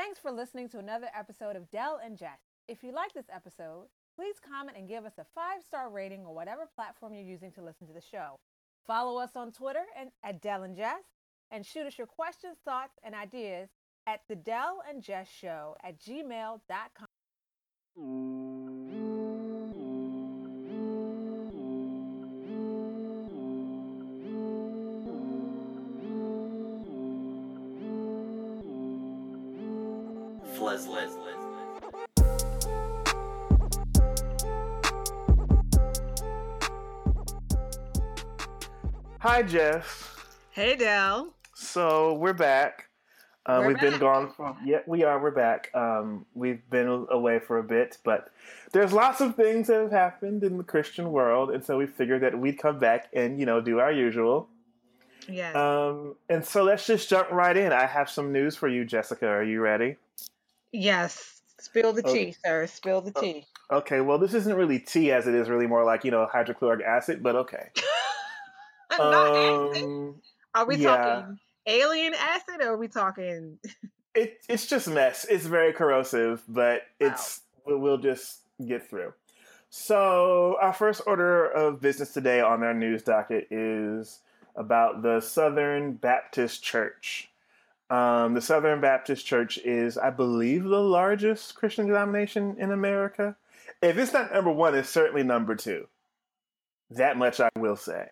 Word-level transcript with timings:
Thanks 0.00 0.18
for 0.18 0.32
listening 0.32 0.66
to 0.70 0.78
another 0.78 1.08
episode 1.14 1.56
of 1.56 1.70
Dell 1.70 2.00
and 2.02 2.16
Jess. 2.16 2.40
If 2.68 2.82
you 2.82 2.90
like 2.90 3.12
this 3.12 3.26
episode, 3.30 3.88
please 4.16 4.36
comment 4.40 4.78
and 4.78 4.88
give 4.88 5.04
us 5.04 5.18
a 5.18 5.26
five 5.34 5.62
star 5.62 5.90
rating 5.90 6.24
on 6.24 6.34
whatever 6.34 6.62
platform 6.74 7.12
you're 7.12 7.22
using 7.22 7.52
to 7.52 7.62
listen 7.62 7.86
to 7.86 7.92
the 7.92 8.00
show. 8.00 8.38
Follow 8.86 9.20
us 9.20 9.32
on 9.36 9.52
Twitter 9.52 9.84
and 9.94 10.08
at 10.24 10.40
Dell 10.40 10.62
and 10.62 10.74
Jess, 10.74 11.04
and 11.50 11.66
shoot 11.66 11.84
us 11.84 11.98
your 11.98 12.06
questions, 12.06 12.56
thoughts, 12.64 12.94
and 13.04 13.14
ideas 13.14 13.68
at 14.06 14.20
the 14.26 14.36
Dell 14.36 14.82
and 14.88 15.02
Jess 15.02 15.28
Show 15.28 15.76
at 15.84 16.00
gmail.com. 16.00 17.06
Fleslin. 17.98 18.39
Hi, 39.40 39.46
Jess. 39.46 40.06
Hey, 40.50 40.76
Dell. 40.76 41.32
So 41.54 42.12
we're 42.12 42.34
back. 42.34 42.90
Uh, 43.46 43.60
We're 43.62 43.68
we've 43.68 43.80
been 43.80 43.98
gone 43.98 44.30
for 44.36 44.54
yeah, 44.62 44.80
we 44.86 45.02
are. 45.02 45.18
We're 45.18 45.30
back. 45.30 45.70
Um, 45.74 46.26
we've 46.34 46.60
been 46.68 47.06
away 47.10 47.38
for 47.38 47.56
a 47.56 47.62
bit, 47.62 47.96
but 48.04 48.30
there's 48.72 48.92
lots 48.92 49.22
of 49.22 49.36
things 49.36 49.68
that 49.68 49.80
have 49.80 49.92
happened 49.92 50.44
in 50.44 50.58
the 50.58 50.62
Christian 50.62 51.10
world, 51.10 51.52
and 51.52 51.64
so 51.64 51.78
we 51.78 51.86
figured 51.86 52.20
that 52.20 52.38
we'd 52.38 52.58
come 52.58 52.78
back 52.78 53.08
and 53.14 53.40
you 53.40 53.46
know 53.46 53.62
do 53.62 53.78
our 53.78 53.90
usual. 53.90 54.46
Yes. 55.26 55.56
Um, 55.56 56.16
and 56.28 56.44
so 56.44 56.62
let's 56.62 56.86
just 56.86 57.08
jump 57.08 57.30
right 57.30 57.56
in. 57.56 57.72
I 57.72 57.86
have 57.86 58.10
some 58.10 58.32
news 58.34 58.56
for 58.56 58.68
you, 58.68 58.84
Jessica. 58.84 59.26
Are 59.26 59.42
you 59.42 59.62
ready? 59.62 59.96
yes. 60.70 61.40
Spill 61.58 61.94
the 61.94 62.02
Okay. 62.06 62.26
tea, 62.26 62.36
sir. 62.44 62.66
Spill 62.66 63.00
the 63.00 63.12
Oh. 63.16 63.20
tea. 63.22 63.46
Okay. 63.70 64.02
Well, 64.02 64.18
this 64.18 64.34
isn't 64.34 64.54
really 64.54 64.78
tea, 64.80 65.10
as 65.12 65.26
it 65.26 65.34
is 65.34 65.48
really 65.48 65.66
more 65.66 65.82
like 65.82 66.04
you 66.04 66.10
know 66.10 66.26
hydrochloric 66.30 66.84
acid, 66.84 67.22
but 67.22 67.36
okay. 67.36 67.70
Not 68.98 69.36
acid. 69.36 69.82
Um, 69.84 70.14
Are 70.54 70.66
we 70.66 70.76
yeah. 70.76 70.96
talking 70.96 71.38
alien 71.66 72.14
acid 72.14 72.60
or 72.60 72.74
are 72.74 72.76
we 72.76 72.88
talking? 72.88 73.58
it, 74.14 74.38
it's 74.48 74.66
just 74.66 74.88
mess. 74.88 75.24
It's 75.28 75.46
very 75.46 75.72
corrosive, 75.72 76.42
but 76.48 76.82
it's 76.98 77.42
we'll, 77.64 77.78
we'll 77.78 77.98
just 77.98 78.40
get 78.66 78.88
through. 78.88 79.12
So 79.70 80.56
our 80.60 80.72
first 80.72 81.02
order 81.06 81.46
of 81.46 81.80
business 81.80 82.12
today 82.12 82.40
on 82.40 82.62
our 82.62 82.74
news 82.74 83.02
docket 83.02 83.46
is 83.50 84.20
about 84.56 85.02
the 85.02 85.20
Southern 85.20 85.92
Baptist 85.92 86.62
Church. 86.62 87.30
Um, 87.88 88.34
the 88.34 88.40
Southern 88.40 88.80
Baptist 88.80 89.26
Church 89.26 89.58
is, 89.58 89.96
I 89.96 90.10
believe, 90.10 90.64
the 90.64 90.80
largest 90.80 91.54
Christian 91.54 91.86
denomination 91.86 92.56
in 92.58 92.72
America. 92.72 93.36
If 93.80 93.96
it's 93.96 94.12
not 94.12 94.32
number 94.32 94.50
one, 94.50 94.74
it's 94.74 94.88
certainly 94.88 95.22
number 95.22 95.54
two. 95.54 95.86
That 96.90 97.16
much 97.16 97.40
I 97.40 97.48
will 97.56 97.76
say. 97.76 98.08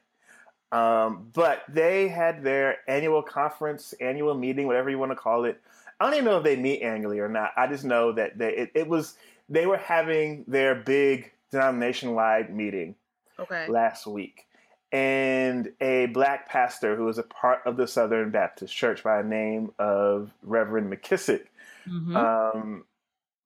Um, 0.71 1.31
but 1.33 1.63
they 1.69 2.09
had 2.09 2.43
their 2.43 2.79
annual 2.87 3.23
conference, 3.23 3.95
annual 4.01 4.35
meeting, 4.35 4.67
whatever 4.67 4.91
you 4.91 4.99
want 4.99 5.13
to 5.13 5.17
call 5.17 5.45
it. 5.45 5.61
I 5.99 6.05
don't 6.05 6.15
even 6.15 6.27
know 6.27 6.39
if 6.39 6.45
they 6.45 6.57
meet 6.57 6.83
annually 6.83 7.19
or 7.21 7.29
not. 7.29 7.53
I 7.57 7.67
just 7.67 7.85
know 7.85 8.13
that 8.13 8.39
they 8.39 8.55
it, 8.55 8.71
it 8.75 8.89
was 8.89 9.17
they 9.49 9.67
were 9.67 9.79
having 9.79 10.45
their 10.47 10.75
big 10.75 11.33
denomination 11.51 12.15
wide 12.15 12.55
meeting 12.55 12.95
Okay. 13.39 13.67
last 13.69 14.07
week. 14.07 14.47
And 14.93 15.73
a 15.81 16.07
black 16.07 16.49
pastor 16.49 16.97
who 16.97 17.05
was 17.05 17.19
a 17.19 17.23
part 17.23 17.61
of 17.67 17.77
the 17.77 17.87
Southern 17.87 18.31
Baptist 18.31 18.75
Church 18.75 19.03
by 19.03 19.23
the 19.23 19.29
name 19.29 19.73
of 19.79 20.33
Reverend 20.43 20.93
McKissic 20.93 21.47
Mhm. 21.87 22.17
um, 22.17 22.85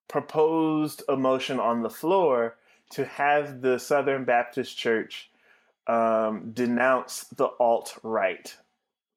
proposed 0.09 1.03
a 1.09 1.17
motion 1.17 1.59
on 1.59 1.83
the 1.83 1.91
floor 1.91 2.56
to 2.91 3.05
have 3.05 3.61
the 3.62 3.78
Southern 3.78 4.25
Baptist 4.25 4.77
Church 4.77 5.31
um, 5.87 6.50
denounce 6.53 7.25
the 7.37 7.47
alt 7.59 7.98
right. 8.03 8.54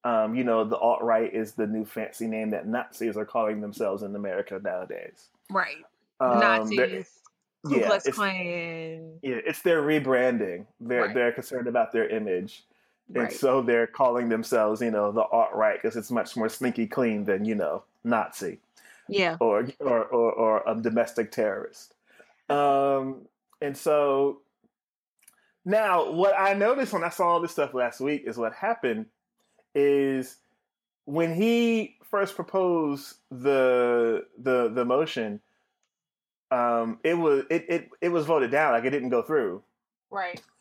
Um, 0.04 0.36
you 0.36 0.44
know, 0.44 0.64
the 0.64 0.78
alt 0.78 1.02
right 1.02 1.34
is 1.34 1.54
the 1.54 1.66
new 1.68 1.84
fancy 1.86 2.28
name 2.28 2.52
that 2.52 2.68
Nazis 2.68 3.18
are 3.18 3.26
calling 3.26 3.60
themselves 3.62 4.04
in 4.04 4.16
America 4.16 4.60
nowadays. 4.64 5.30
right. 5.50 5.78
Um, 6.20 6.40
Nazis. 6.40 7.12
Ku 7.66 7.78
yeah, 7.80 7.88
Klux 7.88 8.06
it's- 8.06 8.16
Klan. 8.16 9.18
yeah, 9.24 9.38
it's 9.46 9.62
their 9.64 9.82
rebranding. 9.82 10.66
They're 10.80 11.06
Right. 11.06 11.14
they're 11.16 11.32
concerned 11.32 11.68
about 11.68 11.92
their 11.92 12.08
image, 12.08 12.64
and 13.10 13.24
Right. 13.24 13.34
so 13.34 13.62
they're 13.64 13.88
calling 13.88 14.30
themselves, 14.30 14.82
you 14.82 14.92
know, 14.92 15.12
the 15.12 15.24
alt 15.24 15.54
right 15.54 15.82
because 15.82 15.98
it's 15.98 16.12
much 16.12 16.38
more 16.38 16.48
sneaky 16.48 16.86
clean 16.88 17.26
than 17.26 17.44
you 17.44 17.56
know 17.56 17.84
Nazi. 18.04 18.60
Yeah. 19.08 19.38
or 19.40 19.68
or 19.80 20.06
or, 20.06 20.32
or 20.34 20.64
a 20.68 20.76
domestic 20.76 21.32
terrorist. 21.32 21.96
Um, 22.50 23.28
and 23.62 23.76
so 23.76 24.42
now, 25.66 26.12
what 26.12 26.36
I 26.38 26.54
noticed 26.54 26.94
when 26.94 27.04
I 27.04 27.10
saw 27.10 27.28
all 27.28 27.42
this 27.42 27.52
stuff 27.52 27.74
last 27.74 28.00
week 28.00 28.24
is 28.26 28.38
what 28.38 28.54
happened 28.54 29.08
is 29.74 30.38
when 31.06 31.34
he 31.34 31.98
first 32.04 32.36
proposed 32.36 33.16
the 33.32 34.26
the 34.38 34.70
the 34.70 34.86
motion, 34.86 35.42
um, 36.52 37.00
it 37.04 37.16
was 37.16 37.46
it, 37.50 37.66
it 37.68 37.90
it 38.00 38.10
was 38.10 38.28
voted 38.28 38.52
down, 38.52 38.74
like 38.74 38.86
it 38.86 38.92
didn't 38.92 39.10
go 39.10 39.22
through. 39.22 39.64
Right. 40.10 40.42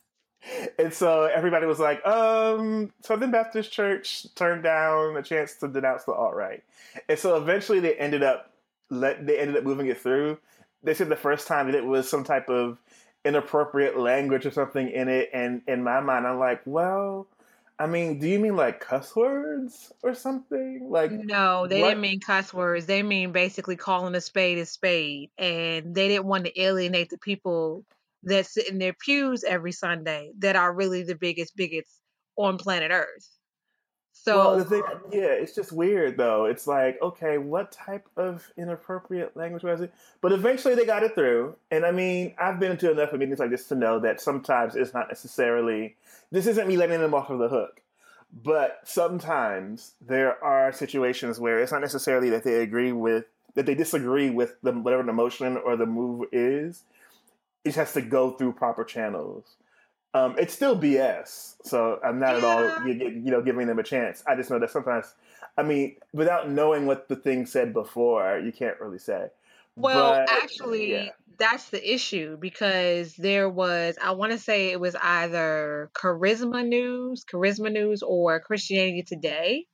And 0.78 0.92
so 0.92 1.24
everybody 1.24 1.64
was 1.64 1.78
like, 1.78 2.06
um, 2.06 2.92
Southern 3.00 3.30
Baptist 3.30 3.72
Church 3.72 4.26
turned 4.34 4.62
down 4.62 5.16
a 5.16 5.22
chance 5.22 5.54
to 5.54 5.68
denounce 5.68 6.04
the 6.04 6.12
alt 6.12 6.34
right. 6.34 6.62
And 7.08 7.18
so 7.18 7.38
eventually 7.38 7.80
they 7.80 7.94
ended 7.94 8.22
up 8.22 8.52
let 8.90 9.26
they 9.26 9.38
ended 9.38 9.56
up 9.56 9.64
moving 9.64 9.86
it 9.86 9.98
through. 9.98 10.36
They 10.82 10.92
said 10.92 11.08
the 11.08 11.16
first 11.16 11.46
time 11.46 11.64
that 11.66 11.74
it 11.74 11.86
was 11.86 12.10
some 12.10 12.24
type 12.24 12.50
of 12.50 12.76
inappropriate 13.24 13.98
language 13.98 14.46
or 14.46 14.50
something 14.50 14.88
in 14.90 15.08
it, 15.08 15.30
and 15.32 15.62
in 15.66 15.82
my 15.82 16.00
mind 16.00 16.26
I'm 16.26 16.38
like, 16.38 16.60
well, 16.66 17.26
I 17.78 17.86
mean, 17.86 18.18
do 18.20 18.28
you 18.28 18.38
mean 18.38 18.54
like 18.56 18.80
cuss 18.80 19.16
words 19.16 19.92
or 20.02 20.14
something? 20.14 20.86
Like 20.88 21.10
No, 21.10 21.66
they 21.66 21.80
what- 21.80 21.88
didn't 21.88 22.02
mean 22.02 22.20
cuss 22.20 22.54
words. 22.54 22.86
They 22.86 23.02
mean 23.02 23.32
basically 23.32 23.76
calling 23.76 24.14
a 24.14 24.20
spade 24.20 24.58
a 24.58 24.66
spade. 24.66 25.30
And 25.38 25.94
they 25.94 26.06
didn't 26.08 26.26
want 26.26 26.44
to 26.44 26.60
alienate 26.60 27.10
the 27.10 27.18
people 27.18 27.84
that 28.22 28.46
sit 28.46 28.68
in 28.70 28.78
their 28.78 28.92
pews 28.94 29.42
every 29.42 29.72
Sunday 29.72 30.30
that 30.38 30.54
are 30.56 30.72
really 30.72 31.02
the 31.02 31.16
biggest 31.16 31.56
bigots 31.56 32.00
on 32.36 32.58
planet 32.58 32.90
Earth. 32.92 33.28
So 34.16 34.56
well, 34.56 34.64
thing, 34.64 34.82
yeah, 35.12 35.32
it's 35.32 35.54
just 35.54 35.72
weird 35.72 36.16
though. 36.16 36.46
It's 36.46 36.66
like, 36.66 36.96
okay, 37.02 37.36
what 37.36 37.72
type 37.72 38.08
of 38.16 38.50
inappropriate 38.56 39.36
language 39.36 39.64
was 39.64 39.80
it? 39.80 39.92
But 40.20 40.32
eventually 40.32 40.76
they 40.76 40.86
got 40.86 41.02
it 41.02 41.14
through. 41.14 41.56
And 41.70 41.84
I 41.84 41.90
mean, 41.90 42.34
I've 42.38 42.60
been 42.60 42.76
to 42.78 42.92
enough 42.92 43.12
meetings 43.12 43.40
like 43.40 43.50
this 43.50 43.66
to 43.68 43.74
know 43.74 43.98
that 43.98 44.20
sometimes 44.20 44.76
it's 44.76 44.94
not 44.94 45.08
necessarily, 45.08 45.96
this 46.30 46.46
isn't 46.46 46.68
me 46.68 46.76
letting 46.76 47.00
them 47.00 47.12
off 47.12 47.28
of 47.28 47.40
the 47.40 47.48
hook. 47.48 47.82
But 48.32 48.80
sometimes 48.84 49.92
there 50.00 50.42
are 50.42 50.72
situations 50.72 51.38
where 51.38 51.60
it's 51.60 51.72
not 51.72 51.82
necessarily 51.82 52.30
that 52.30 52.44
they 52.44 52.62
agree 52.62 52.92
with, 52.92 53.26
that 53.54 53.66
they 53.66 53.74
disagree 53.74 54.30
with 54.30 54.56
the, 54.62 54.72
whatever 54.72 55.02
the 55.02 55.12
motion 55.12 55.56
or 55.56 55.76
the 55.76 55.86
move 55.86 56.28
is. 56.32 56.84
It 57.64 57.74
has 57.74 57.92
to 57.94 58.00
go 58.00 58.30
through 58.30 58.52
proper 58.52 58.84
channels. 58.84 59.44
Um, 60.14 60.36
it's 60.38 60.54
still 60.54 60.78
BS, 60.78 61.56
so 61.64 61.98
I'm 62.04 62.20
not 62.20 62.36
at 62.36 62.44
all 62.44 62.86
you, 62.86 62.94
you 62.94 63.30
know 63.32 63.42
giving 63.42 63.66
them 63.66 63.80
a 63.80 63.82
chance. 63.82 64.22
I 64.28 64.36
just 64.36 64.48
know 64.48 64.60
that 64.60 64.70
sometimes, 64.70 65.12
I 65.58 65.64
mean, 65.64 65.96
without 66.12 66.48
knowing 66.48 66.86
what 66.86 67.08
the 67.08 67.16
thing 67.16 67.46
said 67.46 67.72
before, 67.72 68.38
you 68.38 68.52
can't 68.52 68.78
really 68.80 69.00
say. 69.00 69.26
Well, 69.76 70.24
But, 70.24 70.30
actually, 70.30 70.92
yeah. 70.92 71.08
that's 71.36 71.70
the 71.70 71.94
issue 71.94 72.36
because 72.36 73.16
there 73.16 73.48
was, 73.48 73.96
I 74.00 74.12
want 74.12 74.30
to 74.30 74.38
say 74.38 74.70
it 74.70 74.78
was 74.78 74.94
either 75.02 75.90
Charisma 75.94 76.64
News, 76.64 77.24
Charisma 77.24 77.72
News, 77.72 78.02
or 78.02 78.38
Christianity 78.38 79.02
Today, 79.02 79.66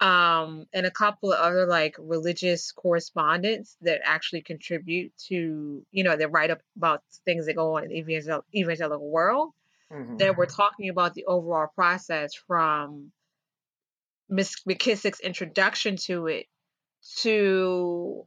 um, 0.00 0.66
and 0.72 0.86
a 0.86 0.90
couple 0.90 1.32
of 1.32 1.40
other 1.40 1.66
like 1.66 1.96
religious 1.98 2.72
correspondents 2.72 3.76
that 3.82 4.00
actually 4.04 4.42
contribute 4.42 5.12
to, 5.28 5.86
you 5.90 6.04
know, 6.04 6.16
that 6.16 6.30
write 6.30 6.50
up 6.50 6.62
about 6.76 7.02
things 7.24 7.46
that 7.46 7.54
go 7.54 7.76
on 7.76 7.84
in 7.84 7.90
the 7.90 7.98
evangel- 7.98 8.44
evangelical 8.54 9.10
world 9.10 9.52
Mhm. 9.90 10.18
that 10.18 10.36
were 10.36 10.46
talking 10.46 10.88
about 10.90 11.14
the 11.14 11.26
overall 11.26 11.68
process 11.68 12.34
from 12.34 13.12
Miss 14.30 14.62
McKissic's 14.68 15.20
introduction 15.20 15.96
to 15.96 16.26
it 16.28 16.46
to 17.18 18.26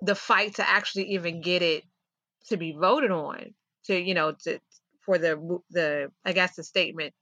the 0.00 0.14
fight 0.14 0.56
to 0.56 0.68
actually 0.68 1.12
even 1.12 1.40
get 1.40 1.62
it 1.62 1.84
to 2.48 2.56
be 2.56 2.72
voted 2.72 3.10
on 3.10 3.54
to 3.84 3.98
you 3.98 4.14
know 4.14 4.32
to 4.32 4.60
for 5.00 5.18
the 5.18 5.60
the 5.70 6.12
I 6.24 6.32
guess 6.32 6.56
the 6.56 6.64
statement 6.64 7.14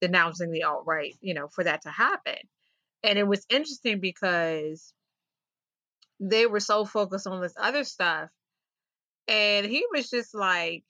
denouncing 0.00 0.50
the 0.50 0.64
alt 0.64 0.84
right 0.86 1.14
you 1.20 1.34
know 1.34 1.48
for 1.48 1.64
that 1.64 1.82
to 1.82 1.90
happen 1.90 2.36
and 3.02 3.18
it 3.18 3.26
was 3.26 3.46
interesting 3.48 4.00
because 4.00 4.92
they 6.20 6.46
were 6.46 6.60
so 6.60 6.84
focused 6.84 7.26
on 7.26 7.40
this 7.40 7.54
other 7.58 7.84
stuff 7.84 8.28
and 9.28 9.66
he 9.66 9.84
was 9.92 10.10
just 10.10 10.34
like 10.34 10.84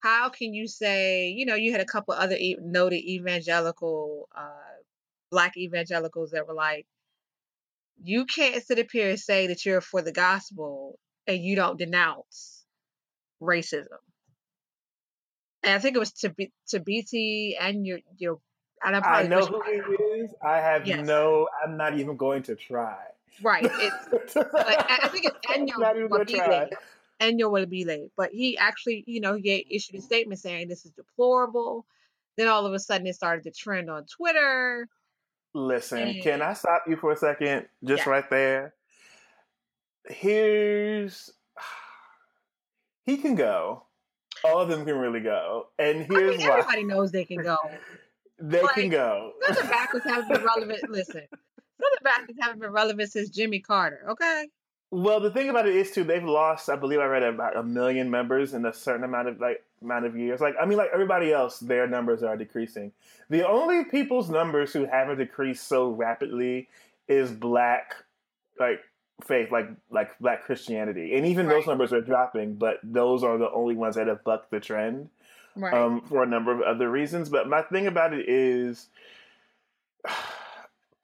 how 0.00 0.28
can 0.28 0.54
you 0.54 0.66
say 0.68 1.28
you 1.28 1.46
know 1.46 1.56
you 1.56 1.72
had 1.72 1.80
a 1.80 1.86
couple 1.86 2.14
other 2.14 2.36
e- 2.36 2.56
noted 2.60 2.98
evangelical 3.04 4.28
uh 4.36 4.50
black 5.30 5.56
evangelicals 5.56 6.30
that 6.30 6.46
were 6.46 6.54
like 6.54 6.86
you 8.02 8.24
can't 8.24 8.62
sit 8.64 8.78
up 8.78 8.86
here 8.92 9.10
and 9.10 9.20
say 9.20 9.48
that 9.48 9.64
you're 9.64 9.80
for 9.80 10.02
the 10.02 10.12
gospel 10.12 10.98
and 11.26 11.42
you 11.42 11.54
don't 11.56 11.78
denounce 11.78 12.64
racism. 13.42 13.98
And 15.62 15.74
I 15.74 15.78
think 15.78 15.96
it 15.96 16.00
was 16.00 16.12
to 16.12 16.30
be 16.30 16.52
to 16.68 16.80
BT 16.80 17.56
and 17.60 17.86
your 17.86 17.98
your. 18.16 18.38
And 18.84 18.96
I'm 18.96 19.02
I 19.04 19.22
know 19.24 19.40
who 19.44 19.62
he 19.62 19.78
is. 20.20 20.30
I 20.42 20.58
have 20.58 20.86
Yes. 20.86 21.06
no. 21.06 21.48
I'm 21.62 21.76
not 21.76 21.98
even 21.98 22.16
going 22.16 22.42
to 22.44 22.54
try. 22.56 22.96
right. 23.42 23.64
It's 23.64 24.36
I 24.36 24.98
I 25.02 25.08
think 25.08 25.26
it's 25.26 25.46
Enyo 25.46 25.78
not 25.78 25.96
even 25.96 26.08
gonna 26.08 26.24
try. 26.24 26.68
Wabile. 26.70 26.70
Enyo 27.20 27.50
Wabile. 27.50 28.10
But 28.16 28.30
he 28.32 28.56
actually, 28.56 29.04
you 29.06 29.20
know, 29.20 29.34
he 29.34 29.66
issued 29.70 29.96
a 29.96 30.00
statement 30.00 30.40
saying 30.40 30.68
this 30.68 30.84
is 30.86 30.92
deplorable. 30.92 31.84
Then 32.36 32.48
all 32.48 32.64
of 32.64 32.72
a 32.72 32.78
sudden 32.78 33.06
it 33.06 33.14
started 33.14 33.44
to 33.44 33.50
trend 33.50 33.90
on 33.90 34.06
Twitter. 34.06 34.88
Listen, 35.52 36.14
Mm. 36.14 36.22
can 36.22 36.42
I 36.42 36.54
stop 36.54 36.84
you 36.86 36.96
for 36.96 37.12
a 37.12 37.16
second? 37.16 37.68
Just 37.84 38.06
Yeah. 38.06 38.12
right 38.12 38.30
there. 38.30 38.74
Here's 40.08 41.30
he 43.04 43.18
can 43.18 43.34
go. 43.34 43.84
All 44.42 44.60
of 44.60 44.68
them 44.70 44.86
can 44.86 44.96
really 44.96 45.20
go, 45.20 45.68
and 45.78 46.00
I 46.00 46.04
here's 46.04 46.38
mean, 46.38 46.48
why 46.48 46.58
everybody 46.60 46.84
knows 46.84 47.12
they 47.12 47.26
can 47.26 47.42
go. 47.42 47.56
They 48.40 48.62
like, 48.62 48.74
can 48.74 48.88
go. 48.88 49.32
Southern 49.46 49.66
Baptists 49.70 50.04
haven't 50.04 50.28
been 50.28 50.44
relevant. 50.44 50.90
Listen, 50.90 51.26
Southern 51.30 52.02
Baptists 52.02 52.38
haven't 52.40 52.60
been 52.60 52.72
relevant 52.72 53.12
since 53.12 53.28
Jimmy 53.28 53.60
Carter. 53.60 54.00
Okay. 54.10 54.48
Well, 54.92 55.20
the 55.20 55.30
thing 55.30 55.48
about 55.48 55.68
it 55.68 55.76
is 55.76 55.92
too, 55.92 56.02
they've 56.02 56.24
lost. 56.24 56.68
I 56.68 56.74
believe 56.74 56.98
I 56.98 57.04
read 57.04 57.22
about 57.22 57.56
a 57.56 57.62
million 57.62 58.10
members 58.10 58.54
in 58.54 58.66
a 58.66 58.72
certain 58.72 59.04
amount 59.04 59.28
of 59.28 59.40
like 59.40 59.62
amount 59.82 60.06
of 60.06 60.16
years. 60.16 60.40
Like 60.40 60.56
I 60.60 60.66
mean, 60.66 60.78
like 60.78 60.90
everybody 60.92 61.32
else, 61.32 61.60
their 61.60 61.86
numbers 61.86 62.22
are 62.22 62.36
decreasing. 62.36 62.92
The 63.28 63.46
only 63.46 63.84
people's 63.84 64.28
numbers 64.28 64.72
who 64.72 64.86
haven't 64.86 65.18
decreased 65.18 65.68
so 65.68 65.90
rapidly 65.90 66.68
is 67.06 67.30
black, 67.30 67.94
like 68.58 68.80
faith, 69.24 69.52
like 69.52 69.68
like 69.90 70.18
black 70.18 70.42
Christianity, 70.42 71.14
and 71.14 71.24
even 71.24 71.46
those 71.46 71.68
numbers 71.68 71.92
are 71.92 72.00
dropping. 72.00 72.54
But 72.54 72.80
those 72.82 73.22
are 73.22 73.38
the 73.38 73.50
only 73.50 73.76
ones 73.76 73.94
that 73.94 74.08
have 74.08 74.24
bucked 74.24 74.50
the 74.50 74.58
trend 74.58 75.08
Right. 75.56 75.74
um, 75.74 76.00
for 76.02 76.22
a 76.22 76.26
number 76.26 76.52
of 76.52 76.60
other 76.62 76.90
reasons. 76.90 77.28
But 77.28 77.48
my 77.48 77.62
thing 77.62 77.86
about 77.86 78.12
it 78.14 78.28
is, 78.28 78.88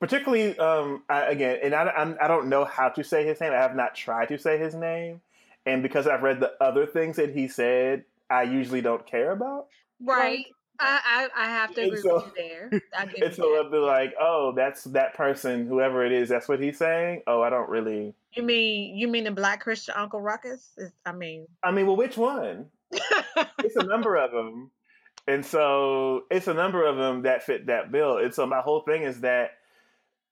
particularly 0.01 0.59
um, 0.59 1.03
I, 1.09 1.23
again, 1.23 1.59
and 1.63 1.75
I, 1.75 1.85
I'm, 1.91 2.17
I 2.21 2.29
don't 2.29 2.49
know 2.49 2.65
how 2.65 2.89
to 2.91 3.03
say 3.05 3.25
his 3.25 3.41
name. 3.41 3.53
I 3.53 3.57
have 3.57 3.75
not 3.77 3.95
tried 3.95 4.29
to 4.29 4.39
say 4.39 4.59
his 4.59 4.75
name, 4.75 5.21
and 5.65 5.83
because 5.83 6.07
I've 6.07 6.23
read 6.23 6.41
the 6.41 6.53
other 6.61 6.87
things 6.87 7.17
that 7.17 7.31
he 7.35 7.49
said, 7.49 8.05
I 8.31 8.43
usually 8.43 8.81
don't 8.81 9.07
care 9.07 9.33
about. 9.33 9.67
right. 10.05 10.45
I, 10.79 11.29
I 11.35 11.45
I 11.45 11.47
have 11.47 11.75
to 11.77 11.81
And 11.85 11.89
agree 11.93 12.03
so- 12.03 12.17
with 12.17 12.25
you 12.27 12.33
there. 12.37 12.71
I 12.95 13.07
give 13.07 13.15
And 13.23 13.31
you 13.31 13.33
so 13.33 13.43
that. 13.55 13.63
I'll 13.65 13.71
be 13.71 13.79
like, 13.79 14.13
oh, 14.21 14.53
that's 14.55 14.85
that 14.85 15.15
person, 15.15 15.67
whoever 15.67 16.05
it 16.05 16.13
is. 16.13 16.29
That's 16.29 16.49
what 16.49 16.61
he's 16.61 16.77
saying. 16.77 17.23
Oh, 17.27 17.41
I 17.41 17.49
don't 17.49 17.71
really. 17.71 18.13
You 18.33 18.43
mean 18.43 18.95
you 18.95 19.09
mean 19.09 19.25
the 19.25 19.31
Black 19.31 19.63
Christian 19.63 19.95
Uncle 19.97 20.21
Ruckus? 20.21 20.73
Is- 20.77 20.93
I 21.07 21.13
mean, 21.13 21.47
I 21.63 21.71
mean, 21.71 21.87
well, 21.87 21.97
which 21.97 22.19
one? 22.19 22.67
It's 22.93 23.77
a 23.77 23.85
number 23.85 24.17
of 24.17 24.31
them, 24.31 24.71
and 25.27 25.45
so 25.45 26.25
it's 26.31 26.47
a 26.47 26.55
number 26.55 26.85
of 26.87 26.97
them 26.97 27.23
that 27.23 27.43
fit 27.43 27.67
that 27.67 27.91
bill. 27.91 28.19
And 28.19 28.33
so 28.33 28.47
my 28.47 28.61
whole 28.61 28.81
thing 28.81 29.03
is 29.03 29.21
that 29.21 29.53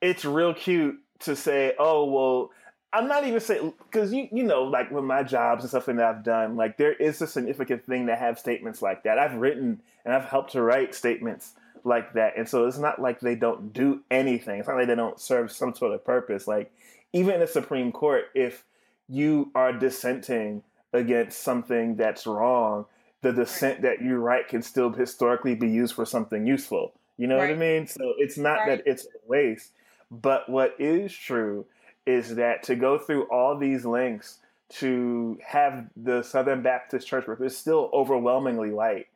it's 0.01 0.25
real 0.25 0.55
cute 0.55 0.97
to 1.21 1.35
say, 1.37 1.75
oh 1.79 2.05
well, 2.05 2.51
I'm 2.93 3.09
not 3.09 3.27
even 3.27 3.41
saying 3.41 3.73
because 3.91 4.12
you 4.12 4.29
you 4.31 4.45
know 4.45 4.62
like 4.62 4.91
with 4.91 5.05
my 5.05 5.23
jobs 5.23 5.65
and 5.65 5.71
stuff 5.71 5.87
that 5.87 5.99
I've 5.99 6.23
done, 6.23 6.56
like 6.56 6.77
there 6.77 6.93
is 6.93 7.21
a 7.21 7.27
significant 7.27 7.85
thing 7.87 8.06
to 8.06 8.17
have 8.17 8.39
statements 8.39 8.83
like 8.83 9.03
that. 9.03 9.19
I've 9.19 9.35
written 9.35 9.83
and 10.05 10.15
I've 10.15 10.27
helped 10.27 10.53
to 10.53 10.62
write 10.62 10.95
statements 10.95 11.55
like 11.83 12.12
that, 12.15 12.35
and 12.37 12.49
so 12.49 12.67
it's 12.67 12.79
not 12.79 13.01
like 13.01 13.21
they 13.21 13.35
don't 13.35 13.73
do 13.73 14.01
anything. 14.11 14.61
It's 14.61 14.69
not 14.69 14.77
like 14.77 14.87
they 14.87 14.95
don't 14.95 15.21
serve 15.21 15.51
some 15.51 15.75
sort 15.75 15.93
of 15.93 16.05
purpose. 16.05 16.47
Like 16.47 16.73
even 17.12 17.35
in 17.35 17.41
the 17.41 17.47
Supreme 17.47 17.91
Court, 17.91 18.27
if 18.35 18.65
you 19.09 19.51
are 19.55 19.73
dissenting 19.73 20.62
against 20.94 21.41
something 21.43 21.96
that's 21.96 22.26
wrong, 22.26 22.87
the 23.20 23.32
dissent 23.32 23.82
that 23.82 24.00
you 24.00 24.17
write 24.17 24.49
can 24.49 24.62
still 24.62 24.91
historically 24.91 25.55
be 25.55 25.69
used 25.69 25.94
for 25.94 26.06
something 26.06 26.46
useful. 26.46 26.93
You 27.19 27.26
know 27.26 27.37
what 27.37 27.50
I 27.50 27.55
mean? 27.55 27.87
So 27.87 28.14
it's 28.19 28.38
not 28.38 28.61
Right. 28.61 28.79
that 28.79 28.87
it's 28.87 29.05
a 29.05 29.29
waste. 29.29 29.73
But 30.11 30.49
what 30.49 30.75
is 30.79 31.12
true 31.12 31.67
is 32.06 32.37
that 32.37 32.62
to 32.64 32.76
go 32.76 32.99
through 32.99 33.25
all 33.25 33.56
these 33.56 33.85
links 33.85 34.38
to 34.69 35.38
have 35.44 35.87
the 35.96 36.23
Southern 36.23 36.62
Baptist 36.62 37.06
Church, 37.06 37.26
which 37.26 37.41
is 37.41 37.56
still 37.56 37.91
overwhelmingly 37.93 38.70
white, 38.70 39.06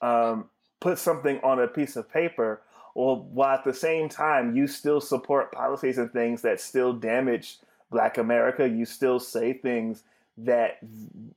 um, 0.00 0.48
put 0.80 0.98
something 0.98 1.40
on 1.42 1.60
a 1.60 1.68
piece 1.68 1.96
of 1.96 2.10
paper, 2.10 2.60
well, 2.94 3.16
while 3.32 3.56
at 3.56 3.64
the 3.64 3.74
same 3.74 4.08
time 4.08 4.54
you 4.54 4.66
still 4.66 5.00
support 5.00 5.52
policies 5.52 5.98
and 5.98 6.12
things 6.12 6.42
that 6.42 6.60
still 6.60 6.92
damage 6.92 7.58
Black 7.90 8.18
America, 8.18 8.68
you 8.68 8.84
still 8.84 9.18
say 9.18 9.52
things 9.52 10.02
that 10.38 10.78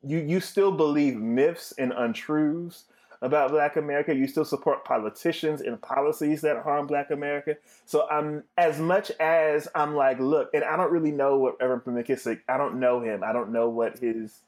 you 0.03 0.19
you 0.19 0.39
still 0.39 0.71
believe 0.71 1.15
myths 1.15 1.73
and 1.77 1.94
untruths 1.95 2.85
about 3.21 3.51
Black 3.51 3.75
America. 3.75 4.13
You 4.13 4.27
still 4.27 4.45
support 4.45 4.85
politicians 4.85 5.61
and 5.61 5.81
policies 5.81 6.41
that 6.41 6.63
harm 6.63 6.88
Black 6.88 7.11
America. 7.11 7.57
So 7.85 8.07
I'm 8.09 8.44
as 8.57 8.79
much 8.79 9.11
as 9.19 9.67
I'm 9.75 9.95
like, 9.95 10.19
look, 10.19 10.49
and 10.53 10.63
I 10.63 10.77
don't 10.77 10.91
really 10.91 11.11
know 11.11 11.38
what 11.38 11.59
Reverend 11.59 11.83
McKissic. 11.85 12.41
I 12.47 12.57
don't 12.57 12.79
know 12.79 13.01
him. 13.01 13.23
I 13.23 13.33
don't 13.33 13.51
know 13.51 13.69
what 13.69 13.99
his 13.99 14.41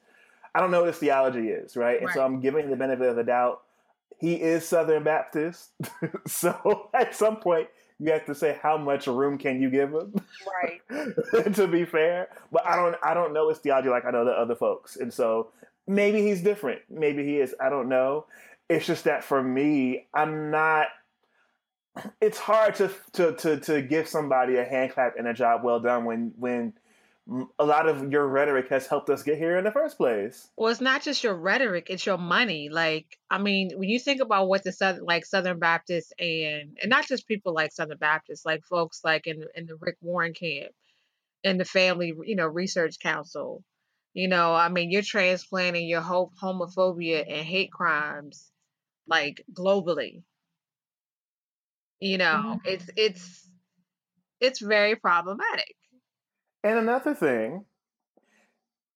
I 0.54 0.60
don't 0.60 0.70
know 0.70 0.80
what 0.80 0.88
his 0.88 0.98
theology 0.98 1.48
is, 1.48 1.76
right? 1.76 2.00
And 2.00 2.10
so 2.10 2.24
I'm 2.24 2.40
giving 2.40 2.64
him 2.64 2.70
the 2.70 2.76
benefit 2.76 3.08
of 3.08 3.16
the 3.16 3.24
doubt. 3.24 3.62
He 4.18 4.34
is 4.34 4.66
Southern 4.66 5.02
Baptist, 5.02 5.70
so 6.26 6.90
at 6.92 7.14
some 7.14 7.36
point 7.36 7.68
you 8.00 8.12
have 8.12 8.24
to 8.26 8.34
say 8.34 8.58
how 8.62 8.78
much 8.78 9.06
room 9.06 9.36
can 9.38 9.60
you 9.60 9.70
give 9.70 9.92
him 9.92 10.14
right. 10.62 11.54
to 11.54 11.68
be 11.68 11.84
fair. 11.84 12.28
But 12.50 12.66
I 12.66 12.76
don't 12.76 12.96
I 13.02 13.14
don't 13.14 13.32
know 13.32 13.48
his 13.48 13.58
theology 13.58 13.88
like 13.88 14.04
I 14.04 14.10
know 14.10 14.24
the 14.24 14.32
other 14.32 14.56
folks. 14.56 14.96
And 14.96 15.12
so 15.12 15.50
maybe 15.86 16.22
he's 16.22 16.42
different. 16.42 16.80
Maybe 16.88 17.24
he 17.24 17.38
is. 17.38 17.54
I 17.60 17.68
don't 17.68 17.88
know. 17.88 18.26
It's 18.68 18.86
just 18.86 19.04
that 19.04 19.22
for 19.22 19.42
me, 19.42 20.06
I'm 20.14 20.50
not 20.50 20.86
it's 22.20 22.38
hard 22.38 22.74
to 22.76 22.90
to 23.12 23.32
to, 23.32 23.60
to 23.60 23.82
give 23.82 24.08
somebody 24.08 24.56
a 24.56 24.64
hand 24.64 24.92
clap 24.92 25.16
and 25.18 25.26
a 25.26 25.34
job 25.34 25.62
well 25.62 25.80
done 25.80 26.04
when 26.04 26.32
when 26.36 26.72
a 27.58 27.64
lot 27.64 27.88
of 27.88 28.10
your 28.10 28.26
rhetoric 28.26 28.68
has 28.70 28.86
helped 28.86 29.08
us 29.08 29.22
get 29.22 29.38
here 29.38 29.56
in 29.56 29.64
the 29.64 29.70
first 29.70 29.96
place. 29.96 30.48
Well, 30.56 30.70
it's 30.70 30.80
not 30.80 31.02
just 31.02 31.22
your 31.22 31.34
rhetoric; 31.34 31.86
it's 31.88 32.04
your 32.04 32.18
money. 32.18 32.68
Like, 32.68 33.18
I 33.30 33.38
mean, 33.38 33.70
when 33.76 33.88
you 33.88 34.00
think 34.00 34.20
about 34.20 34.48
what 34.48 34.64
the 34.64 34.72
Southern, 34.72 35.04
like 35.04 35.24
Southern 35.24 35.58
Baptists 35.58 36.12
and 36.18 36.76
and 36.82 36.90
not 36.90 37.06
just 37.06 37.28
people 37.28 37.54
like 37.54 37.72
Southern 37.72 37.98
Baptists, 37.98 38.44
like 38.44 38.64
folks 38.64 39.02
like 39.04 39.26
in 39.26 39.44
in 39.54 39.66
the 39.66 39.76
Rick 39.76 39.96
Warren 40.00 40.34
camp, 40.34 40.72
and 41.44 41.60
the 41.60 41.64
Family, 41.64 42.12
you 42.24 42.36
know, 42.36 42.46
Research 42.46 42.98
Council. 42.98 43.62
You 44.12 44.26
know, 44.26 44.52
I 44.52 44.68
mean, 44.68 44.90
you're 44.90 45.02
transplanting 45.02 45.86
your 45.86 46.00
whole 46.00 46.32
homophobia 46.42 47.24
and 47.28 47.46
hate 47.46 47.70
crimes, 47.70 48.50
like 49.06 49.44
globally. 49.52 50.24
You 52.00 52.18
know, 52.18 52.58
mm-hmm. 52.58 52.58
it's 52.64 52.90
it's 52.96 53.48
it's 54.40 54.60
very 54.60 54.96
problematic. 54.96 55.76
And 56.62 56.78
another 56.78 57.14
thing, 57.14 57.64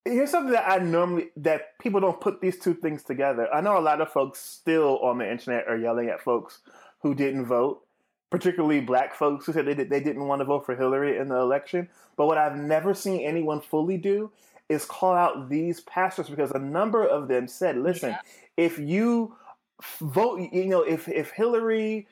here's 0.05 0.31
something 0.31 0.53
that 0.53 0.69
I 0.69 0.79
normally 0.79 1.29
that 1.37 1.79
people 1.81 2.01
don't 2.01 2.21
put 2.21 2.41
these 2.41 2.59
two 2.59 2.75
things 2.75 3.03
together. 3.03 3.53
I 3.53 3.61
know 3.61 3.79
a 3.79 3.81
lot 3.81 4.01
of 4.01 4.13
folks 4.13 4.41
still 4.41 4.99
on 4.99 5.19
the 5.19 5.31
internet 5.31 5.67
are 5.69 5.77
yelling 5.77 6.09
at 6.09 6.21
folks 6.21 6.61
who 7.01 7.15
didn't 7.15 7.47
vote, 7.47 7.83
particularly 8.31 8.81
black 8.81 9.15
folks 9.15 9.47
who 9.47 9.53
said 9.53 9.67
they, 9.67 9.75
they 9.75 10.01
didn't 10.01 10.27
want 10.27 10.41
to 10.41 10.45
vote 10.45 10.67
for 10.67 10.77
Hillary 10.77 11.17
in 11.19 11.29
the 11.29 11.37
election. 11.37 11.89
But 12.17 12.27
what 12.27 12.39
I've 12.39 12.57
never 12.57 12.93
seen 12.95 13.27
anyone 13.27 13.61
fully 13.61 13.97
do 13.97 14.31
is 14.69 14.85
call 14.85 15.15
out 15.15 15.49
these 15.49 15.81
pastors 15.81 16.29
because 16.29 16.51
a 16.51 16.59
number 16.59 17.07
of 17.07 17.29
them 17.29 17.49
said, 17.49 17.77
"Listen, 17.77 18.11
Yeah. 18.11 18.21
if 18.57 18.79
you 18.79 19.37
vote, 20.01 20.41
you 20.53 20.67
know, 20.67 20.83
if 20.83 21.09
if 21.09 21.31
Hillary." 21.31 22.07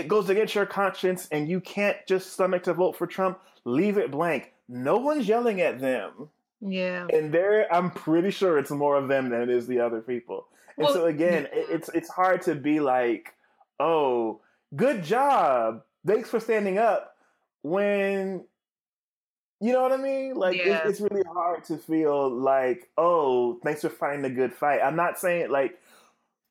It 0.00 0.08
goes 0.08 0.28
against 0.30 0.54
your 0.54 0.66
conscience, 0.66 1.28
and 1.30 1.48
you 1.48 1.60
can't 1.60 1.96
just 2.06 2.32
stomach 2.32 2.62
to 2.64 2.74
vote 2.74 2.96
for 2.96 3.06
Trump 3.06 3.38
leave 3.64 3.98
it 3.98 4.10
blank. 4.10 4.52
No 4.68 4.96
one's 4.96 5.28
yelling 5.28 5.60
at 5.60 5.78
them. 5.80 6.30
Yeah. 6.60 7.06
And 7.12 7.32
there 7.32 7.72
I'm 7.72 7.90
pretty 7.90 8.30
sure 8.30 8.58
it's 8.58 8.70
more 8.70 8.96
of 8.96 9.08
them 9.08 9.28
than 9.30 9.42
it 9.42 9.50
is 9.50 9.66
the 9.66 9.80
other 9.80 10.00
people. 10.00 10.46
And 10.76 10.86
Well, 10.86 10.94
so 10.94 11.06
again, 11.06 11.48
yeah. 11.52 11.62
it's 11.68 11.88
it's 11.90 12.08
hard 12.08 12.42
to 12.42 12.54
be 12.54 12.80
like, 12.80 13.34
"Oh, 13.78 14.40
good 14.74 15.02
job. 15.04 15.82
Thanks 16.06 16.30
for 16.30 16.40
standing 16.40 16.78
up." 16.78 17.16
When 17.62 18.44
you 19.60 19.72
know 19.74 19.82
what 19.82 19.92
I 19.92 19.98
mean? 19.98 20.34
Like 20.34 20.56
Yeah. 20.56 20.78
it's, 20.86 21.00
it's 21.00 21.10
really 21.10 21.24
hard 21.34 21.64
to 21.64 21.76
feel 21.76 22.30
like, 22.30 22.88
"Oh, 22.96 23.58
thanks 23.62 23.82
for 23.82 23.90
fighting 23.90 24.24
a 24.24 24.30
good 24.30 24.54
fight." 24.54 24.80
I'm 24.82 24.96
not 24.96 25.18
saying 25.18 25.50
like 25.50 25.78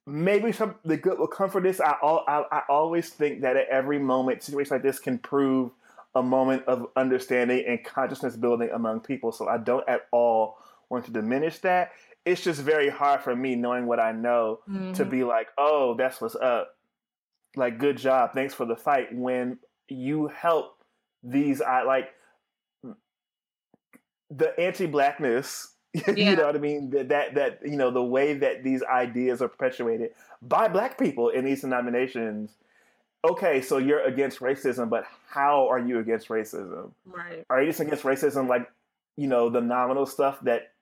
maybe 0.10 0.51
some 0.51 0.75
the 0.84 0.98
good 0.98 1.20
will 1.20 1.28
come 1.28 1.50
for 1.50 1.62
this. 1.62 1.80
I, 1.80 1.96
al- 2.01 2.25
I 2.28 2.44
I 2.51 2.62
always 2.70 3.10
think 3.10 3.42
that 3.42 3.56
at 3.56 3.68
every 3.70 4.00
moment, 4.00 4.44
situations 4.44 4.72
like 4.72 4.84
this 4.84 5.00
can 5.00 5.20
prove 5.20 5.72
a 6.16 6.24
moment 6.24 6.63
of 6.66 6.88
understanding 6.96 7.63
and 7.68 7.84
consciousness 7.84 8.36
building 8.36 8.70
among 8.74 9.01
people. 9.01 9.32
So 9.32 9.48
I 9.48 9.58
don't 9.58 9.88
at 9.88 10.08
all 10.12 10.58
want 10.89 11.06
to 11.06 11.12
diminish 11.12 11.60
that. 11.60 11.92
It's 12.25 12.42
just 12.42 12.62
very 12.62 12.89
hard 12.89 13.22
for 13.22 13.36
me, 13.36 13.56
knowing 13.56 13.86
what 13.86 14.00
I 14.00 14.12
know, 14.12 14.60
to 14.68 15.06
Mhm. 15.06 15.10
be 15.10 15.24
like, 15.24 15.48
"Oh, 15.58 15.94
that's 15.96 16.20
what's 16.20 16.36
up." 16.36 16.75
Like, 17.56 17.78
good 17.78 17.98
job, 17.98 18.34
thanks 18.34 18.54
for 18.54 18.66
the 18.66 18.75
fight. 18.75 19.13
When 19.13 19.60
you 19.88 20.28
help 20.28 20.84
these, 21.24 21.62
I 21.62 21.84
like 21.84 22.10
the 24.30 24.60
anti-blackness 24.60 25.75
Yeah. 26.08 26.12
you 26.13 26.36
know 26.36 26.46
what 26.46 26.55
I 26.55 26.60
mean? 26.60 26.91
That, 26.91 27.10
that 27.10 27.36
that 27.36 27.60
you 27.63 27.75
know 27.75 27.89
the 27.89 28.03
way 28.03 28.34
that 28.36 28.63
these 28.63 28.84
ideas 28.84 29.41
are 29.41 29.48
perpetuated 29.48 30.12
by 30.41 30.67
black 30.67 31.00
people 31.00 31.29
in 31.29 31.46
these 31.46 31.62
denominations. 31.62 32.51
Okay, 33.25 33.62
so 33.62 33.79
you're 33.79 34.01
against 34.01 34.39
racism, 34.39 34.89
but 34.89 35.05
how 35.27 35.67
are 35.67 35.79
you 35.79 36.00
against 36.00 36.29
racism? 36.29 36.91
Right. 37.05 37.43
Are 37.50 37.62
you 37.62 37.69
just 37.69 37.79
against 37.79 38.03
racism 38.03 38.48
like 38.48 38.69
you 39.17 39.27
know 39.27 39.50
the 39.50 39.62
nominal 39.62 40.05
stuff 40.05 40.39
that 40.41 40.74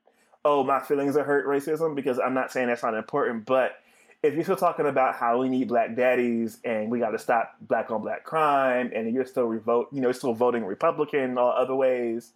oh 0.43 0.63
my 0.65 0.81
feelings 0.81 1.15
are 1.15 1.23
hurt 1.23 1.47
racism? 1.47 1.95
Because 1.95 2.19
I'm 2.19 2.33
not 2.33 2.51
saying 2.51 2.67
that's 2.67 2.83
not 2.83 2.93
important, 2.93 3.45
but 3.45 3.77
if 4.23 4.33
you're 4.33 4.43
still 4.43 4.55
talking 4.55 4.87
about 4.87 5.15
how 5.15 5.39
we 5.39 5.49
need 5.49 5.67
black 5.67 5.95
daddies 5.95 6.57
and 6.65 6.89
we 6.89 6.99
got 6.99 7.11
to 7.11 7.19
stop 7.19 7.55
black 7.61 7.91
on 7.91 8.01
black 8.01 8.23
crime, 8.23 8.91
and 8.93 9.13
you're 9.13 9.25
still 9.25 9.45
revote, 9.45 9.87
you 9.91 10.01
know, 10.01 10.11
still 10.11 10.33
voting 10.33 10.65
Republican 10.65 11.37
all 11.37 11.51
other 11.51 11.75
ways, 11.75 12.33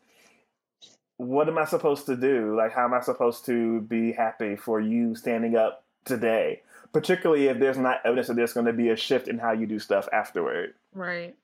what 1.21 1.47
am 1.47 1.59
I 1.59 1.65
supposed 1.65 2.07
to 2.07 2.15
do? 2.15 2.55
Like, 2.57 2.73
how 2.73 2.85
am 2.85 2.95
I 2.95 3.01
supposed 3.01 3.45
to 3.45 3.81
be 3.81 4.11
happy 4.11 4.55
for 4.55 4.81
you 4.81 5.13
standing 5.13 5.55
up 5.55 5.83
today? 6.03 6.63
Particularly 6.93 7.45
if 7.45 7.59
there's 7.59 7.77
not 7.77 7.99
evidence 8.03 8.27
that 8.27 8.35
there's 8.35 8.53
going 8.53 8.65
to 8.65 8.73
be 8.73 8.89
a 8.89 8.95
shift 8.95 9.27
in 9.27 9.37
how 9.37 9.51
you 9.51 9.67
do 9.67 9.77
stuff 9.77 10.09
afterward. 10.11 10.73
Right. 10.95 11.35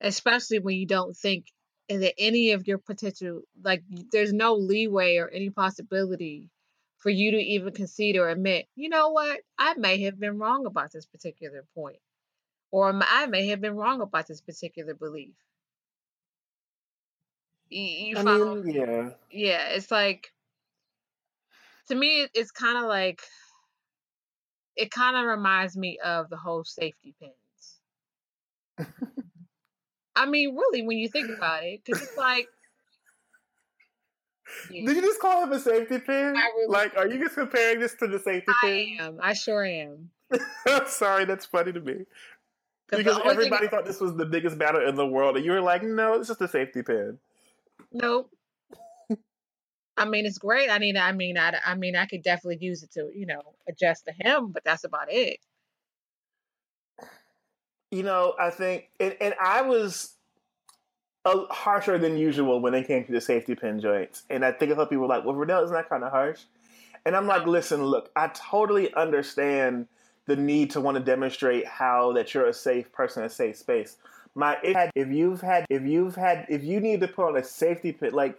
Especially 0.00 0.60
when 0.60 0.76
you 0.76 0.86
don't 0.86 1.16
think 1.16 1.46
that 1.88 2.14
any 2.16 2.52
of 2.52 2.68
your 2.68 2.78
potential, 2.78 3.42
like, 3.60 3.82
there's 4.12 4.32
no 4.32 4.54
leeway 4.54 5.16
or 5.16 5.28
any 5.28 5.50
possibility 5.50 6.48
for 6.98 7.10
you 7.10 7.32
to 7.32 7.38
even 7.38 7.72
concede 7.72 8.16
or 8.16 8.28
admit, 8.28 8.66
you 8.76 8.88
know 8.88 9.08
what, 9.08 9.40
I 9.58 9.74
may 9.74 10.02
have 10.02 10.20
been 10.20 10.38
wrong 10.38 10.64
about 10.66 10.92
this 10.92 11.06
particular 11.06 11.64
point, 11.74 11.98
or 12.70 12.96
I 13.02 13.26
may 13.26 13.48
have 13.48 13.60
been 13.60 13.74
wrong 13.74 14.00
about 14.00 14.28
this 14.28 14.40
particular 14.40 14.94
belief. 14.94 15.34
You, 17.72 18.16
follow? 18.16 18.56
mean, 18.62 18.74
yeah. 18.74 19.10
yeah, 19.30 19.68
it's 19.70 19.90
like 19.90 20.30
to 21.88 21.94
me, 21.94 22.26
it's 22.34 22.50
kind 22.50 22.76
of 22.78 22.84
like 22.84 23.20
it 24.76 24.90
kind 24.90 25.16
of 25.16 25.24
reminds 25.24 25.76
me 25.76 25.98
of 26.04 26.28
the 26.28 26.36
whole 26.36 26.64
safety 26.64 27.14
pins. 27.20 27.32
I 30.14 30.26
mean, 30.26 30.54
really, 30.54 30.82
when 30.86 30.98
you 30.98 31.08
think 31.08 31.30
about 31.30 31.64
it, 31.64 31.80
because 31.84 32.02
it's 32.02 32.16
like, 32.16 32.46
yeah, 34.70 34.86
Did 34.86 34.96
you 34.96 35.02
just 35.02 35.20
call 35.20 35.42
him 35.44 35.52
a 35.52 35.58
safety 35.58 35.98
pin? 35.98 36.34
Really- 36.34 36.66
Like, 36.68 36.94
are 36.96 37.08
you 37.08 37.18
just 37.18 37.34
comparing 37.34 37.80
this 37.80 37.94
to 37.94 38.06
the 38.06 38.18
safety 38.18 38.52
I 38.62 38.66
pin? 38.66 38.98
I 39.00 39.04
am. 39.04 39.18
I 39.22 39.32
sure 39.32 39.64
am. 39.64 40.10
I'm 40.68 40.86
sorry, 40.86 41.24
that's 41.24 41.46
funny 41.46 41.72
to 41.72 41.80
me. 41.80 42.04
'Cause 42.88 42.98
Because 42.98 43.18
everybody 43.24 43.68
thought 43.68 43.86
this 43.86 44.00
was 44.00 44.14
the 44.16 44.26
biggest 44.26 44.58
battle 44.58 44.86
in 44.86 44.96
the 44.96 45.06
world, 45.06 45.36
and 45.36 45.46
you 45.46 45.52
were 45.52 45.62
like, 45.62 45.82
no, 45.82 46.14
it's 46.14 46.28
just 46.28 46.42
a 46.42 46.48
safety 46.48 46.82
pin. 46.82 47.18
Nope. 47.90 48.30
I 49.96 50.04
mean, 50.06 50.24
it's 50.24 50.38
great. 50.38 50.70
I 50.70 50.78
mean, 50.78 50.96
I 50.96 51.12
mean, 51.12 51.36
I, 51.36 51.54
I 51.64 51.74
mean, 51.74 51.96
I 51.96 52.06
could 52.06 52.22
definitely 52.22 52.64
use 52.64 52.82
it 52.82 52.92
to, 52.92 53.10
you 53.14 53.26
know, 53.26 53.42
adjust 53.68 54.06
to 54.06 54.12
him, 54.12 54.50
but 54.50 54.64
that's 54.64 54.84
about 54.84 55.12
it. 55.12 55.38
You 57.90 58.02
know, 58.02 58.34
I 58.40 58.50
think, 58.50 58.88
and, 58.98 59.14
and 59.20 59.34
I 59.40 59.60
was 59.62 60.14
harsher 61.24 61.98
than 61.98 62.16
usual 62.16 62.60
when 62.60 62.74
it 62.74 62.86
came 62.86 63.04
to 63.04 63.12
the 63.12 63.20
safety 63.20 63.54
pin 63.54 63.80
joints. 63.80 64.22
And 64.30 64.44
I 64.44 64.52
think 64.52 64.72
a 64.72 64.74
lot 64.74 64.84
of 64.84 64.90
people 64.90 65.02
were 65.02 65.08
like, 65.08 65.24
well, 65.24 65.34
Renell, 65.34 65.62
isn't 65.64 65.74
that 65.74 65.88
kind 65.88 66.04
of 66.04 66.10
harsh? 66.10 66.40
And 67.04 67.14
I'm 67.14 67.26
like, 67.26 67.46
listen, 67.46 67.84
look, 67.84 68.10
I 68.16 68.28
totally 68.28 68.92
understand 68.94 69.88
the 70.26 70.36
need 70.36 70.70
to 70.70 70.80
want 70.80 70.96
to 70.96 71.02
demonstrate 71.02 71.66
how 71.66 72.12
that 72.12 72.32
you're 72.32 72.46
a 72.46 72.54
safe 72.54 72.90
person, 72.92 73.24
a 73.24 73.28
safe 73.28 73.56
space. 73.56 73.96
My 74.34 74.58
if 74.62 75.08
you've 75.08 75.40
had 75.40 75.66
if 75.68 75.82
you've 75.82 76.14
had 76.16 76.46
if 76.48 76.64
you 76.64 76.80
need 76.80 77.00
to 77.00 77.08
put 77.08 77.28
on 77.28 77.36
a 77.36 77.44
safety 77.44 77.92
pin, 77.92 78.12
like 78.12 78.38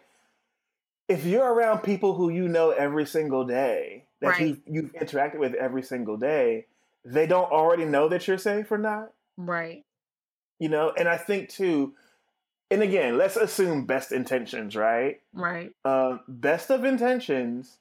if 1.07 1.25
you're 1.25 1.53
around 1.53 1.79
people 1.81 2.15
who 2.15 2.29
you 2.29 2.47
know 2.47 2.71
every 2.71 3.05
single 3.05 3.45
day, 3.45 4.05
that 4.21 4.29
Right. 4.29 4.47
you've, 4.47 4.61
you've 4.65 4.93
interacted 4.93 5.37
with 5.37 5.53
every 5.53 5.83
single 5.83 6.17
day, 6.17 6.65
they 7.05 7.27
don't 7.27 7.51
already 7.51 7.85
know 7.85 8.07
that 8.09 8.27
you're 8.27 8.37
safe 8.37 8.71
or 8.71 8.77
not 8.77 9.11
Right. 9.37 9.83
you 10.59 10.69
know 10.69 10.93
and 10.97 11.09
i 11.09 11.17
think 11.17 11.49
too 11.49 11.93
and 12.71 12.81
again 12.81 13.17
let's 13.17 13.35
assume 13.35 13.85
best 13.85 14.11
intentions 14.11 14.75
right 14.75 15.19
Right. 15.33 15.73
um, 15.83 16.21
best 16.27 16.69
of 16.69 16.85
intentions 16.85 17.77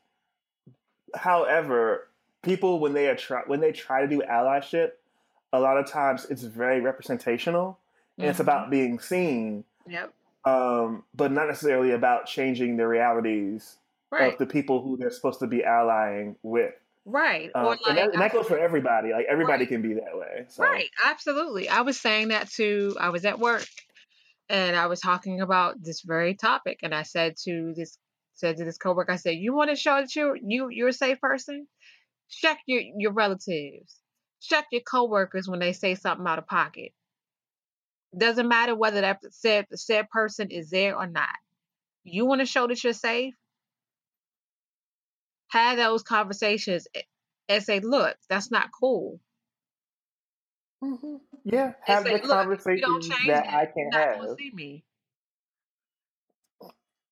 however 1.14 2.08
people 2.42 2.80
when 2.80 2.92
they 2.94 3.08
are 3.08 3.14
try 3.14 3.42
when 3.46 3.60
they 3.60 3.70
try 3.72 4.00
to 4.00 4.08
do 4.08 4.22
allyship 4.22 4.92
a 5.52 5.60
lot 5.60 5.76
of 5.78 5.86
times 5.86 6.26
it's 6.30 6.42
very 6.42 6.80
representational 6.80 7.78
and 8.18 8.28
it's 8.28 8.40
about 8.40 8.70
being 8.70 8.98
seen 8.98 9.64
Yep. 9.88 10.12
um, 10.44 11.04
but 11.14 11.32
not 11.32 11.48
necessarily 11.48 11.92
about 11.92 12.26
changing 12.26 12.76
the 12.76 12.86
realities 12.86 13.78
Right. 14.10 14.32
of 14.32 14.38
the 14.38 14.46
people 14.46 14.82
who 14.82 14.96
they're 14.96 15.10
supposed 15.10 15.40
to 15.40 15.46
be 15.46 15.64
allying 15.64 16.36
with 16.42 16.74
Right. 17.04 17.50
um, 17.54 17.64
or 17.64 17.70
like, 17.70 17.80
and, 17.88 17.98
that, 17.98 18.12
and 18.12 18.22
that 18.22 18.32
goes 18.32 18.46
for 18.46 18.58
everybody 18.58 19.12
like 19.12 19.26
everybody 19.28 19.64
Right. 19.64 19.68
can 19.68 19.82
be 19.82 19.94
that 19.94 20.16
way 20.16 20.44
so. 20.48 20.62
Right, 20.62 20.90
absolutely. 21.04 21.68
I 21.68 21.80
was 21.80 21.98
saying 22.00 22.28
that 22.28 22.48
to, 22.52 22.96
I 23.00 23.08
was 23.08 23.24
at 23.24 23.38
work 23.38 23.66
and 24.48 24.76
I 24.76 24.86
was 24.86 25.00
talking 25.00 25.40
about 25.40 25.82
this 25.82 26.02
very 26.02 26.34
topic 26.34 26.80
and 26.82 26.94
I 26.94 27.02
said 27.02 27.36
to 27.44 27.72
this 27.76 27.98
said 28.34 28.56
to 28.56 28.64
this 28.64 28.78
coworker, 28.78 29.12
I 29.12 29.16
said, 29.16 29.36
You 29.36 29.54
want 29.54 29.70
to 29.70 29.76
show 29.76 30.00
that 30.00 30.14
you're 30.16 30.36
you 30.36 30.68
you're 30.70 30.88
a 30.88 30.92
safe 30.92 31.20
person? 31.20 31.66
Check 32.28 32.58
your 32.66 32.82
your 32.98 33.12
relatives. 33.12 33.96
Check 34.40 34.66
your 34.72 34.80
coworkers 34.82 35.48
when 35.48 35.60
they 35.60 35.72
say 35.72 35.94
something 35.94 36.26
out 36.26 36.38
of 36.38 36.46
pocket. 36.46 36.92
Doesn't 38.16 38.48
matter 38.48 38.74
whether 38.74 39.00
that 39.02 39.20
said 39.32 39.66
said 39.74 40.10
person 40.10 40.50
is 40.50 40.70
there 40.70 40.96
or 40.96 41.06
not. 41.06 41.28
You 42.04 42.26
want 42.26 42.40
to 42.40 42.46
show 42.46 42.66
that 42.68 42.82
you're 42.84 42.92
safe? 42.92 43.34
Have 45.48 45.78
those 45.78 46.02
conversations 46.02 46.88
a- 46.96 47.04
and 47.48 47.62
say, 47.62 47.80
look, 47.80 48.16
that's 48.28 48.50
not 48.50 48.70
cool. 48.78 49.20
Mm-hmm. 50.84 51.16
yeah 51.44 51.72
have 51.84 52.04
say, 52.04 52.18
the 52.20 52.26
"Look, 52.26 52.48
if 52.52 52.66
you 52.66 52.80
don't 52.80 53.02
conversations 53.02 53.26
that 53.28 53.44
that, 53.44 53.54
i 53.54 53.66
can 53.66 53.90
not 53.90 54.00
have 54.00 54.18
see 54.38 54.50
me. 54.54 54.84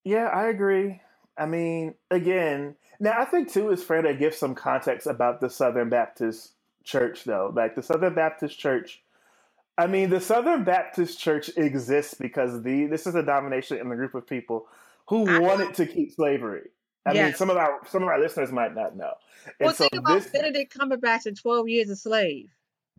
Yeah, 0.04 0.26
I 0.26 0.48
agree. 0.48 1.00
I 1.36 1.46
mean, 1.46 1.94
again, 2.10 2.76
now 2.98 3.14
I 3.18 3.24
think 3.24 3.50
too 3.52 3.70
it's 3.70 3.82
fair 3.82 4.02
to 4.02 4.14
give 4.14 4.34
some 4.34 4.54
context 4.54 5.06
about 5.06 5.40
the 5.40 5.50
Southern 5.50 5.88
Baptist 5.90 6.52
Church, 6.84 7.24
though. 7.24 7.52
Like 7.54 7.74
the 7.74 7.82
Southern 7.82 8.14
Baptist 8.14 8.58
Church, 8.58 9.02
I 9.80 9.86
mean, 9.86 10.10
the 10.10 10.20
Southern 10.20 10.62
Baptist 10.62 11.18
Church 11.18 11.50
exists 11.56 12.12
because 12.12 12.62
the 12.62 12.84
this 12.84 13.06
is 13.06 13.14
a 13.14 13.22
denomination 13.22 13.78
and 13.78 13.90
a 13.90 13.96
group 13.96 14.14
of 14.14 14.26
people 14.26 14.66
who 15.08 15.26
I 15.26 15.38
know. 15.38 15.40
wanted 15.40 15.74
to 15.74 15.86
keep 15.86 16.12
slavery. 16.12 16.68
I 17.06 17.14
mean, 17.14 17.34
some 17.34 17.48
of 17.48 17.56
our 17.56 17.80
some 17.88 18.02
of 18.02 18.08
our 18.08 18.20
listeners 18.20 18.52
might 18.52 18.74
not 18.74 18.94
know. 18.94 19.14
And 19.58 19.66
Well, 19.66 19.74
so 19.74 19.88
think 19.88 20.02
about 20.02 20.22
this, 20.22 20.30
Benedict 20.30 20.76
Cumberbatch 20.76 21.24
and 21.24 21.34
Twelve 21.40 21.66
Years 21.66 21.88
a 21.88 21.96
Slave. 21.96 22.50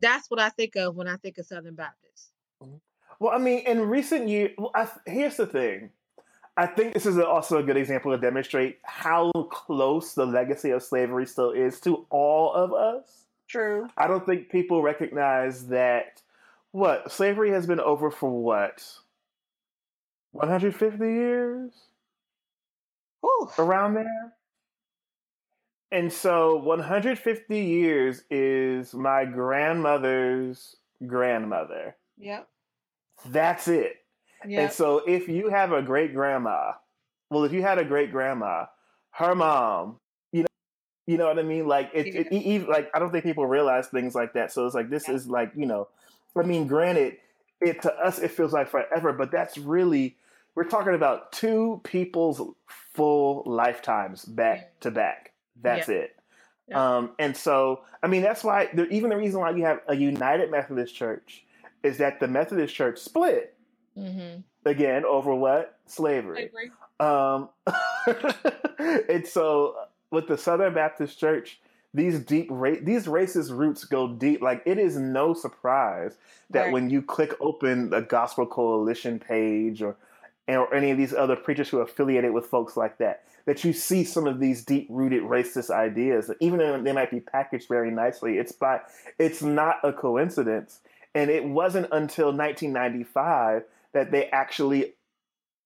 That's 0.01 0.27
what 0.31 0.39
I 0.39 0.49
think 0.49 0.75
of 0.75 0.95
when 0.95 1.07
I 1.07 1.17
think 1.17 1.37
of 1.37 1.45
Southern 1.45 1.75
Baptist. 1.75 2.31
Mm-hmm. 2.63 2.77
Well, 3.19 3.31
I 3.31 3.37
mean, 3.37 3.59
in 3.67 3.81
recent 3.81 4.27
years, 4.27 4.49
well, 4.57 4.71
I, 4.73 4.89
here's 5.05 5.37
the 5.37 5.45
thing. 5.45 5.91
I 6.57 6.65
think 6.65 6.95
this 6.95 7.05
is 7.05 7.19
also 7.19 7.59
a 7.59 7.63
good 7.63 7.77
example 7.77 8.11
to 8.11 8.17
demonstrate 8.17 8.79
how 8.81 9.31
close 9.51 10.15
the 10.15 10.25
legacy 10.25 10.71
of 10.71 10.81
slavery 10.81 11.27
still 11.27 11.51
is 11.51 11.79
to 11.81 12.07
all 12.09 12.51
of 12.53 12.73
us. 12.73 13.25
True. 13.47 13.87
I 13.97 14.07
don't 14.07 14.25
think 14.25 14.49
people 14.49 14.81
recognize 14.81 15.67
that 15.67 16.23
what 16.71 17.11
slavery 17.11 17.51
has 17.51 17.65
been 17.67 17.79
over 17.79 18.09
for 18.11 18.29
what 18.29 18.83
150 20.31 21.05
years 21.05 21.71
around 23.57 23.93
there. 23.95 24.33
And 25.91 26.11
so 26.11 26.55
150 26.55 27.59
years 27.59 28.23
is 28.29 28.93
my 28.93 29.25
grandmother's 29.25 30.77
grandmother. 31.05 31.95
Yep. 32.17 32.47
That's 33.27 33.67
it. 33.67 33.97
And 34.43 34.71
so 34.71 34.99
if 34.99 35.27
you 35.27 35.49
have 35.49 35.71
a 35.73 35.81
great 35.81 36.13
grandma, 36.13 36.71
well, 37.29 37.43
if 37.43 37.51
you 37.51 37.61
had 37.61 37.77
a 37.77 37.83
great 37.85 38.11
grandma, 38.11 38.65
her 39.11 39.35
mom, 39.35 39.97
you 40.31 40.41
know, 40.43 40.47
you 41.05 41.17
know 41.17 41.27
what 41.27 41.37
I 41.37 41.43
mean? 41.43 41.67
Like 41.67 41.91
it, 41.93 42.07
it, 42.07 42.27
Yeah. 42.31 42.39
e- 42.39 42.55
e- 42.55 42.59
like 42.65 42.89
I 42.93 42.99
don't 42.99 43.11
think 43.11 43.23
people 43.25 43.45
realize 43.45 43.87
things 43.87 44.15
like 44.15 44.33
that. 44.33 44.51
So 44.51 44.65
it's 44.65 44.73
like 44.73 44.89
this 44.89 45.07
Yeah. 45.07 45.15
is 45.15 45.27
like 45.27 45.51
you 45.55 45.65
know, 45.65 45.89
I 46.37 46.43
mean, 46.43 46.67
granted, 46.67 47.17
it 47.59 47.81
to 47.83 47.93
us 47.93 48.19
it 48.19 48.31
feels 48.31 48.53
like 48.53 48.69
forever, 48.69 49.13
but 49.13 49.31
that's 49.31 49.57
really 49.57 50.17
we're 50.55 50.65
talking 50.65 50.93
about 50.95 51.31
two 51.31 51.79
people's 51.83 52.41
full 52.93 53.43
lifetimes 53.45 54.25
back 54.25 54.79
to 54.81 54.91
back. 54.91 55.31
That's 55.61 55.89
it. 55.89 56.15
Yeah. 56.67 56.97
Um, 56.97 57.11
and 57.19 57.35
so, 57.35 57.81
I 58.01 58.07
mean, 58.07 58.21
that's 58.21 58.43
why 58.43 58.69
even 58.89 59.09
the 59.09 59.17
reason 59.17 59.39
why 59.39 59.51
you 59.51 59.63
have 59.65 59.81
a 59.87 59.95
United 59.95 60.51
Methodist 60.51 60.95
Church 60.95 61.43
is 61.83 61.97
that 61.97 62.19
the 62.19 62.27
Methodist 62.27 62.73
Church 62.75 62.99
split 62.99 63.55
Mm-hmm. 63.97 64.39
again 64.65 65.03
over 65.03 65.35
what 65.35 65.77
slavery. 65.85 66.49
Slavery. 66.49 66.71
Um, 67.01 67.49
and 69.09 69.27
so 69.27 69.75
with 70.11 70.27
the 70.27 70.37
Southern 70.37 70.73
Baptist 70.73 71.19
Church, 71.19 71.59
these 71.93 72.19
deep 72.19 72.47
ra- 72.49 72.75
these 72.81 73.05
racist 73.05 73.55
roots 73.55 73.83
go 73.83 74.07
deep. 74.07 74.41
Like 74.41 74.63
it 74.65 74.77
is 74.77 74.97
no 74.97 75.33
surprise 75.33 76.17
that 76.49 76.65
Right. 76.65 76.73
when 76.73 76.89
you 76.89 77.01
click 77.01 77.33
open 77.39 77.89
the 77.89 78.01
Gospel 78.01 78.45
Coalition 78.45 79.19
page 79.19 79.81
or 79.81 79.95
or 80.47 80.73
any 80.73 80.91
of 80.91 80.97
these 80.97 81.13
other 81.13 81.35
preachers 81.35 81.69
who 81.69 81.79
are 81.79 81.83
affiliated 81.83 82.33
with 82.33 82.45
folks 82.47 82.75
like 82.75 82.97
that, 82.97 83.23
that 83.45 83.63
you 83.63 83.71
see 83.71 84.03
some 84.03 84.27
of 84.27 84.39
these 84.39 84.65
deep 84.65 84.85
rooted 84.89 85.23
racist 85.23 85.69
ideas, 85.69 86.29
even 86.41 86.57
though 86.59 86.81
they 86.81 86.91
might 86.91 87.11
be 87.11 87.19
packaged 87.21 87.67
very 87.69 87.91
nicely. 87.91 88.37
It's 88.37 88.51
by 88.51 88.81
it's 89.19 89.41
not 89.41 89.77
a 89.83 89.93
coincidence, 89.93 90.79
and 91.15 91.29
it 91.29 91.45
wasn't 91.45 91.87
until 91.91 92.33
1995 92.33 93.63
that 93.93 94.11
they 94.11 94.25
actually 94.29 94.93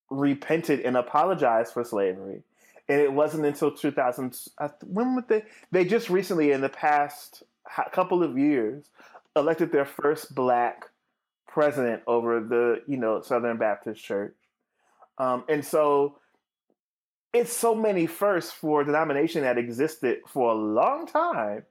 repented 0.09 0.81
and 0.81 0.95
apologized 0.97 1.73
for 1.73 1.83
slavery. 1.83 2.43
And 2.87 3.01
it 3.01 3.11
wasn't 3.11 3.45
until 3.45 3.71
2000. 3.71 4.37
When 4.85 5.15
would 5.15 5.27
they? 5.27 5.43
They 5.71 5.85
just 5.85 6.09
recently, 6.09 6.51
in 6.51 6.61
the 6.61 6.69
past 6.69 7.43
couple 7.91 8.23
of 8.23 8.37
years, 8.37 8.85
elected 9.35 9.71
their 9.71 9.85
first 9.85 10.35
black 10.35 10.85
president 11.47 12.03
over 12.05 12.41
the 12.41 12.81
you 12.87 12.97
know 12.97 13.21
Southern 13.21 13.57
Baptist 13.57 14.03
Church. 14.03 14.35
Um, 15.17 15.45
and 15.47 15.63
so 15.65 16.19
it's 17.33 17.51
so 17.51 17.75
many 17.75 18.05
firsts 18.05 18.51
for 18.51 18.81
a 18.81 18.85
denomination 18.85 19.41
that 19.41 19.57
existed 19.57 20.19
for 20.27 20.51
a 20.51 20.55
long 20.55 21.07
time. 21.07 21.63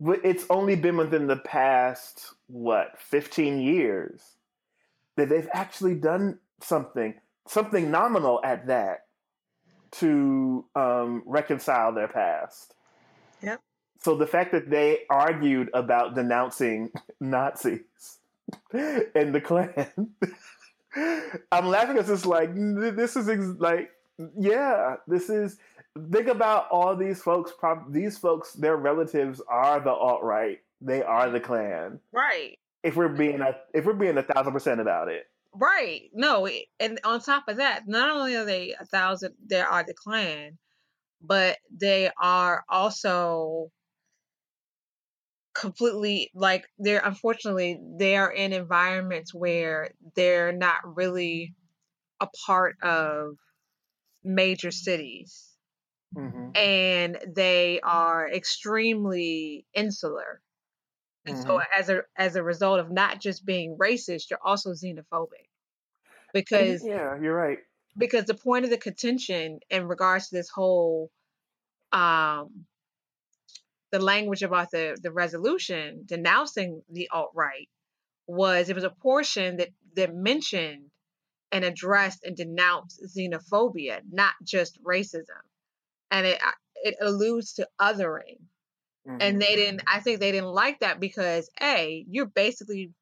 But 0.00 0.20
it's 0.24 0.46
only 0.48 0.76
been 0.76 0.96
within 0.96 1.26
the 1.26 1.36
past 1.36 2.34
what 2.46 2.98
15 2.98 3.60
years 3.60 4.22
that 5.16 5.28
they've 5.28 5.48
actually 5.52 5.94
done 5.94 6.38
something, 6.60 7.14
something 7.46 7.90
nominal 7.90 8.40
at 8.42 8.66
that, 8.68 9.06
to 9.92 10.64
um, 10.74 11.22
reconcile 11.26 11.92
their 11.92 12.08
past. 12.08 12.74
Yep. 13.42 13.60
So 13.98 14.16
the 14.16 14.26
fact 14.26 14.52
that 14.52 14.70
they 14.70 15.00
argued 15.10 15.70
about 15.74 16.14
denouncing 16.14 16.90
Nazis 17.20 17.80
and 18.72 19.34
the 19.34 19.40
Klan, 19.40 20.14
I'm 21.52 21.66
laughing 21.66 21.96
because 21.96 22.10
it's 22.10 22.26
like 22.26 22.50
this 22.54 23.16
is 23.16 23.28
ex- 23.28 23.58
like 23.58 23.90
yeah, 24.38 24.96
this 25.06 25.30
is 25.30 25.58
think 26.12 26.28
about 26.28 26.68
all 26.70 26.96
these 26.96 27.22
folks. 27.22 27.52
These 27.90 28.18
folks, 28.18 28.52
their 28.54 28.76
relatives 28.76 29.40
are 29.48 29.80
the 29.80 29.90
alt 29.90 30.22
right. 30.22 30.60
They 30.80 31.02
are 31.02 31.30
the 31.30 31.40
Klan. 31.40 32.00
Right. 32.12 32.58
If 32.82 32.96
we're 32.96 33.08
being 33.08 33.40
a 33.40 33.56
if 33.74 33.84
we're 33.84 33.92
being 33.92 34.18
a 34.18 34.22
thousand 34.22 34.52
percent 34.52 34.80
about 34.80 35.08
it. 35.08 35.26
Right. 35.54 36.10
No, 36.12 36.48
and 36.78 37.00
on 37.04 37.20
top 37.20 37.48
of 37.48 37.56
that, 37.56 37.82
not 37.86 38.10
only 38.10 38.36
are 38.36 38.44
they 38.44 38.74
a 38.78 38.84
thousand, 38.84 39.34
they 39.44 39.60
are 39.60 39.84
the 39.84 39.94
Klan, 39.94 40.58
but 41.20 41.58
they 41.70 42.10
are 42.20 42.64
also 42.68 43.70
completely 45.54 46.30
like 46.34 46.64
they're 46.78 47.02
unfortunately 47.04 47.78
they 47.98 48.16
are 48.16 48.30
in 48.30 48.52
environments 48.52 49.34
where 49.34 49.90
they're 50.14 50.52
not 50.52 50.96
really 50.96 51.54
a 52.20 52.28
part 52.46 52.76
of 52.82 53.36
major 54.22 54.70
cities 54.70 55.48
mm-hmm. 56.16 56.50
and 56.54 57.18
they 57.34 57.80
are 57.82 58.30
extremely 58.30 59.66
insular 59.74 60.40
and 61.30 61.38
mm-hmm. 61.38 61.48
so 61.48 61.60
as 61.76 61.88
a 61.88 62.02
as 62.16 62.36
a 62.36 62.42
result 62.42 62.80
of 62.80 62.90
not 62.90 63.20
just 63.20 63.44
being 63.44 63.76
racist, 63.76 64.30
you're 64.30 64.44
also 64.44 64.72
xenophobic. 64.72 65.48
Because 66.32 66.84
yeah, 66.84 67.18
you're 67.20 67.34
right. 67.34 67.58
Because 67.96 68.24
the 68.24 68.34
point 68.34 68.64
of 68.64 68.70
the 68.70 68.78
contention 68.78 69.60
in 69.68 69.88
regards 69.88 70.28
to 70.28 70.36
this 70.36 70.48
whole 70.48 71.10
um 71.92 72.66
the 73.90 73.98
language 73.98 74.42
about 74.42 74.70
the 74.70 74.96
the 75.02 75.10
resolution 75.10 76.02
denouncing 76.06 76.82
the 76.88 77.08
alt 77.12 77.32
right 77.34 77.68
was 78.28 78.68
it 78.68 78.76
was 78.76 78.84
a 78.84 78.90
portion 78.90 79.56
that 79.56 79.70
that 79.96 80.14
mentioned 80.14 80.90
and 81.52 81.64
addressed 81.64 82.24
and 82.24 82.36
denounced 82.36 83.02
xenophobia, 83.04 84.00
not 84.10 84.34
just 84.44 84.82
racism, 84.82 85.42
and 86.10 86.26
it 86.26 86.40
it 86.82 86.96
alludes 87.00 87.54
to 87.54 87.68
othering. 87.80 88.38
Mm-hmm. 89.08 89.18
And 89.20 89.40
they 89.40 89.56
didn't, 89.56 89.82
I 89.86 90.00
think 90.00 90.20
they 90.20 90.32
didn't 90.32 90.50
like 90.50 90.80
that 90.80 91.00
because, 91.00 91.48
A, 91.62 92.04
you're 92.08 92.26
basically 92.26 92.92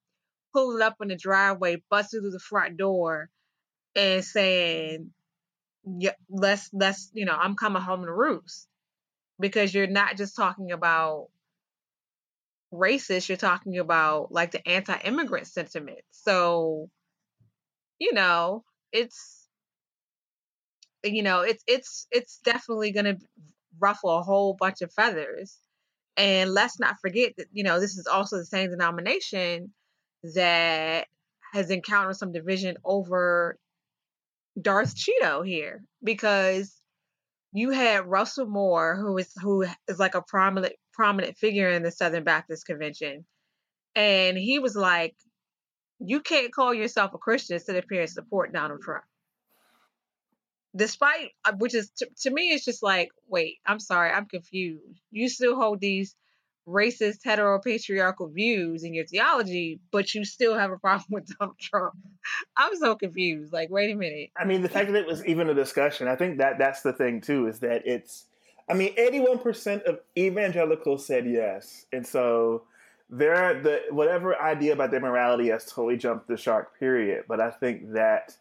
pulling 0.52 0.82
up 0.82 0.96
in 1.00 1.08
the 1.08 1.16
driveway, 1.16 1.82
busting 1.90 2.20
through 2.20 2.30
the 2.30 2.38
front 2.38 2.76
door, 2.76 3.30
and 3.96 4.24
saying, 4.24 5.10
yeah, 5.98 6.12
let's, 6.30 6.70
let's, 6.72 7.10
you 7.14 7.24
know, 7.24 7.36
I'm 7.36 7.56
coming 7.56 7.82
home 7.82 8.04
to 8.04 8.12
roost. 8.12 8.68
Because 9.40 9.72
you're 9.72 9.86
not 9.86 10.16
just 10.16 10.34
talking 10.34 10.72
about 10.72 11.28
racist, 12.72 13.28
you're 13.28 13.38
talking 13.38 13.78
about 13.78 14.32
like 14.32 14.50
the 14.50 14.66
anti 14.68 14.98
immigrant 15.04 15.46
sentiment. 15.46 16.00
So, 16.10 16.90
you 18.00 18.12
know, 18.12 18.64
it's, 18.92 19.46
you 21.04 21.22
know, 21.22 21.42
it's, 21.42 21.62
it's, 21.68 22.06
it's 22.10 22.38
definitely 22.44 22.90
going 22.90 23.04
to 23.04 23.18
ruffle 23.78 24.10
a 24.18 24.22
whole 24.22 24.54
bunch 24.54 24.82
of 24.82 24.92
feathers 24.92 25.56
and 26.18 26.52
let's 26.52 26.80
not 26.80 26.96
forget 27.00 27.34
that, 27.38 27.46
you 27.52 27.62
know, 27.62 27.78
this 27.78 27.96
is 27.96 28.08
also 28.08 28.36
the 28.38 28.44
same 28.44 28.70
denomination 28.70 29.72
that 30.34 31.06
has 31.52 31.70
encountered 31.70 32.16
some 32.16 32.32
division 32.32 32.76
over 32.84 33.56
Darth 34.60 34.96
Cheeto 34.96 35.46
here 35.46 35.84
because 36.02 36.74
you 37.52 37.70
had 37.70 38.06
Russell 38.06 38.46
Moore, 38.46 38.96
who 38.96 39.16
is 39.16 39.32
who 39.40 39.64
is 39.86 39.98
like 40.00 40.16
a 40.16 40.22
prominent 40.22 40.74
prominent 40.92 41.38
figure 41.38 41.70
in 41.70 41.84
the 41.84 41.92
Southern 41.92 42.24
Baptist 42.24 42.66
Convention, 42.66 43.24
and 43.94 44.36
he 44.36 44.58
was 44.58 44.74
like, 44.74 45.16
"You 46.00 46.20
can't 46.20 46.52
call 46.52 46.74
yourself 46.74 47.14
a 47.14 47.18
Christian 47.18 47.60
sit 47.60 47.76
up 47.76 47.84
here 47.88 48.02
and 48.02 48.10
support 48.10 48.52
Donald 48.52 48.82
Trump." 48.82 49.04
Despite 50.78 51.32
uh, 51.44 51.52
which 51.58 51.74
is 51.74 51.90
to, 51.90 52.08
to 52.20 52.30
me 52.30 52.52
it's 52.52 52.64
just 52.64 52.82
like 52.82 53.10
wait 53.26 53.58
i'm 53.66 53.80
sorry 53.80 54.10
i'm 54.10 54.26
confused. 54.26 55.02
You 55.10 55.28
still 55.28 55.56
hold 55.56 55.80
these 55.80 56.14
racist 56.66 57.22
heteropatriarchal 57.24 58.32
views 58.32 58.84
in 58.84 58.94
your 58.94 59.06
theology 59.06 59.80
but 59.90 60.14
you 60.14 60.24
still 60.24 60.56
have 60.56 60.70
a 60.70 60.78
problem 60.78 61.06
with 61.10 61.36
donald 61.38 61.58
trump. 61.58 61.94
I'm 62.56 62.76
so 62.76 62.94
confused. 62.94 63.52
Like 63.52 63.68
wait 63.70 63.90
a 63.90 63.96
minute. 63.96 64.30
I 64.38 64.44
mean 64.44 64.62
the 64.62 64.68
fact 64.68 64.92
that 64.92 64.98
it 64.98 65.06
was 65.06 65.24
even 65.26 65.50
a 65.50 65.54
discussion 65.54 66.08
i 66.08 66.16
think 66.16 66.38
that 66.38 66.58
that's 66.58 66.82
the 66.82 66.92
thing 66.92 67.20
too 67.20 67.46
is 67.48 67.58
that 67.60 67.82
it's 67.86 68.24
i 68.70 68.74
mean 68.74 68.94
81% 68.94 69.82
of 69.82 70.00
evangelicals 70.16 71.04
said 71.04 71.26
yes 71.26 71.86
and 71.92 72.06
so 72.06 72.62
there 73.10 73.60
the 73.62 73.80
whatever 73.90 74.40
idea 74.40 74.74
about 74.74 74.90
their 74.90 75.00
morality 75.00 75.48
has 75.48 75.64
totally 75.64 75.96
jumped 75.96 76.28
the 76.28 76.36
shark 76.36 76.78
period. 76.78 77.24
But 77.26 77.40
i 77.40 77.50
think 77.50 77.92
that 77.94 78.36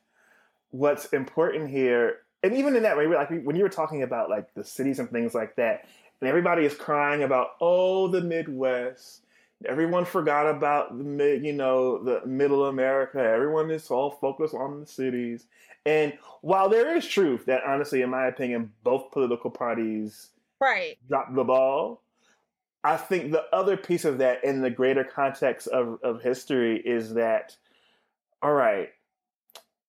what's 0.72 1.06
important 1.08 1.70
here, 1.70 2.18
and 2.44 2.54
even 2.56 2.76
in 2.76 2.84
that 2.84 2.98
way, 2.98 3.08
like 3.08 3.30
when 3.44 3.56
you 3.56 3.64
were 3.64 3.70
talking 3.70 4.04
about 4.04 4.30
like 4.30 4.54
the 4.54 4.64
cities 4.64 5.00
and 5.00 5.10
things 5.10 5.34
like 5.34 5.56
that, 5.56 5.86
and 6.22 6.30
everybody 6.30 6.66
is 6.66 6.74
crying 6.74 7.24
about 7.24 7.52
oh 7.62 8.08
the 8.08 8.22
Midwest. 8.22 9.22
Everyone 9.66 10.06
forgot 10.06 10.48
about 10.48 10.96
the 10.96 11.04
mid, 11.04 11.44
you 11.44 11.54
know, 11.54 12.04
the 12.04 12.24
middle 12.28 12.68
America. 12.68 13.20
Everyone 13.20 13.72
is 13.72 13.90
all 13.90 14.12
focused 14.12 14.54
on 14.54 14.80
the 14.80 14.86
cities. 14.86 15.48
And 15.84 16.14
while 16.42 16.70
there 16.70 16.96
is 16.96 17.08
truth 17.08 17.46
that, 17.46 17.64
honestly, 17.66 18.02
in 18.02 18.10
my 18.12 18.28
opinion, 18.28 18.72
both 18.84 19.12
political 19.12 19.50
parties 19.50 20.28
right 20.60 20.98
dropped 21.08 21.34
the 21.34 21.44
ball, 21.44 22.02
I 22.84 22.98
think 22.98 23.32
the 23.32 23.46
other 23.52 23.78
piece 23.78 24.06
of 24.06 24.20
that, 24.20 24.44
in 24.44 24.62
the 24.62 24.70
greater 24.70 25.04
context 25.04 25.68
of, 25.68 26.00
of 26.04 26.22
history, 26.22 26.80
is 26.80 27.16
that, 27.16 27.56
all 28.44 28.54
right, 28.54 28.90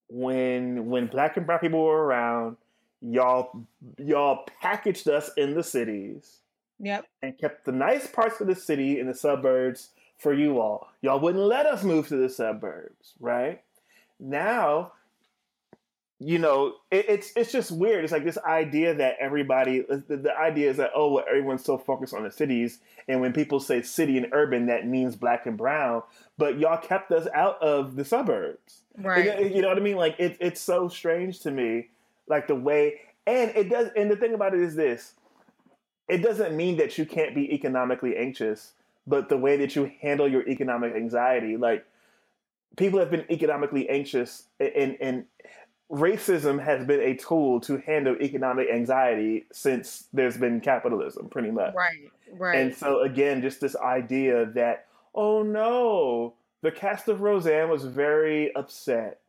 when 0.09 0.87
when 0.87 1.07
black 1.07 1.37
and 1.37 1.47
brown 1.47 1.61
people 1.61 1.83
were 1.83 2.05
around, 2.05 2.57
y'all 3.01 3.65
y'all 3.99 4.47
packaged 4.61 5.09
us 5.09 5.31
in 5.37 5.55
the 5.55 5.63
cities. 5.63 6.39
Yep. 6.81 7.07
And 7.23 7.37
kept 7.37 7.65
the 7.65 7.73
nice 7.73 8.07
parts 8.07 8.41
of 8.41 8.47
the 8.47 8.55
city 8.55 9.01
and 9.01 9.09
the 9.09 9.15
suburbs 9.15 9.91
for 10.19 10.33
you 10.33 10.61
all. 10.61 10.89
Y'all 11.03 11.19
wouldn't 11.19 11.45
let 11.45 11.67
us 11.67 11.83
move 11.83 12.09
to 12.09 12.17
the 12.17 12.29
suburbs, 12.29 13.15
right? 13.21 13.63
Now, 14.21 14.93
you 16.21 16.39
know, 16.39 16.75
it, 16.91 17.07
it's 17.09 17.33
it's 17.37 17.53
just 17.53 17.71
weird. 17.71 18.03
It's 18.03 18.13
like 18.13 18.25
this 18.25 18.39
idea 18.39 18.95
that 18.95 19.17
everybody, 19.21 19.85
uh, 19.89 19.99
the, 20.09 20.17
the 20.17 20.37
idea 20.37 20.71
is 20.71 20.79
that 20.79 20.91
oh, 20.95 21.13
well, 21.13 21.25
everyone's 21.29 21.65
so 21.65 21.79
focused 21.79 22.13
on 22.13 22.25
the 22.25 22.31
cities, 22.31 22.81
and 23.07 23.21
when 23.21 23.33
people 23.33 23.61
say 23.61 23.83
city 23.83 24.17
and 24.17 24.27
urban, 24.33 24.67
that 24.67 24.87
means 24.87 25.15
black 25.15 25.47
and 25.47 25.57
brown. 25.57 26.03
But 26.37 26.59
y'all 26.59 26.79
kept 26.79 27.13
us 27.13 27.29
out 27.33 27.63
of 27.63 27.95
the 27.95 28.05
suburbs. 28.05 28.81
Right. 28.97 29.29
Uh, 29.29 29.41
you 29.41 29.63
know 29.63 29.69
what 29.69 29.79
I 29.79 29.81
mean? 29.81 29.97
Like 29.97 30.17
it, 30.19 30.37
it's 30.41 30.61
so 30.61 30.89
strange 30.89 31.41
to 31.41 31.53
me, 31.53 31.89
like 32.27 32.49
the 32.49 32.57
way, 32.57 33.01
and 33.27 33.53
it 33.55 33.69
does. 33.69 33.91
And 33.97 34.11
the 34.11 34.17
thing 34.17 34.35
about 34.35 34.55
it 34.55 34.61
is 34.61 34.75
this: 34.75 35.15
it 36.09 36.19
doesn't 36.19 36.57
mean 36.57 36.79
that 36.79 36.99
you 36.99 37.07
can't 37.07 37.33
be 37.33 37.55
economically 37.55 38.17
anxious, 38.17 38.73
but 39.07 39.29
the 39.29 39.39
way 39.39 39.57
that 39.59 39.77
you 39.77 39.93
handle 40.01 40.27
your 40.27 40.49
economic 40.49 40.97
anxiety, 40.97 41.57
like 41.57 41.87
people 42.77 42.99
have 42.99 43.11
been 43.13 43.25
economically 43.31 43.89
anxious, 43.89 44.45
and 44.59 44.97
and 45.01 45.25
racism 45.91 46.63
has 46.63 46.87
been 46.87 47.01
a 47.01 47.15
tool 47.17 47.61
to 47.61 47.79
handle 47.79 48.17
economic 48.21 48.69
anxiety 48.71 49.47
since 49.53 50.07
there's 50.13 50.37
been 50.37 50.61
capitalism, 50.61 51.29
pretty 51.29 51.51
much. 51.51 51.75
Right. 51.75 52.11
Right. 52.31 52.59
And 52.59 52.75
so 52.75 53.03
again, 53.03 53.41
just 53.41 53.61
this 53.61 53.75
idea 53.77 54.47
that 54.55 54.87
oh 55.15 55.43
no 55.43 56.35
the 56.61 56.71
cast 56.71 57.09
of 57.09 57.21
Roseanne 57.21 57.71
was 57.71 57.85
very 57.85 58.55
upset, 58.55 59.21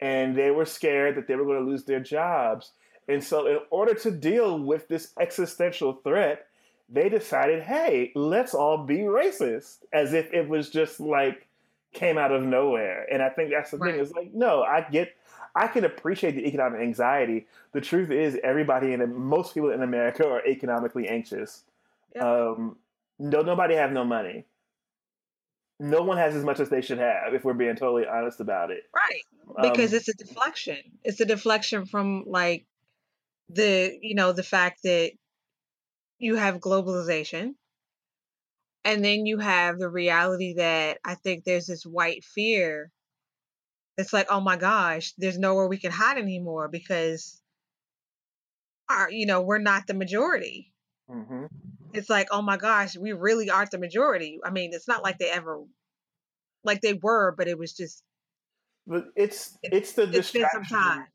and 0.00 0.36
they 0.36 0.50
were 0.50 0.64
scared 0.64 1.16
that 1.16 1.28
they 1.28 1.36
were 1.36 1.44
going 1.44 1.64
to 1.64 1.70
lose 1.70 1.84
their 1.84 2.00
jobs. 2.00 2.72
And 3.08 3.22
so, 3.22 3.46
in 3.46 3.58
order 3.70 3.94
to 3.94 4.10
deal 4.10 4.58
with 4.58 4.88
this 4.88 5.12
existential 5.20 5.92
threat, 5.92 6.46
they 6.88 7.08
decided, 7.08 7.62
hey, 7.62 8.12
let's 8.14 8.54
all 8.54 8.78
be 8.78 8.98
racist, 9.00 9.78
as 9.92 10.12
if 10.12 10.32
it 10.32 10.48
was 10.48 10.70
just 10.70 11.00
like 11.00 11.46
came 11.92 12.18
out 12.18 12.32
of 12.32 12.42
nowhere. 12.42 13.06
And 13.12 13.22
I 13.22 13.28
think 13.28 13.50
that's 13.50 13.70
the 13.70 13.76
right. 13.76 13.92
thing. 13.92 14.00
Is 14.00 14.12
like, 14.12 14.34
no, 14.34 14.62
I 14.62 14.86
get, 14.90 15.14
I 15.54 15.68
can 15.68 15.84
appreciate 15.84 16.34
the 16.34 16.46
economic 16.46 16.80
anxiety. 16.80 17.46
The 17.72 17.80
truth 17.80 18.10
is, 18.10 18.38
everybody 18.42 18.92
and 18.92 19.14
most 19.14 19.54
people 19.54 19.70
in 19.70 19.82
America 19.82 20.26
are 20.26 20.44
economically 20.46 21.08
anxious. 21.08 21.62
Um, 22.20 22.76
no, 23.18 23.42
nobody 23.42 23.74
have 23.74 23.92
no 23.92 24.04
money. 24.04 24.44
No 25.80 26.02
one 26.02 26.18
has 26.18 26.34
as 26.34 26.44
much 26.44 26.60
as 26.60 26.68
they 26.68 26.80
should 26.80 26.98
have, 26.98 27.34
if 27.34 27.44
we're 27.44 27.52
being 27.52 27.76
totally 27.76 28.06
honest 28.06 28.40
about 28.40 28.70
it. 28.70 28.84
Right, 28.94 29.70
because 29.70 29.92
um, 29.92 29.96
it's 29.96 30.08
a 30.08 30.14
deflection. 30.14 30.76
It's 31.02 31.20
a 31.20 31.24
deflection 31.24 31.86
from 31.86 32.24
like 32.26 32.66
the 33.48 33.96
you 34.00 34.14
know 34.14 34.32
the 34.32 34.42
fact 34.42 34.82
that 34.84 35.12
you 36.18 36.36
have 36.36 36.60
globalization 36.60 37.54
and 38.84 39.04
then 39.04 39.26
you 39.26 39.38
have 39.38 39.78
the 39.78 39.88
reality 39.88 40.54
that 40.54 40.98
I 41.04 41.14
think 41.14 41.44
there's 41.44 41.66
this 41.66 41.84
white 41.84 42.24
fear. 42.24 42.90
It's 43.96 44.12
like, 44.12 44.26
oh 44.30 44.40
my 44.40 44.56
gosh, 44.56 45.12
there's 45.18 45.38
nowhere 45.38 45.68
we 45.68 45.78
can 45.78 45.92
hide 45.92 46.18
anymore 46.18 46.68
because 46.68 47.40
our, 48.88 49.10
you 49.10 49.26
know, 49.26 49.40
we're 49.42 49.58
not 49.58 49.86
the 49.86 49.94
majority. 49.94 50.72
Mm-hmm. 51.10 51.46
It's 51.92 52.10
like, 52.10 52.28
oh 52.30 52.42
my 52.42 52.56
gosh, 52.56 52.96
we 52.96 53.12
really 53.12 53.50
aren't 53.50 53.70
the 53.70 53.78
majority. 53.78 54.40
I 54.44 54.50
mean, 54.50 54.70
it's 54.72 54.88
not 54.88 55.02
like 55.02 55.18
they 55.18 55.30
ever, 55.30 55.62
like 56.64 56.80
they 56.80 56.94
were, 56.94 57.34
but 57.36 57.46
it 57.46 57.58
was 57.58 57.72
just. 57.72 58.02
But 58.86 59.06
it's 59.16 59.56
it's 59.62 59.92
the 59.92 60.02
it's 60.02 60.12
distraction. 60.12 60.60
Been 60.60 60.68
some 60.68 60.78
time. 60.78 61.06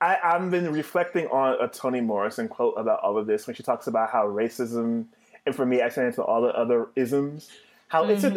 I, 0.00 0.16
I've 0.22 0.50
been 0.50 0.72
reflecting 0.72 1.26
on 1.28 1.56
a 1.60 1.68
Toni 1.68 2.00
Morrison 2.00 2.48
quote 2.48 2.74
about 2.76 3.00
all 3.00 3.18
of 3.18 3.26
this 3.26 3.46
when 3.46 3.56
she 3.56 3.62
talks 3.62 3.88
about 3.88 4.10
how 4.10 4.26
racism, 4.26 5.06
and 5.44 5.54
for 5.54 5.66
me, 5.66 5.82
I 5.82 5.88
say 5.88 6.06
into 6.06 6.22
all 6.22 6.42
the 6.42 6.56
other 6.56 6.88
isms, 6.94 7.48
how 7.88 8.02
mm-hmm. 8.02 8.12
it's 8.12 8.24
a 8.24 8.28
mm-hmm. 8.28 8.36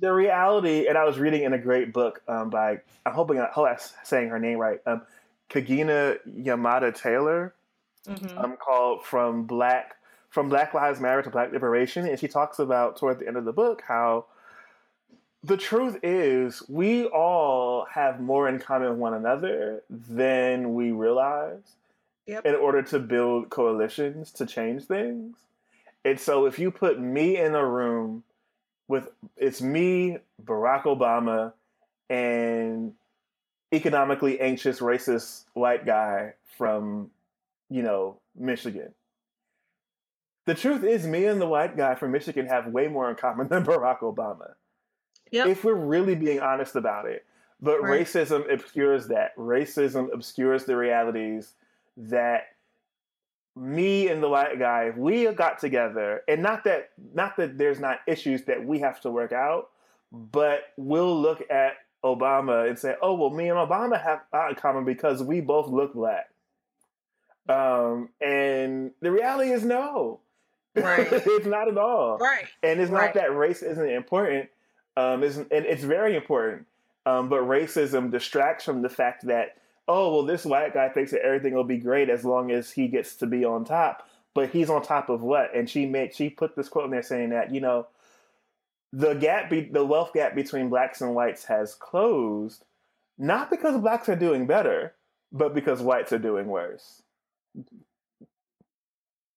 The 0.00 0.12
reality, 0.12 0.86
and 0.86 0.96
I 0.96 1.04
was 1.04 1.18
reading 1.18 1.42
in 1.42 1.52
a 1.52 1.58
great 1.58 1.92
book 1.92 2.22
um, 2.28 2.50
by, 2.50 2.80
I'm 3.04 3.12
hoping 3.12 3.38
I 3.38 3.46
hope 3.46 3.68
I'm 3.68 3.76
saying 4.04 4.28
her 4.28 4.38
name 4.38 4.58
right, 4.58 4.80
um, 4.86 5.02
Kagina 5.48 6.16
Yamada 6.28 6.94
Taylor, 6.94 7.54
mm-hmm. 8.06 8.38
um, 8.38 8.56
called 8.56 9.04
"From 9.04 9.44
Black 9.44 9.96
From 10.30 10.48
Black 10.48 10.74
Lives 10.74 11.00
Matter 11.00 11.22
to 11.22 11.30
Black 11.30 11.52
Liberation," 11.52 12.06
and 12.06 12.18
she 12.18 12.28
talks 12.28 12.58
about 12.58 12.96
toward 12.96 13.18
the 13.18 13.26
end 13.26 13.36
of 13.36 13.44
the 13.44 13.52
book 13.52 13.82
how 13.86 14.26
the 15.44 15.56
truth 15.56 15.98
is, 16.02 16.62
we 16.68 17.06
all 17.06 17.86
have 17.86 18.20
more 18.20 18.48
in 18.48 18.58
common 18.58 18.90
with 18.90 18.98
one 18.98 19.14
another 19.14 19.82
than 19.90 20.74
we 20.74 20.92
realize 20.92 21.62
yep. 22.26 22.46
in 22.46 22.54
order 22.54 22.82
to 22.82 22.98
build 22.98 23.50
coalitions 23.50 24.30
to 24.32 24.46
change 24.46 24.84
things. 24.84 25.36
And 26.04 26.18
so, 26.18 26.46
if 26.46 26.58
you 26.58 26.70
put 26.70 27.00
me 27.00 27.36
in 27.36 27.54
a 27.54 27.66
room 27.66 28.22
with 28.92 29.08
it's 29.38 29.62
me, 29.62 30.18
Barack 30.44 30.82
Obama, 30.82 31.54
and 32.10 32.92
economically 33.72 34.38
anxious, 34.38 34.80
racist 34.80 35.44
white 35.54 35.86
guy 35.86 36.34
from, 36.58 37.10
you 37.70 37.82
know, 37.82 38.18
Michigan. 38.38 38.92
The 40.44 40.54
truth 40.54 40.84
is, 40.84 41.06
me 41.06 41.24
and 41.24 41.40
the 41.40 41.46
white 41.46 41.74
guy 41.74 41.94
from 41.94 42.12
Michigan 42.12 42.46
have 42.48 42.66
way 42.66 42.86
more 42.86 43.08
in 43.08 43.16
common 43.16 43.48
than 43.50 43.64
Barack 43.64 44.00
Obama. 44.00 44.52
Yep. 45.30 45.46
If 45.46 45.64
we're 45.64 45.72
really 45.72 46.14
being 46.14 46.40
honest 46.40 46.76
about 46.76 47.06
it. 47.06 47.24
But 47.62 47.80
right. 47.80 48.02
racism 48.02 48.52
obscures 48.52 49.08
that. 49.08 49.34
Racism 49.38 50.12
obscures 50.12 50.66
the 50.66 50.76
realities 50.76 51.54
that 51.96 52.51
me 53.56 54.08
and 54.08 54.22
the 54.22 54.28
white 54.28 54.58
guy, 54.58 54.92
we 54.96 55.26
got 55.32 55.58
together, 55.58 56.22
and 56.26 56.42
not 56.42 56.64
that 56.64 56.90
not 57.14 57.36
that 57.36 57.58
there's 57.58 57.80
not 57.80 57.98
issues 58.06 58.44
that 58.44 58.64
we 58.64 58.78
have 58.80 59.00
to 59.02 59.10
work 59.10 59.32
out, 59.32 59.70
but 60.10 60.64
we'll 60.76 61.20
look 61.20 61.42
at 61.50 61.74
Obama 62.04 62.68
and 62.68 62.78
say, 62.78 62.94
"Oh, 63.02 63.14
well, 63.14 63.30
me 63.30 63.48
and 63.48 63.58
Obama 63.58 64.02
have 64.02 64.22
a 64.32 64.50
in 64.50 64.54
common 64.54 64.84
because 64.84 65.22
we 65.22 65.40
both 65.40 65.68
look 65.68 65.94
black." 65.94 66.30
Um, 67.48 68.08
and 68.20 68.92
the 69.00 69.10
reality 69.10 69.50
is 69.50 69.64
no, 69.64 70.20
right? 70.74 71.08
it's 71.12 71.46
not 71.46 71.68
at 71.68 71.78
all, 71.78 72.18
right? 72.18 72.46
And 72.62 72.80
it's 72.80 72.90
right. 72.90 73.06
not 73.06 73.14
that 73.14 73.36
race 73.36 73.62
isn't 73.62 73.90
important. 73.90 74.48
Um, 74.96 75.22
and 75.22 75.46
it's 75.50 75.84
very 75.84 76.16
important. 76.16 76.66
Um, 77.04 77.28
but 77.28 77.40
racism 77.40 78.10
distracts 78.10 78.64
from 78.64 78.82
the 78.82 78.88
fact 78.88 79.26
that, 79.26 79.56
oh, 79.88 80.14
well, 80.14 80.22
this 80.24 80.44
white 80.44 80.74
guy 80.74 80.88
thinks 80.88 81.10
that 81.10 81.24
everything 81.24 81.54
will 81.54 81.64
be 81.64 81.78
great 81.78 82.08
as 82.08 82.24
long 82.24 82.50
as 82.50 82.70
he 82.70 82.88
gets 82.88 83.16
to 83.16 83.26
be 83.26 83.44
on 83.44 83.64
top. 83.64 84.08
But 84.34 84.50
he's 84.50 84.70
on 84.70 84.82
top 84.82 85.08
of 85.08 85.22
what? 85.22 85.54
And 85.54 85.68
she 85.68 85.84
made 85.84 86.14
she 86.14 86.30
put 86.30 86.56
this 86.56 86.68
quote 86.68 86.86
in 86.86 86.90
there 86.90 87.02
saying 87.02 87.30
that 87.30 87.52
you 87.52 87.60
know, 87.60 87.86
the 88.92 89.14
gap, 89.14 89.50
be, 89.50 89.62
the 89.62 89.84
wealth 89.84 90.12
gap 90.12 90.34
between 90.34 90.68
blacks 90.68 91.00
and 91.00 91.14
whites 91.14 91.44
has 91.44 91.74
closed, 91.74 92.64
not 93.18 93.50
because 93.50 93.80
blacks 93.80 94.08
are 94.08 94.16
doing 94.16 94.46
better, 94.46 94.94
but 95.32 95.54
because 95.54 95.80
whites 95.80 96.12
are 96.12 96.18
doing 96.18 96.46
worse. 96.46 97.02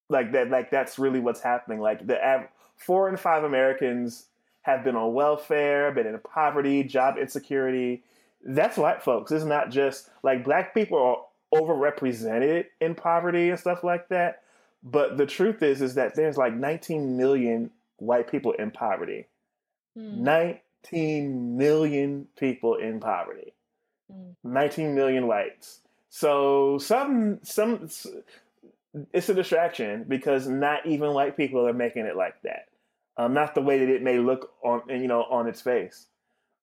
Like 0.10 0.32
that, 0.34 0.50
like 0.50 0.72
that's 0.72 1.00
really 1.00 1.20
what's 1.20 1.42
happening. 1.42 1.80
Like 1.80 2.06
the 2.06 2.24
av- 2.24 2.48
four 2.78 3.10
and 3.10 3.20
five 3.20 3.44
Americans 3.44 4.28
have 4.62 4.84
been 4.84 4.96
on 4.96 5.14
welfare, 5.14 5.92
been 5.92 6.08
in 6.08 6.20
poverty, 6.20 6.84
job 6.84 7.18
insecurity. 7.18 8.04
That's 8.46 8.78
white 8.78 9.04
folks. 9.04 9.32
It's 9.32 9.44
not 9.44 9.72
just 9.72 10.10
like 10.24 10.44
black 10.44 10.74
people 10.74 10.98
are 10.98 11.60
overrepresented 11.60 12.66
in 12.80 12.96
poverty 12.96 13.50
and 13.50 13.60
stuff 13.60 13.84
like 13.84 14.08
that. 14.10 14.44
But 14.84 15.18
the 15.18 15.26
truth 15.26 15.64
is, 15.64 15.82
is 15.82 15.96
that 15.96 16.16
there's 16.16 16.38
like 16.38 16.54
19 16.54 17.18
million 17.18 17.72
white 17.98 18.30
people 18.30 18.52
in 18.54 18.72
poverty. 18.72 19.26
Mm. 19.98 20.18
19 20.18 21.58
million 21.58 22.28
people 22.38 22.76
in 22.76 23.00
poverty. 23.00 23.54
Mm. 24.12 24.36
19 24.44 24.94
million 24.94 25.28
whites. 25.28 25.82
So 26.10 26.78
some 26.78 27.40
some 27.44 27.90
it's 29.12 29.28
a 29.28 29.34
distraction 29.34 30.06
because 30.08 30.48
not 30.48 30.86
even 30.86 31.14
white 31.14 31.36
people 31.36 31.68
are 31.68 31.74
making 31.74 32.06
it 32.06 32.16
like 32.16 32.42
that 32.44 32.68
um, 33.18 33.34
not 33.34 33.56
the 33.56 33.62
way 33.62 33.80
that 33.80 33.90
it 33.90 34.02
may 34.02 34.20
look 34.20 34.52
on 34.64 34.82
you 34.90 35.08
know 35.08 35.24
on 35.24 35.48
its 35.48 35.62
face. 35.62 36.08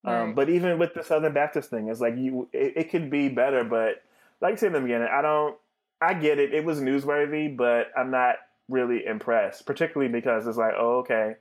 Um. 0.04 0.34
But 0.34 0.48
even 0.48 0.78
with 0.78 0.94
the 0.94 1.02
Southern 1.02 1.32
Baptist 1.32 1.70
thing, 1.70 1.88
it's 1.88 2.00
like 2.00 2.16
you 2.16 2.48
it, 2.52 2.72
it 2.76 2.90
could 2.90 3.10
be 3.10 3.28
better. 3.28 3.64
But 3.64 4.02
like 4.40 4.54
I 4.54 4.56
said 4.56 4.68
in 4.68 4.72
the 4.74 4.80
beginning, 4.80 5.08
I 5.12 5.22
don't. 5.22 5.56
I 6.00 6.14
get 6.14 6.40
it. 6.40 6.52
It 6.52 6.64
was 6.64 6.80
newsworthy, 6.80 7.56
but 7.56 7.92
I'm 7.96 8.10
not 8.10 8.36
really 8.68 9.06
impressed, 9.06 9.66
particularly 9.66 10.12
because 10.12 10.46
it's 10.48 10.56
like, 10.56 10.74
oh, 10.76 10.98
okay, 10.98 11.36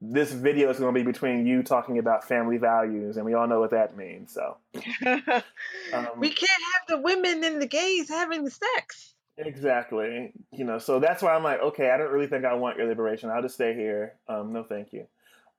this 0.00 0.30
video 0.32 0.70
is 0.70 0.78
going 0.78 0.94
to 0.94 1.00
be 1.00 1.04
between 1.04 1.46
you 1.46 1.62
talking 1.62 1.98
about 1.98 2.24
family 2.26 2.58
values, 2.58 3.16
and 3.16 3.24
we 3.24 3.34
all 3.34 3.48
know 3.48 3.60
what 3.60 3.70
that 3.70 3.96
means. 3.96 4.32
So 4.32 4.56
um, 5.06 6.06
we 6.18 6.28
can't 6.30 6.50
have 6.50 6.88
the 6.88 7.00
women 7.00 7.42
and 7.44 7.60
the 7.60 7.66
gays 7.66 8.08
having 8.08 8.48
sex. 8.48 9.14
Exactly. 9.38 10.32
You 10.52 10.64
know, 10.64 10.78
so 10.78 10.98
that's 11.00 11.22
why 11.22 11.34
I'm 11.34 11.44
like, 11.44 11.60
okay, 11.60 11.90
I 11.90 11.96
don't 11.96 12.10
really 12.10 12.26
think 12.26 12.44
I 12.44 12.54
want 12.54 12.76
your 12.76 12.88
liberation. 12.88 13.30
I'll 13.30 13.42
just 13.42 13.54
stay 13.54 13.74
here. 13.74 14.14
Um, 14.28 14.52
no, 14.52 14.64
thank 14.64 14.92
you. 14.92 15.06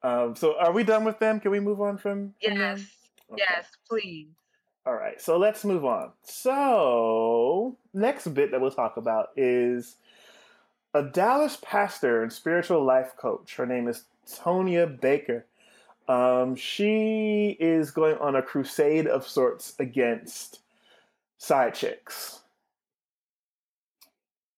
Um, 0.01 0.35
so 0.35 0.55
are 0.57 0.71
we 0.71 0.83
done 0.83 1.03
with 1.03 1.19
them? 1.19 1.39
Can 1.39 1.51
we 1.51 1.59
move 1.59 1.81
on 1.81 1.97
from? 1.97 2.33
from 2.41 2.57
yes. 2.57 2.79
Okay. 3.31 3.43
Yes, 3.47 3.65
please. 3.87 4.27
All 4.85 4.95
right. 4.95 5.21
So 5.21 5.37
let's 5.37 5.65
move 5.65 5.85
on. 5.85 6.11
So 6.23 7.77
next 7.93 8.27
bit 8.33 8.51
that 8.51 8.61
we'll 8.61 8.71
talk 8.71 8.97
about 8.97 9.29
is 9.35 9.97
a 10.93 11.03
Dallas 11.03 11.57
pastor 11.61 12.23
and 12.23 12.31
spiritual 12.31 12.83
life 12.83 13.15
coach. 13.17 13.55
Her 13.55 13.65
name 13.65 13.87
is 13.87 14.03
Tonya 14.27 14.99
Baker. 14.99 15.45
Um, 16.07 16.55
she 16.55 17.55
is 17.59 17.91
going 17.91 18.17
on 18.17 18.35
a 18.35 18.41
crusade 18.41 19.05
of 19.05 19.27
sorts 19.27 19.75
against 19.77 20.61
side 21.37 21.75
chicks. 21.75 22.39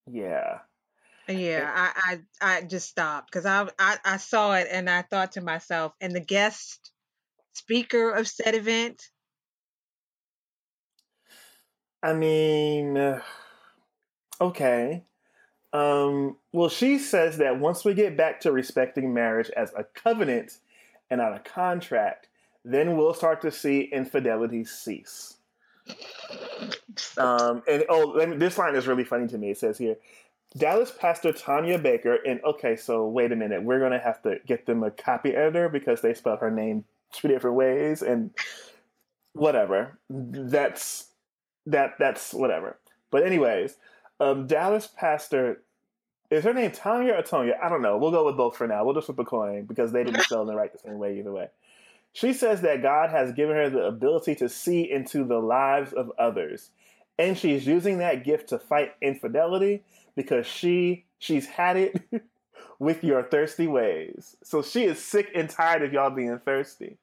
Yeah. 0.10 0.60
Yeah, 1.32 1.72
I, 1.74 2.20
I 2.42 2.58
I 2.58 2.62
just 2.62 2.90
stopped 2.90 3.32
because 3.32 3.46
I, 3.46 3.68
I 3.80 3.98
I 4.04 4.18
saw 4.18 4.54
it 4.54 4.68
and 4.72 4.90
I 4.90 5.02
thought 5.02 5.34
to 5.34 5.42
myself, 5.42 5.94
and 6.02 6.14
the 6.14 6.20
guest 6.20 6.92
speaker 7.54 8.12
of 8.12 8.28
said 8.28 8.56
event. 8.56 9.10
I 12.04 12.14
mean, 12.14 12.98
uh, 12.98 13.22
okay. 14.40 15.04
Um, 15.74 16.38
well, 16.52 16.70
she 16.70 16.98
says 16.98 17.38
that 17.38 17.60
once 17.60 17.86
we 17.86 17.94
get 17.94 18.18
back 18.18 18.42
to 18.42 18.52
respecting 18.52 19.14
marriage 19.14 19.50
as 19.56 19.72
a 19.74 19.84
covenant 19.84 20.58
and 21.10 21.20
not 21.20 21.34
a 21.34 21.40
contract, 21.40 22.28
then 22.66 22.98
we'll 22.98 23.14
start 23.14 23.42
to 23.42 23.52
see 23.52 23.82
infidelity 23.82 24.66
cease. 24.66 25.38
Um, 27.18 27.64
and 27.68 27.86
oh, 27.90 28.14
me, 28.28 28.38
this 28.38 28.58
line 28.58 28.76
is 28.76 28.88
really 28.88 29.04
funny 29.04 29.28
to 29.28 29.38
me. 29.38 29.52
It 29.52 29.58
says 29.58 29.78
here, 29.78 29.96
Dallas 30.58 30.92
pastor 30.92 31.32
Tanya 31.32 31.80
Baker, 31.80 32.16
and 32.28 32.42
okay, 32.44 32.76
so 32.76 33.08
wait 33.08 33.32
a 33.32 33.36
minute, 33.36 33.64
we're 33.64 33.80
gonna 33.80 34.00
have 34.00 34.22
to 34.24 34.38
get 34.46 34.66
them 34.66 34.84
a 34.84 34.92
copy 34.92 35.34
editor 35.36 35.70
because 35.70 36.02
they 36.02 36.14
spelled 36.14 36.40
her 36.40 36.52
name 36.52 36.84
two 37.14 37.28
different 37.28 37.56
ways, 37.56 38.02
and 38.02 38.32
whatever. 39.34 39.98
That's 40.10 41.08
that 41.66 41.94
that's 42.00 42.34
whatever. 42.34 42.78
But 43.12 43.26
anyways, 43.26 43.78
um, 44.20 44.48
Dallas 44.48 44.88
pastor 44.88 45.62
is 46.30 46.44
her 46.44 46.54
name 46.54 46.72
Tanya 46.72 47.14
or 47.14 47.24
Tonya? 47.24 47.54
I 47.62 47.70
don't 47.70 47.82
know. 47.82 47.98
We'll 47.98 48.12
go 48.12 48.26
with 48.26 48.38
both 48.38 48.56
for 48.56 48.68
now. 48.68 48.86
We'll 48.86 48.96
just 48.96 49.08
flip 49.08 49.20
a 49.20 49.26
coin 49.26 49.64
because 49.64 49.92
they 49.92 50.04
didn't 50.04 50.22
spell 50.22 50.50
it 50.50 50.54
right 50.54 50.72
the 50.72 50.80
same 50.80 50.98
way 50.98 51.20
either 51.20 51.32
way. 51.32 51.48
She 52.14 52.34
says 52.34 52.62
that 52.62 52.82
God 52.82 53.10
has 53.10 53.34
given 53.34 53.56
her 53.56 53.70
the 53.70 53.86
ability 53.86 54.36
to 54.36 54.50
see 54.50 54.90
into 54.90 55.26
the 55.26 55.40
lives 55.40 55.94
of 55.94 56.12
others. 56.18 56.72
And 57.18 57.38
she's 57.38 57.68
using 57.68 58.00
that 58.00 58.24
gift 58.24 58.50
to 58.50 58.60
fight 58.60 58.94
infidelity 59.02 59.84
because 60.16 60.46
she 60.46 61.06
she's 61.20 61.46
had 61.48 61.78
it 61.78 62.02
with 62.80 63.04
your 63.04 63.24
thirsty 63.24 63.68
ways. 63.68 64.36
So 64.44 64.62
she 64.62 64.84
is 64.86 65.04
sick 65.04 65.30
and 65.36 65.50
tired 65.50 65.82
of 65.84 65.94
y'all 65.94 66.10
being 66.10 66.40
thirsty. 66.40 66.98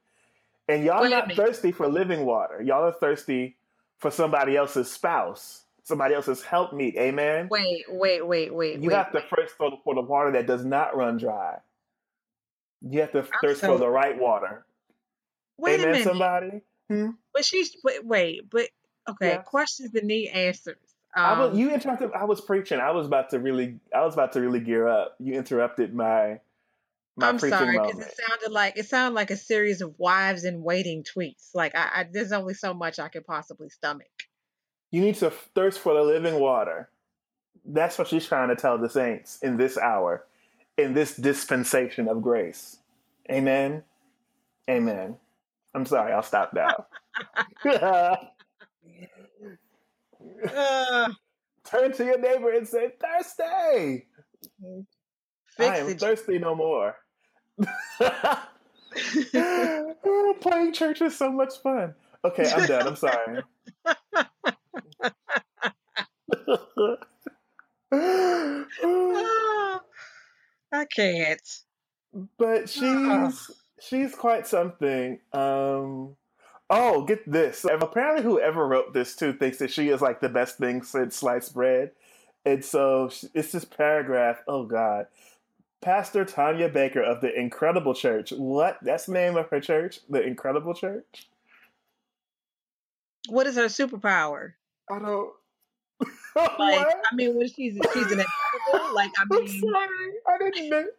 And 0.68 0.84
y'all 0.84 1.02
Wait 1.02 1.10
not 1.10 1.32
thirsty 1.32 1.72
for 1.72 1.88
living 1.88 2.24
water. 2.26 2.60
Y'all 2.62 2.84
are 2.84 2.92
thirsty 2.92 3.56
for 3.98 4.10
somebody 4.10 4.56
else's 4.56 4.90
spouse, 4.90 5.62
somebody 5.82 6.14
else's 6.14 6.42
helpmeet. 6.42 6.96
Amen. 6.96 7.48
Wait, 7.50 7.84
wait, 7.88 8.26
wait, 8.26 8.54
wait, 8.54 8.80
You 8.80 8.88
wait. 8.90 8.94
have 8.96 9.12
to 9.12 9.22
first 9.34 9.56
go 9.58 9.78
for 9.82 9.94
the 9.94 10.02
water 10.02 10.32
that 10.32 10.46
does 10.46 10.64
not 10.64 10.94
run 10.96 11.16
dry. 11.16 11.58
You 12.82 13.00
have 13.00 13.12
to 13.12 13.26
thirst 13.42 13.62
so- 13.62 13.72
for 13.72 13.78
the 13.78 13.88
right 13.88 14.18
water. 14.18 14.64
wait 15.56 15.80
a 15.80 15.86
minute. 15.86 16.04
somebody. 16.04 16.60
Hmm? 16.88 17.10
But 17.34 17.44
she's 17.44 17.76
wait, 17.82 18.04
wait, 18.04 18.48
but 18.50 18.68
okay. 19.08 19.28
Yes. 19.36 19.46
Questions 19.46 19.90
that 19.92 20.04
need 20.04 20.28
answers. 20.28 20.76
Um, 21.16 21.24
I 21.24 21.40
was, 21.40 21.58
you 21.58 21.70
interrupted. 21.70 22.10
I 22.12 22.24
was 22.24 22.40
preaching. 22.40 22.80
I 22.80 22.90
was 22.90 23.06
about 23.06 23.30
to 23.30 23.38
really. 23.38 23.80
I 23.94 24.04
was 24.04 24.14
about 24.14 24.32
to 24.32 24.40
really 24.40 24.60
gear 24.60 24.86
up. 24.86 25.16
You 25.18 25.34
interrupted 25.34 25.94
my 25.94 26.40
my 27.18 27.30
I'm 27.30 27.38
preaching 27.38 27.58
sorry 27.58 27.78
because 27.78 28.00
it 28.00 28.14
sounded 28.28 28.52
like 28.52 28.76
it 28.76 28.86
sounded 28.86 29.14
like 29.14 29.30
a 29.30 29.36
series 29.36 29.80
of 29.80 29.94
wives 29.98 30.44
in 30.44 30.62
waiting 30.62 31.02
tweets. 31.02 31.50
Like 31.54 31.74
I, 31.74 31.88
I 31.94 32.06
there's 32.10 32.32
only 32.32 32.54
so 32.54 32.72
much 32.72 32.98
I 32.98 33.08
could 33.08 33.26
possibly 33.26 33.68
stomach. 33.70 34.06
You 34.90 35.00
need 35.00 35.16
to 35.16 35.30
thirst 35.30 35.80
for 35.80 35.94
the 35.94 36.02
living 36.02 36.38
water. 36.38 36.88
That's 37.64 37.98
what 37.98 38.08
she's 38.08 38.26
trying 38.26 38.48
to 38.48 38.56
tell 38.56 38.78
the 38.78 38.88
saints 38.88 39.38
in 39.42 39.56
this 39.56 39.76
hour, 39.76 40.24
in 40.76 40.94
this 40.94 41.16
dispensation 41.16 42.08
of 42.08 42.22
grace. 42.22 42.78
Amen. 43.30 43.82
Amen. 44.70 45.16
I'm 45.74 45.84
sorry. 45.84 46.12
I'll 46.12 46.22
stop 46.22 46.54
now. 46.54 46.86
Uh, 50.54 51.08
Turn 51.64 51.92
to 51.92 52.04
your 52.04 52.18
neighbor 52.18 52.50
and 52.52 52.66
say, 52.66 52.92
"Thirsty." 53.00 54.06
fix 55.46 55.68
I 55.70 55.76
am 55.78 55.88
it. 55.88 56.00
thirsty 56.00 56.38
no 56.38 56.54
more. 56.54 56.96
Oh, 59.34 60.34
Playing 60.40 60.72
church 60.72 61.02
is 61.02 61.16
so 61.16 61.30
much 61.30 61.58
fun. 61.62 61.94
Okay, 62.24 62.50
I'm 62.50 62.66
done. 62.66 62.88
I'm 62.88 62.96
sorry. 62.96 63.42
Ah, 68.82 69.80
I 70.72 70.84
can't. 70.86 71.40
but 72.38 72.68
she's 72.68 73.50
she's 73.80 74.14
quite 74.14 74.46
something. 74.46 75.20
Um, 75.32 76.16
oh, 76.70 77.02
get 77.02 77.30
this! 77.30 77.64
Apparently, 77.64 78.22
whoever 78.22 78.66
wrote 78.66 78.92
this 78.92 79.14
too 79.16 79.32
thinks 79.32 79.58
that 79.58 79.70
she 79.70 79.88
is 79.88 80.00
like 80.00 80.20
the 80.20 80.28
best 80.28 80.58
thing 80.58 80.82
since 80.82 81.16
sliced 81.16 81.54
bread, 81.54 81.92
and 82.44 82.64
so 82.64 83.10
it's 83.34 83.52
this 83.52 83.64
paragraph. 83.64 84.42
Oh 84.46 84.64
God, 84.64 85.06
Pastor 85.80 86.24
Tanya 86.24 86.68
Baker 86.68 87.02
of 87.02 87.20
the 87.20 87.32
Incredible 87.38 87.94
Church. 87.94 88.30
What? 88.30 88.78
That's 88.82 89.06
the 89.06 89.12
name 89.12 89.36
of 89.36 89.48
her 89.50 89.60
church, 89.60 90.00
the 90.08 90.22
Incredible 90.22 90.74
Church. 90.74 91.28
What 93.28 93.46
is 93.46 93.56
her 93.56 93.66
superpower? 93.66 94.52
I 94.90 94.98
don't. 94.98 95.32
Like, 96.36 96.56
what? 96.86 96.96
I 97.10 97.14
mean, 97.16 97.42
is 97.42 97.52
she's 97.52 97.74
she's 97.92 98.12
an 98.12 98.20
incredible. 98.70 98.94
Like, 98.94 99.10
I 99.18 99.24
I'm 99.28 99.48
sorry. 99.48 99.88
I 100.28 100.50
didn't. 100.50 100.90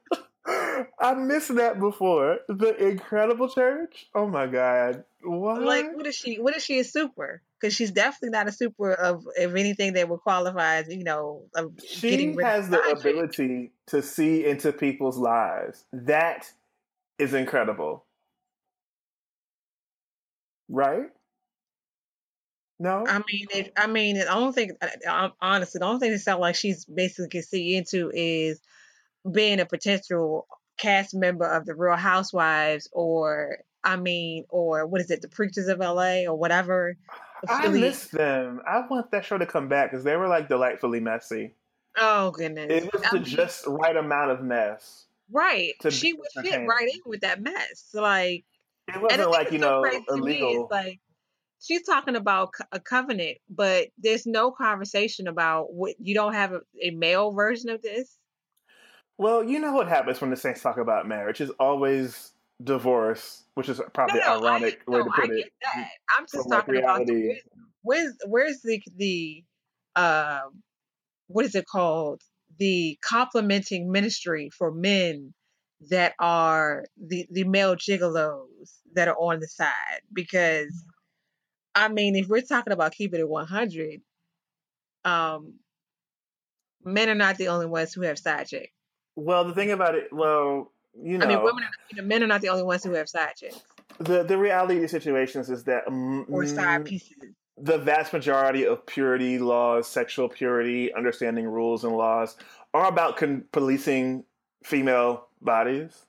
I 0.99 1.13
missed 1.15 1.55
that 1.55 1.79
before. 1.79 2.39
The 2.47 2.75
Incredible 2.75 3.49
Church. 3.49 4.07
Oh 4.15 4.27
my 4.27 4.47
God! 4.47 5.03
What? 5.23 5.61
like, 5.61 5.95
what 5.95 6.07
is 6.07 6.15
she? 6.15 6.39
What 6.39 6.55
is 6.55 6.63
she 6.63 6.79
a 6.79 6.83
super? 6.83 7.41
Because 7.59 7.75
she's 7.75 7.91
definitely 7.91 8.29
not 8.29 8.47
a 8.47 8.51
super 8.51 8.93
of 8.93 9.25
of 9.37 9.55
anything 9.55 9.93
that 9.93 10.07
would 10.09 10.21
qualify 10.21 10.77
as 10.77 10.87
you 10.87 11.03
know 11.03 11.43
of 11.55 11.73
she 11.85 12.33
has 12.41 12.69
the 12.69 12.81
ability 12.81 13.71
to 13.87 14.01
see 14.01 14.45
into 14.45 14.71
people's 14.71 15.17
lives. 15.17 15.85
That 15.91 16.51
is 17.17 17.33
incredible. 17.33 18.05
Right? 20.69 21.09
No. 22.79 23.03
I 23.05 23.17
mean, 23.29 23.47
it, 23.53 23.73
I 23.75 23.87
mean, 23.87 24.17
I 24.21 24.23
don't 24.23 24.53
think, 24.53 24.71
I- 24.81 24.95
I- 25.05 25.31
honestly, 25.41 25.79
the 25.79 25.85
only 25.85 25.99
thing 25.99 26.11
that 26.11 26.19
sounds 26.19 26.39
like 26.39 26.55
she's 26.55 26.85
basically 26.85 27.27
can 27.27 27.43
see 27.43 27.75
into 27.75 28.09
is 28.13 28.61
being 29.31 29.59
a 29.59 29.65
potential 29.65 30.47
cast 30.77 31.13
member 31.15 31.45
of 31.45 31.65
the 31.65 31.75
Real 31.75 31.95
Housewives, 31.95 32.89
or 32.91 33.59
I 33.83 33.95
mean, 33.95 34.45
or 34.49 34.85
what 34.87 35.01
is 35.01 35.11
it, 35.11 35.21
the 35.21 35.29
Preachers 35.29 35.67
of 35.67 35.79
LA, 35.79 36.23
or 36.25 36.35
whatever. 36.35 36.97
I 37.47 37.67
miss 37.69 38.07
them. 38.07 38.61
I 38.67 38.85
want 38.89 39.11
that 39.11 39.23
show 39.25 39.37
to 39.37 39.45
come 39.45 39.69
back 39.69 39.91
because 39.91 40.03
they 40.03 40.17
were 40.17 40.27
like 40.27 40.49
delightfully 40.49 40.99
messy. 40.99 41.53
Oh 41.97 42.31
goodness, 42.31 42.67
It 42.69 42.93
was 42.93 43.01
I 43.03 43.09
the 43.11 43.15
mean, 43.15 43.23
just 43.25 43.65
right 43.67 43.95
amount 43.95 44.31
of 44.31 44.41
mess. 44.43 45.05
right. 45.31 45.73
She 45.89 46.13
would 46.13 46.27
fit 46.43 46.65
right 46.67 46.87
in 46.93 46.99
with 47.05 47.21
that 47.21 47.41
mess, 47.41 47.89
like. 47.93 48.45
It 48.87 48.95
And 48.95 49.01
wasn't 49.03 49.31
like 49.31 49.51
you 49.51 49.59
so 49.59 49.81
know 49.83 50.01
illegal. 50.09 50.67
like 50.71 50.99
she's 51.61 51.83
talking 51.83 52.15
about 52.15 52.49
a 52.71 52.79
covenant, 52.79 53.37
but 53.49 53.89
there's 53.97 54.25
no 54.25 54.51
conversation 54.51 55.27
about 55.27 55.73
what 55.73 55.95
you 55.99 56.15
don't 56.15 56.33
have 56.33 56.53
a, 56.53 56.61
a 56.81 56.89
male 56.91 57.31
version 57.31 57.69
of 57.69 57.81
this. 57.81 58.17
Well, 59.19 59.43
you 59.43 59.59
know 59.59 59.73
what 59.73 59.89
happens 59.89 60.21
when 60.21 60.29
the 60.29 60.37
saints 60.37 60.61
talk 60.61 60.77
about 60.77 61.05
marriage 61.05 61.41
is 61.41 61.49
always 61.59 62.31
divorce, 62.63 63.43
which 63.53 63.67
is 63.67 63.81
probably 63.93 64.21
no, 64.21 64.39
no, 64.39 64.47
I, 64.47 64.51
ironic 64.51 64.81
way 64.87 64.99
no, 64.99 65.03
to 65.03 65.11
I 65.13 65.19
put 65.19 65.29
it. 65.31 65.51
that. 65.61 65.89
I'm 66.17 66.23
just 66.23 66.43
from, 66.43 66.43
like, 66.47 66.59
talking 66.65 66.77
about 66.77 67.05
the, 67.05 67.35
where's 67.81 68.13
where's 68.25 68.61
the 68.61 68.81
the 68.95 69.43
um 69.97 70.63
what 71.27 71.43
is 71.43 71.53
it 71.53 71.65
called 71.67 72.21
the 72.59 72.97
complementing 73.03 73.91
ministry 73.91 74.49
for 74.57 74.71
men 74.71 75.33
that 75.89 76.13
are 76.17 76.85
the 76.97 77.27
the 77.29 77.43
male 77.43 77.75
gigolos 77.75 78.77
that 78.93 79.09
are 79.09 79.17
on 79.19 79.41
the 79.41 79.47
side 79.49 80.01
because 80.13 80.85
I 81.75 81.89
mean 81.89 82.15
if 82.15 82.29
we're 82.29 82.39
talking 82.39 82.71
about 82.71 82.93
keeping 82.93 83.19
it 83.19 83.27
100 83.27 83.99
um 85.03 85.55
men 86.85 87.09
are 87.09 87.15
not 87.15 87.37
the 87.37 87.49
only 87.49 87.65
ones 87.65 87.93
who 87.93 88.03
have 88.03 88.17
side 88.17 88.47
chicks. 88.47 88.71
Well, 89.19 89.45
the 89.45 89.53
thing 89.53 89.71
about 89.71 89.95
it, 89.95 90.11
well, 90.11 90.71
you 91.01 91.17
know, 91.17 91.25
I 91.25 91.29
mean 91.29 91.43
women 91.43 91.63
are, 91.63 91.69
you 91.91 92.01
know, 92.01 92.07
men 92.07 92.23
are 92.23 92.27
not 92.27 92.41
the 92.41 92.49
only 92.49 92.63
ones 92.63 92.83
who 92.83 92.93
have 92.93 93.09
side 93.09 93.35
chicks 93.35 93.59
the 93.99 94.23
the 94.23 94.37
reality 94.37 94.75
of 94.75 94.81
the 94.81 94.87
situations 94.87 95.49
is 95.49 95.63
that 95.65 95.85
mm, 95.87 96.25
or 96.29 96.45
side 96.45 96.85
pieces. 96.85 97.17
the 97.57 97.77
vast 97.77 98.13
majority 98.13 98.65
of 98.65 98.85
purity 98.85 99.37
laws, 99.37 99.87
sexual 99.87 100.29
purity, 100.29 100.93
understanding 100.93 101.45
rules 101.45 101.83
and 101.83 101.95
laws 101.95 102.37
are 102.73 102.87
about 102.87 103.17
con- 103.17 103.43
policing 103.51 104.23
female 104.63 105.27
bodies. 105.41 106.05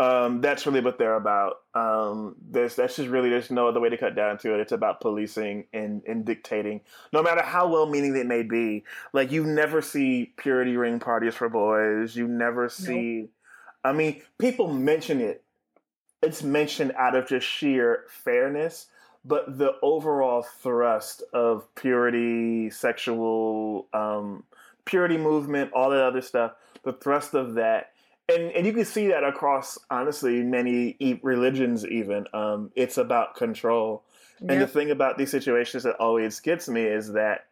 Um, 0.00 0.40
that's 0.40 0.64
really 0.64 0.80
what 0.80 0.96
they're 0.96 1.16
about. 1.16 1.56
Um, 1.74 2.36
there's 2.40 2.76
that's 2.76 2.96
just 2.96 3.08
really 3.08 3.30
there's 3.30 3.50
no 3.50 3.66
other 3.66 3.80
way 3.80 3.88
to 3.88 3.96
cut 3.96 4.14
down 4.14 4.38
to 4.38 4.54
it. 4.54 4.60
It's 4.60 4.70
about 4.70 5.00
policing 5.00 5.64
and, 5.72 6.02
and 6.06 6.24
dictating, 6.24 6.82
no 7.12 7.20
matter 7.20 7.42
how 7.42 7.66
well 7.66 7.86
meaning 7.86 8.16
it 8.16 8.26
may 8.26 8.44
be. 8.44 8.84
Like 9.12 9.32
you 9.32 9.44
never 9.44 9.82
see 9.82 10.32
purity 10.36 10.76
ring 10.76 11.00
parties 11.00 11.34
for 11.34 11.48
boys. 11.48 12.14
You 12.14 12.28
never 12.28 12.68
see. 12.68 13.28
I 13.84 13.92
mean, 13.92 14.22
people 14.38 14.72
mention 14.72 15.20
it. 15.20 15.42
It's 16.22 16.42
mentioned 16.42 16.92
out 16.96 17.16
of 17.16 17.28
just 17.28 17.46
sheer 17.46 18.04
fairness, 18.08 18.86
but 19.24 19.58
the 19.58 19.74
overall 19.82 20.42
thrust 20.42 21.22
of 21.32 21.72
purity, 21.74 22.70
sexual 22.70 23.86
um, 23.92 24.44
purity 24.84 25.16
movement, 25.16 25.72
all 25.72 25.90
that 25.90 26.02
other 26.02 26.22
stuff, 26.22 26.52
the 26.82 26.92
thrust 26.92 27.34
of 27.34 27.54
that, 27.54 27.92
and 28.28 28.52
and 28.52 28.66
you 28.66 28.72
can 28.72 28.84
see 28.84 29.08
that 29.08 29.24
across 29.24 29.78
honestly 29.90 30.42
many 30.42 30.96
e- 30.98 31.20
religions. 31.22 31.86
Even 31.86 32.26
um, 32.32 32.70
it's 32.74 32.98
about 32.98 33.34
control. 33.36 34.04
And 34.40 34.60
the 34.60 34.68
thing 34.68 34.92
about 34.92 35.18
these 35.18 35.32
situations 35.32 35.82
that 35.82 35.96
always 35.96 36.38
gets 36.38 36.68
me 36.68 36.82
is 36.82 37.12
that 37.14 37.46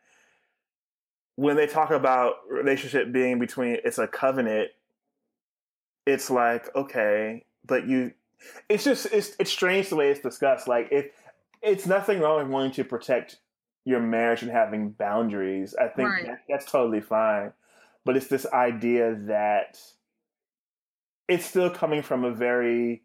when 1.35 1.57
they 1.57 1.67
talk 1.67 1.91
about 1.91 2.37
relationship 2.49 3.13
being 3.13 3.41
between 3.41 3.79
it's 3.85 3.99
a 3.99 4.07
covenant, 4.07 4.71
it's 6.07 6.31
like 6.31 6.75
okay, 6.77 7.45
but 7.65 7.89
you, 7.89 8.13
it's 8.69 8.85
just 8.85 9.07
it's 9.13 9.35
it's 9.41 9.51
strange 9.51 9.89
the 9.89 9.97
way 9.97 10.11
it's 10.11 10.21
discussed. 10.21 10.69
Like 10.69 10.89
if 10.93 11.07
it's 11.63 11.87
nothing 11.87 12.21
wrong 12.21 12.39
with 12.39 12.53
wanting 12.53 12.73
to 12.73 12.85
protect 12.85 13.39
your 13.85 14.01
marriage 14.01 14.43
and 14.43 14.51
having 14.51 14.91
boundaries. 14.91 15.75
I 15.75 15.89
think 15.89 16.09
Right. 16.09 16.27
that, 16.27 16.43
that's 16.49 16.71
totally 16.71 17.01
fine, 17.01 17.53
but 18.05 18.17
it's 18.17 18.27
this 18.27 18.45
idea 18.47 19.15
that 19.27 19.81
it's 21.29 21.47
still 21.47 21.71
coming 21.71 22.03
from 22.03 22.25
a 22.25 22.31
very 22.31 23.03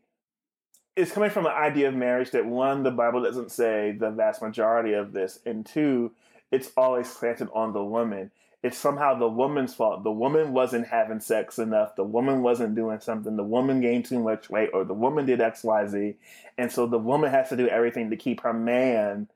it's 0.96 1.12
coming 1.12 1.30
from 1.30 1.46
an 1.46 1.54
idea 1.54 1.88
of 1.88 1.96
marriage 1.96 2.32
that 2.32 2.46
one, 2.46 2.84
the 2.84 2.92
Bible 2.92 3.24
doesn't 3.24 3.52
say 3.52 3.96
the 3.98 4.12
vast 4.12 4.42
majority 4.42 4.94
of 4.94 5.14
this, 5.14 5.40
and 5.46 5.66
two, 5.66 6.12
it's 6.52 6.72
always 6.76 7.14
planted 7.14 7.48
on 7.54 7.72
the 7.72 7.84
woman. 7.84 8.30
It's 8.62 8.78
somehow 8.78 9.18
the 9.18 9.28
woman's 9.28 9.74
fault. 9.74 10.04
The 10.04 10.12
woman 10.12 10.54
wasn't 10.54 10.88
having 10.88 11.20
sex 11.20 11.58
enough. 11.58 11.96
The 11.96 12.04
woman 12.04 12.44
wasn't 12.44 12.76
doing 12.76 13.00
something. 13.00 13.36
The 13.36 13.44
woman 13.44 13.82
gained 13.82 14.06
too 14.06 14.20
much 14.20 14.50
weight, 14.50 14.70
or 14.74 14.84
the 14.84 14.94
woman 14.94 15.26
did 15.26 15.42
X, 15.42 15.64
Y, 15.64 15.88
Z, 15.88 16.16
and 16.58 16.72
so 16.72 16.86
the 16.86 17.00
woman 17.00 17.32
has 17.32 17.50
to 17.50 17.58
do 17.58 17.68
everything 17.68 18.10
to 18.10 18.18
keep 18.18 18.42
her 18.42 18.54
man 18.54 19.30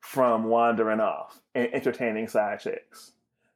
from 0.00 0.44
wandering 0.44 0.98
off 0.98 1.40
and 1.54 1.72
entertaining 1.72 2.26
side 2.26 2.58
chicks. 2.58 3.12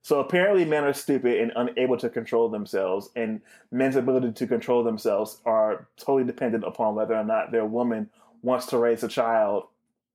So 0.06 0.20
apparently, 0.20 0.64
men 0.64 0.84
are 0.84 0.92
stupid 0.92 1.40
and 1.40 1.52
unable 1.56 1.96
to 1.96 2.08
control 2.08 2.48
themselves, 2.48 3.10
and 3.16 3.40
men's 3.72 3.96
ability 3.96 4.34
to 4.34 4.46
control 4.46 4.84
themselves 4.84 5.40
are 5.44 5.88
totally 5.96 6.22
dependent 6.22 6.62
upon 6.62 6.94
whether 6.94 7.16
or 7.16 7.24
not 7.24 7.50
their 7.50 7.66
woman 7.66 8.08
wants 8.40 8.66
to 8.66 8.78
raise 8.78 9.02
a 9.02 9.08
child 9.08 9.64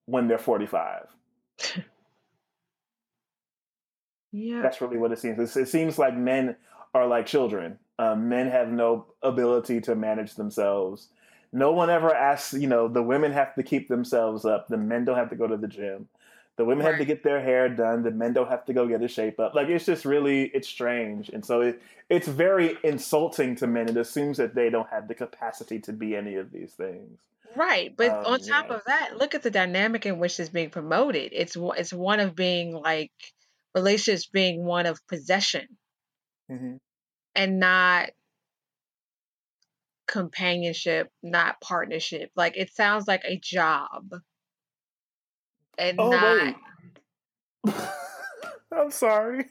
when 0.05 0.29
they're 0.29 0.37
45. 0.37 1.07
Yeah. 4.33 4.61
That's 4.61 4.79
really 4.79 4.97
what 4.97 5.11
it 5.11 5.19
seems. 5.19 5.57
It 5.57 5.67
seems 5.67 5.99
like 5.99 6.15
men 6.15 6.55
are 6.93 7.05
like 7.05 7.25
children. 7.25 7.77
Um, 7.99 8.29
men 8.29 8.47
have 8.47 8.69
no 8.69 9.07
ability 9.21 9.81
to 9.81 9.95
manage 9.95 10.35
themselves. 10.35 11.09
No 11.51 11.73
one 11.73 11.89
ever 11.89 12.15
asks, 12.15 12.53
you 12.53 12.67
know, 12.67 12.87
the 12.87 13.03
women 13.03 13.33
have 13.33 13.53
to 13.55 13.63
keep 13.63 13.89
themselves 13.89 14.45
up. 14.45 14.69
The 14.69 14.77
men 14.77 15.03
don't 15.03 15.17
have 15.17 15.31
to 15.31 15.35
go 15.35 15.47
to 15.47 15.57
the 15.57 15.67
gym. 15.67 16.07
The 16.57 16.65
women 16.65 16.85
have 16.85 16.97
to 16.99 17.05
get 17.05 17.23
their 17.23 17.41
hair 17.41 17.69
done. 17.69 18.03
The 18.03 18.11
men 18.11 18.33
don't 18.33 18.49
have 18.49 18.65
to 18.65 18.73
go 18.73 18.87
get 18.87 19.01
a 19.01 19.07
shape 19.07 19.39
up. 19.39 19.55
Like 19.55 19.67
it's 19.69 19.85
just 19.85 20.05
really 20.05 20.43
it's 20.53 20.67
strange, 20.67 21.29
and 21.29 21.43
so 21.45 21.61
it, 21.61 21.81
it's 22.09 22.27
very 22.27 22.77
insulting 22.83 23.55
to 23.57 23.67
men. 23.67 23.89
It 23.89 23.97
assumes 23.97 24.37
that 24.37 24.53
they 24.53 24.69
don't 24.69 24.89
have 24.89 25.07
the 25.07 25.15
capacity 25.15 25.79
to 25.79 25.93
be 25.93 26.15
any 26.15 26.35
of 26.35 26.51
these 26.51 26.73
things. 26.73 27.19
Right, 27.55 27.93
but 27.97 28.09
Um, 28.11 28.25
on 28.25 28.39
top 28.39 28.67
yeah. 28.69 28.75
of 28.75 28.83
that, 28.85 29.17
look 29.17 29.33
at 29.33 29.43
the 29.43 29.51
dynamic 29.51 30.05
in 30.05 30.19
which 30.19 30.39
it's 30.39 30.49
being 30.49 30.69
promoted. 30.69 31.31
It's 31.33 31.57
one- 31.57 31.77
it's 31.77 31.91
one 31.93 32.19
of 32.19 32.35
being 32.35 32.73
like 32.73 33.11
relationships 33.73 34.27
being 34.27 34.63
one 34.63 34.85
of 34.85 35.05
possession 35.07 35.67
Mm-hmm. 36.49 36.75
and 37.35 37.59
not 37.59 38.11
companionship, 40.07 41.09
not 41.23 41.61
partnership. 41.61 42.31
Like 42.35 42.57
it 42.57 42.73
sounds 42.73 43.07
like 43.07 43.23
a 43.25 43.37
job 43.39 44.13
and 45.81 45.99
Oh 45.99 46.11
not 46.11 46.37
wait, 47.65 47.73
I'm 48.71 48.91
sorry. 48.91 49.45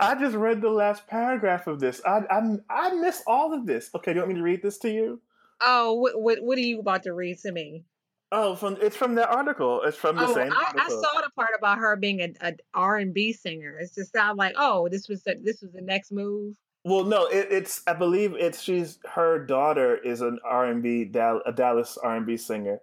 I 0.00 0.14
just 0.18 0.34
read 0.34 0.60
the 0.60 0.70
last 0.70 1.06
paragraph 1.06 1.66
of 1.66 1.80
this. 1.80 2.00
I 2.04 2.22
I 2.30 2.56
I 2.68 2.94
missed 2.94 3.22
all 3.26 3.52
of 3.54 3.66
this. 3.66 3.90
Okay, 3.94 4.12
do 4.12 4.16
you 4.16 4.22
want 4.22 4.32
me 4.32 4.38
to 4.38 4.42
read 4.42 4.62
this 4.62 4.78
to 4.78 4.90
you? 4.90 5.20
Oh, 5.60 5.94
what 5.94 6.20
what 6.20 6.42
what 6.42 6.58
are 6.58 6.62
you 6.62 6.80
about 6.80 7.04
to 7.04 7.12
read 7.12 7.38
to 7.40 7.52
me? 7.52 7.84
Oh, 8.32 8.56
from 8.56 8.76
it's 8.82 8.96
from 8.96 9.14
that 9.14 9.28
article. 9.30 9.82
It's 9.82 9.96
from 9.96 10.16
the 10.16 10.26
Oh, 10.26 10.34
same 10.34 10.52
I, 10.52 10.72
I 10.76 10.88
saw 10.88 11.20
the 11.20 11.30
part 11.36 11.50
about 11.56 11.78
her 11.78 11.94
being 11.96 12.20
a, 12.20 12.32
a 12.40 12.54
R 12.74 12.96
and 12.96 13.14
B 13.14 13.32
singer. 13.32 13.78
It 13.78 13.90
just 13.94 14.12
sounds 14.12 14.36
like, 14.36 14.54
oh, 14.58 14.88
this 14.88 15.08
was 15.08 15.22
the, 15.22 15.36
this 15.42 15.62
was 15.62 15.72
the 15.72 15.80
next 15.80 16.10
move. 16.10 16.56
Well, 16.84 17.04
no, 17.04 17.26
it, 17.26 17.48
it's 17.50 17.82
I 17.86 17.94
believe 17.94 18.34
it's 18.34 18.60
she's 18.60 18.98
her 19.12 19.44
daughter 19.44 19.96
is 19.96 20.20
an 20.22 20.38
R 20.44 20.66
and 20.66 20.82
B 20.82 21.02
a 21.02 21.52
Dallas 21.52 21.98
R 21.98 22.16
and 22.16 22.26
B 22.26 22.36
singer, 22.36 22.80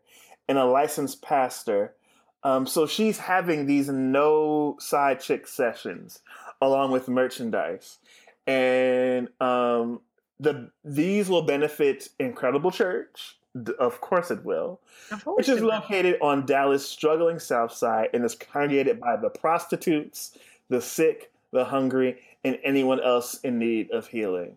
and 0.47 0.57
a 0.57 0.65
licensed 0.65 1.21
pastor. 1.21 1.93
Um, 2.43 2.67
so 2.67 2.85
she's 2.85 3.17
having 3.17 3.65
these 3.65 3.89
no 3.89 4.75
side 4.79 5.21
chick 5.21 5.47
sessions 5.47 6.19
along 6.61 6.91
with 6.91 7.07
merchandise, 7.07 7.99
and 8.45 9.29
um, 9.39 10.01
the 10.39 10.69
these 10.83 11.29
will 11.29 11.43
benefit 11.43 12.09
Incredible 12.19 12.71
Church. 12.71 13.37
Of 13.79 14.01
course, 14.01 14.31
it 14.31 14.43
will. 14.43 14.79
Of 15.11 15.21
which 15.23 15.47
is 15.47 15.59
it 15.59 15.61
will. 15.61 15.69
located 15.69 16.17
on 16.21 16.45
Dallas' 16.45 16.85
struggling 16.85 17.39
South 17.39 17.71
Side 17.71 18.09
and 18.13 18.25
is 18.25 18.35
congregated 18.35 18.99
by 18.99 19.15
the 19.15 19.29
prostitutes, 19.29 20.37
the 20.69 20.81
sick, 20.81 21.31
the 21.51 21.65
hungry, 21.65 22.19
and 22.43 22.57
anyone 22.63 22.99
else 22.99 23.39
in 23.41 23.59
need 23.59 23.91
of 23.91 24.07
healing. 24.07 24.55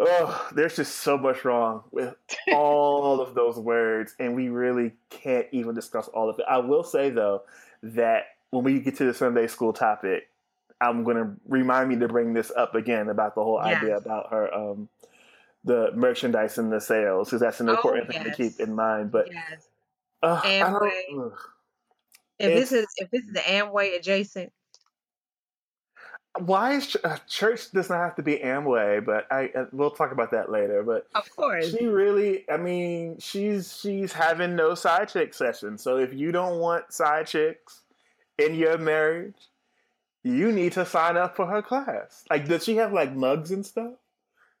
Oh, 0.00 0.48
there's 0.54 0.76
just 0.76 0.96
so 0.96 1.18
much 1.18 1.44
wrong 1.44 1.82
with 1.90 2.14
all 2.54 3.20
of 3.20 3.34
those 3.34 3.58
words, 3.58 4.14
and 4.20 4.36
we 4.36 4.48
really 4.48 4.92
can't 5.10 5.46
even 5.50 5.74
discuss 5.74 6.06
all 6.08 6.30
of 6.30 6.38
it. 6.38 6.44
I 6.48 6.58
will 6.58 6.84
say 6.84 7.10
though 7.10 7.42
that 7.82 8.26
when 8.50 8.64
we 8.64 8.80
get 8.80 8.96
to 8.96 9.04
the 9.04 9.14
Sunday 9.14 9.48
school 9.48 9.72
topic, 9.72 10.28
I'm 10.80 11.02
going 11.02 11.16
to 11.16 11.32
remind 11.48 11.88
me 11.88 11.96
to 11.96 12.08
bring 12.08 12.32
this 12.32 12.52
up 12.56 12.76
again 12.76 13.08
about 13.08 13.34
the 13.34 13.42
whole 13.42 13.58
idea 13.58 13.96
about 13.96 14.30
her 14.30 14.54
um, 14.54 14.88
the 15.64 15.90
merchandise 15.94 16.58
and 16.58 16.72
the 16.72 16.80
sales 16.80 17.28
because 17.28 17.40
that's 17.40 17.60
an 17.60 17.68
Oh 17.68 17.74
important 17.74 18.08
thing 18.08 18.22
to 18.22 18.32
keep 18.32 18.60
in 18.60 18.74
mind. 18.74 19.10
But 19.10 19.28
yes. 19.32 19.68
uh. 20.22 20.40
Amway. 20.42 21.32
If 22.38 22.54
this 22.54 22.70
is 22.70 22.86
if 22.98 23.10
this 23.10 23.24
is 23.24 23.32
the 23.32 23.40
Amway 23.40 23.96
adjacent, 23.96 24.52
why 26.38 26.74
is 26.74 26.88
ch- 26.88 26.96
uh, 27.04 27.18
church 27.28 27.70
does 27.70 27.88
not 27.90 27.98
have 27.98 28.16
to 28.16 28.22
be 28.22 28.36
Amway, 28.36 29.04
but 29.04 29.26
I 29.30 29.50
uh, 29.54 29.66
we'll 29.72 29.90
talk 29.90 30.12
about 30.12 30.30
that 30.32 30.50
later. 30.50 30.82
But 30.82 31.06
of 31.14 31.34
course. 31.34 31.70
she 31.70 31.86
really, 31.86 32.48
I 32.50 32.56
mean, 32.56 33.18
she's 33.18 33.76
she's 33.76 34.12
having 34.12 34.56
no 34.56 34.74
side 34.74 35.08
chick 35.08 35.34
sessions. 35.34 35.82
So 35.82 35.98
if 35.98 36.12
you 36.14 36.32
don't 36.32 36.58
want 36.58 36.92
side 36.92 37.26
chicks 37.26 37.82
in 38.38 38.54
your 38.54 38.78
marriage, 38.78 39.36
you 40.24 40.52
need 40.52 40.72
to 40.72 40.84
sign 40.84 41.16
up 41.16 41.36
for 41.36 41.46
her 41.46 41.62
class. 41.62 42.24
Like, 42.30 42.46
does 42.46 42.64
she 42.64 42.76
have 42.76 42.92
like 42.92 43.14
mugs 43.14 43.50
and 43.50 43.64
stuff? 43.64 43.94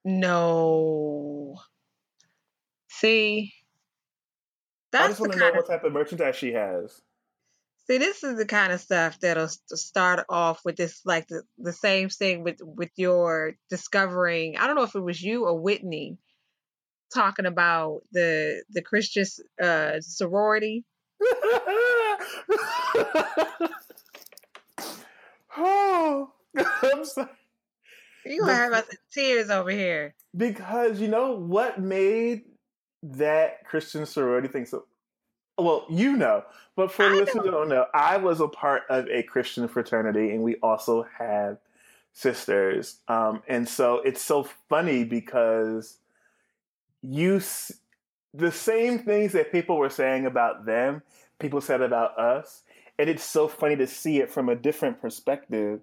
No. 0.04 1.56
See, 2.88 3.52
I 4.92 4.98
that's 4.98 5.08
just 5.08 5.18
the 5.18 5.22
want 5.22 5.32
to 5.32 5.38
know 5.38 5.48
of 5.50 5.56
what 5.56 5.66
type 5.66 5.84
of 5.84 5.92
merchandise 5.92 6.36
she 6.36 6.52
has. 6.52 7.00
See. 7.90 7.98
This 7.98 8.22
is 8.24 8.36
the 8.36 8.46
kind 8.46 8.72
of 8.72 8.80
stuff 8.80 9.18
that'll 9.20 9.48
start 9.48 10.24
off 10.28 10.60
with 10.64 10.76
this, 10.76 11.00
like 11.04 11.28
the, 11.28 11.42
the 11.58 11.72
same 11.72 12.08
thing 12.08 12.42
with 12.44 12.58
with 12.62 12.90
your 12.96 13.54
discovering. 13.70 14.56
I 14.58 14.66
don't 14.66 14.76
know 14.76 14.82
if 14.84 14.94
it 14.94 15.00
was 15.00 15.22
you 15.22 15.44
or 15.46 15.58
Whitney 15.58 16.18
talking 17.14 17.46
about 17.46 18.02
the 18.12 18.62
the 18.70 18.82
Christian 18.82 19.24
uh, 19.62 20.00
sorority. 20.00 20.84
oh, 25.56 26.30
I'm 26.82 27.04
sorry. 27.04 27.28
You 28.24 28.40
gonna 28.40 28.52
have 28.54 28.70
The, 28.72 28.76
us 28.78 28.88
in 28.90 28.96
tears 29.12 29.50
over 29.50 29.70
here. 29.70 30.14
because 30.36 31.00
you 31.00 31.08
know 31.08 31.32
what 31.32 31.80
made 31.80 32.42
that 33.02 33.64
Christian 33.64 34.04
sorority 34.06 34.48
thing 34.48 34.66
so. 34.66 34.84
Well, 35.58 35.86
you 35.88 36.16
know, 36.16 36.44
but 36.76 36.92
for 36.92 37.06
I 37.06 37.14
listeners 37.14 37.44
who 37.44 37.50
don't 37.50 37.68
know, 37.68 37.86
I 37.92 38.16
was 38.18 38.40
a 38.40 38.48
part 38.48 38.84
of 38.88 39.08
a 39.08 39.22
Christian 39.24 39.66
fraternity, 39.68 40.30
and 40.30 40.42
we 40.42 40.56
also 40.56 41.02
had 41.18 41.58
sisters. 42.12 42.98
Um, 43.08 43.42
and 43.48 43.68
so 43.68 43.96
it's 44.00 44.22
so 44.22 44.44
funny 44.68 45.04
because 45.04 45.98
you 47.02 47.36
s- 47.36 47.72
the 48.34 48.52
same 48.52 49.00
things 49.00 49.32
that 49.32 49.52
people 49.52 49.78
were 49.78 49.90
saying 49.90 50.26
about 50.26 50.66
them, 50.66 51.02
people 51.40 51.60
said 51.60 51.82
about 51.82 52.18
us, 52.18 52.62
and 52.98 53.10
it's 53.10 53.24
so 53.24 53.48
funny 53.48 53.76
to 53.76 53.86
see 53.86 54.20
it 54.20 54.30
from 54.30 54.48
a 54.48 54.56
different 54.56 55.00
perspective. 55.00 55.80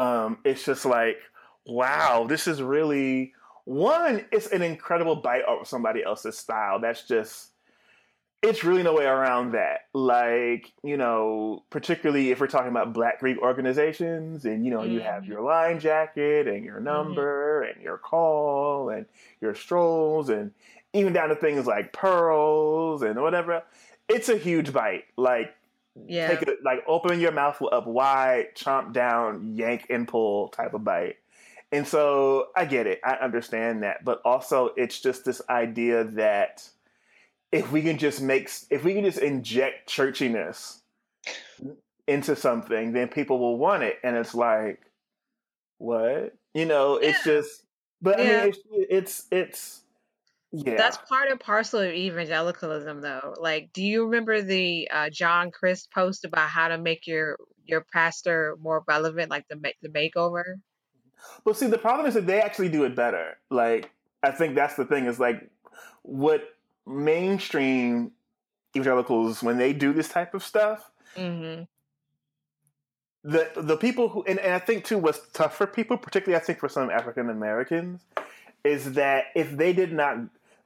Um, 0.00 0.38
it's 0.44 0.64
just 0.64 0.86
like, 0.86 1.18
wow, 1.66 2.26
this 2.28 2.48
is 2.48 2.62
really 2.62 3.34
one. 3.64 4.26
It's 4.32 4.48
an 4.48 4.62
incredible 4.62 5.16
bite 5.16 5.44
of 5.44 5.68
somebody 5.68 6.04
else's 6.04 6.38
style. 6.38 6.80
That's 6.80 7.06
just 7.06 7.51
it's 8.42 8.64
really 8.64 8.82
no 8.82 8.94
way 8.94 9.04
around 9.06 9.52
that. 9.52 9.86
Like, 9.92 10.72
you 10.82 10.96
know, 10.96 11.62
particularly 11.70 12.30
if 12.30 12.40
we're 12.40 12.48
talking 12.48 12.70
about 12.70 12.92
Black 12.92 13.20
Greek 13.20 13.38
organizations, 13.38 14.44
and 14.44 14.64
you 14.64 14.70
know, 14.70 14.82
you 14.84 15.00
have 15.00 15.24
Mhm, 15.24 15.28
your 15.28 15.42
line 15.42 15.78
jacket 15.80 16.48
and 16.48 16.64
your 16.64 16.80
mhm. 16.80 16.84
number 16.84 17.62
and 17.62 17.80
your 17.82 17.98
call 17.98 18.88
and 18.90 19.06
your 19.40 19.54
strolls 19.54 20.28
and 20.28 20.52
even 20.92 21.12
down 21.12 21.28
to 21.28 21.36
things 21.36 21.66
like 21.66 21.92
pearls 21.92 23.02
and 23.02 23.20
whatever. 23.20 23.62
It's 24.08 24.28
a 24.28 24.36
huge 24.36 24.72
bite. 24.72 25.04
Like, 25.16 25.54
Yeah. 25.94 26.28
take 26.28 26.42
it, 26.42 26.58
like 26.64 26.80
open 26.86 27.20
your 27.20 27.32
mouth 27.32 27.62
up 27.70 27.86
wide, 27.86 28.54
chomp 28.54 28.92
down, 28.92 29.54
yank 29.56 29.86
and 29.88 30.06
pull 30.08 30.48
type 30.48 30.74
of 30.74 30.84
bite. 30.84 31.16
And 31.70 31.86
so 31.86 32.48
I 32.56 32.64
get 32.66 32.86
it. 32.86 33.00
I 33.04 33.14
understand 33.14 33.82
that. 33.82 34.04
But 34.04 34.20
also, 34.24 34.70
it's 34.76 35.00
just 35.00 35.24
this 35.24 35.40
idea 35.48 36.04
that 36.04 36.68
if 37.52 37.70
we 37.70 37.82
can 37.82 37.98
just 37.98 38.20
make, 38.22 38.50
if 38.70 38.82
we 38.84 38.94
can 38.94 39.04
just 39.04 39.18
inject 39.18 39.88
churchiness 39.88 40.80
into 42.08 42.34
something, 42.34 42.92
then 42.92 43.08
people 43.08 43.38
will 43.38 43.58
want 43.58 43.82
it. 43.82 43.98
And 44.02 44.16
it's 44.16 44.34
like, 44.34 44.80
what? 45.78 46.34
You 46.54 46.66
know, 46.66 46.96
it's 46.96 47.24
Yeah. 47.26 47.34
just, 47.34 47.64
but 48.00 48.18
I 48.20 48.24
mean, 48.24 48.32
Yeah. 48.32 48.44
it's, 48.44 48.58
it's, 48.72 49.26
it's, 49.30 49.82
That's 50.64 50.98
part 50.98 51.30
and 51.30 51.40
parcel 51.40 51.80
of 51.80 51.92
evangelicalism, 51.92 53.00
though. 53.00 53.34
Like, 53.40 53.72
do 53.72 53.82
you 53.82 54.04
remember 54.04 54.42
the 54.42 54.88
uh, 54.90 55.10
John 55.10 55.50
Chris 55.50 55.86
post 55.86 56.24
about 56.24 56.48
how 56.50 56.68
to 56.68 56.78
make 56.78 57.06
your 57.06 57.38
your 57.64 57.86
pastor 57.92 58.56
more 58.60 58.82
relevant, 58.86 59.30
like 59.30 59.46
the 59.48 59.56
the 59.80 59.88
makeover? 59.88 60.60
Well, 61.44 61.54
see, 61.54 61.68
the 61.68 61.78
problem 61.78 62.06
is 62.06 62.14
that 62.14 62.26
they 62.26 62.40
actually 62.40 62.68
do 62.68 62.84
it 62.84 62.94
better. 62.94 63.38
Like, 63.50 63.90
I 64.22 64.30
think 64.30 64.54
that's 64.54 64.74
the 64.74 64.84
thing 64.84 65.06
is 65.06 65.18
like 65.18 65.50
what 66.02 66.44
mainstream 66.86 68.12
evangelicals 68.76 69.42
when 69.42 69.58
they 69.58 69.72
do 69.72 69.92
this 69.92 70.08
type 70.08 70.34
of 70.34 70.42
stuff. 70.42 70.90
Mm-hmm. 71.16 71.64
The 73.24 73.50
the 73.56 73.76
people 73.76 74.08
who 74.08 74.24
and, 74.24 74.38
and 74.38 74.52
I 74.52 74.58
think 74.58 74.84
too 74.84 74.98
what's 74.98 75.20
tough 75.32 75.56
for 75.56 75.66
people, 75.66 75.96
particularly 75.96 76.40
I 76.40 76.44
think 76.44 76.58
for 76.58 76.68
some 76.68 76.90
African 76.90 77.30
Americans, 77.30 78.02
is 78.64 78.94
that 78.94 79.26
if 79.36 79.56
they 79.56 79.72
did 79.72 79.92
not 79.92 80.18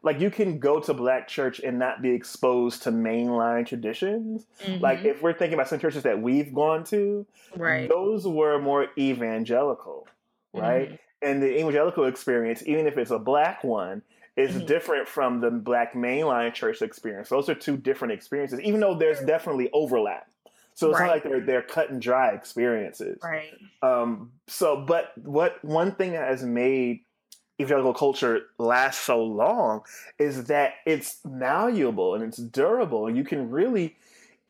like 0.06 0.20
you 0.20 0.30
can 0.30 0.60
go 0.60 0.78
to 0.78 0.94
black 0.94 1.26
church 1.26 1.58
and 1.58 1.80
not 1.80 2.00
be 2.00 2.10
exposed 2.10 2.84
to 2.84 2.92
mainline 2.92 3.66
traditions. 3.66 4.46
Mm-hmm. 4.64 4.82
Like 4.82 5.04
if 5.04 5.20
we're 5.20 5.32
thinking 5.32 5.54
about 5.54 5.68
some 5.68 5.80
churches 5.80 6.04
that 6.04 6.22
we've 6.22 6.54
gone 6.54 6.84
to, 6.84 7.26
right. 7.56 7.88
those 7.88 8.24
were 8.24 8.60
more 8.60 8.86
evangelical, 8.96 10.06
right? 10.54 10.90
Mm-hmm. 10.90 10.94
And 11.22 11.42
the 11.42 11.58
evangelical 11.58 12.04
experience, 12.04 12.62
even 12.66 12.86
if 12.86 12.96
it's 12.98 13.10
a 13.10 13.18
black 13.18 13.64
one, 13.64 14.02
is 14.36 14.52
Mhm. 14.52 14.66
different 14.66 15.08
from 15.08 15.40
the 15.40 15.50
black 15.50 15.94
mainline 15.94 16.52
church 16.52 16.82
experience. 16.82 17.28
Those 17.30 17.48
are 17.48 17.54
two 17.54 17.76
different 17.76 18.12
experiences, 18.12 18.60
even 18.60 18.80
though 18.80 18.94
there's 18.94 19.20
definitely 19.20 19.70
overlap. 19.72 20.28
So 20.74 20.90
it's 20.90 21.00
Right. 21.00 21.06
not 21.06 21.12
like 21.14 21.22
they're 21.22 21.40
they're 21.40 21.62
cut 21.62 21.88
and 21.88 22.02
dry 22.02 22.30
experiences. 22.32 23.18
Right. 23.24 23.54
Um, 23.82 24.32
so, 24.46 24.76
but 24.76 25.12
what 25.16 25.64
one 25.64 25.92
thing 25.92 26.12
that 26.12 26.28
has 26.28 26.42
made 26.44 27.00
evangelical 27.58 27.94
culture 27.94 28.42
last 28.58 29.00
so 29.04 29.24
long 29.24 29.82
is 30.18 30.44
that 30.44 30.74
it's 30.84 31.24
malleable 31.24 32.14
and 32.14 32.22
it's 32.22 32.36
durable, 32.36 33.06
and 33.06 33.16
you 33.16 33.24
can 33.24 33.50
really, 33.50 33.96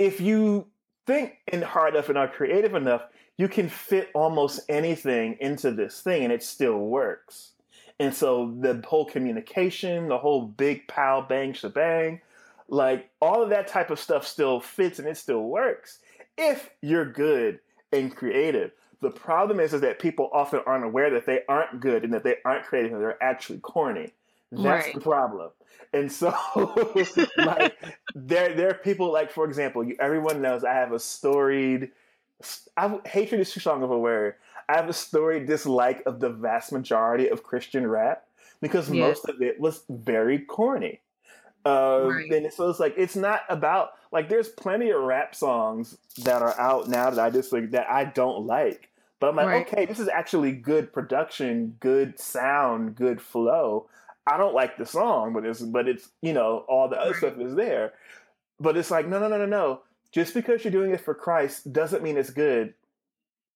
if 0.01 0.21
you 0.21 0.67
think 1.07 1.39
in 1.47 1.63
hard 1.63 1.95
enough 1.95 2.09
and 2.09 2.19
are 2.19 2.27
creative 2.27 2.75
enough, 2.75 3.03
you 3.37 3.47
can 3.47 3.69
fit 3.69 4.09
almost 4.13 4.59
anything 4.69 5.37
into 5.41 5.71
this 5.71 6.01
thing, 6.03 6.25
and 6.25 6.33
it 6.33 6.43
still 6.43 6.79
works. 6.79 7.53
And 7.99 8.15
so 8.15 8.55
the 8.61 8.83
whole 8.87 9.07
communication, 9.07 10.09
the 10.09 10.19
whole 10.19 10.43
big 10.43 10.87
pow 10.87 11.25
bang 11.27 11.53
shebang, 11.55 12.21
like 12.69 13.11
all 13.21 13.43
of 13.43 13.51
that 13.51 13.69
type 13.69 13.91
of 13.91 13.99
stuff 13.99 14.27
still 14.27 14.61
fits 14.61 14.99
and 14.99 15.09
it 15.09 15.17
still 15.17 15.43
works 15.43 16.01
if 16.37 16.71
you're 16.83 17.11
good 17.11 17.61
and 17.93 18.15
creative. 18.15 18.73
The 19.01 19.11
problem 19.11 19.61
is, 19.61 19.73
is 19.75 19.81
that 19.83 19.99
people 19.99 20.31
often 20.33 20.61
aren't 20.67 20.85
aware 20.85 21.11
that 21.11 21.27
they 21.27 21.41
aren't 21.49 21.81
good 21.81 22.05
and 22.05 22.13
that 22.15 22.25
they 22.25 22.37
aren't 22.45 22.65
creative 22.65 22.93
and 22.93 23.01
they're 23.01 23.23
actually 23.23 23.59
corny. 23.61 24.13
That's 24.51 24.87
Right. 24.87 24.95
the 24.95 25.01
problem. 25.01 25.51
And 25.93 26.11
so, 26.11 26.35
like, 27.37 27.77
there, 28.15 28.55
there 28.55 28.71
are 28.71 28.75
people 28.75 29.13
like, 29.13 29.31
for 29.31 29.45
example, 29.45 29.85
you, 29.85 29.97
everyone 30.01 30.41
knows 30.43 30.65
I 30.65 30.73
have 30.73 30.93
a 30.93 30.99
storied. 30.99 31.91
I 32.77 32.99
hatred 33.07 33.41
is 33.41 33.53
too 33.53 33.61
strong 33.61 33.83
of 33.83 33.91
a 33.91 33.99
word. 33.99 34.35
I 34.69 34.77
have 34.77 34.89
a 34.89 34.93
storied 34.93 35.47
dislike 35.47 36.03
of 36.07 36.21
the 36.21 36.31
vast 36.31 36.73
majority 36.73 37.29
of 37.29 37.43
Christian 37.43 37.87
rap 37.87 38.25
because 38.61 38.89
most 38.91 39.29
of 39.29 39.41
it 39.43 39.61
was 39.61 39.85
very 39.89 40.39
corny. 40.41 41.01
Um, 41.65 42.09
Right. 42.09 42.31
And 42.33 42.53
so 42.53 42.69
it's 42.71 42.81
like 42.81 42.95
it's 42.97 43.17
not 43.17 43.43
about 43.49 43.91
like 44.13 44.29
there's 44.29 44.49
plenty 44.49 44.91
of 44.91 45.03
rap 45.03 45.35
songs 45.35 45.97
that 46.19 46.43
are 46.43 46.59
out 46.59 46.89
now 46.89 47.11
that 47.11 47.19
I 47.25 47.31
just 47.31 47.53
like 47.53 47.73
that 47.73 47.91
I 47.91 48.05
don't 48.05 48.47
like. 48.47 48.91
But 49.19 49.31
I'm 49.31 49.37
like, 49.37 49.47
Right. 49.47 49.67
okay, 49.67 49.87
this 49.87 49.99
is 49.99 50.09
actually 50.09 50.53
good 50.53 50.93
production, 50.93 51.77
good 51.81 52.19
sound, 52.21 52.95
good 52.95 53.21
flow. 53.21 53.89
I 54.27 54.37
don't 54.37 54.55
like 54.55 54.77
the 54.77 54.87
song, 54.87 55.33
but 55.33 55.45
it's 55.45 55.61
but 55.61 55.89
it's 55.89 56.09
you 56.23 56.33
know 56.33 56.65
all 56.69 56.89
the 56.89 56.97
other 57.01 57.11
Right. 57.11 57.19
stuff 57.19 57.39
is 57.41 57.55
there. 57.55 57.93
But 58.61 58.77
it's 58.77 58.91
like 58.91 59.07
no 59.09 59.19
no 59.19 59.29
no 59.29 59.39
no 59.39 59.47
no. 59.47 59.83
Just 60.13 60.35
because 60.35 60.65
you're 60.65 60.73
doing 60.73 60.93
it 60.93 61.01
for 61.01 61.15
Christ 61.15 61.73
doesn't 61.73 62.03
mean 62.03 62.17
it's 62.17 62.31
good. 62.31 62.75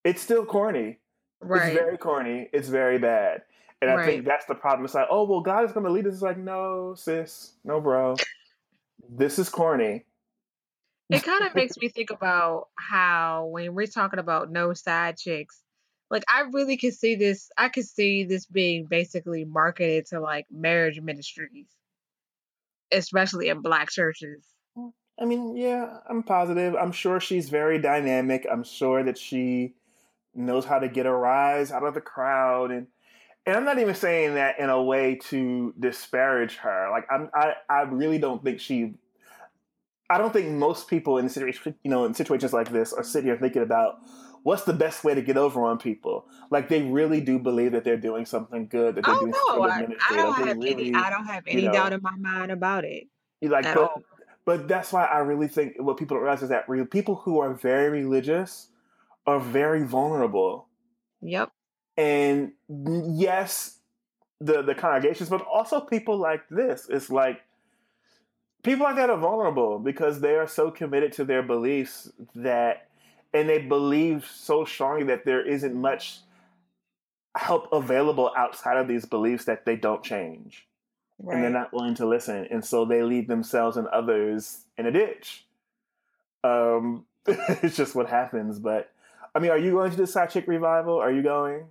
It's 0.05 0.21
still 0.23 0.45
corny. 0.45 0.99
Right. 1.41 1.69
It's 1.73 1.79
very 1.79 1.99
corny. 1.99 2.49
It's 2.53 2.69
very 2.69 2.99
bad. 2.99 3.43
And 3.83 3.91
I 3.91 3.97
Right. 3.97 4.07
think 4.07 4.25
that's 4.27 4.45
the 4.47 4.55
problem. 4.55 4.85
It's 4.85 4.95
like, 4.95 5.09
oh 5.11 5.25
well, 5.25 5.41
God 5.41 5.65
is 5.65 5.73
going 5.73 5.87
to 5.87 5.93
lead 5.93 6.07
us. 6.07 6.15
It's 6.15 6.23
like, 6.23 6.37
no, 6.39 6.95
sis, 6.95 7.53
no, 7.65 7.81
bro. 7.81 8.17
This 9.09 9.39
is 9.39 9.49
corny. 9.49 10.05
it 11.09 11.23
kind 11.25 11.45
of 11.45 11.55
makes 11.55 11.77
me 11.79 11.89
think 11.89 12.11
about 12.11 12.69
how 12.77 13.47
when 13.47 13.75
we're 13.75 13.87
talking 13.87 14.21
about 14.21 14.51
no 14.53 14.73
side 14.75 15.17
chicks, 15.17 15.61
like 16.11 16.23
I 16.29 16.43
really 16.53 16.77
could 16.77 16.95
see 16.95 17.15
this. 17.17 17.51
I 17.57 17.69
could 17.69 17.87
see 17.87 18.25
this 18.25 18.47
being 18.47 18.87
basically 18.87 19.45
marketed 19.45 20.07
to 20.07 20.21
like 20.21 20.47
marriage 20.51 21.01
ministries, 21.01 21.69
especially 22.93 23.49
in 23.49 23.63
black 23.63 23.91
churches. 23.91 24.45
I 25.21 25.25
mean, 25.27 25.57
yeah, 25.57 25.99
I'm 26.09 26.23
positive. 26.23 26.75
I'm 26.75 26.93
sure 26.93 27.21
she's 27.21 27.51
very 27.51 27.79
dynamic. 27.79 28.47
I'm 28.51 28.63
sure 28.65 29.03
that 29.05 29.19
she 29.19 29.75
knows 30.35 30.65
how 30.65 30.79
to 30.79 30.89
get 30.89 31.07
a 31.07 31.13
rise 31.13 31.73
out 31.73 31.83
of 31.85 31.95
the 31.95 32.01
crowd, 32.01 32.71
and 32.71 32.87
and 33.47 33.57
I'm 33.57 33.65
not 33.65 33.79
even 33.79 33.95
saying 33.95 34.35
that 34.35 34.59
in 34.59 34.71
a 34.71 34.83
way 34.83 35.17
to 35.29 35.75
disparage 35.79 36.57
her. 36.57 36.89
Like 36.91 37.07
I'm, 37.11 37.31
I, 37.35 37.55
I 37.69 37.83
really 37.83 38.19
don't 38.19 38.43
think 38.45 38.61
she. 38.61 38.95
I 40.09 40.19
don't 40.19 40.33
think 40.33 40.51
most 40.51 40.89
people 40.89 41.19
in 41.19 41.29
situation, 41.29 41.75
you 41.85 41.91
know, 41.91 42.05
in 42.05 42.15
situations 42.15 42.53
like 42.53 42.71
this, 42.71 42.93
are 42.93 43.05
sitting 43.05 43.29
here 43.29 43.39
thinking 43.39 43.63
about 43.63 44.01
what's 44.43 44.65
the 44.65 44.73
best 44.73 45.05
way 45.05 45.15
to 45.15 45.23
get 45.23 45.37
over 45.37 45.65
on 45.65 45.79
people. 45.79 46.27
Like 46.51 46.69
they 46.69 46.83
really 46.83 47.21
do 47.21 47.39
believe 47.39 47.73
that 47.73 47.85
they're 47.85 47.97
doing 47.97 48.27
something 48.27 48.67
good, 48.67 48.97
that 48.97 49.05
they're 49.05 49.15
Oh 49.15 49.21
doing 49.21 49.33
no, 49.33 49.69
something 49.69 49.97
I. 50.11 50.15
I 50.15 50.17
don't 50.17 50.31
like 50.31 50.45
have 50.47 50.57
any. 50.57 50.95
I 50.95 51.11
don't 51.11 51.27
have 51.27 51.47
you 51.47 51.53
any 51.53 51.63
know, 51.67 51.73
doubt 51.73 51.93
in 51.93 52.03
my 52.03 52.17
mind 52.17 52.51
about 52.51 52.85
it 52.85 53.07
you 53.41 53.49
like, 53.49 53.65
but 53.65 53.77
all. 53.79 54.03
but 54.45 54.69
that's 54.69 54.93
why 54.93 55.05
I 55.05 55.19
really 55.19 55.49
think 55.49 55.75
what 55.79 55.97
people 55.97 56.17
don't 56.17 56.25
realize 56.25 56.43
is 56.43 56.51
that 56.51 56.69
real 56.69 56.85
people 56.85 57.17
who 57.17 57.41
are 57.41 57.55
very 57.55 58.03
religious 58.03 58.69
are 59.27 59.41
very 59.41 59.85
vulnerable. 59.85 60.67
Yep. 61.23 61.51
And 61.97 62.53
yes, 62.69 63.79
the 64.41 64.63
the 64.63 64.75
congregations, 64.75 65.29
but 65.29 65.43
also 65.43 65.81
people 65.81 66.17
like 66.17 66.49
this. 66.49 66.87
It's 66.89 67.11
like 67.11 67.43
people 68.63 68.85
like 68.85 68.97
that 68.97 69.11
are 69.11 69.19
vulnerable 69.19 69.79
because 69.79 70.21
they 70.21 70.35
are 70.35 70.49
so 70.49 70.71
committed 70.71 71.13
to 71.15 71.25
their 71.25 71.43
beliefs 71.43 72.11
that 72.35 72.89
and 73.33 73.49
they 73.49 73.59
believe 73.59 74.27
so 74.27 74.65
strongly 74.65 75.05
that 75.05 75.25
there 75.25 75.47
isn't 75.47 75.75
much 75.75 76.21
help 77.37 77.69
available 77.73 78.33
outside 78.37 78.77
of 78.77 78.89
these 78.89 79.05
beliefs 79.05 79.45
that 79.45 79.65
they 79.65 79.77
don't 79.77 80.03
change 80.03 80.67
and 81.29 81.43
they're 81.43 81.51
not 81.51 81.73
willing 81.73 81.95
to 81.97 82.07
listen, 82.07 82.47
and 82.51 82.65
so 82.65 82.85
they 82.85 83.03
leave 83.03 83.29
themselves 83.29 83.77
and 83.77 83.87
others 83.89 84.65
in 84.79 84.87
a 84.87 84.91
ditch. 84.91 85.45
Um, 86.43 87.05
it's 87.27 87.77
just 87.77 87.95
what 87.95 88.09
happens. 88.09 88.59
But 88.59 88.91
I 89.35 89.39
mean, 89.39 89.51
are 89.51 89.59
you 89.59 89.73
going 89.73 89.91
to 89.91 89.97
the 89.97 90.07
side 90.07 90.31
chick 90.31 90.47
revival? 90.49 90.99
Are 90.99 91.13
you 91.13 91.23
going? 91.23 91.67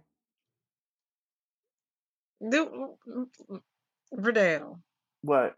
Do, 2.48 2.96
Verdell. 4.14 4.80
What? 5.22 5.56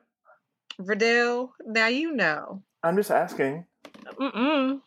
Verdell. 0.80 1.52
Now 1.66 1.88
you 1.88 2.14
know. 2.14 2.64
I'm 2.84 2.96
just 2.98 3.12
asking. 3.12 3.66
Mm-mm. 4.20 4.82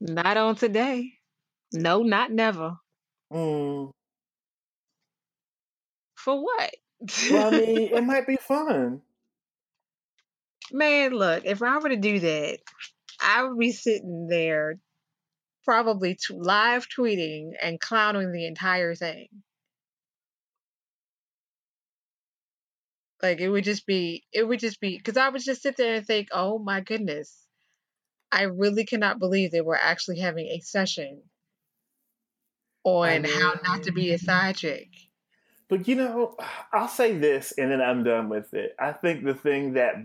Not 0.00 0.36
on 0.36 0.56
today. 0.56 1.12
No, 1.72 2.02
not 2.02 2.32
never. 2.32 2.78
Mm. 3.30 3.90
For 6.14 6.42
what? 6.42 6.74
Well, 7.30 7.48
I 7.48 7.50
mean, 7.50 7.78
it 7.92 8.04
might 8.06 8.26
be 8.26 8.36
fun. 8.36 9.02
Man, 10.72 11.12
look, 11.12 11.44
if 11.44 11.62
I 11.62 11.78
were 11.78 11.90
to 11.90 11.96
do 11.96 12.20
that, 12.20 12.58
I 13.20 13.44
would 13.44 13.58
be 13.58 13.72
sitting 13.72 14.28
there 14.28 14.78
probably 15.64 16.14
t- 16.14 16.34
live 16.34 16.88
tweeting 16.88 17.50
and 17.60 17.80
clowning 17.80 18.32
the 18.32 18.46
entire 18.46 18.94
thing. 18.94 19.28
Like 23.22 23.40
it 23.40 23.48
would 23.48 23.64
just 23.64 23.86
be, 23.86 24.24
it 24.32 24.46
would 24.46 24.60
just 24.60 24.80
be, 24.80 24.96
because 24.96 25.16
I 25.16 25.28
would 25.28 25.42
just 25.42 25.62
sit 25.62 25.76
there 25.76 25.94
and 25.94 26.06
think, 26.06 26.28
oh 26.32 26.58
my 26.58 26.80
goodness, 26.80 27.36
I 28.30 28.42
really 28.42 28.84
cannot 28.84 29.18
believe 29.18 29.50
they 29.50 29.60
we're 29.60 29.74
actually 29.74 30.20
having 30.20 30.46
a 30.46 30.60
session 30.60 31.22
on 32.84 33.24
how 33.24 33.54
not 33.64 33.82
to 33.84 33.92
be 33.92 34.12
a 34.12 34.18
side 34.18 34.56
chick. 34.56 34.88
But 35.68 35.86
you 35.86 35.96
know, 35.96 36.36
I'll 36.72 36.88
say 36.88 37.16
this, 37.16 37.52
and 37.58 37.70
then 37.70 37.82
I'm 37.82 38.04
done 38.04 38.28
with 38.28 38.54
it. 38.54 38.74
I 38.78 38.92
think 38.92 39.24
the 39.24 39.34
thing 39.34 39.74
that, 39.74 39.96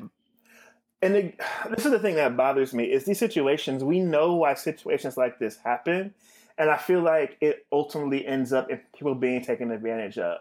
and 1.04 1.16
the, 1.16 1.34
this 1.76 1.86
is 1.86 1.92
the 1.92 2.00
thing 2.00 2.16
that 2.16 2.36
bothers 2.38 2.74
me, 2.74 2.86
is 2.86 3.06
these 3.06 3.20
situations. 3.20 3.84
We 3.84 4.00
know 4.00 4.36
why 4.36 4.54
situations 4.56 5.18
like 5.18 5.40
this 5.40 5.58
happen, 5.58 6.14
and 6.58 6.70
I 6.70 6.78
feel 6.78 7.02
like 7.02 7.38
it 7.42 7.66
ultimately 7.72 8.26
ends 8.26 8.54
up 8.54 8.70
in 8.70 8.80
people 8.96 9.16
being 9.16 9.44
taken 9.44 9.72
advantage 9.72 10.18
of. 10.18 10.40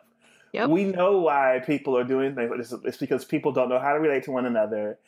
Yep. 0.53 0.69
We 0.69 0.85
know 0.85 1.19
why 1.19 1.63
people 1.65 1.97
are 1.97 2.05
doing 2.05 2.35
things 2.35 2.51
like 2.51 2.59
this. 2.59 2.75
It's 2.85 2.99
because 2.99 3.25
people 3.25 3.53
don't 3.53 3.69
know 3.69 3.79
how 3.79 3.95
to 3.95 4.01
relate 4.01 4.25
to 4.25 4.33
one 4.33 4.45
another. 4.45 4.99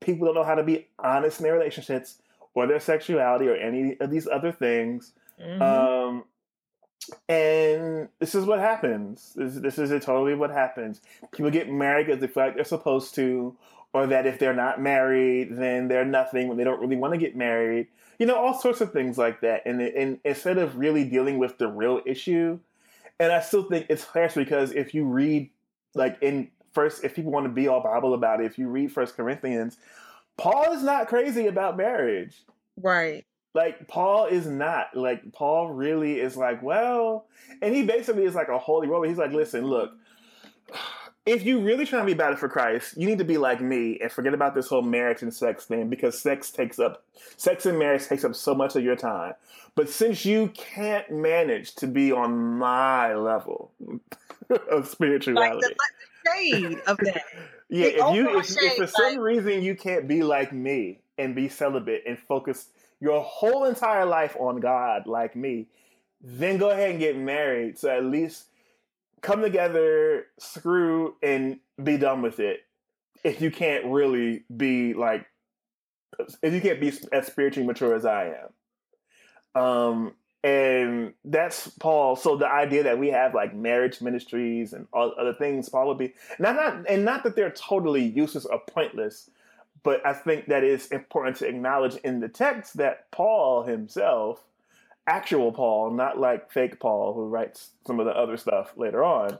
People 0.00 0.26
don't 0.26 0.36
know 0.36 0.44
how 0.44 0.54
to 0.54 0.62
be 0.62 0.86
honest 0.98 1.40
in 1.40 1.44
their 1.44 1.54
relationships 1.54 2.18
or 2.54 2.66
their 2.68 2.78
sexuality 2.78 3.48
or 3.48 3.56
any 3.56 3.96
of 3.98 4.10
these 4.10 4.28
other 4.28 4.52
things. 4.52 5.12
Mhm. 5.40 5.60
Um, 5.60 6.24
and 7.28 8.08
this 8.18 8.34
is 8.34 8.46
what 8.46 8.60
happens. 8.60 9.32
This, 9.34 9.56
this 9.56 9.78
is 9.78 9.90
totally 10.04 10.34
what 10.34 10.50
happens. 10.50 11.00
People 11.32 11.50
get 11.50 11.68
married 11.68 12.06
because 12.06 12.20
they 12.20 12.28
feel 12.28 12.44
like 12.44 12.54
they're 12.54 12.64
supposed 12.64 13.14
to, 13.16 13.56
or 13.94 14.08
that 14.08 14.26
if 14.26 14.38
they're 14.38 14.52
not 14.52 14.80
married, 14.80 15.56
then 15.56 15.88
they're 15.88 16.04
nothing 16.04 16.48
when 16.48 16.58
they 16.58 16.64
don't 16.64 16.80
really 16.80 16.96
want 16.96 17.14
to 17.14 17.18
get 17.18 17.36
married. 17.36 17.86
You 18.18 18.26
know, 18.26 18.34
all 18.36 18.52
sorts 18.52 18.80
of 18.80 18.92
things 18.92 19.16
like 19.16 19.40
that. 19.40 19.62
And, 19.64 19.80
and 19.80 20.18
instead 20.24 20.58
of 20.58 20.76
really 20.76 21.04
dealing 21.04 21.38
with 21.38 21.58
the 21.58 21.68
real 21.68 22.00
issue, 22.04 22.58
And 23.18 23.32
I 23.32 23.40
still 23.40 23.62
think 23.64 23.86
it's 23.88 24.04
harsh 24.04 24.34
because 24.34 24.72
if 24.72 24.94
you 24.94 25.04
read, 25.04 25.50
like 25.94 26.18
in 26.20 26.50
first, 26.72 27.04
if 27.04 27.14
people 27.14 27.30
want 27.30 27.46
to 27.46 27.52
be 27.52 27.68
all 27.68 27.80
Bible 27.80 28.14
about 28.14 28.40
it, 28.40 28.46
if 28.46 28.58
you 28.58 28.68
read 28.68 28.90
First 28.90 29.16
Corinthians, 29.16 29.76
Paul 30.36 30.72
is 30.72 30.82
not 30.82 31.08
crazy 31.08 31.46
about 31.46 31.76
marriage. 31.76 32.42
Right. 32.76 33.24
Like 33.54 33.86
Paul 33.86 34.26
is 34.26 34.46
not. 34.46 34.96
Like 34.96 35.32
Paul 35.32 35.70
really 35.70 36.18
is 36.20 36.36
like, 36.36 36.60
well, 36.60 37.26
and 37.62 37.74
he 37.74 37.84
basically 37.84 38.24
is 38.24 38.34
like 38.34 38.48
a 38.48 38.58
holy 38.58 38.88
roller. 38.88 39.06
He's 39.06 39.18
like, 39.18 39.32
listen, 39.32 39.64
look, 39.64 39.92
if 41.26 41.44
you 41.44 41.60
really 41.60 41.86
trying 41.86 42.02
to 42.02 42.06
be 42.06 42.12
about 42.12 42.32
it 42.34 42.38
for 42.38 42.48
Christ, 42.48 42.96
you 42.98 43.06
need 43.06 43.18
to 43.18 43.24
be 43.24 43.38
like 43.38 43.60
me 43.60 43.98
and 44.00 44.12
forget 44.12 44.34
about 44.34 44.54
this 44.54 44.68
whole 44.68 44.82
marriage 44.82 45.22
and 45.22 45.32
sex 45.32 45.64
thing 45.64 45.88
because 45.88 46.18
sex 46.20 46.50
takes 46.50 46.78
up 46.78 47.02
sex 47.36 47.64
and 47.66 47.78
marriage 47.78 48.06
takes 48.06 48.24
up 48.24 48.34
so 48.34 48.54
much 48.54 48.76
of 48.76 48.84
your 48.84 48.96
time. 48.96 49.32
But 49.74 49.88
since 49.88 50.24
you 50.24 50.48
can't 50.54 51.10
manage 51.10 51.74
to 51.76 51.86
be 51.86 52.12
on 52.12 52.58
my 52.58 53.14
level 53.14 53.72
of 54.70 54.86
spirituality, 54.86 55.54
Like 55.56 55.62
the, 55.62 56.30
shade 56.30 56.80
of 56.86 56.98
that. 56.98 57.22
yeah, 57.70 57.84
the 57.86 57.96
if 58.08 58.14
you 58.14 58.38
if, 58.38 58.50
if 58.50 58.74
for 58.76 58.86
shade, 58.86 58.88
some 58.90 59.12
like- 59.14 59.18
reason 59.18 59.62
you 59.62 59.74
can't 59.74 60.06
be 60.06 60.22
like 60.22 60.52
me 60.52 61.00
and 61.16 61.34
be 61.34 61.48
celibate 61.48 62.02
and 62.06 62.18
focus 62.18 62.68
your 63.00 63.22
whole 63.22 63.64
entire 63.64 64.04
life 64.04 64.36
on 64.38 64.60
God 64.60 65.06
like 65.06 65.34
me, 65.36 65.66
then 66.20 66.58
go 66.58 66.70
ahead 66.70 66.90
and 66.90 66.98
get 66.98 67.16
married. 67.16 67.78
So 67.78 67.88
at 67.90 68.04
least 68.04 68.46
come 69.24 69.42
together, 69.42 70.26
screw, 70.38 71.16
and 71.22 71.58
be 71.82 71.96
done 71.96 72.22
with 72.22 72.38
it. 72.38 72.60
If 73.24 73.40
you 73.40 73.50
can't 73.50 73.86
really 73.86 74.44
be 74.54 74.94
like, 74.94 75.26
if 76.42 76.52
you 76.52 76.60
can't 76.60 76.80
be 76.80 76.92
as 77.10 77.26
spiritually 77.26 77.66
mature 77.66 77.94
as 77.94 78.04
I 78.04 78.34
am, 79.54 79.60
um, 79.60 80.14
and 80.44 81.14
that's 81.24 81.68
Paul. 81.68 82.16
So 82.16 82.36
the 82.36 82.46
idea 82.46 82.82
that 82.82 82.98
we 82.98 83.08
have 83.08 83.34
like 83.34 83.54
marriage 83.54 84.02
ministries 84.02 84.74
and 84.74 84.86
all 84.92 85.14
other 85.18 85.32
things, 85.32 85.70
Paul 85.70 85.88
would 85.88 85.98
be 85.98 86.12
not 86.38 86.54
not 86.54 86.88
and 86.88 87.04
not 87.04 87.24
that 87.24 87.34
they're 87.34 87.50
totally 87.50 88.04
useless 88.04 88.44
or 88.44 88.60
pointless, 88.68 89.30
but 89.82 90.04
I 90.06 90.12
think 90.12 90.46
that 90.48 90.62
it's 90.62 90.88
important 90.88 91.36
to 91.38 91.48
acknowledge 91.48 91.96
in 91.96 92.20
the 92.20 92.28
text 92.28 92.76
that 92.76 93.10
Paul 93.10 93.64
himself, 93.64 94.44
actual 95.06 95.52
Paul, 95.52 95.90
not 95.90 96.18
like 96.18 96.50
fake 96.50 96.80
Paul 96.80 97.14
who 97.14 97.26
writes 97.26 97.70
some 97.86 98.00
of 98.00 98.06
the 98.06 98.12
other 98.12 98.36
stuff 98.36 98.72
later 98.76 99.04
on, 99.04 99.38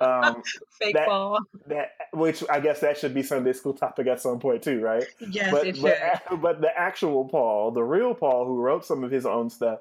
um, 0.00 0.42
Fake 0.80 0.94
that- 0.94 1.06
ball. 1.06 1.38
that 1.66 1.92
which 2.12 2.42
I 2.50 2.60
guess 2.60 2.80
that 2.80 2.98
should 2.98 3.14
be 3.14 3.22
Sunday 3.22 3.52
school 3.52 3.74
topic 3.74 4.06
at 4.06 4.20
some 4.20 4.40
point 4.40 4.62
too, 4.62 4.80
right? 4.80 5.04
Yes, 5.20 5.50
but, 5.50 5.66
it 5.66 5.76
should. 5.76 5.82
but 6.28 6.40
but 6.42 6.60
the 6.60 6.70
actual 6.76 7.26
Paul, 7.28 7.70
the 7.70 7.82
real 7.82 8.14
Paul, 8.14 8.46
who 8.46 8.60
wrote 8.60 8.84
some 8.84 9.04
of 9.04 9.10
his 9.10 9.26
own 9.26 9.50
stuff, 9.50 9.80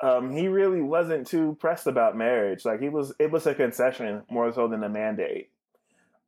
um, 0.00 0.30
he 0.30 0.48
really 0.48 0.80
wasn't 0.80 1.26
too 1.26 1.56
pressed 1.60 1.86
about 1.86 2.16
marriage. 2.16 2.64
Like 2.64 2.80
he 2.80 2.88
was, 2.88 3.12
it 3.18 3.30
was 3.30 3.46
a 3.46 3.54
concession 3.54 4.22
more 4.30 4.52
so 4.52 4.68
than 4.68 4.84
a 4.84 4.88
mandate. 4.88 5.50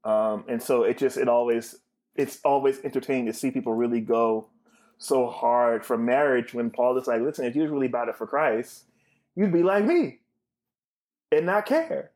Um, 0.05 0.45
and 0.49 0.62
so 0.62 0.82
it 0.82 0.99
just, 0.99 1.16
it 1.16 1.28
always, 1.28 1.76
it's 2.16 2.41
always 2.45 2.80
entertaining 2.82 3.26
to 3.26 3.32
see 3.32 3.51
people 3.51 3.74
really 3.74 4.01
go 4.01 4.49
so 5.01 5.27
hard 5.27 5.85
for 5.85 5.97
marriage 5.97 6.53
when 6.53 6.71
Paul 6.71 6.97
is 6.99 7.07
like, 7.07 7.23
listen, 7.23 7.47
if 7.47 7.57
you 7.57 7.63
was 7.63 7.71
really 7.71 7.87
about 7.87 8.09
it 8.09 8.17
for 8.17 8.27
Christ, 8.27 8.85
you'd 9.35 9.53
be 9.53 9.63
like 9.63 9.85
me 9.85 10.19
and 11.33 11.47
not 11.47 11.65
care. 11.65 12.11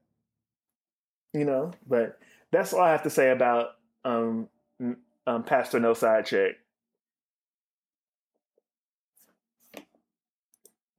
You 1.32 1.46
know, 1.46 1.72
but 1.88 2.20
that's 2.52 2.72
all 2.74 2.82
I 2.82 2.92
have 2.92 3.02
to 3.04 3.10
say 3.10 3.30
about 3.30 3.70
um, 4.04 4.48
um, 5.26 5.42
Pastor 5.44 5.80
No 5.80 5.94
Side 5.94 6.26
Chick. 6.26 6.58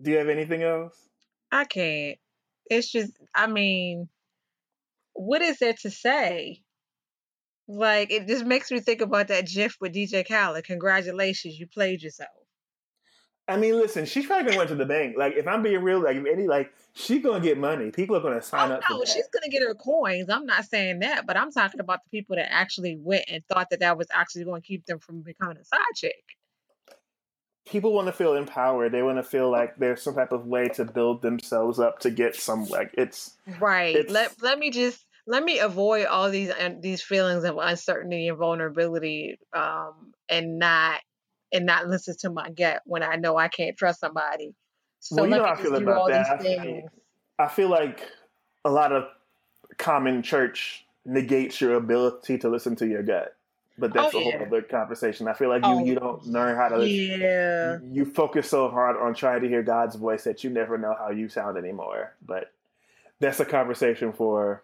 Do 0.02 0.12
you 0.12 0.18
have 0.18 0.28
anything 0.28 0.64
else? 0.64 0.98
I 1.52 1.66
can't. 1.66 2.18
It's 2.70 2.92
just, 2.92 3.14
I 3.34 3.46
mean, 3.46 4.10
what 5.14 5.44
is 5.44 5.60
there 5.60 5.76
to 5.84 5.92
say? 5.92 6.64
Like, 7.68 8.12
it 8.12 8.28
just 8.28 8.46
makes 8.46 8.70
me 8.70 8.80
think 8.80 9.02
about 9.02 9.30
that 9.30 9.48
GIF 9.48 9.78
with 9.82 9.94
DJ 9.94 10.28
Khaled. 10.28 10.66
Congratulations, 10.66 11.60
you 11.60 11.68
played 11.68 12.04
yourself. 12.04 12.30
I 13.48 13.58
mean, 13.58 13.76
listen, 13.76 14.06
she's 14.06 14.26
probably 14.26 14.46
gonna 14.46 14.58
went 14.58 14.70
to 14.70 14.76
the 14.76 14.86
bank. 14.86 15.16
Like, 15.18 15.36
if 15.36 15.48
I'm 15.48 15.62
being 15.62 15.84
real, 15.84 16.00
like, 16.04 16.18
if 16.18 16.26
any, 16.26 16.48
like, 16.48 16.74
she's 16.94 17.22
gonna 17.22 17.40
get 17.40 17.58
money. 17.60 17.92
People 17.92 18.16
are 18.16 18.20
gonna 18.20 18.38
oh, 18.38 18.40
sign 18.40 18.72
Oh 18.72 18.76
up 18.76 18.84
for 18.84 18.94
no, 18.94 19.06
she's 19.06 19.28
gonna 19.28 19.50
get 19.50 19.62
her 19.62 19.76
coins. 19.76 20.30
I'm 20.30 20.48
not 20.48 20.66
saying 20.66 21.00
that, 21.00 21.28
but 21.28 21.38
I'm 21.38 21.52
talking 21.52 21.80
about 21.80 22.00
the 22.04 22.10
people 22.10 22.36
that 22.38 22.52
actually 22.52 22.98
went 23.00 23.26
and 23.28 23.44
thought 23.48 23.70
that 23.70 23.82
that 23.82 23.98
was 23.98 24.08
actually 24.12 24.46
going 24.46 24.62
to 24.62 24.68
keep 24.68 24.86
them 24.88 24.98
from 24.98 25.22
becoming 25.22 25.58
a 25.58 25.64
side 25.66 25.80
chick. 25.96 26.24
People 27.68 27.94
want 27.94 28.08
to 28.08 28.14
feel 28.14 28.36
empowered. 28.36 28.92
They 28.92 29.04
want 29.04 29.18
to 29.18 29.24
feel 29.24 29.52
like 29.52 29.76
there's 29.78 30.02
some 30.02 30.16
type 30.16 30.32
of 30.32 30.48
way 30.48 30.68
to 30.70 30.86
build 30.86 31.22
themselves 31.22 31.80
up 31.80 32.00
to 32.00 32.12
get 32.12 32.36
some. 32.36 32.66
Like, 32.66 32.92
it's 32.94 33.38
Right. 33.60 33.96
It's- 33.96 34.12
Let 34.12 34.42
let 34.42 34.58
me 34.58 34.72
just 34.72 35.06
let 35.28 35.44
me 35.44 35.60
avoid 35.60 36.06
all 36.06 36.30
these 36.30 36.52
these 36.82 37.02
feelings 37.02 37.44
of 37.44 37.58
uncertainty 37.58 38.28
and 38.28 38.38
vulnerability, 38.38 39.38
um, 39.54 40.14
and 40.30 40.60
not 40.60 41.02
and 41.52 41.66
not 41.66 41.88
listen 41.88 42.16
to 42.20 42.30
my 42.30 42.50
gut 42.50 42.82
when 42.86 43.04
I 43.04 43.16
know 43.16 43.38
I 43.38 43.48
can't 43.48 43.78
trust 43.78 44.00
somebody. 44.00 44.54
So 45.00 45.18
Well, 45.18 45.26
you 45.28 45.38
know 45.38 45.46
how 45.46 45.54
I 45.54 45.56
feel 45.56 45.76
about 45.76 45.98
all 45.98 46.08
that. 46.10 46.40
these 46.40 46.50
I-. 46.50 47.44
I 47.44 47.48
feel 47.48 47.70
like 47.70 48.02
a 48.64 48.70
lot 48.70 48.92
of 48.92 49.06
common 49.78 50.22
church 50.24 50.86
negates 51.06 51.62
your 51.62 51.76
ability 51.76 52.38
to 52.40 52.50
listen 52.50 52.76
to 52.78 52.88
your 52.88 53.04
gut. 53.04 53.36
But 53.78 53.94
that's 53.94 54.16
Oh, 54.16 54.20
a 54.20 54.22
whole 54.22 54.32
yeah. 54.32 54.44
other 54.44 54.62
conversation. 54.62 55.28
I 55.28 55.34
feel 55.34 55.50
like 55.50 55.64
you 55.64 55.72
Oh, 55.72 55.80
you 55.80 55.96
don't 55.96 56.26
learn 56.26 56.56
how 56.56 56.70
to 56.70 56.78
listen. 56.78 57.20
Yeah. 57.22 57.80
You 57.92 58.06
focus 58.06 58.50
so 58.50 58.70
hard 58.70 58.96
on 58.96 59.14
trying 59.14 59.42
to 59.42 59.50
hear 59.50 59.64
God's 59.64 59.96
voice 59.98 60.24
that 60.24 60.44
you 60.44 60.50
never 60.50 60.78
know 60.78 60.96
how 60.98 61.10
you 61.10 61.28
sound 61.28 61.58
anymore. 61.58 62.14
But 62.26 62.52
that's 63.20 63.40
a 63.42 63.46
conversation 63.46 64.14
for 64.14 64.64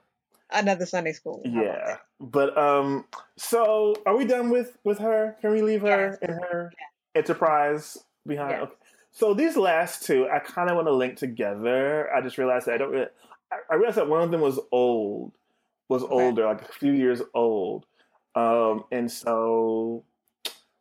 Another 0.52 0.86
Sunday 0.86 1.14
school. 1.14 1.42
Yeah. 1.46 1.98
But 2.20 2.58
um 2.58 3.06
so 3.38 3.96
are 4.06 4.16
we 4.18 4.26
done 4.26 4.50
with 4.50 4.78
with 4.84 5.00
her? 5.00 5.36
Can 5.42 5.52
we 5.52 5.62
leave 5.62 5.82
her 5.82 6.12
Yes. 6.12 6.18
in 6.22 6.30
her 6.30 6.72
enterprise 7.16 7.98
behind? 8.28 8.52
Yes. 8.52 8.62
Okay. 8.64 8.74
So 9.14 9.34
these 9.34 9.58
last 9.58 10.04
two, 10.06 10.28
I 10.30 10.40
kind 10.40 10.70
of 10.70 10.76
want 10.76 10.88
to 10.88 10.94
link 10.94 11.18
together. 11.18 12.10
I 12.14 12.22
just 12.22 12.38
realized 12.38 12.68
that 12.68 12.76
I 12.76 12.78
don't. 12.78 12.92
Really, 12.92 13.08
I- 13.52 13.58
I 13.70 13.76
realized 13.76 13.98
that 13.98 14.08
one 14.08 14.22
of 14.24 14.32
them 14.32 14.40
was 14.42 14.58
old, 14.72 15.34
was 15.90 16.04
Okay. 16.04 16.14
older, 16.14 16.46
like 16.46 16.62
a 16.62 16.72
few 16.72 16.94
years 16.94 17.22
old, 17.34 17.86
um, 18.36 18.86
and 18.92 19.12
so. 19.12 20.04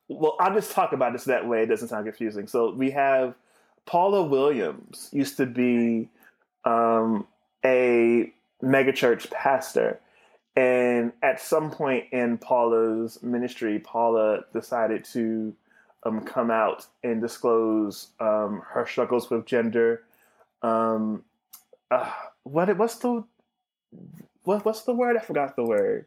Well, 0.09 0.37
I'll 0.41 0.55
just 0.55 0.73
talk 0.73 0.93
about 0.93 1.13
this 1.13 1.25
that 1.25 1.47
way. 1.47 1.63
It 1.63 1.67
doesn't 1.67 1.87
sound 1.89 2.05
confusing. 2.05 2.49
So 2.49 2.73
we 2.73 2.91
have 2.91 3.35
Paula 3.87 4.23
Williams 4.25 5.09
used 5.13 5.37
to 5.37 5.47
be 5.47 6.09
um, 6.65 7.27
a 7.65 8.33
megachurch 8.63 9.31
pastor, 9.31 10.01
and 10.57 11.13
at 11.23 11.41
some 11.41 11.71
point 11.71 12.07
in 12.13 12.39
Paula's 12.39 13.23
ministry, 13.23 13.79
Paula 13.79 14.41
decided 14.53 15.05
to 15.07 15.55
um, 16.05 16.23
come 16.23 16.51
out 16.51 16.87
and 17.03 17.21
disclose 17.21 18.09
um, 18.21 18.63
her 18.69 18.87
struggles 18.87 19.31
with 19.31 19.47
gender. 19.47 20.03
Um, 20.63 21.25
uh, 21.91 22.11
what 22.43 22.77
what's 22.77 22.97
the 22.97 23.25
what, 24.45 24.65
what's 24.65 24.83
the 24.83 24.95
word? 24.95 25.17
I 25.17 25.21
forgot 25.21 25.57
the 25.57 25.65
word, 25.65 26.07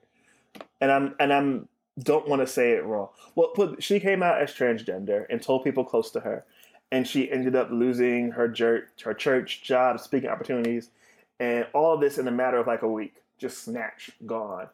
and 0.82 0.92
I'm 0.92 1.16
and 1.20 1.32
I'm 1.32 1.68
don't 2.00 2.28
want 2.28 2.42
to 2.42 2.48
say 2.48 2.72
it 2.72 2.86
wrong. 2.86 3.10
Well, 3.36 3.76
she 3.80 4.00
came 4.00 4.24
out 4.24 4.42
as 4.42 4.52
transgender 4.52 5.26
and 5.30 5.42
told 5.42 5.64
people 5.64 5.84
close 5.84 6.10
to 6.12 6.20
her, 6.22 6.44
and 6.92 7.08
she 7.08 7.32
ended 7.32 7.56
up 7.56 7.70
losing 7.72 8.32
her 8.32 8.48
her 9.04 9.14
church 9.14 9.62
job, 9.64 10.00
speaking 10.00 10.30
opportunities, 10.30 10.90
and 11.44 11.68
all 11.74 11.98
this 11.98 12.18
in 12.18 12.26
a 12.30 12.32
matter 12.32 12.58
of 12.58 12.68
like 12.68 12.84
a 12.84 12.88
week, 12.88 13.16
just 13.38 13.66
snatch, 13.66 14.12
gone. 14.26 14.70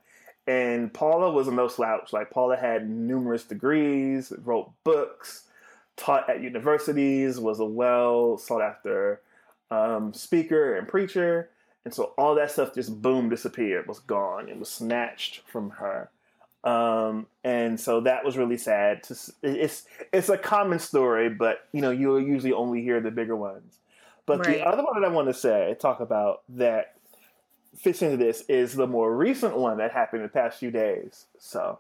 And 0.46 0.94
Paula 0.94 1.32
was 1.32 1.48
no 1.48 1.68
slouch. 1.68 2.14
Like 2.14 2.30
Paula 2.30 2.58
had 2.58 2.88
numerous 2.88 3.44
degrees, 3.44 4.32
wrote 4.44 4.72
books, 4.84 5.46
taught 5.98 6.30
at 6.30 6.44
universities, 6.44 7.40
was 7.40 7.60
a 7.60 7.66
well 7.66 8.38
sought 8.38 8.62
after 8.62 9.22
um, 9.72 10.14
speaker 10.14 10.78
and 10.78 10.88
preacher. 10.88 11.50
And 11.86 11.94
so 11.94 12.14
all 12.20 12.36
that 12.36 12.52
stuff 12.52 12.76
just 12.76 13.02
boom 13.02 13.30
disappeared, 13.30 13.88
was 13.88 14.00
gone. 14.00 14.48
It 14.48 14.60
was 14.60 14.70
snatched 14.70 15.42
from 15.48 15.72
her. 15.72 16.12
Um, 16.64 17.26
and 17.44 17.80
so 17.80 18.02
that 18.02 18.24
was 18.24 18.38
really 18.38 18.58
sad. 18.58 19.08
It's 19.42 19.88
it's 20.14 20.30
a 20.30 20.38
common 20.38 20.78
story, 20.78 21.30
but 21.30 21.68
you 21.72 21.82
know 21.82 21.90
you'll 21.90 22.22
usually 22.22 22.54
only 22.54 22.84
hear 22.84 23.00
the 23.00 23.10
bigger 23.10 23.36
ones. 23.36 23.80
But 24.30 24.46
Right. 24.46 24.58
the 24.60 24.68
other 24.68 24.84
one 24.84 25.02
that 25.02 25.08
I 25.08 25.12
want 25.12 25.28
to 25.28 25.34
say, 25.34 25.76
talk 25.80 26.00
about 26.00 26.44
that 26.50 26.96
fits 27.78 28.02
into 28.02 28.18
this 28.18 28.42
is 28.50 28.74
the 28.74 28.88
more 28.88 29.16
recent 29.16 29.58
one 29.58 29.78
that 29.78 29.92
happened 29.92 30.22
in 30.22 30.28
the 30.28 30.34
past 30.34 30.60
few 30.60 30.72
days. 30.72 31.26
So, 31.38 31.80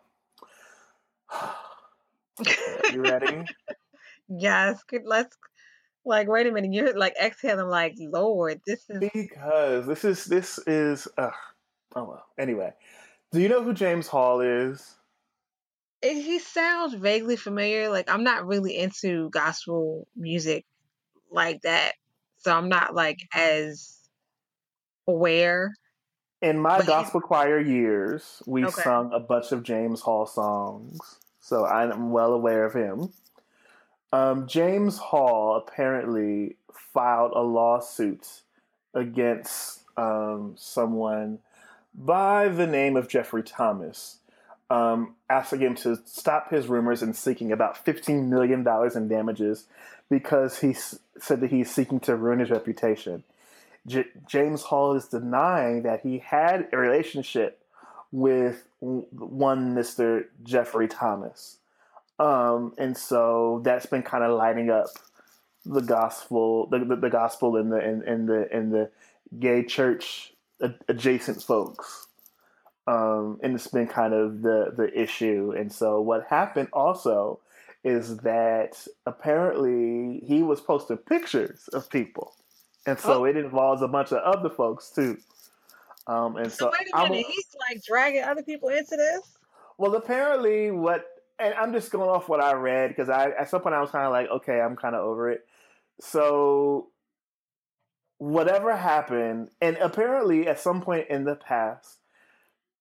you 2.93 3.01
ready? 3.01 3.43
Yes. 4.31 4.83
Good. 4.83 5.03
Let's. 5.05 5.35
Like, 6.05 6.27
wait 6.27 6.45
a 6.47 6.51
minute. 6.51 6.71
You're 6.71 6.95
like 6.97 7.15
exhaling. 7.19 7.67
Like, 7.67 7.95
Lord, 7.97 8.61
this 8.65 8.87
is. 8.89 8.99
because 9.13 9.87
this 9.87 10.05
is 10.05 10.25
this 10.25 10.59
is 10.67 11.07
uh, 11.17 11.31
oh 11.95 12.03
well. 12.03 12.25
Anyway, 12.37 12.71
do 13.31 13.41
you 13.41 13.49
know 13.49 13.63
who 13.63 13.73
James 13.73 14.07
Hall 14.07 14.41
is? 14.41 14.95
He 16.03 16.37
sounds 16.39 16.93
vaguely 16.93 17.35
familiar. 17.37 17.89
Like, 17.89 18.09
I'm 18.09 18.23
not 18.23 18.45
really 18.45 18.77
into 18.77 19.29
gospel 19.31 20.07
music 20.15 20.65
like 21.31 21.63
that, 21.63 21.93
so 22.39 22.55
I'm 22.55 22.69
not 22.69 22.95
like 22.95 23.19
as 23.33 23.99
aware. 25.07 25.73
In 26.41 26.59
my 26.59 26.77
But 26.77 26.85
gospel 26.85 27.21
choir 27.21 27.59
years, 27.59 28.43
we 28.45 28.67
Okay. 28.67 28.83
sung 28.83 29.11
a 29.13 29.19
bunch 29.19 29.51
of 29.51 29.63
James 29.63 30.01
Hall 30.01 30.25
songs, 30.25 31.19
so 31.39 31.65
I'm 31.65 32.11
well 32.11 32.33
aware 32.33 32.65
of 32.65 32.73
him. 32.73 33.13
Um, 34.11 34.47
James 34.47 34.97
Hall 34.97 35.55
apparently 35.55 36.57
filed 36.73 37.31
a 37.33 37.41
lawsuit 37.41 38.41
against 38.93 39.83
um, 39.97 40.55
someone 40.57 41.39
by 41.93 42.49
the 42.49 42.67
name 42.67 42.97
of 42.97 43.07
Jeffrey 43.09 43.43
Thomas, 43.43 44.19
um, 44.69 45.15
asking 45.29 45.61
him 45.61 45.75
to 45.75 45.97
stop 46.05 46.51
his 46.51 46.67
rumors 46.67 47.01
and 47.03 47.15
seeking 47.15 47.51
about 47.51 47.85
$15 47.85 48.29
million 48.29 48.65
in 48.95 49.07
damages 49.07 49.67
because 50.09 50.59
he 50.59 50.71
s- 50.71 50.99
said 51.19 51.41
that 51.41 51.51
he's 51.51 51.73
seeking 51.73 51.99
to 52.01 52.15
ruin 52.15 52.39
his 52.39 52.49
reputation. 52.49 53.23
J- 53.87 54.07
James 54.27 54.63
Hall 54.63 54.95
is 54.95 55.05
denying 55.07 55.83
that 55.83 56.01
he 56.01 56.19
had 56.19 56.67
a 56.71 56.77
relationship 56.77 57.61
with 58.11 58.65
one 58.79 59.75
Mr. 59.75 60.25
Jeffrey 60.43 60.87
Thomas. 60.87 61.57
Um, 62.17 62.73
and 62.77 62.97
so 62.97 63.61
that's 63.63 63.85
been 63.85 64.03
kind 64.03 64.23
of 64.23 64.37
lighting 64.37 64.69
up 64.69 64.87
the 65.65 65.81
gospel, 65.81 66.67
the, 66.67 66.79
the, 66.79 66.95
the 66.95 67.09
gospel 67.09 67.55
in 67.57 67.69
the 67.69 67.77
in, 67.79 68.03
in 68.07 68.25
the 68.25 68.55
in 68.55 68.69
the 68.71 68.89
gay 69.39 69.63
church 69.63 70.33
adjacent 70.87 71.41
folks. 71.41 72.07
Um, 72.87 73.39
and 73.43 73.55
it's 73.55 73.67
been 73.67 73.87
kind 73.87 74.13
of 74.13 74.41
the 74.41 74.73
the 74.75 74.91
issue. 74.99 75.53
And 75.57 75.71
so 75.71 76.01
what 76.01 76.25
happened 76.29 76.69
also 76.73 77.39
is 77.83 78.17
that 78.17 78.85
apparently 79.05 80.21
he 80.25 80.43
was 80.43 80.61
posting 80.61 80.97
pictures 80.97 81.67
of 81.69 81.89
people, 81.89 82.33
and 82.85 82.99
so 82.99 83.21
Oh. 83.21 83.25
it 83.25 83.37
involves 83.37 83.81
a 83.81 83.87
bunch 83.87 84.11
of 84.11 84.17
other 84.19 84.49
folks 84.49 84.89
too. 84.91 85.17
Um, 86.07 86.37
and 86.37 86.51
So 86.51 86.69
so, 86.69 86.71
wait 86.71 86.87
a 86.93 87.09
minute, 87.09 87.25
he's 87.27 87.55
like 87.69 87.83
dragging 87.83 88.23
other 88.23 88.43
people 88.43 88.69
into 88.69 88.95
this. 88.97 89.37
well, 89.77 89.95
apparently, 89.95 90.71
what, 90.71 91.05
and 91.39 91.53
I'm 91.53 91.71
just 91.71 91.91
going 91.91 92.09
off 92.09 92.27
what 92.27 92.43
I 92.43 92.53
read 92.53 92.89
because 92.89 93.09
I 93.09 93.29
at 93.31 93.49
some 93.49 93.61
point 93.61 93.75
I 93.75 93.81
was 93.81 93.91
kind 93.91 94.05
of 94.05 94.11
like, 94.11 94.29
okay, 94.29 94.59
I'm 94.59 94.75
kind 94.75 94.95
of 94.95 95.01
over 95.05 95.29
it. 95.31 95.47
So, 96.01 96.89
whatever 98.17 98.75
happened, 98.75 99.49
and 99.61 99.77
apparently 99.77 100.47
at 100.47 100.59
some 100.59 100.81
point 100.81 101.07
in 101.09 101.23
the 101.23 101.35
past, 101.35 101.97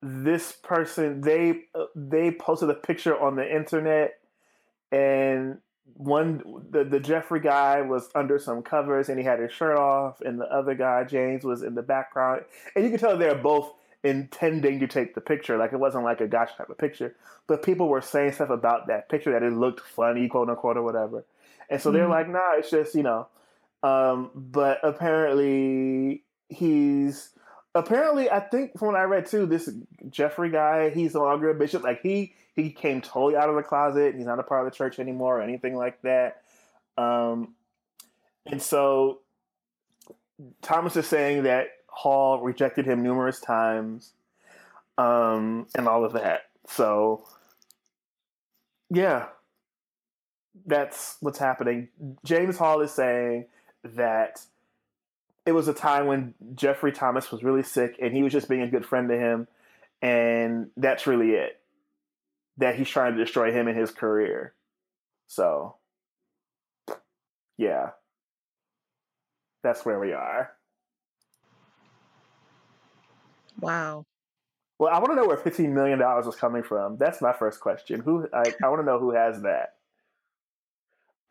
this 0.03 0.53
person 0.53 1.21
they 1.21 1.65
uh, 1.75 1.87
they 1.95 2.31
posted 2.31 2.71
a 2.71 2.75
picture 2.75 3.19
on 3.19 3.37
the 3.37 3.55
internet, 3.55 4.19
and 4.93 5.59
one 5.95 6.43
the 6.71 6.85
the 6.85 7.01
Jeffrey 7.01 7.41
guy 7.41 7.81
was 7.83 8.09
under 8.15 8.39
some 8.39 8.63
covers 8.63 9.09
and 9.09 9.19
he 9.19 9.25
had 9.25 9.41
his 9.41 9.53
shirt 9.53 9.77
off, 9.77 10.21
and 10.21 10.41
the 10.41 10.47
other 10.47 10.75
guy 10.75 11.05
James 11.05 11.45
was 11.45 11.63
in 11.63 11.75
the 11.75 11.83
background, 11.83 12.45
and 12.75 12.85
you 12.85 12.91
could 12.91 13.01
tell 13.01 13.17
they're 13.17 13.35
both 13.35 13.73
intending 14.05 14.79
to 14.81 14.87
take 14.87 15.15
the 15.15 15.21
picture. 15.21 15.57
Like 15.59 15.73
it 15.73 15.79
wasn't 15.79 16.05
like 16.05 16.21
a 16.21 16.29
gotcha 16.29 16.55
type 16.57 16.71
of 16.71 16.79
picture, 16.79 17.15
but 17.47 17.63
people 17.63 17.89
were 17.89 18.01
saying 18.01 18.33
stuff 18.33 18.51
about 18.51 18.87
that 18.89 19.09
picture 19.09 19.33
that 19.33 19.43
it 19.43 19.53
looked 19.53 19.81
funny, 19.81 20.29
quote 20.29 20.49
unquote, 20.49 20.77
or 20.77 20.83
whatever. 20.83 21.25
And 21.71 21.81
so 21.81 21.91
they're 21.91 22.07
Mhm. 22.07 22.11
like, 22.11 22.29
nah, 22.29 22.53
it's 22.55 22.71
just 22.71 22.95
you 22.95 23.03
know. 23.03 23.27
Um, 23.83 24.31
but 24.35 24.79
apparently 24.83 26.25
he's 26.49 27.31
apparently 27.79 28.31
I 28.31 28.41
think 28.41 28.79
from 28.79 28.89
what 28.89 28.97
I 28.97 29.05
read 29.05 29.27
too, 29.27 29.47
this 29.47 29.71
Jeffrey 30.11 30.51
guy, 30.51 30.91
he's 30.91 31.15
no 31.15 31.23
longer 31.23 31.51
a 31.51 31.55
bishop. 31.55 31.83
Like 31.83 32.03
he 32.03 32.35
he 32.55 32.71
came 32.71 33.01
totally 33.01 33.37
out 33.37 33.49
of 33.49 33.57
the 33.57 33.63
closet. 33.63 34.15
He's 34.17 34.27
not 34.27 34.39
a 34.39 34.43
part 34.43 34.67
of 34.67 34.73
the 34.73 34.77
church 34.77 34.99
anymore 34.99 35.39
or 35.39 35.43
anything 35.43 35.77
like 35.77 36.01
that. 36.03 36.43
Um, 36.97 37.55
and 38.47 38.61
so 38.61 39.21
Thomas 40.63 40.97
is 40.97 41.07
saying 41.07 41.45
that 41.45 41.69
Hall 41.87 42.41
rejected 42.41 42.87
him 42.87 43.03
numerous 43.03 43.41
times, 43.41 44.13
um, 44.97 45.67
and 45.77 45.89
all 45.89 46.05
of 46.05 46.13
that. 46.13 46.43
So, 46.67 47.25
yeah, 48.91 49.27
that's 50.67 51.17
what's 51.21 51.39
happening. 51.39 51.89
James 52.25 52.57
Hall 52.57 52.81
is 52.81 52.93
saying 52.93 53.47
that 53.85 54.41
it 55.49 55.53
was 55.55 55.67
a 55.67 55.73
time 55.73 56.07
when 56.07 56.35
Jeffrey 56.55 56.93
Thomas 56.93 57.33
was 57.33 57.43
really 57.43 57.63
sick, 57.63 57.97
and 58.03 58.15
he 58.15 58.23
was 58.23 58.35
just 58.35 58.51
being 58.51 58.61
a 58.61 58.69
good 58.69 58.85
friend 58.85 59.09
to 59.09 59.17
him, 59.17 59.49
and 60.03 60.69
that's 60.77 61.07
really 61.07 61.31
it. 61.31 61.59
That 62.59 62.77
he's 62.77 62.91
trying 62.91 63.17
to 63.17 63.25
destroy 63.25 63.51
him 63.51 63.67
and 63.67 63.79
his 63.79 63.91
career. 63.91 64.53
So, 65.27 65.77
yeah, 67.57 67.93
that's 69.63 69.87
where 69.87 69.99
we 69.99 70.13
are. 70.13 70.53
Wow. 73.59 74.05
Well, 74.79 74.95
I 74.95 74.99
want 74.99 75.13
to 75.13 75.17
know 75.17 75.27
where 75.27 75.39
fifteen 75.39 75.75
million 75.75 75.99
dollars 75.99 76.27
was 76.27 76.37
coming 76.37 76.63
from. 76.63 76.99
That's 76.99 77.23
my 77.23 77.33
first 77.33 77.61
question. 77.61 78.01
Who 78.01 78.29
I, 78.35 78.53
I 78.63 78.69
want 78.69 78.83
to 78.83 78.87
know 78.87 78.99
who 78.99 79.13
has 79.13 79.41
that. 79.43 79.77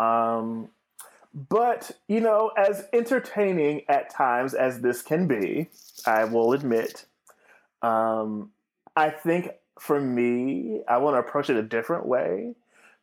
Um, 0.04 0.70
but 1.50 1.92
you 2.08 2.20
know, 2.20 2.52
as 2.58 2.86
entertaining 2.94 3.84
at 3.88 4.10
times 4.10 4.56
as 4.56 4.82
this 4.82 5.04
can 5.04 5.28
be, 5.28 5.70
I 6.06 6.24
will 6.26 6.54
admit, 6.54 7.06
um, 7.84 8.52
I 8.96 9.12
think 9.12 9.50
for 9.80 10.02
me, 10.02 10.82
I 10.88 10.98
want 10.98 11.16
to 11.16 11.20
approach 11.20 11.52
it 11.52 11.56
a 11.58 11.62
different 11.62 12.08
way 12.08 12.56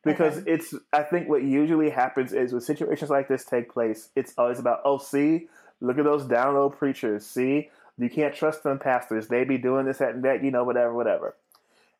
because 0.03 0.39
Okay. 0.39 0.51
it's. 0.51 0.73
I 0.91 1.03
think 1.03 1.29
what 1.29 1.43
usually 1.43 1.89
happens 1.89 2.33
is 2.33 2.51
when 2.51 2.61
situations 2.61 3.09
like 3.09 3.29
this 3.29 3.45
take 3.45 3.71
place, 3.71 4.09
it's 4.17 4.33
always 4.37 4.59
about, 4.59 4.81
oh, 4.83 4.97
see, 4.97 5.47
look 5.79 5.97
at 5.97 6.03
those 6.03 6.25
down 6.25 6.55
low 6.55 6.69
preachers. 6.69 7.25
See, 7.25 7.69
you 7.97 8.09
can't 8.09 8.35
trust 8.35 8.63
them 8.63 8.79
pastors. 8.79 9.29
They 9.29 9.45
be 9.45 9.57
doing 9.57 9.85
this, 9.85 9.99
that, 9.99 10.15
and 10.15 10.23
that, 10.25 10.43
you 10.43 10.51
know, 10.51 10.65
whatever, 10.65 10.93
whatever. 10.93 11.35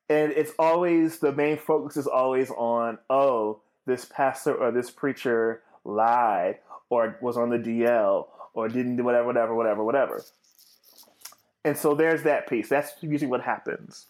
And 0.09 0.33
it's 0.33 0.51
always 0.59 1.19
the 1.19 1.31
main 1.31 1.57
focus 1.57 1.95
is 1.95 2.07
always 2.07 2.51
on, 2.51 2.97
oh, 3.09 3.61
this 3.85 4.03
pastor 4.05 4.53
or 4.53 4.71
this 4.71 4.91
preacher 4.91 5.61
lied 5.85 6.57
or 6.89 7.17
was 7.21 7.37
on 7.37 7.49
the 7.49 7.57
DL 7.57 8.27
or 8.53 8.67
didn't 8.67 8.97
do 8.97 9.03
whatever, 9.03 9.25
whatever, 9.27 9.55
whatever, 9.55 9.83
whatever. 9.83 10.23
And 11.63 11.77
so 11.77 11.95
there's 11.95 12.23
that 12.23 12.47
piece. 12.47 12.69
That's 12.69 12.91
usually 13.01 13.29
what 13.29 13.41
happens. 13.41 14.07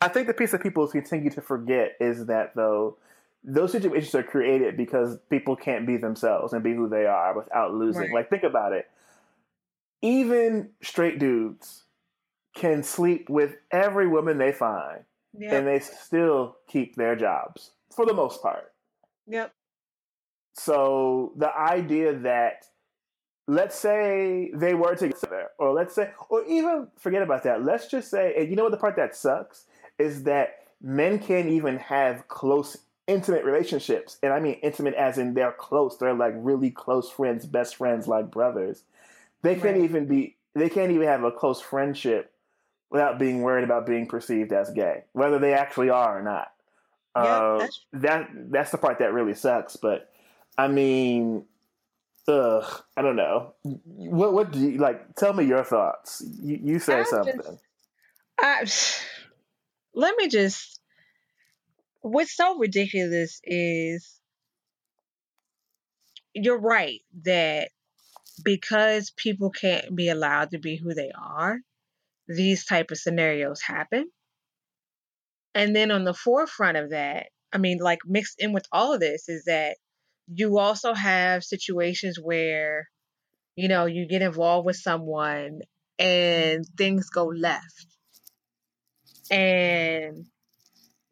I 0.00 0.08
think 0.08 0.26
the 0.26 0.34
piece 0.34 0.52
that 0.52 0.62
people 0.62 0.86
continue 0.88 1.30
to 1.30 1.40
forget 1.40 1.96
is 2.00 2.26
that 2.26 2.54
though 2.54 2.96
those 3.44 3.72
situations 3.72 4.14
are 4.14 4.22
created 4.22 4.76
because 4.76 5.16
people 5.30 5.54
can't 5.56 5.86
be 5.86 5.96
themselves 5.96 6.52
and 6.52 6.62
be 6.62 6.74
who 6.74 6.88
they 6.88 7.06
are 7.06 7.36
without 7.36 7.72
losing. 7.72 8.02
Right. 8.02 8.12
Like 8.14 8.30
think 8.30 8.42
about 8.42 8.72
it. 8.72 8.88
Even 10.02 10.70
straight 10.82 11.18
dudes 11.18 11.84
can 12.54 12.82
sleep 12.82 13.28
with 13.28 13.56
every 13.70 14.06
woman 14.08 14.38
they 14.38 14.52
find 14.52 15.04
Yep. 15.38 15.52
and 15.52 15.66
they 15.68 15.78
still 15.78 16.56
keep 16.66 16.96
their 16.96 17.14
jobs 17.14 17.70
for 17.94 18.06
the 18.06 18.14
most 18.14 18.42
part. 18.42 18.72
yep. 19.26 19.52
So 20.58 21.32
the 21.36 21.56
idea 21.56 22.14
that 22.20 22.66
let's 23.46 23.78
say 23.78 24.50
they 24.52 24.74
were 24.74 24.94
together, 24.94 25.48
or 25.58 25.72
let's 25.72 25.94
say, 25.94 26.10
or 26.28 26.44
even 26.44 26.88
forget 26.98 27.22
about 27.22 27.44
that. 27.44 27.64
Let's 27.64 27.88
just 27.88 28.10
say, 28.10 28.34
and 28.36 28.48
you 28.50 28.56
know 28.56 28.64
what 28.64 28.72
the 28.72 28.76
part 28.78 28.96
that 28.96 29.16
sucks 29.16 29.64
is 29.98 30.24
that 30.24 30.64
men 30.82 31.18
can't 31.18 31.48
even 31.48 31.78
have 31.78 32.28
close, 32.28 32.76
intimate 33.06 33.44
relationships, 33.44 34.18
and 34.22 34.32
I 34.32 34.40
mean 34.40 34.54
intimate 34.62 34.94
as 34.94 35.16
in 35.16 35.34
they're 35.34 35.52
close. 35.52 35.96
They're 35.96 36.12
like 36.14 36.34
really 36.36 36.70
close 36.70 37.08
friends, 37.10 37.46
best 37.46 37.76
friends, 37.76 38.06
like 38.06 38.30
brothers. 38.30 38.82
They 39.42 39.54
can't 39.54 39.76
Right. 39.76 39.84
even 39.84 40.06
be. 40.06 40.36
They 40.54 40.68
can't 40.68 40.90
even 40.90 41.06
have 41.06 41.22
a 41.24 41.30
close 41.30 41.60
friendship 41.60 42.32
without 42.90 43.18
being 43.18 43.42
worried 43.42 43.64
about 43.64 43.86
being 43.86 44.06
perceived 44.06 44.52
as 44.52 44.70
gay, 44.70 45.04
whether 45.12 45.38
they 45.38 45.54
actually 45.54 45.90
are 45.90 46.18
or 46.18 46.22
not. 46.22 46.52
Yeah, 47.16 47.22
Uh, 47.22 47.52
that's- 47.58 47.80
that 47.92 48.28
that's 48.52 48.70
the 48.72 48.78
part 48.78 48.98
that 48.98 49.12
really 49.12 49.34
sucks. 49.34 49.76
But 49.76 50.10
I 50.58 50.66
mean, 50.66 51.44
ugh, 52.26 52.82
I 52.96 53.02
don't 53.02 53.16
know. 53.16 53.54
What 53.62 54.32
what 54.32 54.50
do 54.50 54.58
you 54.58 54.78
like? 54.78 55.14
Tell 55.14 55.32
me 55.32 55.44
your 55.44 55.62
thoughts. 55.62 56.22
You, 56.42 56.58
you 56.62 56.78
say 56.80 57.00
I 57.00 57.04
something. 57.04 57.36
just- 57.36 57.62
I, 58.40 58.64
let 59.94 60.16
me 60.16 60.28
just. 60.28 60.80
What's 62.00 62.36
so 62.36 62.58
ridiculous 62.58 63.40
is 63.44 64.20
you're 66.34 66.60
right 66.60 67.00
that 67.24 67.70
because 68.44 69.10
people 69.16 69.50
can't 69.50 69.94
be 69.96 70.08
allowed 70.08 70.50
to 70.50 70.58
be 70.58 70.76
who 70.76 70.94
they 70.94 71.10
are, 71.18 71.58
these 72.28 72.64
type 72.64 72.90
of 72.90 72.98
scenarios 72.98 73.60
happen. 73.60 74.08
And 75.54 75.74
then 75.74 75.90
on 75.90 76.04
the 76.04 76.14
forefront 76.14 76.76
of 76.76 76.90
that, 76.90 77.26
I 77.52 77.58
mean, 77.58 77.78
like 77.78 77.98
mixed 78.06 78.40
in 78.40 78.52
with 78.52 78.66
all 78.70 78.94
of 78.94 79.00
this 79.00 79.28
is 79.28 79.44
that 79.46 79.76
you 80.32 80.58
also 80.58 80.94
have 80.94 81.44
situations 81.44 82.18
where, 82.20 82.88
you 83.56 83.68
know, 83.68 83.86
you 83.86 84.06
get 84.06 84.22
involved 84.22 84.66
with 84.66 84.76
someone 84.76 85.60
and 85.98 86.64
things 86.76 87.10
go 87.10 87.26
left. 87.26 87.86
And, 89.30 90.26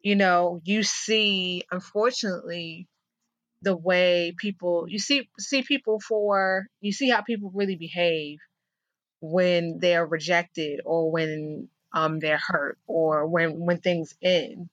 you 0.01 0.15
know, 0.15 0.61
you 0.63 0.83
see, 0.83 1.63
unfortunately, 1.71 2.87
the 3.63 3.75
way 3.75 4.33
people 4.37 4.85
you 4.87 4.99
see 4.99 5.27
see 5.39 5.63
people 5.63 5.99
for 5.99 6.67
you 6.79 6.91
see 6.91 7.09
how 7.09 7.21
people 7.21 7.51
really 7.55 7.75
behave 7.75 8.37
when 9.19 9.79
they're 9.79 10.05
rejected 10.05 10.79
or 10.85 11.11
when 11.11 11.67
um 11.91 12.19
they're 12.19 12.39
hurt 12.47 12.77
or 12.87 13.25
when 13.27 13.59
when 13.59 13.79
things 13.79 14.13
end. 14.21 14.69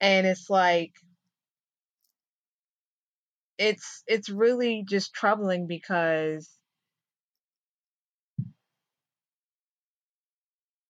And 0.00 0.26
it's 0.26 0.48
like 0.48 0.92
it's 3.62 4.02
it's 4.06 4.28
really 4.28 4.84
just 4.88 5.14
troubling 5.14 5.66
because 5.66 6.50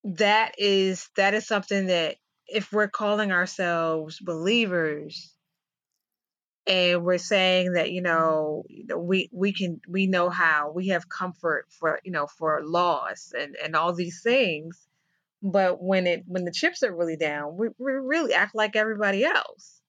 that 0.05 0.55
is 0.59 1.09
that 1.17 1.35
is 1.35 1.47
something 1.47 1.87
that 1.87 2.17
if 2.47 2.73
we're 2.73 2.89
calling 2.89 3.31
ourselves 3.31 4.19
believers 4.19 5.35
and 6.67 7.05
we're 7.05 7.19
saying 7.19 7.75
that 7.75 7.93
you 7.93 8.01
know 8.03 8.65
we 8.97 9.29
we 9.33 9.53
can 9.53 9.81
we 9.89 10.07
know 10.07 10.31
how 10.31 10.73
we 10.75 10.89
have 10.89 11.09
comfort 11.09 11.67
for 11.79 12.01
you 12.05 12.11
know 12.13 12.27
for 12.27 12.63
loss 12.65 13.33
and 13.39 13.55
and 13.63 13.77
all 13.77 13.93
these 13.93 14.23
things 14.23 14.89
but 15.43 15.83
when 15.83 16.07
it 16.07 16.23
when 16.27 16.45
the 16.45 16.53
chips 16.53 16.83
are 16.83 16.95
really 16.97 17.17
down 17.17 17.57
we, 17.57 17.69
we 17.79 17.93
really 17.93 18.33
act 18.33 18.55
like 18.55 18.77
everybody 18.77 19.25
else 19.25 19.81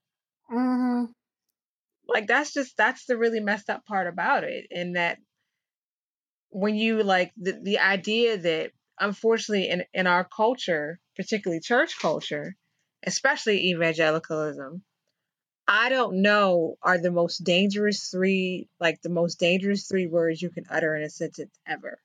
Mm-hmm. 0.52 1.23
Like 2.08 2.28
that's 2.28 2.54
just 2.54 2.76
that's 2.78 3.06
the 3.06 3.18
really 3.18 3.40
messed 3.40 3.70
up 3.70 3.86
part 3.86 4.08
about 4.08 4.44
it 4.44 4.68
and 4.72 4.96
that 4.96 5.18
when 6.50 6.76
you 6.76 7.02
like 7.04 7.32
the, 7.38 7.60
the 7.64 7.80
idea 7.80 8.38
that 8.38 8.72
unfortunately 9.00 9.70
in, 9.70 9.84
in 9.94 10.08
our 10.08 10.24
culture 10.24 11.00
particularly 11.16 11.60
church 11.60 12.00
culture 12.00 12.56
especially 13.06 13.70
evangelicalism 13.70 14.84
i 15.68 15.90
don't 15.90 16.22
know 16.22 16.76
are 16.82 16.98
the 16.98 17.12
most 17.12 17.44
dangerous 17.44 18.10
three 18.10 18.68
like 18.80 19.02
the 19.02 19.10
most 19.10 19.40
dangerous 19.40 19.88
three 19.88 20.08
words 20.08 20.42
you 20.42 20.50
can 20.50 20.66
utter 20.70 20.96
in 20.96 21.04
a 21.04 21.10
sentence 21.10 21.58
ever. 21.68 22.00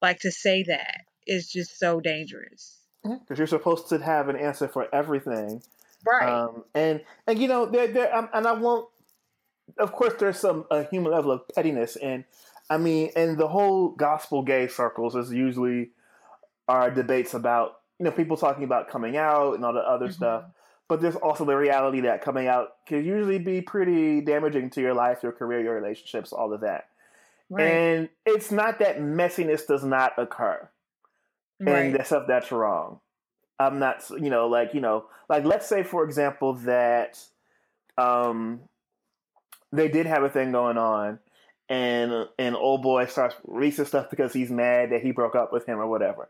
Like 0.00 0.20
to 0.20 0.30
say 0.30 0.64
that 0.64 1.02
is 1.26 1.50
just 1.50 1.78
so 1.78 2.00
dangerous. 2.00 2.78
Because 3.02 3.38
you're 3.38 3.46
supposed 3.46 3.88
to 3.88 3.98
have 3.98 4.28
an 4.28 4.36
answer 4.36 4.68
for 4.68 4.92
everything, 4.94 5.62
right 6.06 6.28
um, 6.28 6.64
and 6.74 7.02
and 7.26 7.38
you 7.38 7.48
know 7.48 7.66
there 7.66 7.86
there 7.88 8.14
um, 8.14 8.28
and 8.32 8.46
I 8.46 8.52
won't. 8.52 8.88
Of 9.78 9.92
course, 9.92 10.14
there's 10.18 10.38
some 10.38 10.64
a 10.70 10.84
human 10.84 11.12
level 11.12 11.30
of 11.30 11.42
pettiness, 11.54 11.96
and 11.96 12.24
I 12.70 12.78
mean, 12.78 13.10
and 13.16 13.36
the 13.38 13.48
whole 13.48 13.90
gospel 13.90 14.42
gay 14.42 14.66
circles 14.66 15.14
is 15.14 15.32
usually 15.32 15.90
our 16.68 16.90
debates 16.90 17.34
about 17.34 17.80
you 17.98 18.04
know 18.04 18.10
people 18.10 18.36
talking 18.36 18.64
about 18.64 18.88
coming 18.88 19.16
out 19.16 19.54
and 19.54 19.64
all 19.64 19.72
the 19.72 19.80
other 19.80 20.08
Mhm. 20.08 20.12
stuff. 20.12 20.44
But 20.88 21.02
there's 21.02 21.16
also 21.16 21.44
the 21.44 21.54
reality 21.56 22.00
that 22.02 22.22
coming 22.22 22.48
out 22.48 22.84
can 22.86 23.04
usually 23.04 23.38
be 23.38 23.60
pretty 23.60 24.22
damaging 24.22 24.70
to 24.70 24.80
your 24.80 24.94
life, 24.94 25.22
your 25.22 25.32
career, 25.32 25.60
your 25.60 25.74
relationships, 25.74 26.32
all 26.32 26.52
of 26.52 26.62
that. 26.62 26.88
right 27.50 27.64
And 27.64 28.08
it's 28.24 28.50
not 28.50 28.78
that 28.78 28.98
messiness 28.98 29.66
does 29.66 29.84
not 29.84 30.12
occur 30.18 30.68
and 31.66 31.68
right 31.74 31.92
that's 31.92 32.08
stuff 32.08 32.24
that's 32.26 32.50
wrong. 32.52 33.00
I'm 33.60 33.78
not, 33.78 34.08
you 34.10 34.30
know, 34.30 34.46
like 34.46 34.74
you 34.74 34.80
know, 34.80 35.06
like 35.28 35.44
let's 35.44 35.66
say 35.66 35.82
for 35.82 36.04
example 36.04 36.54
that 36.54 37.18
um 37.96 38.60
they 39.72 39.88
did 39.88 40.06
have 40.06 40.22
a 40.22 40.28
thing 40.28 40.52
going 40.52 40.78
on, 40.78 41.18
and 41.68 42.28
and 42.38 42.56
old 42.56 42.82
boy 42.82 43.06
starts 43.06 43.34
releasing 43.46 43.84
stuff 43.84 44.10
because 44.10 44.32
he's 44.32 44.50
mad 44.50 44.90
that 44.90 45.02
he 45.02 45.10
broke 45.10 45.34
up 45.34 45.52
with 45.52 45.66
him 45.66 45.78
or 45.78 45.86
whatever. 45.86 46.28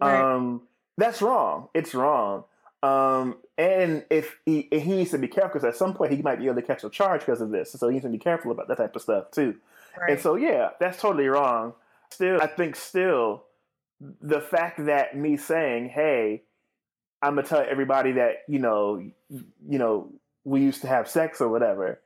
right 0.00 0.34
Um, 0.34 0.62
that's 0.96 1.22
wrong. 1.22 1.68
It's 1.74 1.94
wrong. 1.94 2.44
Um, 2.82 3.36
and 3.58 4.04
if 4.10 4.38
he, 4.44 4.68
he 4.70 4.84
needs 4.84 5.10
to 5.10 5.18
be 5.18 5.28
careful 5.28 5.54
because 5.54 5.64
at 5.64 5.76
some 5.76 5.94
point 5.94 6.12
he 6.12 6.22
might 6.22 6.38
be 6.38 6.44
able 6.44 6.56
to 6.56 6.62
catch 6.62 6.84
a 6.84 6.90
charge 6.90 7.20
because 7.20 7.40
of 7.40 7.50
this, 7.50 7.72
so 7.72 7.88
he 7.88 7.94
needs 7.94 8.04
to 8.04 8.10
be 8.10 8.18
careful 8.18 8.52
about 8.52 8.68
that 8.68 8.76
type 8.76 8.94
of 8.94 9.02
stuff 9.02 9.30
too. 9.30 9.56
right 9.98 10.12
And 10.12 10.20
so, 10.20 10.36
yeah, 10.36 10.70
that's 10.78 11.00
totally 11.00 11.26
wrong. 11.26 11.72
Still, 12.10 12.40
I 12.40 12.46
think 12.46 12.76
still 12.76 13.44
the 14.20 14.40
fact 14.40 14.84
that 14.86 15.16
me 15.16 15.36
saying, 15.36 15.88
"Hey, 15.88 16.42
I'm 17.22 17.34
gonna 17.34 17.46
tell 17.46 17.64
everybody 17.68 18.12
that 18.12 18.42
you 18.48 18.58
know, 18.58 19.02
you 19.28 19.78
know, 19.78 20.12
we 20.44 20.60
used 20.60 20.82
to 20.82 20.88
have 20.88 21.08
sex 21.08 21.40
or 21.40 21.48
whatever," 21.48 22.00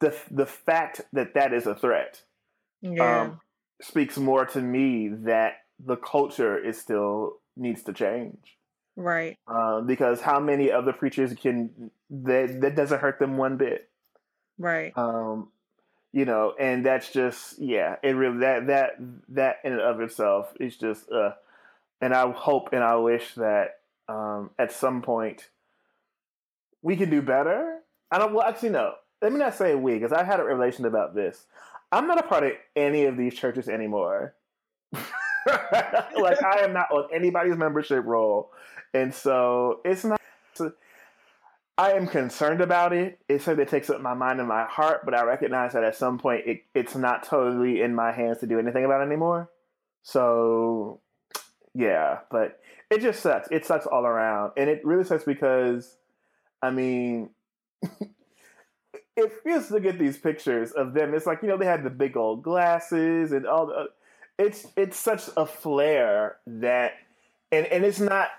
the 0.00 0.16
the 0.30 0.46
fact 0.46 1.00
that 1.12 1.34
that 1.34 1.52
is 1.52 1.66
a 1.66 1.74
threat 1.74 2.22
yeah. 2.82 3.22
um, 3.22 3.40
speaks 3.80 4.16
more 4.18 4.44
to 4.46 4.60
me 4.60 5.08
that 5.08 5.54
the 5.84 5.96
culture 5.96 6.58
is 6.58 6.78
still 6.80 7.38
needs 7.56 7.82
to 7.84 7.92
change. 7.92 8.56
right. 8.96 9.38
Uh, 9.46 9.80
because 9.80 10.20
how 10.20 10.40
many 10.40 10.70
other 10.70 10.92
preachers 10.92 11.32
can 11.34 11.90
that 12.10 12.60
that 12.60 12.76
doesn't 12.76 13.00
hurt 13.00 13.18
them 13.18 13.36
one 13.36 13.56
bit. 13.56 13.88
Right. 14.58 14.92
Um 14.96 15.48
you 16.14 16.24
know 16.24 16.54
and 16.58 16.86
that's 16.86 17.10
just 17.10 17.58
yeah 17.58 17.96
it 18.02 18.10
really 18.10 18.38
that 18.38 18.68
that 18.68 18.90
that 19.30 19.56
in 19.64 19.72
and 19.72 19.82
of 19.82 20.00
itself 20.00 20.52
is 20.60 20.76
just 20.76 21.10
uh 21.10 21.32
and 22.00 22.14
i 22.14 22.30
hope 22.30 22.68
and 22.72 22.84
i 22.84 22.94
wish 22.94 23.34
that 23.34 23.80
um 24.08 24.50
at 24.58 24.72
some 24.72 25.02
point 25.02 25.50
we 26.82 26.96
can 26.96 27.10
do 27.10 27.22
better? 27.22 27.80
I 28.10 28.18
don't 28.18 28.34
well 28.34 28.46
actually 28.46 28.70
no. 28.70 28.94
Let 29.22 29.32
me 29.32 29.38
not 29.38 29.54
say 29.54 29.74
we 29.74 29.94
because 29.94 30.12
i 30.12 30.22
had 30.22 30.40
a 30.40 30.44
revelation 30.44 30.84
about 30.84 31.14
this. 31.14 31.46
I'm 31.92 32.06
not 32.06 32.18
a 32.18 32.26
part 32.26 32.44
of 32.44 32.52
any 32.76 33.04
of 33.04 33.16
these 33.16 33.34
churches 33.34 33.68
anymore. 33.68 34.34
Like 35.46 36.42
i 36.42 36.60
am 36.60 36.72
not 36.72 36.90
on 36.90 37.08
anybody's 37.12 37.56
membership 37.56 38.02
roll. 38.06 38.50
And 38.94 39.12
so 39.12 39.80
it's 39.84 40.04
not 40.04 40.18
I 41.76 41.92
am 41.92 42.06
concerned 42.06 42.60
about 42.60 42.92
it. 42.92 43.18
It 43.28 43.42
certainly 43.42 43.68
takes 43.68 43.90
up 43.90 44.00
my 44.00 44.14
mind 44.14 44.38
and 44.38 44.48
my 44.48 44.64
heart, 44.64 45.04
but 45.04 45.14
I 45.14 45.24
recognize 45.24 45.72
that 45.72 45.82
at 45.82 45.96
some 45.96 46.18
point 46.18 46.42
it, 46.46 46.64
it's 46.72 46.94
not 46.94 47.24
totally 47.24 47.80
in 47.80 47.94
my 47.94 48.12
hands 48.12 48.38
to 48.38 48.46
do 48.46 48.60
anything 48.60 48.84
about 48.84 49.02
anymore. 49.02 49.50
So, 50.02 51.00
yeah, 51.74 52.18
but 52.30 52.60
it 52.90 53.00
just 53.00 53.20
sucks. 53.20 53.48
It 53.50 53.64
sucks 53.64 53.86
all 53.86 54.06
around. 54.06 54.52
And 54.56 54.70
it 54.70 54.84
really 54.84 55.04
sucks 55.04 55.24
because, 55.24 55.96
I 56.62 56.70
mean, 56.70 57.30
it 59.16 59.32
feels 59.42 59.68
to 59.68 59.80
get 59.80 59.98
these 59.98 60.16
pictures 60.16 60.70
of 60.72 60.94
them. 60.94 61.14
It's 61.14 61.26
like, 61.26 61.42
you 61.42 61.48
know, 61.48 61.56
they 61.56 61.66
had 61.66 61.82
the 61.82 61.90
big 61.90 62.16
old 62.16 62.42
glasses 62.42 63.32
and 63.32 63.46
all 63.46 63.66
the. 63.66 63.86
It's 64.36 64.66
it's 64.76 64.96
such 64.96 65.28
a 65.36 65.46
flare 65.46 66.38
that, 66.46 66.94
and 67.52 67.66
and 67.66 67.84
it's 67.84 68.00
not 68.00 68.30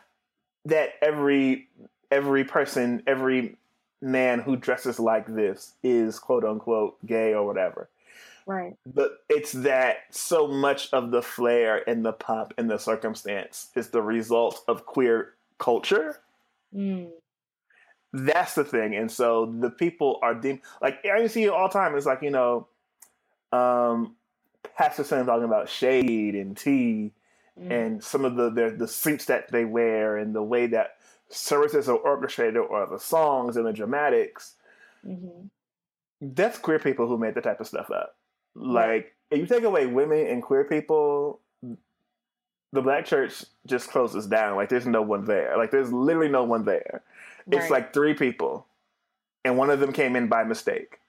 that 0.66 0.90
every 1.02 1.70
every 2.12 2.44
person, 2.44 3.02
every 3.08 3.56
man 4.02 4.40
who 4.40 4.58
dresses 4.58 5.00
like 5.00 5.34
this 5.34 5.74
is 5.84 6.20
quote 6.20 6.44
unquote 6.44 6.98
gay 7.06 7.34
or 7.34 7.46
whatever. 7.46 7.88
Right 8.46 8.76
But 8.86 9.20
it's 9.30 9.54
that 9.54 9.98
so 10.12 10.48
much 10.48 10.90
of 10.94 11.12
the 11.12 11.22
flair 11.24 11.88
and 11.90 12.06
the 12.06 12.14
pop 12.14 12.54
and 12.58 12.70
the 12.70 12.80
circumstance 12.80 13.70
is 13.76 13.90
the 13.90 14.02
result 14.02 14.64
of 14.68 14.86
queer 14.86 15.34
culture. 15.60 16.18
mm. 16.76 17.10
That's 18.14 18.56
the 18.56 18.66
thing. 18.66 18.96
And 18.96 19.12
so 19.12 19.48
the 19.60 19.70
people 19.72 20.20
are 20.24 20.36
deemed 20.36 20.62
like 20.82 21.06
I 21.06 21.28
see 21.28 21.46
it 21.46 21.52
all 21.52 21.68
the 21.70 21.74
time. 21.74 21.96
It's 21.96 22.06
like, 22.08 22.22
you 22.24 22.32
know, 22.32 22.68
um 23.54 24.16
Pastor 24.78 25.04
Sam 25.04 25.26
talking 25.28 25.46
about 25.46 25.70
shade 25.70 26.36
and 26.36 26.58
tea 26.58 27.14
Mm. 27.60 27.72
and 27.72 28.04
some 28.04 28.26
of 28.26 28.36
the, 28.36 28.50
the 28.52 28.76
the 28.78 28.88
suits 28.88 29.26
that 29.26 29.52
they 29.52 29.66
wear 29.66 30.18
and 30.18 30.36
the 30.36 30.44
way 30.44 30.68
that 30.68 30.98
services 31.30 31.90
are 31.90 31.98
orchestrated 31.98 32.58
or 32.58 32.88
the 32.88 33.00
songs 33.00 33.58
and 33.58 33.66
the 33.68 33.74
dramatics 33.74 34.56
Mhm. 35.06 35.50
that's 36.22 36.58
queer 36.60 36.80
people 36.80 37.08
who 37.08 37.18
made 37.18 37.36
that 37.36 37.44
type 37.46 37.62
of 37.62 37.68
stuff 37.68 37.92
up 37.92 38.16
like 38.56 39.14
if 39.32 39.40
you 39.40 39.46
take 39.46 39.64
away 39.64 39.86
women 39.86 40.28
and 40.28 40.42
queer 40.42 40.64
people 40.64 41.40
the 42.76 42.82
black 42.82 43.06
church 43.06 43.44
just 43.66 43.90
closes 43.90 44.28
down. 44.28 44.56
Like 44.56 44.70
there's 44.70 44.86
no 44.86 45.02
one 45.02 45.26
there. 45.26 45.58
Like 45.58 45.72
there's 45.72 45.92
literally 45.92 46.30
no 46.30 46.44
one 46.44 46.66
there. 46.66 47.02
It's 47.50 47.70
like 47.70 47.94
three 47.94 48.14
people 48.14 48.68
and 49.44 49.58
one 49.58 49.70
of 49.70 49.80
them 49.80 49.94
came 49.94 50.16
in 50.16 50.28
by 50.28 50.44
mistake. 50.44 51.00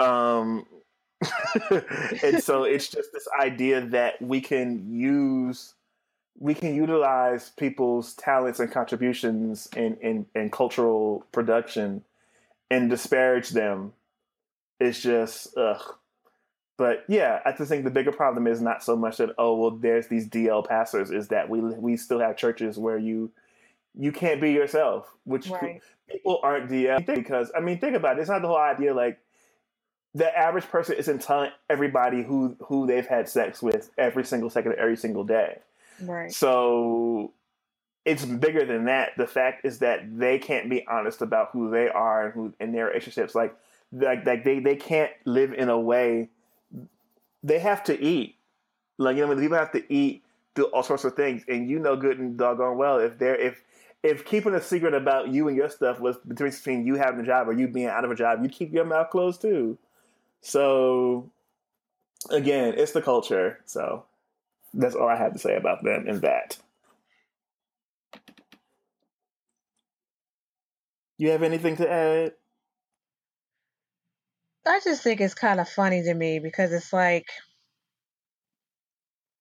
Um 0.00 0.66
and 2.22 2.42
so 2.42 2.64
it's 2.64 2.88
just 2.88 3.12
this 3.12 3.28
idea 3.38 3.82
that 3.86 4.20
we 4.20 4.40
can 4.40 4.92
use 4.92 5.74
we 6.38 6.54
can 6.54 6.74
utilize 6.74 7.50
people's 7.50 8.12
talents 8.14 8.60
and 8.60 8.70
contributions 8.70 9.68
in, 9.74 9.96
in, 10.02 10.26
in 10.34 10.50
cultural 10.50 11.24
production 11.32 12.04
and 12.70 12.90
disparage 12.90 13.50
them. 13.50 13.94
It's 14.78 15.00
just 15.00 15.56
ugh. 15.56 15.96
But 16.78 17.04
yeah, 17.08 17.40
I 17.44 17.52
just 17.52 17.70
think 17.70 17.84
the 17.84 17.90
bigger 17.90 18.12
problem 18.12 18.46
is 18.46 18.60
not 18.60 18.82
so 18.82 18.96
much 18.96 19.16
that 19.16 19.30
oh 19.38 19.56
well, 19.56 19.70
there's 19.70 20.08
these 20.08 20.28
DL 20.28 20.66
pastors. 20.66 21.10
Is 21.10 21.28
that 21.28 21.48
we 21.48 21.60
we 21.60 21.96
still 21.96 22.20
have 22.20 22.36
churches 22.36 22.78
where 22.78 22.98
you 22.98 23.30
you 23.94 24.12
can't 24.12 24.40
be 24.40 24.52
yourself, 24.52 25.10
which 25.24 25.48
Right. 25.48 25.82
people 26.10 26.38
aren't 26.42 26.70
DL 26.70 27.04
because 27.06 27.50
I 27.56 27.60
mean 27.60 27.78
think 27.78 27.96
about 27.96 28.18
it. 28.18 28.20
It's 28.20 28.30
not 28.30 28.42
the 28.42 28.48
whole 28.48 28.58
idea 28.58 28.92
like 28.94 29.18
the 30.14 30.36
average 30.36 30.64
person 30.68 30.96
isn't 30.96 31.22
telling 31.22 31.50
everybody 31.70 32.22
who 32.22 32.56
who 32.60 32.86
they've 32.86 33.06
had 33.06 33.28
sex 33.28 33.62
with 33.62 33.90
every 33.96 34.24
single 34.24 34.50
second 34.50 34.72
of 34.72 34.78
every 34.78 34.96
single 34.96 35.24
day. 35.24 35.58
Right. 36.02 36.32
So 36.32 37.32
it's 38.04 38.24
bigger 38.24 38.64
than 38.66 38.84
that. 38.84 39.12
The 39.16 39.26
fact 39.26 39.64
is 39.64 39.78
that 39.78 40.18
they 40.18 40.38
can't 40.38 40.68
be 40.70 40.86
honest 40.86 41.22
about 41.22 41.50
who 41.52 41.70
they 41.70 41.88
are 41.88 42.26
and 42.26 42.34
who 42.34 42.54
in 42.60 42.72
their 42.72 42.86
relationships. 42.86 43.34
Like 43.34 43.56
like 43.92 44.26
like 44.26 44.44
they, 44.44 44.58
they 44.58 44.76
can't 44.76 45.10
live 45.24 45.54
in 45.54 45.68
a 45.70 45.78
way 45.78 46.28
they 47.46 47.60
have 47.60 47.84
to 47.84 47.98
eat. 47.98 48.36
Like 48.98 49.16
you 49.16 49.26
know, 49.26 49.36
people 49.36 49.56
have 49.56 49.72
to 49.72 49.92
eat, 49.92 50.24
do 50.54 50.64
all 50.64 50.82
sorts 50.82 51.04
of 51.04 51.14
things, 51.14 51.44
and 51.48 51.70
you 51.70 51.78
know 51.78 51.96
good 51.96 52.18
and 52.18 52.36
doggone 52.36 52.76
well 52.76 52.98
if 52.98 53.18
they're 53.18 53.36
if 53.36 53.62
if 54.02 54.24
keeping 54.24 54.54
a 54.54 54.60
secret 54.60 54.94
about 54.94 55.28
you 55.28 55.48
and 55.48 55.56
your 55.56 55.68
stuff 55.68 56.00
was 56.00 56.16
between 56.18 56.86
you 56.86 56.94
having 56.96 57.20
a 57.20 57.26
job 57.26 57.48
or 57.48 57.52
you 57.52 57.68
being 57.68 57.86
out 57.86 58.04
of 58.04 58.10
a 58.10 58.14
job, 58.14 58.40
you'd 58.42 58.52
keep 58.52 58.72
your 58.72 58.84
mouth 58.84 59.10
closed 59.10 59.40
too. 59.40 59.78
So 60.40 61.30
again, 62.30 62.74
it's 62.76 62.92
the 62.92 63.02
culture. 63.02 63.60
So 63.64 64.04
that's 64.74 64.94
all 64.94 65.08
I 65.08 65.16
have 65.16 65.32
to 65.32 65.38
say 65.38 65.56
about 65.56 65.82
them 65.82 66.06
and 66.08 66.20
that. 66.22 66.58
You 71.18 71.30
have 71.30 71.42
anything 71.42 71.76
to 71.78 71.90
add? 71.90 72.32
I 74.66 74.80
just 74.82 75.02
think 75.02 75.20
it's 75.20 75.34
kind 75.34 75.60
of 75.60 75.68
funny 75.68 76.02
to 76.02 76.14
me 76.14 76.40
because 76.40 76.72
it's 76.72 76.92
like 76.92 77.26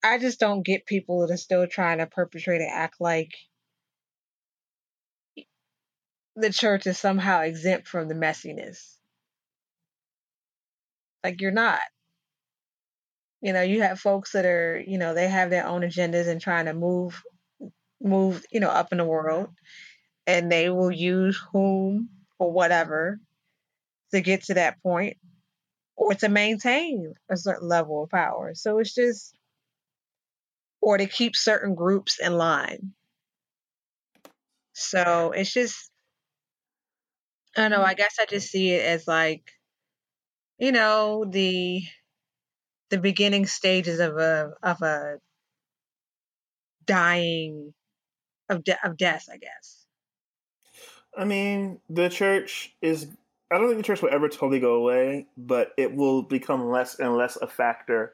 I 0.04 0.20
just 0.20 0.40
don't 0.40 0.64
get 0.66 0.86
people 0.86 1.22
that 1.22 1.34
are 1.34 1.38
still 1.38 1.68
trying 1.68 1.98
to 1.98 2.06
perpetrate 2.08 2.62
and 2.62 2.72
act 2.72 2.96
like 3.00 3.32
the 6.36 6.52
church 6.52 6.86
is 6.86 6.98
somehow 7.00 7.42
exempt 7.42 7.88
from 7.88 8.08
the 8.08 8.14
messiness. 8.14 8.98
Like 11.24 11.42
you're 11.42 11.52
not. 11.52 11.80
You 13.42 13.54
know, 13.54 13.62
you 13.62 13.82
have 13.82 14.00
folks 14.00 14.32
that 14.34 14.46
are, 14.46 14.84
you 14.86 14.98
know, 14.98 15.14
they 15.14 15.28
have 15.28 15.50
their 15.50 15.66
own 15.68 15.82
agendas 15.82 16.28
and 16.28 16.42
trying 16.42 16.66
to 16.66 16.74
move 16.74 17.22
move, 18.02 18.46
you 18.52 18.60
know, 18.60 18.70
up 18.70 18.92
in 18.92 19.00
the 19.00 19.06
world 19.06 19.50
and 20.28 20.52
they 20.52 20.70
will 20.70 20.92
use 20.92 21.42
whom 21.52 22.10
or 22.40 22.52
whatever 22.52 23.20
to 24.16 24.22
get 24.22 24.44
to 24.46 24.56
that 24.56 24.82
point 24.82 25.18
or 25.96 26.14
to 26.14 26.30
maintain 26.30 27.14
a 27.30 27.38
certain 27.38 27.68
level 27.68 28.04
of 28.04 28.10
power. 28.10 28.54
So 28.56 28.80
it's 28.80 28.94
just 28.94 29.36
or 30.82 30.98
to 30.98 31.06
keep 31.06 31.36
certain 31.36 31.76
groups 31.76 32.20
in 32.20 32.38
line. 32.38 32.94
So 34.74 35.32
it's 35.32 35.54
just 35.54 35.92
I 37.58 37.62
don't 37.62 37.72
know, 37.72 37.84
I 37.84 37.94
guess 37.94 38.18
I 38.20 38.26
just 38.26 38.50
see 38.50 38.72
it 38.72 38.86
as 38.86 39.08
like 39.08 39.52
you 40.58 40.72
know, 40.72 41.26
the 41.26 41.82
the 42.90 42.98
beginning 42.98 43.46
stages 43.46 44.00
of 44.00 44.18
a 44.18 44.52
of 44.64 44.82
a 44.82 45.18
dying 46.86 47.74
of 48.50 48.64
de- 48.64 48.88
of 48.88 48.98
death, 48.98 49.28
I 49.32 49.38
guess. 49.38 49.86
I 51.18 51.26
mean, 51.26 51.80
the 51.90 52.10
church 52.10 52.76
is. 52.82 53.08
I 53.52 53.58
don't 53.58 53.68
think 53.68 53.78
the 53.78 53.84
church 53.84 54.02
will 54.02 54.10
ever 54.10 54.28
totally 54.28 54.60
go 54.60 54.76
away, 54.76 55.28
but 55.38 55.72
it 55.78 55.94
will 55.94 56.24
become 56.24 56.70
less 56.70 57.00
and 57.00 57.16
less 57.16 57.36
a 57.38 57.48
factor. 57.48 58.14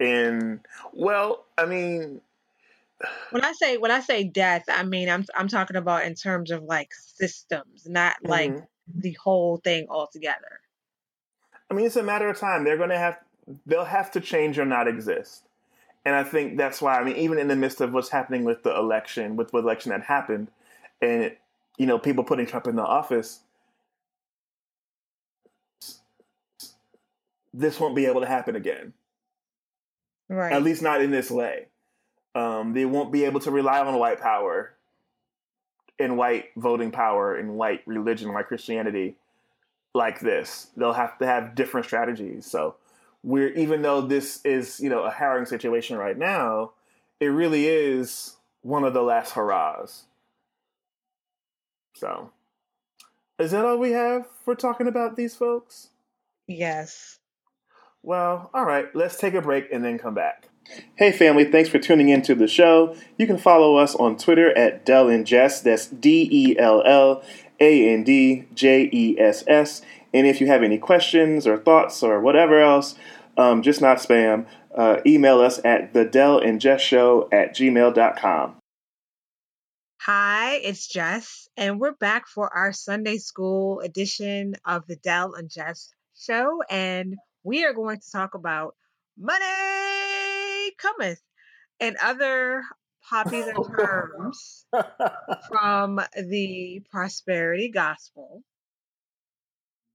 In 0.00 0.60
well, 0.92 1.44
I 1.56 1.66
mean, 1.66 2.20
when 3.30 3.44
I 3.44 3.52
say 3.52 3.76
when 3.76 3.90
I 3.90 4.00
say 4.00 4.24
death, 4.24 4.64
I 4.68 4.82
mean 4.82 5.08
I'm 5.08 5.24
I'm 5.36 5.48
talking 5.48 5.76
about 5.76 6.04
in 6.04 6.14
terms 6.14 6.50
of 6.50 6.62
like 6.64 6.92
systems, 6.94 7.86
not 7.86 8.16
like 8.22 8.50
mm-hmm. 8.50 9.00
the 9.00 9.16
whole 9.22 9.58
thing 9.58 9.86
altogether. 9.88 10.60
I 11.70 11.74
mean, 11.74 11.86
it's 11.86 11.96
a 11.96 12.02
matter 12.02 12.28
of 12.28 12.38
time. 12.38 12.64
They're 12.64 12.76
going 12.76 12.88
to 12.90 12.98
have 12.98 13.18
they'll 13.66 13.84
have 13.84 14.10
to 14.12 14.20
change 14.20 14.58
or 14.58 14.64
not 14.64 14.88
exist. 14.88 15.44
And 16.04 16.14
I 16.14 16.24
think 16.24 16.56
that's 16.56 16.80
why. 16.80 16.98
I 16.98 17.04
mean, 17.04 17.16
even 17.16 17.38
in 17.38 17.48
the 17.48 17.56
midst 17.56 17.80
of 17.80 17.92
what's 17.92 18.08
happening 18.08 18.44
with 18.44 18.62
the 18.62 18.74
election, 18.74 19.36
with 19.36 19.50
the 19.50 19.58
election 19.58 19.90
that 19.90 20.02
happened, 20.02 20.48
and 21.02 21.32
you 21.76 21.86
know, 21.86 21.98
people 21.98 22.24
putting 22.24 22.46
Trump 22.46 22.66
in 22.66 22.76
the 22.76 22.82
office, 22.84 23.40
this 27.58 27.80
won't 27.80 27.96
be 27.96 28.06
able 28.06 28.20
to 28.20 28.26
happen 28.26 28.56
again. 28.56 28.92
Right. 30.28 30.52
At 30.52 30.62
least 30.62 30.82
not 30.82 31.00
in 31.00 31.10
this 31.10 31.30
way. 31.30 31.66
Um, 32.34 32.72
they 32.72 32.84
won't 32.84 33.12
be 33.12 33.24
able 33.24 33.40
to 33.40 33.50
rely 33.50 33.80
on 33.80 33.98
white 33.98 34.20
power 34.20 34.74
and 35.98 36.16
white 36.16 36.50
voting 36.56 36.92
power 36.92 37.34
and 37.34 37.56
white 37.56 37.82
religion, 37.86 38.32
like 38.32 38.46
Christianity, 38.46 39.16
like 39.94 40.20
this. 40.20 40.68
They'll 40.76 40.92
have 40.92 41.18
to 41.18 41.26
have 41.26 41.54
different 41.54 41.86
strategies. 41.86 42.46
So 42.46 42.76
we're 43.24 43.52
even 43.54 43.82
though 43.82 44.02
this 44.02 44.40
is 44.44 44.78
you 44.78 44.88
know 44.88 45.02
a 45.02 45.10
harrowing 45.10 45.46
situation 45.46 45.96
right 45.96 46.16
now, 46.16 46.72
it 47.18 47.26
really 47.26 47.66
is 47.66 48.36
one 48.62 48.84
of 48.84 48.94
the 48.94 49.02
last 49.02 49.32
hurrahs. 49.32 50.04
So, 51.94 52.30
is 53.40 53.50
that 53.50 53.64
all 53.64 53.78
we 53.78 53.90
have 53.90 54.26
for 54.44 54.54
talking 54.54 54.86
about 54.86 55.16
these 55.16 55.34
folks? 55.34 55.88
Yes. 56.46 57.18
Well, 58.08 58.48
all 58.54 58.64
right. 58.64 58.86
Let's 58.94 59.18
take 59.18 59.34
a 59.34 59.42
break 59.42 59.70
and 59.70 59.84
then 59.84 59.98
come 59.98 60.14
back. 60.14 60.48
Hey, 60.96 61.12
family, 61.12 61.44
thanks 61.44 61.68
for 61.68 61.78
tuning 61.78 62.08
in 62.08 62.22
to 62.22 62.34
the 62.34 62.48
show. 62.48 62.96
You 63.18 63.26
can 63.26 63.36
follow 63.36 63.76
us 63.76 63.94
on 63.94 64.16
Twitter 64.16 64.56
at 64.56 64.86
Dell 64.86 65.10
and 65.10 65.26
Jess. 65.26 65.60
That's 65.60 65.88
D 65.88 66.26
E 66.32 66.58
L 66.58 66.82
L 66.86 67.22
A 67.60 67.92
N 67.92 68.04
D 68.04 68.46
J 68.54 68.88
E 68.90 69.20
S 69.20 69.44
S. 69.46 69.82
And 70.14 70.26
if 70.26 70.40
you 70.40 70.46
have 70.46 70.62
any 70.62 70.78
questions 70.78 71.46
or 71.46 71.58
thoughts 71.58 72.02
or 72.02 72.18
whatever 72.18 72.58
else, 72.58 72.94
um, 73.36 73.60
just 73.60 73.82
not 73.82 73.98
spam, 73.98 74.46
uh, 74.74 75.00
email 75.04 75.42
us 75.42 75.60
at 75.62 75.92
the 75.92 76.06
Dell 76.06 76.38
and 76.38 76.62
Jess 76.62 76.80
Show 76.80 77.28
at 77.30 77.54
gmail.com. 77.54 78.56
Hi, 80.00 80.54
it's 80.54 80.86
Jess, 80.88 81.46
and 81.58 81.78
we're 81.78 81.92
back 81.92 82.26
for 82.26 82.48
our 82.56 82.72
Sunday 82.72 83.18
school 83.18 83.80
edition 83.80 84.54
of 84.64 84.86
the 84.86 84.96
Dell 84.96 85.34
and 85.34 85.50
Jess 85.50 85.92
Show. 86.16 86.62
And 86.70 87.14
we 87.48 87.64
are 87.64 87.72
going 87.72 87.98
to 87.98 88.10
talk 88.10 88.34
about 88.34 88.76
money 89.18 90.70
cometh 90.76 91.22
and 91.80 91.96
other 91.96 92.62
popular 93.08 93.54
terms 93.74 94.66
from 95.48 95.98
the 96.14 96.82
prosperity 96.90 97.70
gospel. 97.70 98.42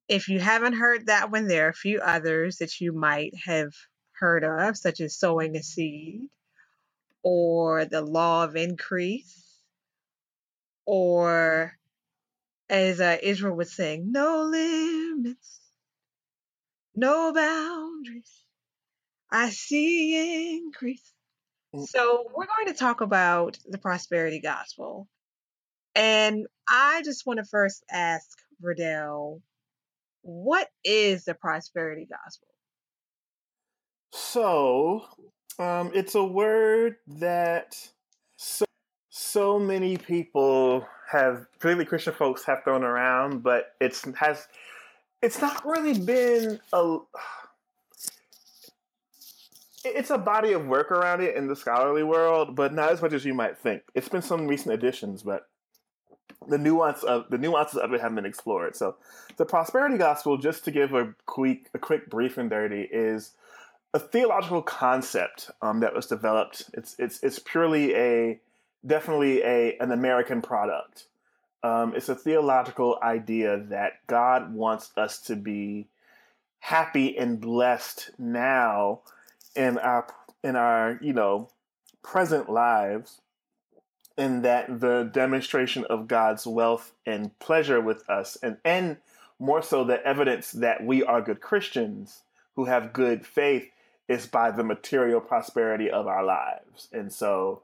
If 0.09 0.29
you 0.29 0.39
haven't 0.39 0.73
heard 0.73 1.05
that 1.05 1.29
one, 1.29 1.47
there 1.47 1.67
are 1.67 1.69
a 1.69 1.73
few 1.75 1.99
others 1.99 2.57
that 2.57 2.81
you 2.81 2.91
might 2.91 3.35
have 3.45 3.71
heard 4.13 4.43
of, 4.43 4.75
such 4.75 4.99
as 4.99 5.15
sowing 5.15 5.55
a 5.55 5.61
seed 5.61 6.29
or 7.21 7.85
the 7.85 8.01
law 8.01 8.45
of 8.45 8.55
increase, 8.55 9.59
or 10.87 11.73
as 12.67 12.99
uh, 12.99 13.17
Israel 13.21 13.55
was 13.55 13.71
saying, 13.71 14.11
no 14.11 14.41
limits, 14.41 15.62
no 16.95 17.33
boundaries. 17.33 18.43
I 19.31 19.49
see 19.49 20.57
increase. 20.57 21.11
Mm. 21.73 21.87
So, 21.87 22.25
we're 22.35 22.45
going 22.45 22.67
to 22.67 22.79
talk 22.79 23.01
about 23.01 23.57
the 23.67 23.77
prosperity 23.77 24.39
gospel. 24.39 25.07
And 25.95 26.47
I 26.67 27.01
just 27.03 27.25
want 27.25 27.37
to 27.37 27.45
first 27.45 27.83
ask 27.91 28.27
Verdell, 28.63 29.41
what 30.21 30.69
is 30.83 31.25
the 31.25 31.33
prosperity 31.33 32.07
gospel? 32.09 32.47
So, 34.11 35.05
um, 35.59 35.91
it's 35.93 36.15
a 36.15 36.23
word 36.23 36.95
that 37.07 37.75
so, 38.37 38.65
so 39.09 39.59
many 39.59 39.97
people 39.97 40.85
have, 41.11 41.45
particularly 41.53 41.85
Christian 41.85 42.13
folks, 42.13 42.43
have 42.45 42.63
thrown 42.63 42.83
around, 42.83 43.43
but 43.43 43.73
it's 43.81 44.05
has 44.15 44.47
it's 45.23 45.41
not 45.41 45.65
really 45.65 45.97
been 45.97 46.59
a 46.73 46.97
it's 49.85 50.09
a 50.09 50.17
body 50.17 50.53
of 50.53 50.65
work 50.67 50.91
around 50.91 51.21
it 51.21 51.35
in 51.35 51.47
the 51.47 51.55
scholarly 51.55 52.03
world, 52.03 52.55
but 52.55 52.73
not 52.73 52.91
as 52.91 53.01
much 53.01 53.13
as 53.13 53.25
you 53.25 53.33
might 53.33 53.57
think. 53.57 53.81
It's 53.95 54.07
been 54.07 54.21
some 54.21 54.47
recent 54.47 54.73
additions, 54.73 55.23
but 55.23 55.47
the 56.47 56.57
nuance 56.57 57.03
of 57.03 57.25
the 57.29 57.37
nuances 57.37 57.79
of 57.79 57.93
it 57.93 58.01
haven't 58.01 58.15
been 58.15 58.25
explored. 58.25 58.75
So, 58.75 58.97
the 59.37 59.45
prosperity 59.45 59.97
gospel, 59.97 60.37
just 60.37 60.65
to 60.65 60.71
give 60.71 60.93
a 60.93 61.15
quick 61.25 61.69
a 61.73 61.79
quick 61.79 62.09
brief 62.09 62.37
and 62.37 62.49
dirty, 62.49 62.81
is 62.81 63.31
a 63.93 63.99
theological 63.99 64.61
concept 64.61 65.51
um, 65.61 65.79
that 65.79 65.93
was 65.93 66.05
developed. 66.05 66.69
It's 66.73 66.95
it's 66.99 67.23
it's 67.23 67.39
purely 67.39 67.95
a 67.95 68.41
definitely 68.85 69.41
a 69.43 69.77
an 69.77 69.91
American 69.91 70.41
product. 70.41 71.05
Um, 71.63 71.93
it's 71.95 72.09
a 72.09 72.15
theological 72.15 72.99
idea 73.01 73.57
that 73.69 74.05
God 74.07 74.53
wants 74.53 74.91
us 74.97 75.19
to 75.21 75.35
be 75.35 75.87
happy 76.59 77.17
and 77.17 77.39
blessed 77.39 78.11
now 78.17 79.01
in 79.55 79.77
our 79.77 80.07
in 80.43 80.55
our 80.55 80.99
you 81.01 81.13
know 81.13 81.49
present 82.01 82.49
lives 82.49 83.21
in 84.17 84.41
that 84.41 84.79
the 84.79 85.09
demonstration 85.11 85.85
of 85.85 86.07
God's 86.07 86.45
wealth 86.45 86.93
and 87.05 87.37
pleasure 87.39 87.81
with 87.81 88.07
us 88.09 88.37
and 88.41 88.57
and 88.63 88.97
more 89.39 89.61
so 89.61 89.83
the 89.83 90.05
evidence 90.05 90.51
that 90.51 90.85
we 90.85 91.03
are 91.03 91.21
good 91.21 91.41
Christians 91.41 92.21
who 92.55 92.65
have 92.65 92.93
good 92.93 93.25
faith 93.25 93.69
is 94.07 94.27
by 94.27 94.51
the 94.51 94.63
material 94.63 95.19
prosperity 95.19 95.89
of 95.89 96.07
our 96.07 96.23
lives. 96.23 96.87
And 96.91 97.11
so 97.11 97.61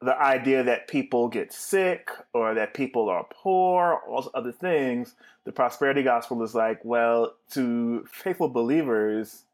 the 0.00 0.16
idea 0.20 0.62
that 0.62 0.88
people 0.88 1.28
get 1.28 1.52
sick 1.52 2.10
or 2.32 2.54
that 2.54 2.74
people 2.74 3.08
are 3.08 3.26
poor, 3.30 4.00
all 4.08 4.30
other 4.34 4.52
things, 4.52 5.14
the 5.44 5.52
prosperity 5.52 6.02
gospel 6.02 6.42
is 6.42 6.54
like, 6.54 6.84
well, 6.84 7.34
to 7.50 8.04
faithful 8.10 8.48
believers, 8.48 9.44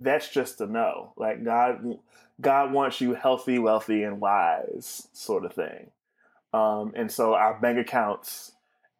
that's 0.00 0.28
just 0.28 0.60
a 0.60 0.66
no. 0.66 1.12
Like 1.16 1.44
God, 1.44 1.98
God 2.40 2.72
wants 2.72 3.00
you 3.00 3.14
healthy, 3.14 3.58
wealthy, 3.58 4.02
and 4.02 4.20
wise, 4.20 5.08
sort 5.12 5.44
of 5.44 5.52
thing. 5.52 5.90
Um, 6.52 6.92
and 6.96 7.10
so 7.10 7.34
our 7.34 7.58
bank 7.60 7.78
accounts 7.78 8.52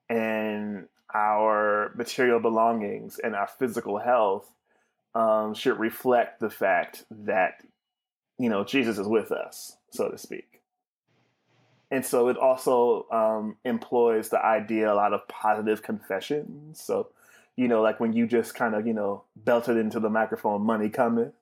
and 0.08 0.86
our 1.14 1.92
material 1.96 2.40
belongings 2.40 3.18
and 3.18 3.34
our 3.34 3.46
physical 3.46 3.98
health 3.98 4.50
um, 5.14 5.54
should 5.54 5.78
reflect 5.78 6.40
the 6.40 6.50
fact 6.50 7.04
that 7.10 7.64
you 8.38 8.48
know 8.48 8.64
Jesus 8.64 8.98
is 8.98 9.08
with 9.08 9.32
us, 9.32 9.76
so 9.90 10.08
to 10.08 10.18
speak. 10.18 10.47
And 11.90 12.04
so 12.04 12.28
it 12.28 12.36
also 12.36 13.06
um, 13.10 13.56
employs 13.64 14.28
the 14.28 14.44
idea 14.44 14.92
a 14.92 14.94
lot 14.94 15.12
of 15.12 15.26
positive 15.28 15.82
confessions. 15.82 16.82
So, 16.82 17.08
you 17.56 17.68
know, 17.68 17.80
like 17.82 17.98
when 18.00 18.12
you 18.12 18.26
just 18.26 18.54
kind 18.54 18.74
of 18.74 18.86
you 18.86 18.92
know 18.94 19.24
belted 19.36 19.76
into 19.76 20.00
the 20.00 20.10
microphone, 20.10 20.62
money 20.62 20.90
coming. 20.90 21.32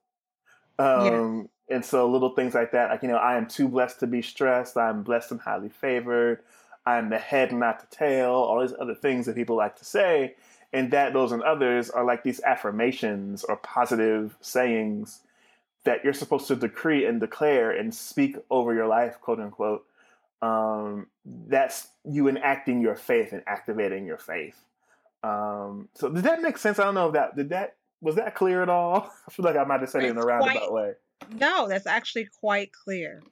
Um, 0.78 1.48
And 1.68 1.84
so 1.84 2.08
little 2.08 2.30
things 2.30 2.54
like 2.54 2.70
that, 2.72 2.90
like 2.90 3.02
you 3.02 3.08
know, 3.08 3.16
I 3.16 3.36
am 3.36 3.46
too 3.48 3.68
blessed 3.68 3.98
to 4.00 4.06
be 4.06 4.22
stressed. 4.22 4.76
I'm 4.76 5.02
blessed 5.02 5.32
and 5.32 5.40
highly 5.40 5.68
favored. 5.68 6.38
I'm 6.86 7.10
the 7.10 7.18
head, 7.18 7.50
not 7.52 7.80
the 7.80 7.96
tail. 7.96 8.30
All 8.30 8.60
these 8.60 8.76
other 8.78 8.94
things 8.94 9.26
that 9.26 9.34
people 9.34 9.56
like 9.56 9.74
to 9.78 9.84
say, 9.84 10.36
and 10.72 10.92
that 10.92 11.12
those 11.12 11.32
and 11.32 11.42
others 11.42 11.90
are 11.90 12.04
like 12.04 12.22
these 12.22 12.40
affirmations 12.42 13.42
or 13.42 13.56
positive 13.56 14.36
sayings 14.40 15.22
that 15.82 16.04
you're 16.04 16.12
supposed 16.12 16.46
to 16.46 16.54
decree 16.54 17.04
and 17.04 17.18
declare 17.18 17.72
and 17.72 17.92
speak 17.92 18.36
over 18.48 18.72
your 18.72 18.86
life, 18.86 19.18
quote 19.20 19.40
unquote. 19.40 19.84
Um, 20.42 21.06
that's 21.24 21.88
you 22.04 22.28
enacting 22.28 22.80
your 22.80 22.94
faith 22.94 23.32
and 23.32 23.42
activating 23.46 24.06
your 24.06 24.18
faith. 24.18 24.56
Um, 25.22 25.88
so 25.94 26.08
does 26.08 26.22
that 26.22 26.42
make 26.42 26.58
sense? 26.58 26.78
I 26.78 26.84
don't 26.84 26.94
know 26.94 27.08
if 27.08 27.14
that 27.14 27.36
did 27.36 27.48
that 27.50 27.76
was 28.00 28.16
that 28.16 28.34
clear 28.34 28.62
at 28.62 28.68
all? 28.68 29.10
I 29.28 29.30
feel 29.32 29.44
like 29.44 29.56
I 29.56 29.64
might 29.64 29.80
have 29.80 29.90
said 29.90 30.04
it 30.04 30.10
in 30.10 30.18
a 30.18 30.22
roundabout 30.22 30.68
quite 30.68 30.72
way. 30.72 30.92
no, 31.34 31.68
that's 31.68 31.86
actually 31.86 32.28
quite 32.40 32.72
clear. 32.72 33.22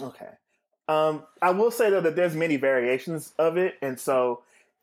Okay. 0.00 0.28
Um, 0.88 1.24
I 1.40 1.50
will 1.50 1.70
say 1.70 1.90
though 1.90 2.00
that 2.00 2.16
there's 2.16 2.34
many 2.34 2.56
variations 2.56 3.32
of 3.38 3.56
it, 3.56 3.76
and 3.82 3.98
so 3.98 4.42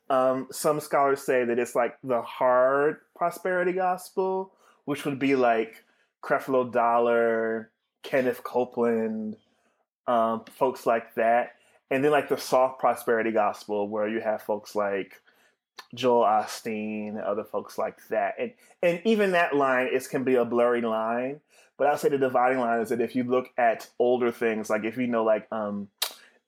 um, 0.09 0.47
some 0.51 0.79
scholars 0.79 1.21
say 1.21 1.45
that 1.45 1.59
it's 1.59 1.75
like 1.75 1.97
the 2.03 2.21
hard 2.21 2.97
prosperity 3.15 3.73
gospel, 3.73 4.51
which 4.85 5.05
would 5.05 5.19
be 5.19 5.35
like 5.35 5.83
Creflo 6.23 6.71
Dollar, 6.71 7.69
Kenneth 8.01 8.43
Copeland, 8.43 9.37
um, 10.07 10.43
folks 10.57 10.85
like 10.85 11.13
that, 11.15 11.53
and 11.89 12.03
then 12.03 12.11
like 12.11 12.29
the 12.29 12.37
soft 12.37 12.79
prosperity 12.79 13.31
gospel, 13.31 13.87
where 13.87 14.07
you 14.07 14.21
have 14.21 14.41
folks 14.41 14.75
like 14.75 15.21
Joel 15.93 16.23
Osteen, 16.23 17.21
other 17.25 17.43
folks 17.43 17.77
like 17.77 17.97
that, 18.09 18.35
and 18.39 18.53
and 18.81 19.01
even 19.05 19.31
that 19.31 19.55
line 19.55 19.89
is 19.93 20.07
can 20.07 20.23
be 20.23 20.35
a 20.35 20.45
blurry 20.45 20.81
line. 20.81 21.41
But 21.77 21.87
I'll 21.87 21.97
say 21.97 22.09
the 22.09 22.17
dividing 22.17 22.59
line 22.59 22.81
is 22.81 22.89
that 22.89 22.99
if 22.99 23.15
you 23.15 23.23
look 23.23 23.49
at 23.57 23.87
older 23.99 24.31
things, 24.31 24.69
like 24.69 24.83
if 24.83 24.97
you 24.97 25.07
know 25.07 25.23
like 25.23 25.47
um, 25.51 25.87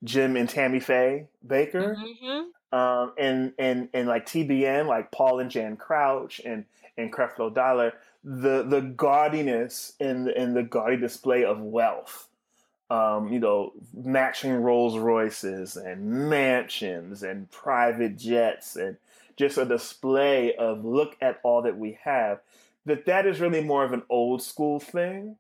Jim 0.04 0.36
and 0.36 0.50
Tammy 0.50 0.80
Faye 0.80 1.28
Bakker, 1.46 1.96
hmm 1.96 2.42
um, 2.72 3.14
and 3.18 3.54
and 3.60 3.90
and 3.94 4.08
like 4.08 4.26
TBN, 4.26 4.88
like 4.88 5.12
Paul 5.12 5.40
and 5.40 5.52
Jan 5.52 5.76
Crouch 5.76 6.40
and 6.46 6.66
and 6.98 7.12
Creflo 7.12 7.54
Dollar, 7.54 7.94
the 8.24 8.64
the 8.64 8.82
gaudiness 8.82 9.94
and 10.00 10.28
and 10.30 10.56
the 10.56 10.64
gaudy 10.64 10.98
display 10.98 11.44
of 11.44 11.60
wealth, 11.60 12.28
um, 12.92 13.32
you 13.32 13.40
know, 13.40 13.72
matching 13.94 14.54
Rolls 14.54 14.98
Royces 14.98 15.78
and 15.78 16.30
mansions 16.30 17.24
and 17.24 17.50
private 17.50 18.18
jets 18.18 18.76
and 18.76 18.98
just 19.38 19.58
a 19.58 19.66
display 19.66 20.54
of 20.56 20.84
look 20.84 21.16
at 21.22 21.40
all 21.44 21.62
that 21.62 21.78
we 21.78 21.98
have. 22.04 22.42
That 22.86 23.06
that 23.06 23.26
is 23.26 23.40
really 23.40 23.64
more 23.64 23.84
of 23.86 23.94
an 23.94 24.04
old 24.10 24.42
school 24.42 24.80
thing 24.80 25.38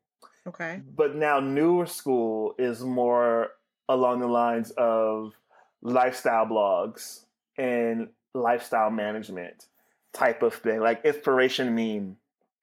Okay. 0.47 0.81
but 0.95 1.15
now 1.15 1.39
newer 1.39 1.85
school 1.85 2.55
is 2.57 2.81
more 2.83 3.49
along 3.89 4.19
the 4.21 4.27
lines 4.27 4.71
of 4.71 5.33
lifestyle 5.81 6.45
blogs 6.45 7.25
and 7.57 8.09
lifestyle 8.33 8.89
management 8.89 9.65
type 10.13 10.41
of 10.41 10.53
thing 10.53 10.79
like 10.79 11.03
inspiration 11.05 11.75
meme 11.75 12.17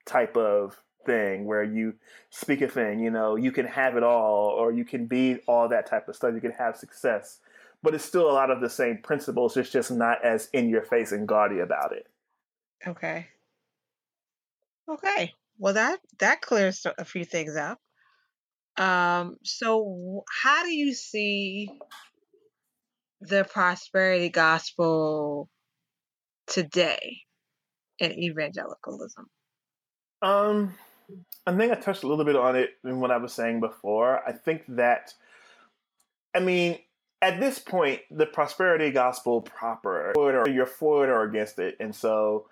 type 0.07 0.37
of 0.37 0.81
thing 1.09 1.45
where 1.45 1.65
you 1.65 1.95
speak 2.31 2.61
a 2.61 2.69
thing 2.69 3.01
you 3.01 3.11
know 3.11 3.37
you 3.37 3.53
can 3.53 3.67
have 3.67 3.97
it 3.97 4.03
all 4.03 4.51
or 4.51 4.71
you 4.73 4.85
can 4.85 5.07
be 5.07 5.39
all 5.47 5.69
that 5.69 5.87
type 5.87 6.09
of 6.09 6.17
stuff 6.17 6.35
you 6.35 6.41
can 6.41 6.53
have 6.53 6.77
success 6.77 7.39
but 7.83 7.95
it's 7.95 8.05
still 8.05 8.31
a 8.31 8.33
lot 8.41 8.51
of 8.51 8.61
the 8.61 8.71
same 8.71 8.99
principles 8.99 9.57
it's 9.57 9.71
just 9.71 9.91
not 9.91 10.25
as 10.25 10.49
in 10.53 10.69
your 10.69 10.83
face 10.83 11.13
and 11.13 11.27
gaudy 11.27 11.61
about 11.61 11.93
it 11.93 12.07
Okay. 12.87 13.27
Okay. 14.89 15.35
Well, 15.59 15.75
that 15.75 15.99
that 16.19 16.41
clears 16.41 16.87
a 16.99 17.05
few 17.05 17.25
things 17.25 17.57
up. 17.57 17.81
Um, 18.79 19.37
so 19.43 20.25
how 20.31 20.63
do 20.63 20.71
you 20.71 20.95
see 20.95 21.69
the 23.21 23.45
prosperity 23.45 24.29
gospel 24.29 25.49
today 26.47 27.19
in 27.99 28.13
evangelicalism? 28.13 29.27
Um, 30.23 30.75
I 31.47 31.57
think 31.57 31.73
I 31.73 31.77
touched 31.77 32.03
a 32.03 32.07
little 32.07 32.25
bit 32.25 32.37
on 32.37 32.57
it 32.57 32.71
in 32.85 33.01
what 33.01 33.11
I 33.11 33.17
was 33.17 33.33
saying 33.33 33.61
before. 33.61 34.21
I 34.27 34.33
think 34.33 34.65
that, 34.69 35.15
I 36.35 36.41
mean, 36.41 36.79
at 37.23 37.41
this 37.41 37.59
point, 37.59 38.01
the 38.11 38.27
prosperity 38.27 38.91
gospel 38.91 39.41
proper, 39.41 40.13
you're 40.47 40.67
for 40.67 41.05
it 41.05 41.11
or 41.11 41.23
against 41.23 41.59
it, 41.59 41.77
and 41.81 41.95
so 41.95 42.47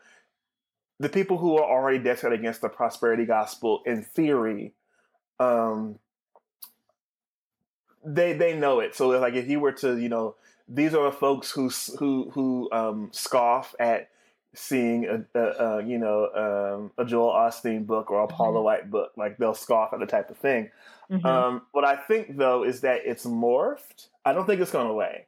the 0.99 1.09
people 1.09 1.37
who 1.37 1.57
are 1.59 1.65
already 1.65 1.99
dead 1.99 2.19
set 2.19 2.33
against 2.33 2.63
the 2.63 2.69
prosperity 2.69 3.27
gospel, 3.27 3.83
in 3.85 4.03
theory, 4.03 4.73
um, 5.39 5.99
they 8.05 8.33
they 8.33 8.57
know 8.57 8.81
it. 8.81 8.95
So 8.95 9.09
like, 9.09 9.35
if 9.35 9.49
you 9.49 9.61
were 9.61 9.73
to, 9.73 9.99
you 9.99 10.09
know, 10.09 10.37
these 10.69 10.95
are 10.95 11.05
the 11.05 11.17
folks 11.17 11.51
who 11.51 11.69
who 11.99 12.31
who 12.33 12.69
um, 12.73 13.11
scoff 13.13 13.75
at 13.79 14.09
seeing 14.57 15.05
a, 15.07 15.25
a, 15.39 15.43
a 15.79 15.85
you 15.85 15.99
know 15.99 16.29
um, 16.35 16.91
a 16.99 17.05
Joel 17.05 17.33
Osteen 17.33 17.87
book 17.87 18.11
or 18.11 18.23
a 18.23 18.27
Paula 18.27 18.61
Mhm. 18.61 18.65
White 18.65 18.91
book. 18.91 19.13
Like 19.17 19.37
they'll 19.39 19.55
scoff 19.55 19.93
at 19.93 20.01
the 20.01 20.07
type 20.07 20.31
of 20.31 20.37
thing. 20.39 20.71
Mhm. 21.11 21.25
Um, 21.25 21.63
what 21.73 21.85
I 21.85 21.97
think 21.97 22.37
though 22.37 22.65
is 22.65 22.81
that 22.81 23.03
it's 23.05 23.25
morphed. 23.27 24.09
I 24.25 24.33
don't 24.33 24.47
think 24.47 24.61
it's 24.61 24.73
gone 24.73 24.87
away. 24.87 25.27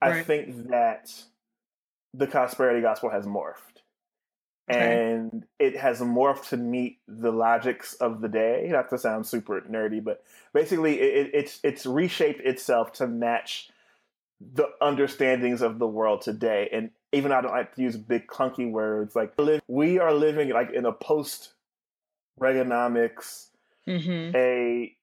I 0.00 0.10
Right. 0.10 0.26
think 0.26 0.68
that 0.68 1.12
the 2.14 2.26
prosperity 2.26 2.80
gospel 2.80 3.10
has 3.10 3.26
morphed. 3.26 3.82
Okay. 4.70 5.12
And 5.14 5.46
it 5.60 5.76
has 5.76 6.00
morphed 6.00 6.48
to 6.48 6.56
meet 6.56 6.98
the 7.06 7.30
logics 7.30 7.94
of 7.94 8.20
the 8.20 8.28
day. 8.28 8.66
Not 8.70 8.90
to 8.90 8.98
sound 8.98 9.26
super 9.26 9.60
nerdy, 9.60 10.02
but 10.02 10.24
basically, 10.52 11.00
it, 11.00 11.26
it, 11.28 11.30
it's 11.34 11.60
it's 11.62 11.86
reshaped 11.86 12.40
itself 12.40 12.92
to 12.94 13.06
match 13.06 13.70
the 14.40 14.68
understandings 14.80 15.62
of 15.62 15.78
the 15.78 15.86
world 15.86 16.20
today. 16.22 16.68
And 16.72 16.90
even 17.12 17.32
I 17.32 17.40
don't 17.40 17.52
like 17.52 17.74
to 17.76 17.82
use 17.82 17.96
big 17.96 18.26
clunky 18.26 18.70
words, 18.70 19.16
like 19.16 19.32
we 19.66 19.98
are 19.98 20.12
living 20.12 20.50
like 20.50 20.70
in 20.72 20.84
a 20.84 20.92
post 20.92 21.52
Reaganomics, 22.40 23.48
Mhm. 23.86 24.34
a 24.34 24.94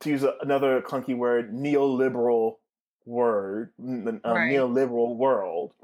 to 0.00 0.08
use 0.10 0.22
a, 0.22 0.36
another 0.40 0.80
clunky 0.80 1.16
word, 1.16 1.52
neoliberal 1.52 2.56
word, 3.04 3.72
Right. 3.78 4.22
neoliberal 4.22 5.16
world. 5.16 5.74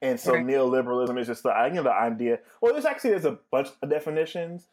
And 0.00 0.18
so 0.18 0.34
Right. 0.34 0.46
neoliberalism 0.46 1.18
is 1.18 1.26
just 1.26 1.42
the 1.42 1.52
you 1.68 1.74
know 1.74 1.82
the 1.82 1.92
idea. 1.92 2.38
Well, 2.60 2.72
there's 2.72 2.84
actually 2.84 3.10
there's 3.10 3.24
a 3.24 3.38
bunch 3.50 3.68
of 3.82 3.90
definitions. 3.90 4.68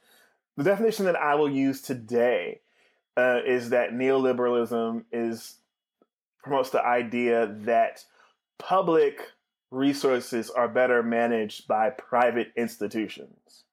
The 0.58 0.64
definition 0.64 1.06
that 1.06 1.16
I 1.16 1.36
will 1.36 1.50
use 1.50 1.82
today 1.82 2.62
uh, 3.18 3.40
is 3.46 3.72
that 3.72 3.92
neoliberalism 3.92 5.06
is 5.12 5.58
promotes 6.44 6.70
the 6.70 6.86
idea 6.86 7.48
that 7.62 8.04
public 8.58 9.22
resources 9.72 10.50
are 10.50 10.68
better 10.68 11.04
managed 11.04 11.68
by 11.68 11.90
private 11.90 12.52
institutions. 12.56 13.64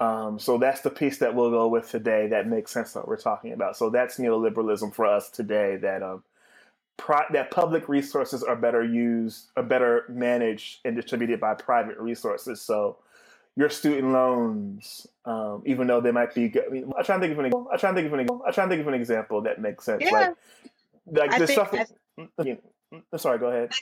Um, 0.00 0.38
so 0.38 0.58
that's 0.58 0.82
the 0.82 0.90
piece 0.90 1.18
that 1.18 1.34
we'll 1.34 1.50
go 1.50 1.66
with 1.66 1.90
today 1.90 2.28
that 2.28 2.46
makes 2.46 2.70
sense 2.70 2.94
what 2.94 3.08
we're 3.08 3.16
talking 3.16 3.52
about. 3.52 3.76
So 3.76 3.90
that's 3.90 4.18
neoliberalism 4.18 4.94
for 4.94 5.06
us 5.06 5.28
today. 5.28 5.76
That 5.76 6.02
um, 6.02 6.22
pri- 6.96 7.26
that 7.32 7.50
public 7.50 7.88
resources 7.88 8.44
are 8.44 8.54
better 8.54 8.84
used, 8.84 9.50
are 9.56 9.62
better 9.62 10.04
managed 10.08 10.80
and 10.84 10.94
distributed 10.94 11.40
by 11.40 11.54
private 11.54 11.98
resources. 11.98 12.60
So 12.60 12.98
your 13.56 13.70
student 13.70 14.12
loans, 14.12 15.08
um, 15.24 15.64
even 15.66 15.88
though 15.88 16.00
they 16.00 16.12
might 16.12 16.32
be, 16.32 16.48
good, 16.48 16.64
I 16.68 16.70
mean, 16.70 16.92
I'm 16.96 17.04
trying 17.04 17.20
to 17.20 17.26
think 17.26 17.36
of 17.36 17.44
an, 17.44 17.52
I 17.72 17.76
think 17.76 18.06
of 18.06 18.12
an, 18.12 18.20
I'm 18.46 18.52
trying 18.52 18.68
to 18.68 18.76
think 18.76 18.82
of 18.82 18.88
an 18.88 18.94
example 18.94 19.40
that 19.42 19.60
makes 19.60 19.84
sense. 19.84 20.02
Yeah. 20.04 20.12
Like, 20.12 20.34
like 21.12 21.32
I 21.32 21.38
the 21.38 21.46
stuff. 21.46 21.74
I- 21.74 21.86
again, 22.38 22.58
I'm 22.92 23.18
sorry. 23.18 23.38
Go 23.38 23.46
ahead. 23.46 23.72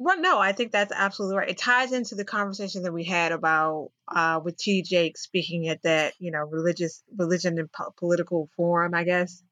Well, 0.00 0.20
no, 0.20 0.38
I 0.38 0.52
think 0.52 0.70
that's 0.70 0.92
absolutely 0.94 1.38
right. 1.38 1.48
It 1.50 1.58
ties 1.58 1.92
into 1.92 2.14
the 2.14 2.24
conversation 2.24 2.84
that 2.84 2.92
we 2.92 3.02
had 3.04 3.32
about 3.32 3.90
uh, 4.06 4.40
with 4.44 4.56
T. 4.56 4.82
Jake 4.82 5.18
speaking 5.18 5.68
at 5.68 5.82
that, 5.82 6.14
you 6.20 6.30
know, 6.30 6.44
religious 6.44 7.02
religion 7.16 7.58
and 7.58 7.70
po- 7.72 7.92
political 7.98 8.48
forum, 8.56 8.94
I 8.94 9.02
guess, 9.04 9.42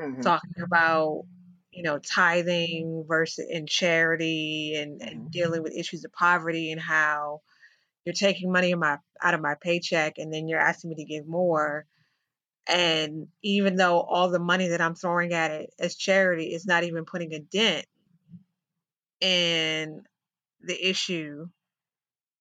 Mhm. 0.00 0.22
talking 0.22 0.62
about 0.62 1.24
you 1.70 1.82
know 1.82 1.98
tithing 1.98 3.04
versus 3.08 3.46
and 3.52 3.68
charity 3.68 4.74
and, 4.76 5.00
and 5.02 5.22
Mhm. 5.26 5.30
dealing 5.32 5.62
with 5.62 5.74
issues 5.76 6.04
of 6.04 6.12
poverty 6.12 6.70
and 6.70 6.80
how 6.80 7.40
you're 8.04 8.12
taking 8.12 8.52
money 8.52 8.70
in 8.70 8.78
my 8.78 8.98
out 9.22 9.34
of 9.34 9.40
my 9.40 9.54
paycheck 9.60 10.18
and 10.18 10.32
then 10.32 10.46
you're 10.46 10.60
asking 10.60 10.90
me 10.90 10.96
to 10.96 11.04
give 11.04 11.26
more 11.26 11.86
And 12.66 13.28
even 13.42 13.76
though 13.76 14.00
all 14.00 14.30
the 14.30 14.38
money 14.38 14.68
that 14.68 14.80
I'm 14.80 14.94
throwing 14.94 15.32
at 15.32 15.50
it 15.50 15.74
as 15.78 15.96
charity 15.96 16.54
is 16.54 16.66
not 16.66 16.84
even 16.84 17.04
putting 17.04 17.34
a 17.34 17.40
dent 17.40 17.86
in 19.20 20.02
the 20.60 20.88
issue, 20.88 21.46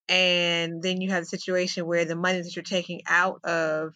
and 0.08 0.82
then 0.82 1.02
you 1.02 1.12
have 1.12 1.24
the 1.24 1.28
situation 1.28 1.86
where 1.86 2.06
the 2.06 2.16
money 2.16 2.42
that 2.42 2.56
you're 2.56 2.64
taking 2.64 3.02
out 3.08 3.44
of 3.44 3.94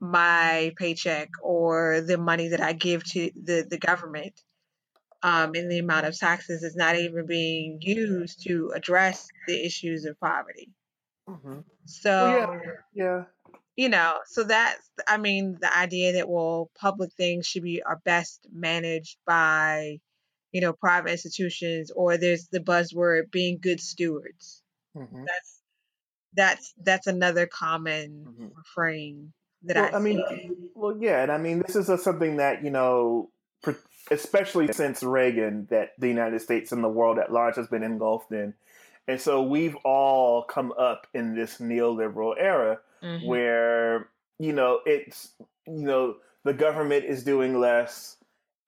my 0.00 0.72
paycheck 0.76 1.30
or 1.42 2.00
the 2.00 2.18
money 2.18 2.48
that 2.48 2.60
I 2.60 2.72
give 2.72 3.04
to 3.12 3.30
the, 3.34 3.66
the 3.68 3.78
government 3.78 4.40
um, 5.22 5.52
and 5.54 5.70
the 5.70 5.78
amount 5.78 6.06
of 6.06 6.16
taxes 6.18 6.62
is 6.62 6.76
not 6.76 6.96
even 6.96 7.26
being 7.26 7.78
used 7.80 8.42
to 8.46 8.72
address 8.74 9.26
the 9.48 9.64
issues 9.64 10.04
of 10.04 10.20
poverty. 10.20 10.70
Mm-hmm. 11.28 11.60
So, 11.86 12.10
Well, 12.10 12.60
yeah, 12.62 12.70
yeah. 12.92 13.24
You 13.76 13.88
know, 13.88 14.18
so 14.26 14.44
that's, 14.44 14.88
I 15.08 15.16
mean, 15.16 15.58
the 15.60 15.76
idea 15.76 16.12
that, 16.14 16.28
well, 16.28 16.70
public 16.78 17.12
things 17.12 17.46
should 17.46 17.62
be 17.64 17.82
are 17.82 18.00
best 18.04 18.46
managed 18.52 19.18
by, 19.26 19.98
you 20.52 20.60
know, 20.60 20.72
private 20.72 21.10
institutions, 21.10 21.90
or 21.90 22.16
there's 22.16 22.46
the 22.48 22.60
buzzword 22.60 23.30
being 23.30 23.58
good 23.60 23.80
stewards. 23.80 24.62
hmm 24.94 25.24
That's 25.26 25.60
that's 26.36 26.74
that's 26.82 27.06
another 27.06 27.46
common 27.46 28.26
hmm 28.38 28.46
refrain 28.56 29.32
that 29.64 29.76
Well, 29.76 29.90
I 29.92 29.96
I 29.96 30.00
mean, 30.00 30.24
see. 30.28 30.56
well, 30.74 30.96
yeah, 30.98 31.22
and 31.22 31.32
I 31.32 31.38
mean, 31.38 31.60
this 31.60 31.74
is 31.74 31.88
a, 31.88 31.98
something 31.98 32.36
that 32.36 32.62
you 32.62 32.70
know, 32.70 33.30
especially 34.10 34.72
since 34.72 35.02
Reagan, 35.02 35.66
that 35.70 35.92
the 35.98 36.08
United 36.08 36.40
States 36.42 36.70
and 36.70 36.82
the 36.84 36.88
world 36.88 37.18
at 37.18 37.32
large 37.32 37.56
has 37.56 37.66
been 37.66 37.82
engulfed 37.82 38.30
in, 38.30 38.54
and 39.08 39.20
so 39.20 39.42
we've 39.42 39.76
all 39.84 40.44
come 40.44 40.72
up 40.78 41.06
in 41.12 41.34
this 41.34 41.58
neoliberal 41.58 42.34
era 42.38 42.78
hmm 43.04 43.20
where 43.20 44.08
you 44.38 44.52
know 44.52 44.80
it's 44.86 45.34
you 45.66 45.84
know 45.86 46.16
the 46.44 46.54
government 46.54 47.04
is 47.04 47.24
doing 47.24 47.58
less, 47.60 48.16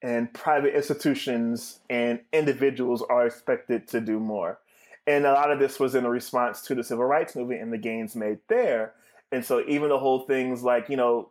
and 0.03 0.33
private 0.35 0.75
institutions 0.77 1.81
and 1.91 2.21
individuals 2.33 3.03
are 3.09 3.27
expected 3.27 3.89
to 3.89 4.01
do 4.01 4.19
more, 4.21 4.59
and 5.07 5.27
a 5.27 5.33
lot 5.33 5.51
of 5.51 5.59
this 5.59 5.79
was 5.81 5.95
in 5.95 6.05
a 6.05 6.11
response 6.11 6.63
to 6.63 6.75
the 6.75 6.85
civil 6.85 7.05
rights 7.05 7.37
movement 7.37 7.63
and 7.63 7.73
the 7.73 7.79
gains 7.79 8.17
made 8.17 8.39
there. 8.49 8.95
And 9.33 9.45
so 9.45 9.63
even 9.67 9.89
the 9.89 9.99
whole 9.99 10.21
things 10.21 10.63
like, 10.63 10.89
you 10.89 10.97
know, 10.97 11.31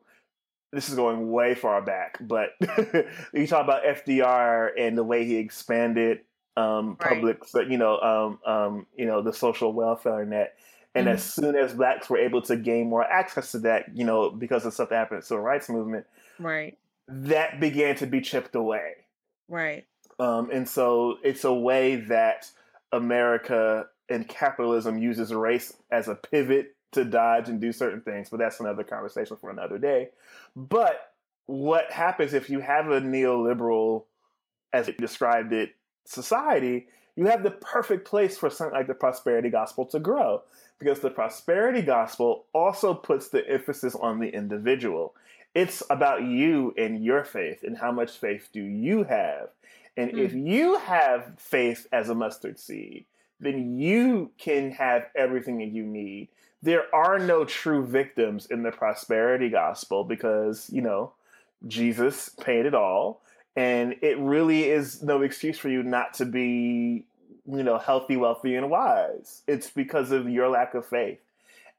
this 0.71 0.89
is 0.89 0.95
going 0.95 1.31
way 1.31 1.55
far 1.55 1.81
back, 1.81 2.17
but 2.21 2.49
you 3.33 3.47
talk 3.47 3.63
about 3.63 3.85
FDR 3.85 4.71
and 4.77 4.97
the 4.97 5.03
way 5.03 5.25
he 5.25 5.37
expanded 5.37 6.21
um, 6.57 6.97
Right. 6.99 7.05
public, 7.07 7.45
so, 7.45 7.61
you 7.61 7.77
know, 7.77 7.97
um, 7.99 8.39
um, 8.51 8.87
you 8.95 9.05
know, 9.05 9.21
the 9.21 9.33
social 9.33 9.73
welfare 9.73 10.25
net. 10.25 10.57
And 10.95 11.07
hmm 11.07 11.13
as 11.13 11.23
soon 11.23 11.55
as 11.55 11.73
blacks 11.73 12.09
were 12.09 12.17
able 12.17 12.41
to 12.43 12.55
gain 12.55 12.89
more 12.89 13.03
access 13.03 13.51
to 13.51 13.59
that, 13.59 13.95
you 13.95 14.05
know, 14.05 14.29
because 14.29 14.65
of 14.65 14.73
stuff 14.73 14.89
that 14.89 14.95
happened 14.95 15.17
in 15.17 15.21
the 15.21 15.25
civil 15.25 15.43
rights 15.43 15.69
movement, 15.69 16.05
Right. 16.39 16.77
that 17.07 17.59
began 17.59 17.95
to 17.97 18.07
be 18.07 18.21
chipped 18.21 18.55
away. 18.55 18.93
Right. 19.49 19.85
Um, 20.19 20.49
and 20.51 20.67
so 20.67 21.17
it's 21.23 21.43
a 21.43 21.53
way 21.53 21.97
that 21.97 22.49
America 22.93 23.87
and 24.09 24.27
capitalism 24.27 24.97
uses 24.97 25.33
race 25.33 25.73
as 25.91 26.07
a 26.07 26.15
pivot 26.15 26.75
to 26.93 27.03
dodge 27.03 27.49
and 27.49 27.59
do 27.59 27.73
certain 27.73 27.99
things, 28.01 28.29
but 28.29 28.37
that's 28.39 28.61
another 28.61 28.83
conversation 28.83 29.35
for 29.35 29.49
another 29.49 29.77
day. 29.77 30.09
But 30.55 31.11
what 31.47 31.91
happens 31.91 32.33
if 32.33 32.49
you 32.49 32.61
have 32.61 32.89
a 32.89 33.01
neoliberal, 33.01 34.05
as 34.71 34.87
it 34.87 34.97
described 34.97 35.51
it, 35.51 35.75
society? 36.05 36.87
You 37.17 37.25
have 37.27 37.43
the 37.43 37.51
perfect 37.51 38.07
place 38.07 38.37
for 38.37 38.49
something 38.49 38.75
like 38.75 38.87
the 38.87 38.93
prosperity 38.93 39.49
gospel 39.49 39.85
to 39.87 39.99
grow 39.99 40.41
because 40.79 40.99
the 40.99 41.09
prosperity 41.09 41.81
gospel 41.81 42.45
also 42.53 42.93
puts 42.93 43.29
the 43.29 43.47
emphasis 43.49 43.95
on 43.95 44.19
the 44.19 44.29
individual. 44.29 45.15
It's 45.53 45.81
about 45.89 46.23
you 46.23 46.73
and 46.77 47.03
your 47.03 47.23
faith 47.23 47.63
and 47.63 47.77
how 47.77 47.91
much 47.91 48.17
faith 48.17 48.49
do 48.51 48.61
you 48.61 49.03
have. 49.05 49.49
And 49.97 50.11
if 50.19 50.33
Mm. 50.33 50.45
you 50.45 50.77
have 50.77 51.33
faith 51.37 51.87
as 51.93 52.09
a 52.09 52.15
mustard 52.15 52.59
seed, 52.59 53.05
then 53.39 53.79
you 53.79 54.31
can 54.37 54.71
have 54.71 55.07
everything 55.15 55.59
that 55.59 55.71
you 55.71 55.85
need. 55.85 56.27
There 56.61 56.93
are 56.93 57.19
no 57.19 57.45
true 57.45 57.85
victims 57.85 58.47
in 58.47 58.63
the 58.63 58.71
prosperity 58.71 59.49
gospel 59.49 60.03
because, 60.03 60.69
you 60.71 60.81
know, 60.81 61.13
Jesus 61.67 62.29
paid 62.29 62.65
it 62.65 62.73
all. 62.73 63.21
And 63.55 63.95
it 64.01 64.17
really 64.19 64.65
is 64.65 65.01
no 65.01 65.21
excuse 65.21 65.57
for 65.57 65.69
you 65.69 65.83
not 65.83 66.13
to 66.15 66.25
be, 66.25 67.05
you 67.47 67.63
know, 67.63 67.77
healthy, 67.77 68.17
wealthy, 68.17 68.55
and 68.55 68.69
wise. 68.69 69.43
It's 69.47 69.69
because 69.69 70.11
of 70.11 70.29
your 70.29 70.49
lack 70.49 70.73
of 70.73 70.85
faith. 70.85 71.19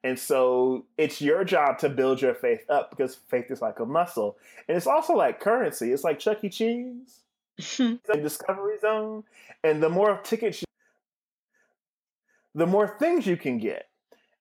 And 0.05 0.19
so 0.19 0.85
it's 0.97 1.21
your 1.21 1.43
job 1.45 1.79
to 1.79 1.89
build 1.89 2.23
your 2.23 2.35
faith 2.35 2.65
up 2.69 2.91
because 2.91 3.17
faith 3.29 3.51
is 3.51 3.61
like 3.61 3.81
a 3.81 3.87
muscle. 3.87 4.37
And 4.69 4.77
it's 4.77 4.87
also 4.87 5.15
like 5.15 5.41
currency. 5.41 5.93
It's 5.93 6.05
like 6.05 6.21
Chuck 6.21 6.45
E. 6.45 6.49
Cheese, 6.49 7.21
Discovery 8.13 8.79
Zone. 8.81 9.25
And 9.65 9.83
the 9.83 9.89
more 9.89 10.21
tickets, 10.23 10.63
you, 10.63 10.67
the 12.55 12.67
more 12.67 12.87
things 12.87 13.27
you 13.27 13.37
can 13.37 13.59
get. 13.59 13.89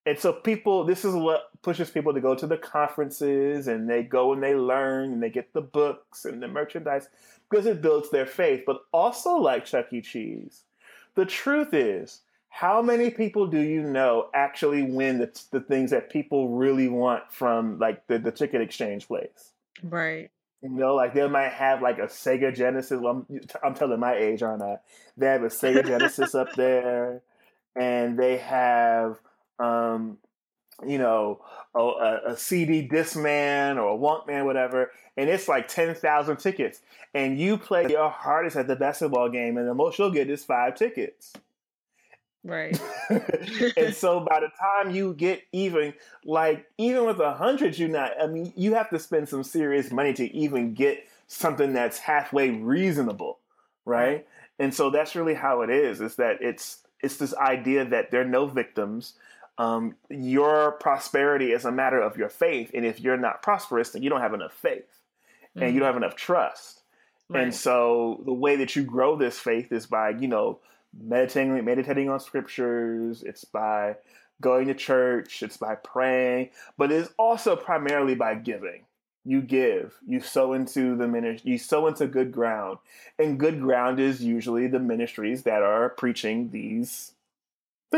And 0.05 0.19
so 0.19 0.31
people, 0.33 0.85
this 0.85 1.03
is 1.03 1.15
what 1.15 1.49
pushes 1.63 1.89
people 1.89 2.13
to 2.13 2.21
go 2.21 2.35
to 2.35 2.45
the 2.45 2.57
conferences 2.57 3.67
and 3.67 3.89
they 3.89 4.03
go 4.03 4.33
and 4.33 4.43
they 4.43 4.53
learn 4.53 5.13
and 5.13 5.23
they 5.23 5.31
get 5.31 5.51
the 5.53 5.61
books 5.61 6.25
and 6.25 6.43
the 6.43 6.47
merchandise 6.47 7.09
because 7.49 7.65
it 7.65 7.81
builds 7.81 8.11
their 8.11 8.27
faith. 8.27 8.63
But 8.67 8.81
also 8.93 9.31
like 9.37 9.65
Chuck 9.65 9.91
E. 9.91 10.01
Cheese, 10.01 10.61
the 11.15 11.25
truth 11.25 11.73
is, 11.73 12.21
how 12.49 12.81
many 12.81 13.09
people 13.09 13.47
do 13.47 13.59
you 13.59 13.81
know 13.81 14.29
actually 14.33 14.83
win 14.83 15.17
the, 15.17 15.41
the 15.51 15.59
things 15.59 15.91
that 15.91 16.09
people 16.09 16.49
really 16.49 16.87
want 16.87 17.23
from 17.31 17.79
like 17.79 18.07
the, 18.07 18.19
the 18.19 18.31
ticket 18.31 18.61
exchange 18.61 19.07
place? 19.07 19.51
right. 19.83 20.29
You 20.61 20.69
know, 20.69 20.95
like 20.95 21.13
they 21.13 21.27
might 21.27 21.51
have 21.51 21.81
like 21.81 21.99
a 21.99 22.07
Sega 22.07 22.55
Genesis. 22.55 22.99
Well, 22.99 23.25
I'm, 23.29 23.41
I'm 23.63 23.75
telling 23.75 23.99
my 23.99 24.15
age, 24.15 24.41
aren't 24.41 24.63
I? 24.63 24.77
They 25.15 25.27
have 25.27 25.43
a 25.43 25.47
Sega 25.47 25.85
Genesis 25.85 26.33
up 26.33 26.53
there, 26.55 27.21
and 27.75 28.17
they 28.17 28.37
have, 28.37 29.19
um, 29.59 30.17
you 30.85 30.97
know, 30.97 31.41
a, 31.73 32.31
a, 32.31 32.37
CD 32.37 32.87
Discman 32.87 33.77
or 33.77 33.93
a 33.93 33.97
Walkman, 33.97 34.45
whatever, 34.45 34.91
and 35.15 35.29
it's 35.29 35.47
like 35.47 35.67
ten 35.67 35.93
thousand 35.95 36.37
tickets. 36.37 36.81
And 37.13 37.39
you 37.39 37.57
play 37.57 37.87
your 37.89 38.09
hardest 38.09 38.57
at 38.57 38.67
the 38.67 38.75
basketball 38.75 39.29
game, 39.29 39.57
and 39.57 39.67
the 39.67 39.73
most 39.73 39.99
you'll 39.99 40.11
get 40.11 40.29
is 40.29 40.43
five 40.43 40.75
tickets. 40.75 41.33
Right. 42.43 42.79
and 43.09 43.95
so 43.95 44.19
by 44.19 44.39
the 44.39 44.49
time 44.59 44.93
you 44.93 45.15
get 45.15 45.41
even, 45.51 45.95
like 46.23 46.67
even 46.77 47.05
with 47.05 47.19
a 47.19 47.33
hundred, 47.33 47.77
you're 47.77 47.89
not. 47.89 48.11
I 48.21 48.27
mean, 48.27 48.53
you 48.55 48.75
have 48.75 48.89
to 48.91 48.99
spend 48.99 49.29
some 49.29 49.43
serious 49.43 49.91
money 49.91 50.13
to 50.13 50.31
even 50.35 50.73
get 50.73 51.07
something 51.27 51.73
that's 51.73 51.97
halfway 51.97 52.51
reasonable, 52.51 53.39
right? 53.83 54.27
And 54.59 54.73
so 54.73 54.89
that's 54.91 55.15
really 55.15 55.33
how 55.33 55.61
it 55.61 55.69
is. 55.71 56.01
Is 56.01 56.17
that 56.17 56.37
it's 56.41 56.83
it's 57.01 57.17
this 57.17 57.35
idea 57.35 57.85
that 57.85 58.11
there 58.11 58.21
are 58.21 58.25
no 58.25 58.45
victims. 58.45 59.13
Um, 59.57 59.95
your 60.09 60.73
prosperity 60.73 61.51
is 61.51 61.65
a 61.65 61.71
matter 61.71 62.01
of 62.01 62.17
your 62.17 62.29
faith, 62.29 62.71
and 62.73 62.85
if 62.85 62.99
you're 62.99 63.17
not 63.17 63.41
prosperous, 63.41 63.91
then 63.91 64.03
you 64.03 64.09
don't 64.09 64.21
have 64.21 64.33
enough 64.33 64.53
faith, 64.53 64.99
and 65.55 65.73
you 65.73 65.79
don't 65.79 65.87
have 65.87 65.97
enough 65.97 66.15
trust. 66.15 66.81
And 67.33 67.55
so 67.55 68.21
the 68.25 68.33
way 68.33 68.57
that 68.57 68.75
you 68.75 68.83
grow 68.83 69.15
this 69.15 69.39
faith 69.39 69.71
is 69.71 69.87
by, 69.87 70.09
you 70.09 70.27
know, 70.27 70.59
meditating 70.93 71.63
meditating 71.65 72.09
on 72.09 72.19
scriptures, 72.19 73.23
it's 73.23 73.45
by 73.45 73.95
going 74.41 74.67
to 74.67 74.73
church, 74.73 75.41
it's 75.41 75.57
by 75.57 75.75
praying, 75.75 76.49
but 76.77 76.91
it's 76.91 77.09
also 77.17 77.55
primarily 77.55 78.15
by 78.15 78.35
giving. 78.35 78.83
You 79.23 79.41
give, 79.41 79.95
you 80.05 80.19
sow 80.19 80.53
into 80.53 80.95
the 80.95 81.07
ministry, 81.07 81.53
you 81.53 81.57
sow 81.57 81.87
into 81.87 82.05
good 82.05 82.31
ground. 82.31 82.77
And 83.17 83.39
good 83.39 83.59
ground 83.59 83.99
is 83.99 84.21
usually 84.23 84.67
the 84.67 84.79
ministries 84.79 85.43
that 85.43 85.63
are 85.63 85.89
preaching 85.89 86.51
these 86.51 87.13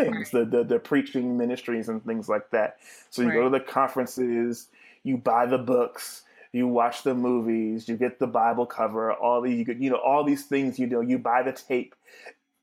things, 0.03 0.31
the, 0.31 0.45
the 0.45 0.63
the 0.63 0.79
preaching 0.79 1.37
ministries 1.37 1.89
and 1.89 2.03
things 2.05 2.29
like 2.29 2.49
that. 2.51 2.77
So 3.09 3.21
you 3.21 3.31
go 3.31 3.43
to 3.43 3.49
the 3.49 3.59
conferences, 3.59 4.67
you 5.03 5.17
buy 5.17 5.45
the 5.45 5.57
books, 5.57 6.23
you 6.51 6.67
watch 6.67 7.03
the 7.03 7.13
movies, 7.13 7.87
you 7.87 7.97
get 7.97 8.19
the 8.19 8.27
Bible 8.27 8.65
cover, 8.65 9.13
all 9.13 9.41
the 9.41 9.53
you 9.53 9.65
get, 9.65 9.77
you 9.77 9.89
know 9.89 9.97
all 9.97 10.23
these 10.23 10.45
things. 10.45 10.79
You 10.79 10.87
know, 10.87 11.01
you 11.01 11.17
buy 11.17 11.43
the 11.43 11.53
tape 11.53 11.95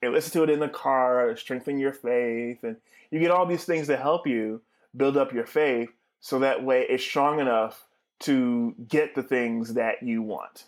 and 0.02 0.12
listen 0.12 0.32
to 0.32 0.42
it 0.42 0.50
in 0.50 0.60
the 0.60 0.68
car, 0.68 1.36
strengthen 1.36 1.78
your 1.78 1.92
faith, 1.92 2.62
and 2.62 2.76
you 3.10 3.20
get 3.20 3.30
all 3.30 3.46
these 3.46 3.64
things 3.64 3.86
to 3.88 3.96
help 3.96 4.26
you 4.26 4.60
build 4.96 5.16
up 5.16 5.32
your 5.32 5.46
faith, 5.46 5.90
so 6.20 6.38
that 6.38 6.64
way 6.64 6.86
it's 6.88 7.02
strong 7.02 7.40
enough 7.40 7.86
to 8.20 8.74
get 8.88 9.14
the 9.14 9.22
things 9.22 9.74
that 9.74 10.02
you 10.02 10.22
want. 10.22 10.64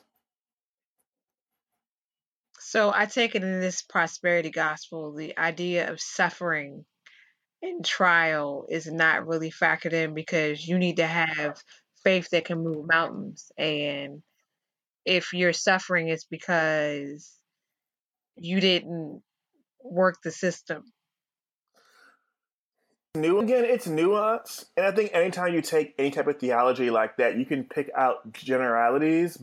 So 2.68 2.92
I 2.92 3.06
take 3.06 3.36
it 3.36 3.44
in 3.44 3.60
this 3.60 3.80
prosperity 3.80 4.50
gospel, 4.50 5.14
the 5.14 5.38
idea 5.38 5.88
of 5.88 6.00
suffering 6.00 6.84
and 7.62 7.84
trial 7.84 8.66
is 8.68 8.88
not 8.88 9.28
really 9.28 9.52
factored 9.52 9.92
in 9.92 10.14
because 10.14 10.66
you 10.66 10.76
need 10.76 10.96
to 10.96 11.06
have 11.06 11.62
faith 12.02 12.28
that 12.30 12.44
can 12.44 12.64
move 12.64 12.88
mountains. 12.88 13.52
And 13.56 14.20
if 15.04 15.32
you're 15.32 15.52
suffering, 15.52 16.08
it's 16.08 16.24
because 16.24 17.38
you 18.34 18.58
didn't 18.58 19.22
work 19.84 20.16
the 20.24 20.32
system. 20.32 20.82
new 23.14 23.38
again 23.38 23.64
it's 23.64 23.86
nuance 23.86 24.66
and 24.76 24.84
i 24.84 24.90
think 24.90 25.10
anytime 25.14 25.54
you 25.54 25.62
take 25.62 25.94
any 25.98 26.10
type 26.10 26.26
of 26.26 26.38
theology 26.38 26.90
like 26.90 27.16
that 27.16 27.38
you 27.38 27.46
can 27.46 27.64
pick 27.64 27.90
out 27.96 28.30
generalities 28.34 29.38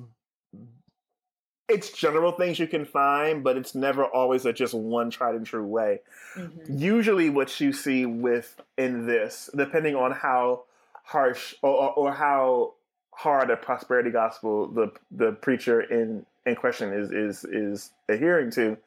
it's 1.70 1.92
general 1.92 2.32
things 2.32 2.60
you 2.60 2.68
can 2.68 2.86
find 2.86 3.44
but 3.44 3.58
it's 3.58 3.74
never 3.74 4.06
always 4.06 4.46
a 4.46 4.54
just 4.54 4.74
one 4.74 5.10
tried 5.10 5.36
and 5.36 5.46
true 5.46 5.66
way. 5.66 6.00
Mm-hmm. 6.36 6.78
usually 6.78 7.30
what 7.30 7.60
you 7.60 7.72
see 7.74 8.06
with 8.06 8.60
in 8.78 9.06
this 9.06 9.50
depending 9.56 9.96
on 9.96 10.12
how 10.12 10.64
harsh 11.04 11.54
or, 11.62 11.72
or, 11.72 11.92
or 11.94 12.14
how 12.14 12.74
hard 13.12 13.50
a 13.50 13.58
prosperity 13.58 14.10
gospel 14.10 14.68
the 14.68 14.92
the 15.12 15.34
preacher 15.34 15.82
in 15.82 16.26
in 16.46 16.56
question 16.56 16.92
is 16.94 17.12
is 17.12 17.46
is 17.46 17.92
adhering 18.10 18.52
to 18.52 18.78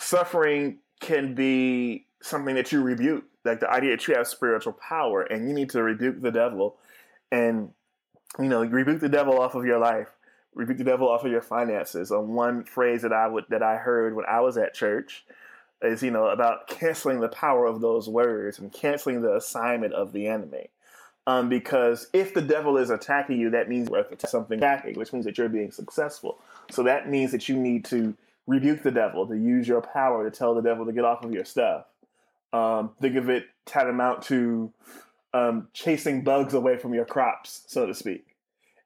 suffering 0.00 0.78
can 1.00 1.34
be 1.34 2.06
something 2.20 2.54
that 2.54 2.72
you 2.72 2.82
rebuke. 2.82 3.24
Like 3.44 3.60
the 3.60 3.70
idea 3.70 3.92
that 3.92 4.06
you 4.06 4.14
have 4.14 4.26
spiritual 4.26 4.74
power 4.74 5.22
and 5.22 5.48
you 5.48 5.54
need 5.54 5.70
to 5.70 5.82
rebuke 5.82 6.20
the 6.20 6.30
devil 6.30 6.76
and 7.32 7.70
you 8.38 8.46
know 8.46 8.64
rebuke 8.64 9.00
the 9.00 9.08
devil 9.08 9.40
off 9.40 9.54
of 9.54 9.64
your 9.64 9.78
life 9.78 10.08
rebuke 10.54 10.78
the 10.78 10.84
devil 10.84 11.08
off 11.08 11.24
of 11.24 11.30
your 11.30 11.42
finances. 11.42 12.10
Um, 12.10 12.34
one 12.34 12.64
phrase 12.64 13.02
that 13.02 13.12
i 13.12 13.26
would 13.26 13.44
that 13.48 13.62
i 13.62 13.76
heard 13.76 14.14
when 14.14 14.26
i 14.26 14.40
was 14.40 14.56
at 14.56 14.74
church 14.74 15.24
is 15.82 16.02
you 16.02 16.10
know 16.10 16.26
about 16.26 16.68
canceling 16.68 17.20
the 17.20 17.28
power 17.28 17.66
of 17.66 17.80
those 17.80 18.08
words 18.08 18.58
and 18.58 18.72
canceling 18.72 19.22
the 19.22 19.34
assignment 19.34 19.94
of 19.94 20.12
the 20.12 20.26
enemy. 20.26 20.68
Um, 21.26 21.48
because 21.48 22.08
if 22.12 22.34
the 22.34 22.42
devil 22.42 22.76
is 22.78 22.90
attacking 22.90 23.38
you 23.38 23.50
that 23.50 23.68
means 23.68 23.88
worth 23.88 24.28
something 24.28 24.58
attacking 24.58 24.94
which 24.94 25.12
means 25.12 25.24
that 25.24 25.38
you're 25.38 25.48
being 25.48 25.70
successful. 25.70 26.38
So 26.70 26.82
that 26.84 27.08
means 27.08 27.32
that 27.32 27.48
you 27.48 27.56
need 27.56 27.84
to 27.86 28.14
rebuke 28.46 28.82
the 28.82 28.90
devil 28.90 29.26
to 29.26 29.36
use 29.36 29.68
your 29.68 29.80
power 29.80 30.28
to 30.28 30.36
tell 30.36 30.54
the 30.54 30.62
devil 30.62 30.84
to 30.86 30.92
get 30.92 31.04
off 31.04 31.24
of 31.24 31.32
your 31.32 31.44
stuff. 31.44 31.84
Um, 32.52 32.90
think 33.00 33.16
of 33.16 33.28
it 33.28 33.46
tantamount 33.64 34.22
to 34.22 34.72
um, 35.32 35.68
chasing 35.72 36.22
bugs 36.22 36.54
away 36.54 36.76
from 36.76 36.94
your 36.94 37.04
crops, 37.04 37.62
so 37.68 37.86
to 37.86 37.94
speak. 37.94 38.29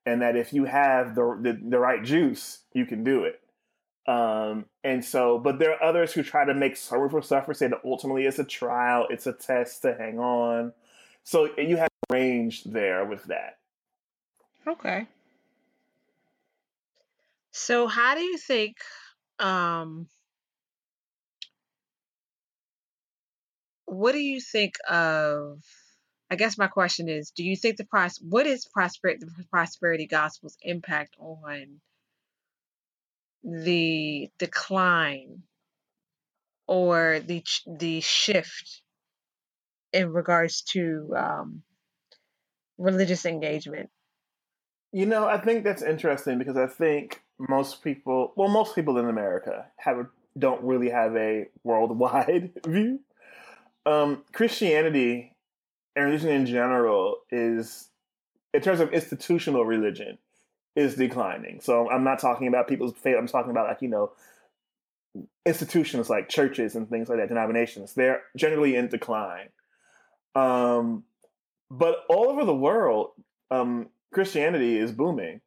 And 0.06 0.20
that 0.22 0.36
if 0.36 0.52
you 0.52 0.64
have 0.64 1.14
the, 1.14 1.38
the, 1.40 1.58
the 1.70 1.78
right 1.78 2.04
juice, 2.04 2.60
you 2.72 2.84
can 2.84 3.04
do 3.04 3.24
it. 3.24 3.40
Um, 4.06 4.66
and 4.82 5.02
so, 5.02 5.38
but 5.38 5.58
there 5.58 5.72
are 5.72 5.82
others 5.82 6.12
who 6.12 6.22
try 6.22 6.44
to 6.44 6.52
make 6.52 6.76
sorrow 6.76 7.08
for 7.08 7.22
suffer, 7.22 7.54
say 7.54 7.68
that 7.68 7.80
ultimately 7.84 8.26
it's 8.26 8.38
a 8.38 8.44
trial, 8.44 9.06
it's 9.08 9.26
a 9.26 9.32
test 9.32 9.80
to 9.82 9.94
hang 9.94 10.18
on. 10.18 10.74
So 11.22 11.48
you 11.56 11.78
have 11.78 11.88
range 12.10 12.64
there 12.64 13.06
with 13.06 13.24
that. 13.24 13.58
Okay. 14.66 15.06
So 17.50 17.86
how 17.86 18.14
do 18.14 18.20
you 18.20 18.36
think 18.36 18.76
um 19.38 20.06
what 23.86 24.12
do 24.12 24.18
you 24.18 24.40
think 24.40 24.74
of? 24.88 25.62
I 26.34 26.36
guess 26.36 26.58
my 26.58 26.66
question 26.66 27.08
is: 27.08 27.30
Do 27.30 27.44
you 27.44 27.54
think 27.54 27.76
the 27.76 27.84
pros? 27.84 28.18
What 28.20 28.44
is 28.44 28.66
prosperity? 28.66 29.24
The 29.24 29.44
prosperity 29.52 30.08
gospel's 30.08 30.56
impact 30.62 31.14
on 31.20 31.80
the 33.44 34.28
decline 34.36 35.44
or 36.66 37.20
the 37.24 37.44
the 37.68 38.00
shift 38.00 38.82
in 39.92 40.12
regards 40.12 40.62
to 40.72 41.14
um, 41.16 41.62
religious 42.78 43.26
engagement? 43.26 43.90
You 44.90 45.06
know, 45.06 45.28
I 45.28 45.38
think 45.38 45.62
that's 45.62 45.82
interesting 45.82 46.38
because 46.38 46.56
I 46.56 46.66
think 46.66 47.22
most 47.38 47.84
people, 47.84 48.32
well, 48.34 48.48
most 48.48 48.74
people 48.74 48.98
in 48.98 49.08
America 49.08 49.66
have 49.76 50.04
don't 50.36 50.64
really 50.64 50.90
have 50.90 51.14
a 51.14 51.46
worldwide 51.62 52.50
view 52.66 52.98
um, 53.86 54.24
Christianity 54.32 55.33
and 55.96 56.06
religion 56.06 56.30
in 56.30 56.46
general 56.46 57.18
is, 57.30 57.88
in 58.52 58.60
terms 58.60 58.80
of 58.80 58.92
institutional 58.92 59.64
religion, 59.64 60.18
is 60.76 60.96
declining. 60.96 61.60
So 61.60 61.90
I'm 61.90 62.04
not 62.04 62.18
talking 62.18 62.48
about 62.48 62.68
people's 62.68 62.94
faith. 62.94 63.16
I'm 63.18 63.28
talking 63.28 63.50
about 63.50 63.68
like 63.68 63.82
you 63.82 63.88
know 63.88 64.12
institutions 65.46 66.10
like 66.10 66.28
churches 66.28 66.74
and 66.74 66.88
things 66.88 67.08
like 67.08 67.18
that, 67.18 67.28
denominations. 67.28 67.94
They're 67.94 68.22
generally 68.36 68.76
in 68.76 68.88
decline. 68.88 69.48
Um, 70.34 71.04
but 71.70 71.98
all 72.08 72.28
over 72.28 72.44
the 72.44 72.54
world, 72.54 73.10
um, 73.50 73.88
Christianity 74.12 74.78
is 74.78 74.92
booming, 74.92 75.40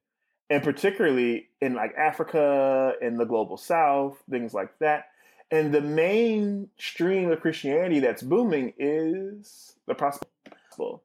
and 0.50 0.64
particularly 0.64 1.48
in 1.62 1.74
like 1.74 1.94
Africa, 1.98 2.94
in 3.02 3.18
the 3.18 3.26
global 3.26 3.58
South, 3.58 4.18
things 4.30 4.54
like 4.54 4.78
that. 4.80 5.06
And 5.50 5.74
the 5.74 5.82
main 5.82 6.70
stream 6.78 7.32
of 7.32 7.40
Christianity 7.40 8.00
that's 8.00 8.22
booming 8.22 8.74
is 8.78 9.76
the 9.88 9.94
gospel. 9.94 11.04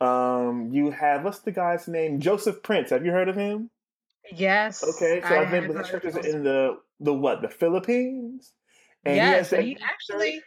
Um, 0.00 0.70
you 0.72 0.90
have 0.90 1.24
what's 1.24 1.40
the 1.40 1.52
guy's 1.52 1.86
name? 1.86 2.18
Joseph 2.18 2.62
Prince. 2.62 2.90
Have 2.90 3.06
you 3.06 3.12
heard 3.12 3.28
of 3.28 3.36
him? 3.36 3.70
Yes. 4.32 4.82
Okay, 4.82 5.20
so 5.20 5.34
I, 5.34 5.42
I 5.42 5.50
think 5.50 5.72
the 5.72 5.82
church 5.82 6.04
is 6.04 6.16
in 6.16 6.42
the 6.42 6.78
the 6.98 7.12
what 7.12 7.42
the 7.42 7.48
Philippines. 7.48 8.52
And 9.04 9.16
yes, 9.16 9.50
he, 9.50 9.62
he 9.62 9.78
actually, 9.80 10.40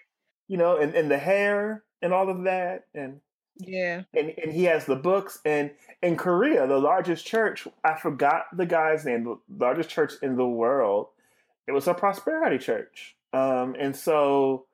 you 0.48 0.58
know, 0.58 0.78
and, 0.78 0.94
and 0.94 1.10
the 1.10 1.18
hair 1.18 1.84
and 2.02 2.14
all 2.14 2.30
of 2.30 2.44
that, 2.44 2.84
and 2.94 3.22
yeah, 3.58 4.04
and 4.14 4.34
and 4.42 4.52
he 4.52 4.66
has 4.66 4.86
the 4.86 4.96
books. 4.96 5.40
And 5.46 5.72
in 6.02 6.18
Korea, 6.18 6.68
the 6.68 6.78
largest 6.78 7.26
church, 7.26 7.66
I 7.84 7.98
forgot 7.98 8.46
the 8.56 8.66
guy's 8.66 9.06
name, 9.06 9.24
the 9.24 9.66
largest 9.66 9.90
church 9.90 10.14
in 10.22 10.36
the 10.36 10.48
world 10.48 11.08
it 11.68 11.72
was 11.72 11.88
a 11.88 11.94
prosperity 11.94 12.58
church. 12.58 13.16
Um, 13.34 13.76
and 13.78 13.96
so, 13.96 14.66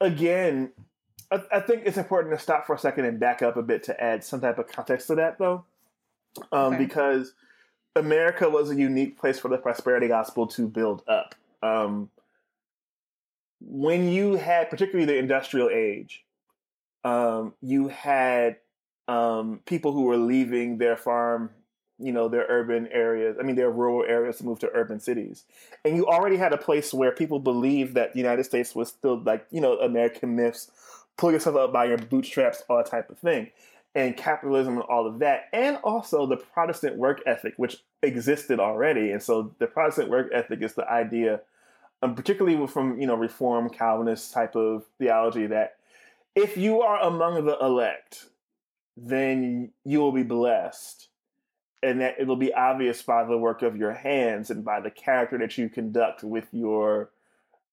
again, 0.00 0.72
I, 1.30 1.42
I, 1.52 1.60
think 1.60 1.82
it's 1.84 1.98
important 1.98 2.34
to 2.34 2.42
stop 2.42 2.66
for 2.66 2.74
a 2.74 2.78
second 2.78 3.04
and 3.04 3.20
back 3.20 3.42
up 3.42 3.56
a 3.56 3.62
bit 3.62 3.82
to 3.84 4.02
add 4.02 4.24
some 4.24 4.40
type 4.40 4.58
of 4.58 4.68
context 4.68 5.08
to 5.08 5.16
that, 5.16 5.38
though, 5.38 5.64
um, 6.52 6.74
okay. 6.74 6.84
because 6.84 7.34
America 7.94 8.48
was 8.48 8.70
a 8.70 8.76
unique 8.76 9.18
place 9.18 9.38
for 9.38 9.48
the 9.48 9.58
prosperity 9.58 10.08
gospel 10.08 10.46
to 10.46 10.66
build 10.66 11.02
up. 11.06 11.34
Um, 11.62 12.10
when 13.60 14.08
you 14.08 14.36
had, 14.36 14.70
particularly 14.70 15.04
the 15.04 15.18
industrial 15.18 15.68
age, 15.68 16.24
um, 17.04 17.54
you 17.60 17.88
had 17.88 18.56
um, 19.08 19.60
people 19.66 19.92
who 19.92 20.02
were 20.02 20.16
leaving 20.16 20.78
their 20.78 20.96
farm 20.96 21.50
you 21.98 22.12
know 22.12 22.28
their 22.28 22.46
urban 22.48 22.86
areas 22.88 23.36
i 23.40 23.42
mean 23.42 23.56
their 23.56 23.70
rural 23.70 24.04
areas 24.08 24.38
to 24.38 24.44
move 24.44 24.58
to 24.58 24.70
urban 24.74 25.00
cities. 25.00 25.44
And 25.84 25.96
you 25.96 26.06
already 26.06 26.36
had 26.36 26.52
a 26.52 26.58
place 26.58 26.94
where 26.94 27.12
people 27.12 27.40
believed 27.40 27.94
that 27.94 28.12
the 28.12 28.18
united 28.18 28.44
states 28.44 28.74
was 28.74 28.88
still 28.88 29.20
like 29.22 29.46
you 29.50 29.60
know 29.60 29.78
american 29.78 30.36
myths 30.36 30.70
pull 31.18 31.32
yourself 31.32 31.56
up 31.56 31.72
by 31.72 31.84
your 31.84 31.98
bootstraps 31.98 32.62
all 32.70 32.82
type 32.82 33.10
of 33.10 33.18
thing. 33.18 33.50
And 33.94 34.16
capitalism 34.16 34.74
and 34.74 34.82
all 34.82 35.06
of 35.06 35.18
that. 35.18 35.48
And 35.52 35.78
also 35.82 36.24
the 36.24 36.36
protestant 36.36 36.96
work 36.96 37.20
ethic 37.26 37.54
which 37.56 37.78
existed 38.02 38.60
already. 38.60 39.10
And 39.10 39.20
so 39.20 39.54
the 39.58 39.66
protestant 39.66 40.08
work 40.08 40.30
ethic 40.32 40.62
is 40.62 40.74
the 40.74 40.88
idea 40.88 41.40
um, 42.00 42.14
particularly 42.14 42.64
from 42.68 43.00
you 43.00 43.08
know 43.08 43.16
reform 43.16 43.68
calvinist 43.68 44.32
type 44.32 44.54
of 44.54 44.84
theology 44.98 45.46
that 45.46 45.78
if 46.36 46.56
you 46.56 46.80
are 46.80 47.00
among 47.00 47.44
the 47.44 47.58
elect 47.58 48.26
then 48.96 49.72
you 49.84 49.98
will 49.98 50.12
be 50.12 50.22
blessed 50.22 51.07
and 51.82 52.00
that 52.00 52.16
it'll 52.18 52.36
be 52.36 52.52
obvious 52.52 53.02
by 53.02 53.24
the 53.24 53.38
work 53.38 53.62
of 53.62 53.76
your 53.76 53.92
hands 53.92 54.50
and 54.50 54.64
by 54.64 54.80
the 54.80 54.90
character 54.90 55.38
that 55.38 55.56
you 55.56 55.68
conduct 55.68 56.24
with 56.24 56.46
your 56.52 57.10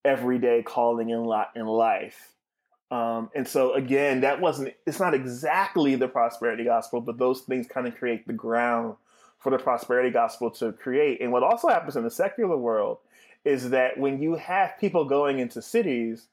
everyday 0.04 0.62
calling 0.62 1.10
in, 1.10 1.32
in 1.56 1.66
life. 1.66 2.34
Um, 2.92 3.30
and 3.36 3.48
so 3.48 3.74
again, 3.74 4.22
that 4.22 4.40
wasn't, 4.40 4.76
it's 4.86 5.00
not 5.00 5.16
exactly 5.16 5.96
the 5.96 6.08
prosperity 6.08 6.64
gospel, 6.64 7.02
but 7.02 7.18
those 7.18 7.42
things 7.42 7.68
kind 7.68 7.88
of 7.88 7.96
create 7.96 8.28
the 8.28 8.34
ground 8.34 8.96
for 9.40 9.52
the 9.52 9.58
prosperity 9.58 10.12
gospel 10.12 10.52
to 10.52 10.72
create. 10.72 11.20
And 11.22 11.32
what 11.32 11.44
also 11.44 11.68
happens 11.68 11.96
in 11.96 12.04
the 12.04 12.12
secular 12.12 12.58
world 12.58 13.00
is 13.44 13.72
that 13.72 13.98
when 13.98 14.22
you 14.22 14.36
have 14.36 14.78
people 14.80 15.06
going 15.06 15.40
into 15.40 15.62
cities, 15.62 16.28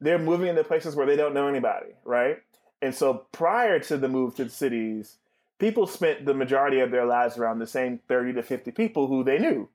they're 0.00 0.18
moving 0.18 0.48
into 0.48 0.64
places 0.64 0.94
where 0.94 1.06
they 1.06 1.16
don't 1.16 1.34
know 1.34 1.48
anybody, 1.48 1.92
right? 2.04 2.38
And 2.80 2.94
so 2.94 3.26
prior 3.32 3.78
to 3.80 3.96
the 3.96 4.08
move 4.08 4.36
to 4.36 4.44
the 4.44 4.50
cities, 4.50 5.16
people 5.58 5.86
spent 5.86 6.24
the 6.24 6.34
majority 6.34 6.80
of 6.80 6.90
their 6.90 7.04
lives 7.04 7.36
around 7.36 7.58
the 7.58 7.66
same 7.66 7.98
30 8.08 8.34
to 8.34 8.42
50 8.42 8.70
people 8.72 9.06
who 9.06 9.24
they 9.24 9.38
knew. 9.38 9.68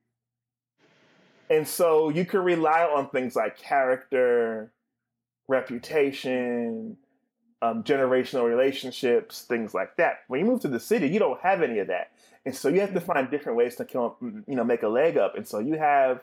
And 1.49 1.67
so 1.67 2.09
you 2.09 2.25
can 2.25 2.39
rely 2.41 2.83
on 2.83 3.09
things 3.09 3.35
like 3.35 3.57
character, 3.57 4.71
reputation, 5.47 6.97
um, 7.61 7.83
generational 7.83 8.47
relationships, 8.47 9.43
things 9.43 9.73
like 9.73 9.95
that. 9.97 10.21
When 10.27 10.39
you 10.39 10.45
move 10.45 10.61
to 10.61 10.67
the 10.67 10.79
city, 10.79 11.07
you 11.07 11.19
don't 11.19 11.39
have 11.41 11.61
any 11.61 11.79
of 11.79 11.87
that. 11.87 12.11
And 12.45 12.55
so 12.55 12.69
you 12.69 12.81
have 12.81 12.93
to 12.93 13.01
find 13.01 13.29
different 13.29 13.57
ways 13.57 13.75
to 13.75 13.85
kill, 13.85 14.17
you 14.21 14.55
know, 14.55 14.63
make 14.63 14.83
a 14.83 14.87
leg 14.87 15.17
up. 15.17 15.35
And 15.35 15.47
so 15.47 15.59
you 15.59 15.77
have 15.77 16.21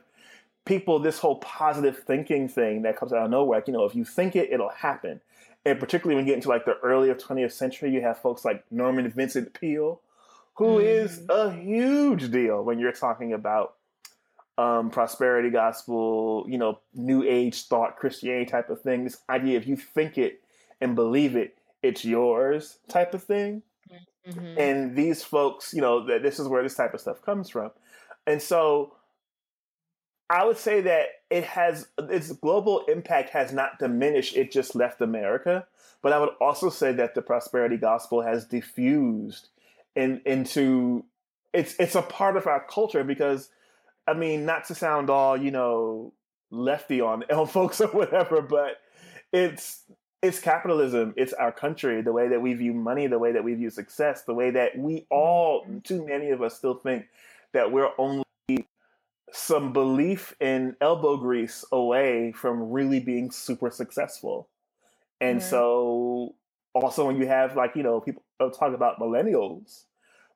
people, 0.65 0.99
this 0.99 1.19
whole 1.19 1.37
positive 1.37 1.99
thinking 1.99 2.49
thing 2.49 2.83
that 2.83 2.97
comes 2.97 3.13
out 3.13 3.25
of 3.25 3.31
nowhere. 3.31 3.59
Like, 3.59 3.69
you 3.69 3.73
know, 3.73 3.85
if 3.85 3.95
you 3.95 4.05
think 4.05 4.37
it, 4.37 4.51
it'll 4.53 4.71
happen 4.71 5.21
and 5.65 5.79
particularly 5.79 6.17
when 6.17 6.27
you 6.27 6.33
get 6.33 6.37
into 6.37 6.49
like 6.49 6.65
the 6.65 6.79
earlier 6.83 7.15
20th 7.15 7.53
century, 7.53 7.91
you 7.91 8.01
have 8.01 8.19
folks 8.19 8.45
like 8.45 8.65
Norman 8.71 9.11
Vincent 9.11 9.53
Peale, 9.53 10.01
who 10.55 10.79
mm. 10.79 10.85
is 10.85 11.23
a 11.29 11.53
huge 11.53 12.31
deal 12.31 12.63
when 12.63 12.79
you're 12.79 12.93
talking 12.93 13.33
about 13.33 13.75
um, 14.59 14.91
prosperity 14.91 15.51
gospel, 15.51 16.45
you 16.49 16.59
know, 16.59 16.81
new 16.95 17.23
age 17.23 17.65
thought, 17.65 17.97
Christianity 17.97 18.47
type 18.47 18.71
of 18.71 18.81
thing. 18.83 19.05
This 19.05 19.19
idea 19.29 19.57
if 19.59 19.67
you 19.67 19.77
think 19.77 20.19
it 20.19 20.43
and 20.81 20.95
believe 20.95 21.37
it, 21.37 21.57
it's 21.83 22.05
yours 22.05 22.79
type 22.89 23.15
of 23.15 23.23
thing. 23.23 23.63
Mhm. 24.29 24.59
And 24.59 24.97
these 24.97 25.25
folks, 25.25 25.73
you 25.73 25.81
know, 25.81 26.07
that 26.07 26.23
this 26.23 26.39
is 26.39 26.47
where 26.47 26.63
this 26.63 26.75
type 26.75 26.93
of 26.93 27.01
stuff 27.01 27.23
comes 27.23 27.49
from. 27.49 27.71
And 28.27 28.41
so 28.41 28.95
I 30.29 30.45
would 30.45 30.59
say 30.59 30.83
that 30.83 31.20
it 31.31 31.45
has 31.45 31.87
its 31.99 32.33
global 32.33 32.85
impact 32.89 33.31
has 33.31 33.53
not 33.53 33.79
diminished, 33.79 34.37
it 34.37 34.51
just 34.51 34.75
left 34.75 35.01
America. 35.01 35.67
But 36.03 36.13
I 36.13 36.19
would 36.19 36.31
also 36.41 36.71
say 36.71 36.93
that 36.93 37.15
the 37.15 37.23
prosperity 37.23 37.77
gospel 37.77 38.23
has 38.23 38.47
diffused 38.47 39.49
in, 39.95 40.21
into 40.25 41.05
it's 41.53 41.75
it's 41.79 41.95
a 41.95 42.03
part 42.03 42.37
of 42.37 42.47
our 42.47 42.65
culture 42.69 43.05
because 43.05 43.51
I 44.07 44.15
mean, 44.15 44.45
not 44.45 44.65
to 44.67 44.75
sound 44.75 45.09
all, 45.09 45.37
you 45.37 45.51
know, 45.51 46.13
lefty 46.51 47.01
on 47.01 47.25
L 47.31 47.47
folks 47.47 47.81
or 47.81 47.89
whatever, 47.89 48.43
but 48.43 48.79
it's 49.33 49.85
it's 50.23 50.41
capitalism. 50.41 51.15
It's 51.17 51.33
our 51.33 51.53
country, 51.53 52.03
the 52.03 52.13
way 52.13 52.29
that 52.29 52.43
we 52.43 52.55
view 52.55 52.75
money, 52.75 53.07
the 53.07 53.19
way 53.19 53.33
that 53.33 53.45
we 53.45 53.55
view 53.55 53.71
success, 53.71 54.23
the 54.23 54.35
way 54.35 54.51
that 54.51 54.77
we 54.77 55.07
all, 55.11 55.65
too 55.85 56.05
many 56.07 56.31
of 56.31 56.43
us, 56.43 56.57
still 56.57 56.75
think 56.75 57.07
that 57.53 57.73
we're 57.73 57.91
only 57.99 58.25
some 59.33 59.73
belief 59.73 60.35
in 60.41 60.77
elbow 60.81 61.17
grease 61.17 61.65
away 61.73 62.33
from 62.33 62.71
really 62.71 63.01
being 63.01 63.31
super 63.31 63.71
successful. 63.71 64.49
And 65.21 65.41
Right. 65.41 65.43
so, 65.43 66.35
also, 66.75 67.07
when 67.07 67.17
you 67.19 67.27
have, 67.27 67.57
like, 67.57 67.77
you 67.77 67.83
know, 67.83 68.01
people 68.01 68.23
uh, 68.39 68.49
talk 68.51 68.75
about 68.75 68.99
millennials, 68.99 69.85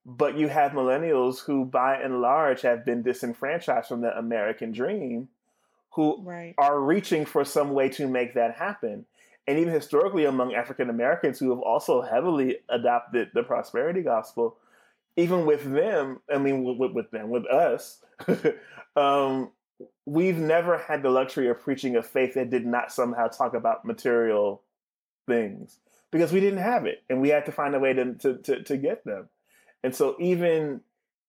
but 0.04 0.36
you 0.36 0.48
have 0.48 0.72
millennials 0.72 1.40
who, 1.40 1.64
by 1.64 1.96
and 1.96 2.20
large, 2.20 2.62
have 2.62 2.84
been 2.84 3.02
disenfranchised 3.02 3.88
from 3.88 4.02
the 4.02 4.16
American 4.16 4.72
dream, 4.72 5.28
who 5.92 6.20
Right. 6.22 6.54
are 6.58 6.80
reaching 6.80 7.24
for 7.24 7.44
some 7.44 7.72
way 7.72 7.88
to 7.90 8.06
make 8.08 8.34
that 8.34 8.56
happen. 8.56 9.06
And 9.46 9.58
even 9.58 9.72
historically, 9.72 10.24
among 10.24 10.54
African 10.54 10.90
Americans 10.90 11.38
who 11.38 11.50
have 11.50 11.60
also 11.60 12.02
heavily 12.02 12.58
adopted 12.68 13.30
the 13.34 13.42
prosperity 13.42 14.02
gospel, 14.02 14.56
even 15.16 15.46
with 15.46 15.64
them, 15.64 16.20
I 16.32 16.38
mean, 16.38 16.64
with, 16.64 16.92
with 16.92 17.10
them, 17.10 17.30
with 17.30 17.46
us, 17.46 18.00
um, 18.96 19.50
we've 20.06 20.38
never 20.38 20.78
had 20.78 21.02
the 21.02 21.10
luxury 21.10 21.48
of 21.48 21.60
preaching 21.60 21.96
a 21.96 22.02
faith 22.02 22.34
that 22.34 22.50
did 22.50 22.66
not 22.66 22.92
somehow 22.92 23.28
talk 23.28 23.54
about 23.54 23.84
material 23.84 24.62
things 25.26 25.78
because 26.10 26.32
we 26.32 26.40
didn't 26.40 26.58
have 26.58 26.86
it 26.86 27.02
and 27.08 27.20
we 27.20 27.28
had 27.28 27.46
to 27.46 27.52
find 27.52 27.74
a 27.74 27.80
way 27.80 27.92
to, 27.92 28.14
to, 28.14 28.36
to, 28.38 28.62
to 28.62 28.76
get 28.76 29.04
them. 29.04 29.28
And 29.82 29.94
so 29.94 30.16
even 30.18 30.80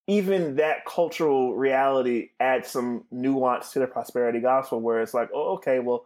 even 0.08 0.58
that 0.58 0.86
cultural 0.86 1.56
reality 1.56 2.30
adds 2.40 2.70
some 2.70 3.06
nuance 3.12 3.72
to 3.74 3.80
the 3.80 3.88
prosperity 3.88 4.40
gospel 4.40 4.80
where 4.80 5.02
it's 5.02 5.16
like, 5.16 5.30
oh, 5.34 5.56
okay, 5.56 5.80
well, 5.80 6.06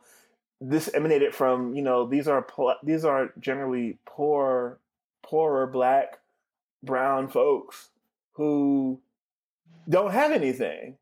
this 0.61 0.89
emanated 0.93 1.35
from, 1.35 1.73
you 1.73 1.81
know, 1.81 2.07
these 2.07 2.27
are 2.27 2.45
these 2.83 3.03
are 3.05 3.33
generally 3.39 3.97
poor, 4.05 4.79
poorer 5.21 5.67
black, 5.67 6.18
brown 6.83 7.27
folks 7.27 7.89
who 8.33 8.99
don't 9.87 10.11
have 10.11 10.31
anything. 10.31 10.97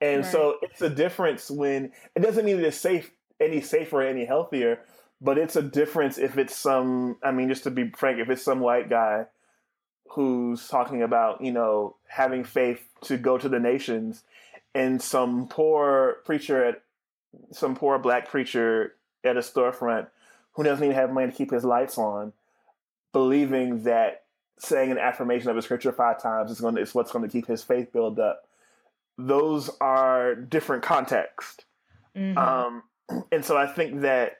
And 0.00 0.26
so 0.26 0.56
it's 0.62 0.82
a 0.82 0.90
difference 0.90 1.48
when 1.48 1.92
it 2.16 2.20
doesn't 2.20 2.44
mean 2.44 2.56
that 2.56 2.66
it's 2.66 2.76
safe 2.76 3.12
any 3.38 3.60
safer 3.60 4.02
or 4.02 4.06
any 4.06 4.24
healthier, 4.24 4.80
but 5.20 5.38
it's 5.38 5.54
a 5.54 5.62
difference 5.62 6.18
if 6.18 6.38
it's 6.38 6.56
some 6.56 7.18
I 7.22 7.30
mean, 7.30 7.48
just 7.48 7.64
to 7.64 7.70
be 7.70 7.90
frank, 7.90 8.18
if 8.18 8.28
it's 8.28 8.42
some 8.42 8.60
white 8.60 8.90
guy 8.90 9.26
who's 10.10 10.66
talking 10.68 11.02
about, 11.02 11.40
you 11.40 11.52
know, 11.52 11.96
having 12.08 12.44
faith 12.44 12.84
to 13.02 13.16
go 13.16 13.38
to 13.38 13.48
the 13.48 13.60
nations 13.60 14.24
and 14.74 15.00
some 15.00 15.48
poor 15.48 16.18
preacher 16.24 16.64
at 16.64 16.82
some 17.50 17.74
poor 17.74 17.98
black 17.98 18.28
preacher 18.28 18.94
at 19.24 19.36
a 19.36 19.40
storefront 19.40 20.08
who 20.52 20.62
doesn't 20.62 20.84
even 20.84 20.96
have 20.96 21.12
money 21.12 21.30
to 21.30 21.36
keep 21.36 21.50
his 21.50 21.64
lights 21.64 21.96
on, 21.96 22.32
believing 23.12 23.84
that 23.84 24.21
saying 24.62 24.90
an 24.90 24.98
affirmation 24.98 25.50
of 25.50 25.56
a 25.56 25.62
scripture 25.62 25.92
five 25.92 26.22
times 26.22 26.50
is 26.50 26.60
going 26.60 26.76
to, 26.76 26.80
is 26.80 26.94
what's 26.94 27.12
going 27.12 27.24
to 27.24 27.30
keep 27.30 27.46
his 27.46 27.62
faith 27.62 27.92
build 27.92 28.18
up. 28.18 28.48
Those 29.18 29.70
are 29.80 30.34
different 30.34 30.82
contexts. 30.82 31.64
Mhm. 32.16 32.36
Um, 32.36 32.82
and 33.32 33.44
so 33.44 33.56
I 33.56 33.66
think 33.66 34.02
that, 34.02 34.38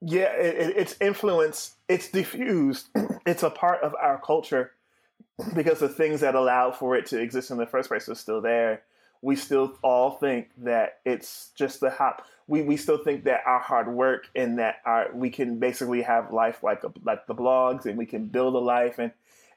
yeah, 0.00 0.32
it, 0.32 0.70
it, 0.70 0.76
it's 0.76 0.96
influence, 1.00 1.76
it's 1.88 2.10
diffused, 2.10 2.88
it's 3.26 3.42
a 3.42 3.50
part 3.50 3.82
of 3.82 3.94
our 4.00 4.20
culture 4.20 4.72
because 5.54 5.80
the 5.80 5.88
things 5.88 6.20
that 6.20 6.34
allow 6.34 6.70
for 6.70 6.96
it 6.96 7.06
to 7.06 7.20
exist 7.20 7.50
in 7.50 7.58
the 7.58 7.66
first 7.66 7.88
place 7.88 8.08
are 8.08 8.14
still 8.14 8.40
there. 8.40 8.82
We 9.22 9.36
still 9.36 9.76
all 9.82 10.12
think 10.12 10.48
that 10.58 11.00
it's 11.04 11.50
just 11.54 11.80
the 11.80 11.90
hop. 11.90 12.24
We, 12.48 12.62
we 12.62 12.76
still 12.76 12.98
think 12.98 13.24
that 13.24 13.40
our 13.44 13.58
hard 13.58 13.88
work 13.88 14.28
and 14.36 14.58
that 14.58 14.76
our 14.84 15.10
we 15.12 15.30
can 15.30 15.58
basically 15.58 16.02
have 16.02 16.32
life 16.32 16.62
like 16.62 16.84
a, 16.84 16.92
like 17.04 17.26
the 17.26 17.34
blogs 17.34 17.86
and 17.86 17.98
we 17.98 18.06
can 18.06 18.26
build 18.26 18.54
a 18.54 18.58
life 18.58 18.98
and 18.98 19.10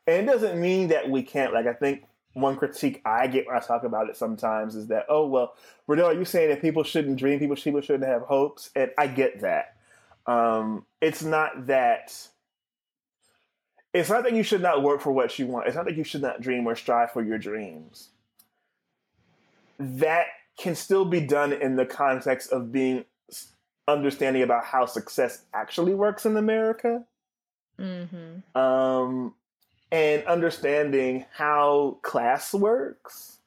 and 0.08 0.28
it 0.28 0.32
doesn't 0.32 0.60
mean 0.60 0.88
that 0.88 1.10
we 1.10 1.22
can't. 1.22 1.54
Like 1.54 1.68
I 1.68 1.74
think 1.74 2.04
one 2.34 2.56
critique 2.56 3.02
I 3.06 3.28
get 3.28 3.48
when 3.48 3.56
I 3.56 3.60
talk 3.60 3.84
about 3.84 4.10
it 4.10 4.18
sometimes 4.18 4.76
is 4.76 4.88
that 4.88 5.06
oh 5.08 5.28
well, 5.28 5.54
are 5.88 6.14
you 6.14 6.26
saying 6.26 6.50
that 6.50 6.62
people 6.62 6.84
shouldn't 6.84 7.18
dream? 7.18 7.40
People 7.40 7.56
people 7.56 7.82
shouldn't 7.82 8.10
have 8.10 8.24
hopes? 8.24 8.72
And 8.76 8.92
I 8.98 9.08
get 9.08 9.42
that. 9.42 9.76
Um, 10.26 10.86
it's 11.02 11.24
not 11.24 11.68
that. 11.68 12.16
It's 13.94 14.10
not 14.10 14.24
that 14.24 14.34
you 14.34 14.44
should 14.44 14.62
not 14.62 14.84
work 14.84 15.02
for 15.02 15.12
what 15.12 15.38
you 15.40 15.48
want. 15.48 15.66
It's 15.66 15.76
not 15.76 15.86
that 15.86 15.98
you 15.98 16.04
should 16.04 16.22
not 16.22 16.42
dream 16.42 16.68
or 16.68 16.76
strive 16.76 17.12
for 17.12 17.24
your 17.24 17.40
dreams. 17.40 18.10
That 19.80 20.28
can 20.60 20.76
still 20.76 21.06
be 21.06 21.22
done 21.22 21.54
in 21.54 21.76
the 21.76 21.86
context 21.86 22.52
of 22.52 22.72
being 22.72 23.06
understanding 23.88 24.44
about 24.44 24.64
how 24.66 24.86
success 24.86 25.46
actually 25.54 25.96
works 25.96 26.26
in 26.26 26.38
America 26.38 27.04
Mhm. 27.80 28.44
um, 28.56 29.34
and 29.92 30.24
understanding 30.26 31.26
how 31.32 31.98
class 32.04 32.54
works 32.54 33.40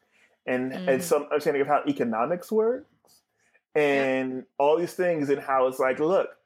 and 0.46 0.72
Mhm. 0.72 0.88
and 0.88 1.04
some 1.04 1.24
understanding 1.24 1.62
of 1.62 1.68
how 1.68 1.82
economics 1.86 2.50
works 2.50 3.22
and 3.74 4.44
all 4.58 4.76
these 4.76 4.94
things 4.94 5.30
and 5.30 5.40
how 5.40 5.66
it's 5.68 5.78
like 5.78 6.00
look 6.00 6.36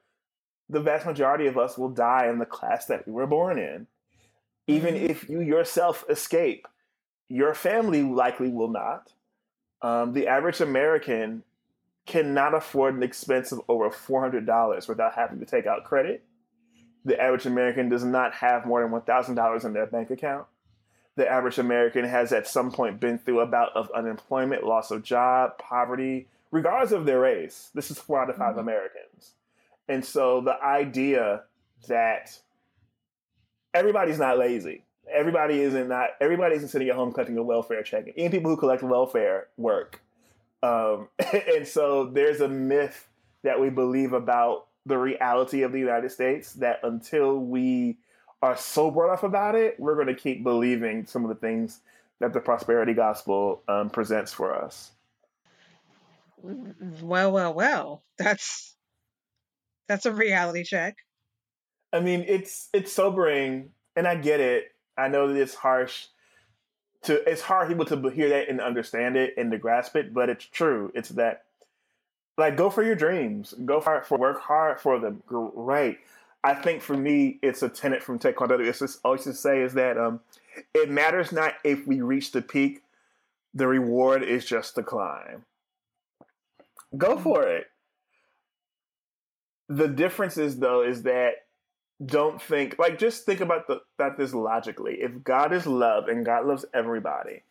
the 0.69 0.81
vast 0.81 1.07
majority 1.07 1.47
of 1.47 1.57
us 1.57 1.79
will 1.79 1.89
die 1.89 2.27
in 2.29 2.39
the 2.39 2.45
class 2.47 2.87
that 2.87 3.07
we 3.07 3.13
were 3.15 3.27
born 3.27 3.59
in 3.59 3.87
even 4.67 4.95
Mhm. 4.95 5.09
if 5.11 5.29
you 5.31 5.41
yourself 5.41 6.05
escape 6.11 6.67
your 7.29 7.55
family 7.55 8.03
likely 8.03 8.51
will 8.51 8.69
not 8.69 9.13
um, 9.87 10.13
the 10.13 10.27
average 10.27 10.61
american 10.61 11.43
cannot 12.07 12.55
afford 12.55 12.95
an 12.95 13.03
expense 13.03 13.51
of 13.51 13.61
over 13.69 13.91
$400 13.91 14.89
without 14.89 15.15
having 15.15 15.41
to 15.41 15.47
take 15.47 15.67
out 15.67 15.85
credit 15.85 16.23
the 17.07 17.19
average 17.21 17.47
American 17.47 17.89
does 17.89 18.05
not 18.05 18.35
have 18.35 18.67
more 18.67 18.83
than 18.83 18.91
$1,000 18.91 19.65
in 19.65 19.73
their 19.73 19.87
bank 19.87 20.11
account. 20.11 20.47
The 21.15 21.27
average 21.27 21.57
American 21.57 22.05
has 22.05 22.33
at 22.33 22.49
some 22.49 22.73
point 22.73 22.99
been 22.99 23.19
through 23.19 23.41
a 23.41 23.47
bout 23.47 23.71
of 23.77 23.91
unemployment, 23.95 24.65
loss 24.65 24.91
of 24.91 25.05
job, 25.05 25.57
poverty, 25.57 26.27
regardless 26.51 26.91
of 26.91 27.07
their 27.07 27.21
race. 27.21 27.71
This 27.75 27.93
is 27.93 27.99
four 27.99 28.21
out 28.21 28.29
of 28.29 28.37
5 28.37 28.57
Mhm. 28.57 28.61
Americans. 28.61 29.35
And 29.89 30.05
so 30.05 30.41
the 30.41 30.61
idea 30.61 31.45
that 31.87 32.41
everybody's 33.73 34.19
not 34.19 34.37
lazy. 34.37 34.83
Everybody 35.13 35.61
isn't 35.61 35.89
not 35.89 36.11
everybody 36.21 36.57
isn't 36.57 36.69
sitting 36.69 36.89
at 36.89 36.97
home 36.97 37.13
collecting 37.13 37.39
a 37.39 37.43
welfare 37.43 37.83
check. 37.83 38.07
Even 38.17 38.31
people 38.31 38.51
who 38.51 38.57
collect 38.57 38.83
welfare 38.83 39.49
work. 39.57 40.01
Um, 40.63 41.09
and 41.57 41.67
so 41.67 42.07
there's 42.07 42.41
a 42.41 42.49
myth 42.49 43.09
that 43.43 43.61
we 43.61 43.71
believe 43.71 44.13
about 44.13 44.67
the 44.85 44.99
reality 44.99 45.63
of 45.63 45.73
the 45.73 45.79
United 45.79 46.11
States 46.11 46.53
that 46.55 46.81
until 46.83 47.39
we 47.39 47.99
are 48.43 48.57
sober 48.57 49.07
enough 49.07 49.23
about 49.23 49.55
it, 49.55 49.79
we're 49.79 49.95
going 49.95 50.07
to 50.07 50.15
keep 50.15 50.43
believing 50.45 51.07
some 51.07 51.25
of 51.25 51.29
the 51.29 51.35
things 51.35 51.81
that 52.21 52.33
the 52.33 52.41
prosperity 52.41 52.95
gospel 52.95 53.63
um, 53.69 53.91
presents 53.91 54.33
for 54.33 54.55
us. 54.55 54.93
Well, 56.43 57.33
well, 57.33 57.55
well. 57.55 58.05
That's 58.19 58.75
that's 59.89 60.07
a 60.07 60.13
reality 60.13 60.65
check. 60.65 60.97
I 61.93 62.01
mean, 62.01 62.25
it's 62.27 62.69
it's 62.73 62.93
sobering, 62.93 63.71
and 63.95 64.07
I 64.07 64.17
get 64.17 64.41
it. 64.41 64.65
I 64.97 65.09
know 65.09 65.33
that 65.33 65.41
it's 65.41 65.55
harsh. 65.55 66.07
To 67.03 67.29
it's 67.31 67.43
hard 67.43 67.69
people 67.69 67.85
to 67.87 68.09
hear 68.09 68.29
that 68.31 68.49
and 68.49 68.61
understand 68.61 69.17
it 69.17 69.35
and 69.37 69.51
to 69.53 69.59
grasp 69.59 69.97
it, 69.97 70.13
but 70.13 70.29
it's 70.29 70.47
true. 70.47 70.91
It's 70.95 71.11
that 71.11 71.45
like 72.39 72.57
go 72.57 72.71
for 72.71 72.83
your 72.83 72.97
dreams, 72.97 73.55
go 73.65 73.81
for, 73.81 74.03
for 74.03 74.19
work 74.19 74.41
hard 74.41 74.81
for 74.81 74.99
them. 74.99 75.23
Great. 75.27 75.99
I 76.45 76.55
think 76.55 76.83
for 76.83 76.97
me, 76.97 77.39
it's 77.43 77.63
a 77.63 77.69
tenet 77.69 78.03
from 78.03 78.19
Taekwondo. 78.19 78.61
It's 78.61 78.79
just 78.79 79.01
always 79.05 79.25
to 79.25 79.35
say 79.35 79.63
is 79.63 79.75
that 79.75 79.99
um, 79.99 80.21
it 80.75 80.91
matters 80.91 81.33
not 81.33 81.55
if 81.65 81.87
we 81.87 82.01
reach 82.03 82.33
the 82.33 82.43
peak. 82.43 82.83
The 83.55 83.67
reward 83.67 84.23
is 84.23 84.45
just 84.45 84.75
the 84.75 84.83
climb. 84.83 85.45
Go 86.97 87.19
for 87.19 87.43
it. 87.49 87.67
The 89.69 89.89
difference 89.89 90.37
is 90.37 90.59
though 90.59 90.83
is 90.83 91.03
that 91.03 91.46
don't 92.05 92.43
think 92.43 92.79
like 92.79 92.99
just 92.99 93.25
think 93.25 93.41
about 93.41 93.67
the 93.69 93.81
about 93.99 94.19
this 94.19 94.35
logically. 94.35 94.99
If 95.01 95.25
God 95.25 95.53
is 95.53 95.67
love 95.67 96.09
and 96.09 96.27
God 96.27 96.47
loves 96.47 96.65
everybody, 96.75 97.43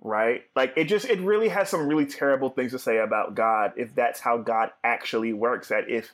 right? 0.00 0.42
Like 0.56 0.74
it 0.76 0.84
just 0.84 1.06
it 1.06 1.20
really 1.20 1.48
has 1.48 1.68
some 1.68 1.86
really 1.86 2.06
terrible 2.06 2.50
things 2.50 2.72
to 2.72 2.78
say 2.78 2.98
about 2.98 3.34
God 3.34 3.72
if 3.76 3.94
that's 3.94 4.20
how 4.20 4.38
God 4.38 4.70
actually 4.82 5.32
works. 5.32 5.68
That 5.68 5.88
if 5.88 6.12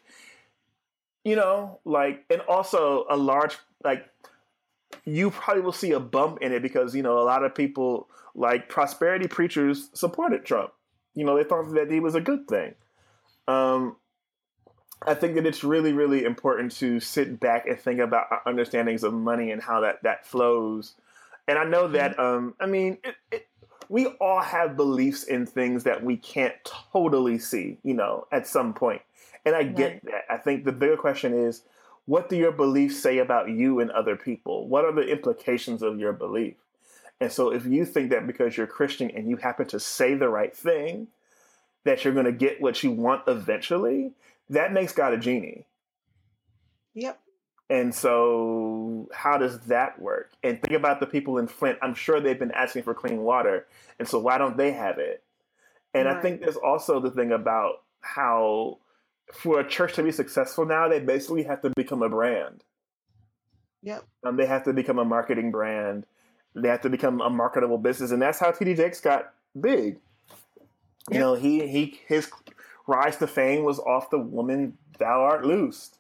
You 1.27 1.37
know, 1.37 1.81
like, 1.87 2.27
and 2.29 2.43
also 2.43 3.07
a 3.09 3.17
large, 3.17 3.57
like, 3.83 4.05
you 5.07 5.31
probably 5.31 5.63
will 5.63 5.73
see 5.73 5.93
a 5.93 6.01
bump 6.01 6.39
in 6.43 6.53
it 6.53 6.61
because, 6.61 6.95
you 6.95 7.03
know, 7.03 7.19
a 7.19 7.25
lot 7.25 7.43
of 7.43 7.55
people, 7.55 8.09
like 8.35 8.69
prosperity 8.69 9.27
preachers, 9.27 9.89
supported 9.95 10.45
Trump. 10.45 10.73
You 11.15 11.25
know, 11.25 11.35
they 11.35 11.45
thought 11.45 11.73
that 11.75 11.91
he 11.91 11.99
was 11.99 12.15
a 12.15 12.21
good 12.21 12.47
thing. 12.47 12.75
Um, 13.49 13.97
I 15.07 15.15
think 15.15 15.35
that 15.35 15.47
it's 15.47 15.65
really, 15.65 15.93
really 15.93 16.25
important 16.25 16.73
to 16.77 17.01
sit 17.01 17.39
back 17.39 17.67
and 17.67 17.79
think 17.79 18.01
about 18.01 18.27
our 18.31 18.43
understandings 18.47 19.05
of 19.05 19.13
money 19.13 19.51
and 19.51 19.63
how 19.63 19.81
that 19.81 20.03
that 20.03 20.27
flows. 20.27 20.95
And 21.47 21.59
I 21.59 21.65
know 21.65 21.89
that, 21.89 22.19
um, 22.19 22.55
I 22.59 22.67
mean, 22.67 22.99
it, 23.05 23.15
it, 23.31 23.49
we 23.89 24.07
all 24.07 24.41
have 24.41 24.77
beliefs 24.77 25.25
in 25.25 25.47
things 25.47 25.85
that 25.85 26.03
we 26.03 26.17
can't 26.17 26.55
totally 26.65 27.39
see, 27.39 27.77
you 27.83 27.95
know, 27.95 28.27
at 28.33 28.47
some 28.47 28.73
point. 28.73 29.03
And 29.45 29.55
I 29.55 29.63
get 29.63 29.93
right. 29.93 30.05
that. 30.05 30.25
I 30.31 30.39
think 30.39 30.65
the 30.65 30.73
bigger 30.73 30.97
question 30.97 31.35
is, 31.35 31.63
what 32.07 32.29
do 32.29 32.37
your 32.37 32.53
beliefs 32.53 33.01
say 33.01 33.19
about 33.19 33.51
you 33.51 33.81
and 33.81 33.91
other 33.91 34.17
people? 34.17 34.69
What 34.69 34.85
are 34.85 34.93
the 34.93 35.07
implications 35.07 35.83
of 35.83 35.99
your 35.99 36.13
belief? 36.13 36.55
And 37.21 37.31
so, 37.31 37.51
if 37.51 37.65
you 37.67 37.85
think 37.85 38.11
that 38.11 38.27
because 38.27 38.57
you're 38.57 38.67
Christian 38.67 39.11
and 39.11 39.29
you 39.29 39.37
happen 39.37 39.67
to 39.69 39.81
say 39.81 40.15
the 40.15 40.29
right 40.29 40.55
thing, 40.55 41.09
that 41.85 42.05
you're 42.05 42.15
going 42.15 42.27
to 42.27 42.33
get 42.33 42.61
what 42.61 42.83
you 42.83 42.91
want 42.91 43.23
eventually, 43.27 44.13
that 44.51 44.73
makes 44.73 44.93
God 44.93 45.13
a 45.13 45.19
genie. 45.19 45.67
Yep. 46.95 47.21
And 47.71 47.95
so, 47.95 49.09
how 49.13 49.39
does 49.39 49.59
that 49.61 50.01
work? 50.01 50.33
And 50.43 50.61
think 50.61 50.77
about 50.77 51.01
the 51.01 51.07
people 51.07 51.39
in 51.39 51.47
Flint. 51.47 51.79
I'm 51.81 51.95
sure 51.95 52.21
they've 52.21 52.39
been 52.39 52.53
asking 52.53 52.83
for 52.83 52.95
clean 52.95 53.23
water. 53.23 53.67
And 53.99 54.07
so, 54.07 54.19
why 54.19 54.37
don't 54.39 54.57
they 54.57 54.73
have 54.73 54.99
it? 54.99 55.23
And 55.95 56.07
right. 56.07 56.17
I 56.17 56.21
think 56.21 56.41
there's 56.41 56.57
also 56.57 57.01
the 57.01 57.11
thing 57.11 57.33
about 57.33 57.83
how, 58.01 58.79
for 59.33 59.61
a 59.61 59.69
church 59.69 59.95
to 59.95 60.03
be 60.03 60.13
successful 60.13 60.67
now, 60.67 60.89
they 60.89 61.01
basically 61.01 61.45
have 61.45 61.63
to 61.63 61.71
become 61.75 62.03
a 62.03 62.09
brand. 62.09 62.63
Yep. 63.83 64.05
Um, 64.25 64.37
they 64.37 64.47
have 64.47 64.65
to 64.65 64.73
become 64.73 64.99
a 64.99 65.05
marketing 65.05 65.51
brand. 65.51 66.05
They 66.55 66.69
have 66.69 66.83
to 66.83 66.91
become 66.91 67.21
a 67.21 67.31
marketable 67.31 67.79
business. 67.79 68.11
And 68.11 68.21
that's 68.21 68.39
how 68.39 68.51
TD 68.51 68.77
Jakes 68.77 69.01
got 69.01 69.33
big. 69.59 69.99
You 71.11 71.19
know, 71.19 71.35
he 71.35 71.67
he 71.67 72.01
his 72.07 72.31
rise 72.87 73.17
to 73.19 73.27
fame 73.27 73.65
was 73.65 73.79
off 73.79 74.11
the 74.11 74.19
woman 74.19 74.77
thou 74.99 75.23
art 75.23 75.45
loosed. 75.45 75.99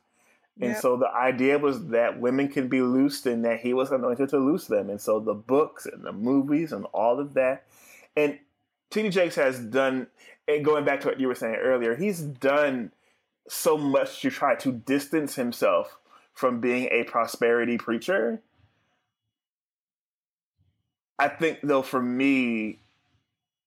And 0.61 0.71
yep. 0.71 0.81
so 0.81 0.97
the 0.97 1.11
idea 1.11 1.59
was 1.59 1.89
that 1.89 2.21
women 2.21 2.49
can 2.49 2.69
be 2.69 2.81
loosed 2.81 3.27
and 3.27 3.45
that 3.45 3.61
he 3.61 3.75
was 3.75 3.91
anointed 3.91 4.29
to 4.29 4.39
loose 4.39 4.67
them. 4.67 4.89
And 4.89 5.01
so 5.01 5.19
the 5.19 5.35
books 5.35 5.85
and 5.85 6.05
the 6.05 6.13
movies 6.13 6.73
and 6.73 6.85
all 6.87 7.19
of 7.19 7.35
that. 7.35 7.65
And 8.17 8.39
TD 8.93 9.11
Jakes 9.11 9.35
has 9.35 9.59
done, 9.59 10.07
and 10.47 10.65
going 10.65 10.85
back 10.85 11.01
to 11.01 11.09
what 11.09 11.19
you 11.19 11.27
were 11.27 11.35
saying 11.35 11.57
earlier, 11.57 11.97
he's 11.97 12.21
done 12.21 12.93
so 13.49 13.77
much 13.77 14.21
to 14.23 14.31
try 14.31 14.55
to 14.57 14.71
distance 14.71 15.35
himself 15.35 15.97
from 16.33 16.61
being 16.61 16.89
a 16.93 17.03
prosperity 17.05 17.77
preacher. 17.77 18.41
I 21.19 21.29
think, 21.29 21.61
though, 21.63 21.83
for 21.83 22.03
me, 22.03 22.79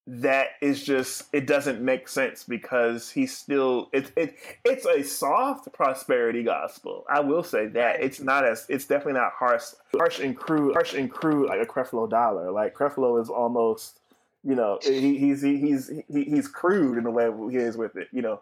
that 0.10 0.52
is 0.62 0.82
just 0.82 1.24
it 1.34 1.46
doesn't 1.46 1.82
make 1.82 2.08
sense 2.08 2.46
because 2.46 3.12
he's 3.12 3.36
still 3.36 3.90
it, 3.92 4.10
it 4.16 4.36
it's 4.64 4.86
a 4.86 5.04
soft 5.04 5.72
prosperity 5.74 6.44
gospel. 6.44 7.06
I 7.10 7.20
will 7.20 7.44
say 7.44 7.68
that 7.68 8.02
it's 8.02 8.22
not 8.22 8.46
as 8.46 8.66
it's 8.70 8.86
definitely 8.86 9.20
not 9.20 9.34
harsh 9.34 9.64
harsh 9.98 10.20
and 10.20 10.36
crude 10.36 10.74
harsh 10.74 10.94
and 10.94 11.12
crude 11.12 11.50
like 11.50 11.62
a 11.62 11.66
Creflo 11.66 12.10
Dollar. 12.10 12.52
Like 12.52 12.74
Creflo 12.74 13.22
is 13.22 13.30
almost 13.30 14.00
you 14.46 14.56
know 14.56 14.80
he, 14.82 15.18
he's 15.18 15.42
he, 15.42 15.58
he's 15.58 15.92
he, 16.08 16.24
he's 16.24 16.48
crude 16.48 16.98
in 16.98 17.04
the 17.04 17.12
way 17.12 17.30
he 17.52 17.58
is 17.58 17.76
with 17.76 17.98
it. 17.98 18.08
You 18.14 18.22
know, 18.22 18.42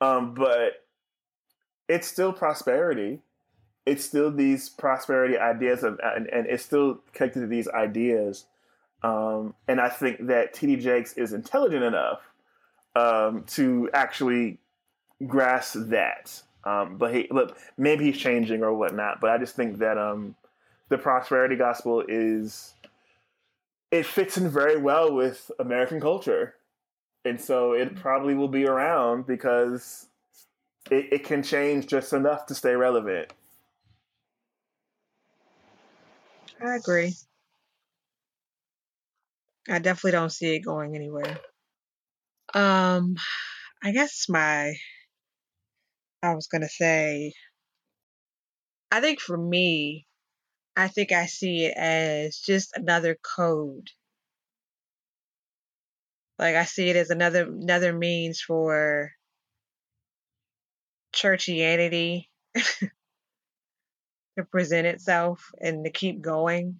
um, 0.00 0.32
but 0.32 0.82
it's 1.90 2.06
still 2.06 2.32
prosperity. 2.32 3.20
It's 3.84 4.04
still 4.04 4.30
these 4.30 4.70
prosperity 4.70 5.36
ideas 5.36 5.82
of 5.82 6.00
and, 6.02 6.26
and 6.28 6.46
it's 6.46 6.64
still 6.64 7.00
connected 7.12 7.40
to 7.40 7.46
these 7.46 7.68
ideas 7.68 8.46
um, 9.06 9.54
and 9.68 9.80
I 9.80 9.88
think 9.88 10.26
that 10.26 10.52
TD 10.52 10.80
Jakes 10.80 11.12
is 11.12 11.32
intelligent 11.32 11.84
enough 11.84 12.22
um, 12.96 13.44
to 13.50 13.88
actually 13.94 14.58
grasp 15.24 15.76
that. 15.90 16.42
Um, 16.64 16.98
but 16.98 17.14
he, 17.14 17.28
look, 17.30 17.56
maybe 17.78 18.06
he's 18.06 18.18
changing 18.18 18.64
or 18.64 18.74
whatnot. 18.74 19.20
But 19.20 19.30
I 19.30 19.38
just 19.38 19.54
think 19.54 19.78
that 19.78 19.96
um, 19.96 20.34
the 20.88 20.98
prosperity 20.98 21.54
gospel 21.54 22.02
is 22.08 22.74
it 23.92 24.04
fits 24.04 24.38
in 24.38 24.50
very 24.50 24.76
well 24.76 25.14
with 25.14 25.52
American 25.60 26.00
culture, 26.00 26.56
and 27.24 27.40
so 27.40 27.74
it 27.74 27.94
probably 27.94 28.34
will 28.34 28.48
be 28.48 28.66
around 28.66 29.24
because 29.24 30.08
it, 30.90 31.12
it 31.12 31.24
can 31.24 31.44
change 31.44 31.86
just 31.86 32.12
enough 32.12 32.46
to 32.46 32.56
stay 32.56 32.74
relevant. 32.74 33.32
I 36.60 36.74
agree. 36.74 37.14
I 39.68 39.78
definitely 39.78 40.12
don't 40.12 40.30
see 40.32 40.54
it 40.56 40.60
going 40.60 40.94
anywhere. 40.94 41.40
Um, 42.54 43.16
I 43.82 43.92
guess 43.92 44.28
my, 44.28 44.74
I 46.22 46.34
was 46.34 46.46
gonna 46.46 46.68
say, 46.68 47.32
I 48.90 49.00
think 49.00 49.20
for 49.20 49.36
me, 49.36 50.06
I 50.76 50.88
think 50.88 51.12
I 51.12 51.26
see 51.26 51.64
it 51.64 51.76
as 51.76 52.38
just 52.38 52.76
another 52.76 53.16
code. 53.36 53.88
Like 56.38 56.54
I 56.54 56.64
see 56.64 56.90
it 56.90 56.96
as 56.96 57.10
another 57.10 57.44
another 57.44 57.92
means 57.92 58.40
for 58.40 59.12
churchianity 61.14 62.28
to 62.54 62.90
present 64.50 64.86
itself 64.86 65.50
and 65.60 65.84
to 65.84 65.90
keep 65.90 66.20
going. 66.20 66.78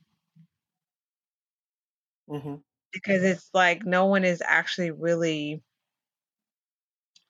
Mm-hmm 2.28 2.56
because 2.97 3.23
it's 3.23 3.51
like 3.52 3.85
no 3.85 4.06
one 4.06 4.24
is 4.24 4.43
actually 4.44 4.90
really 4.90 5.62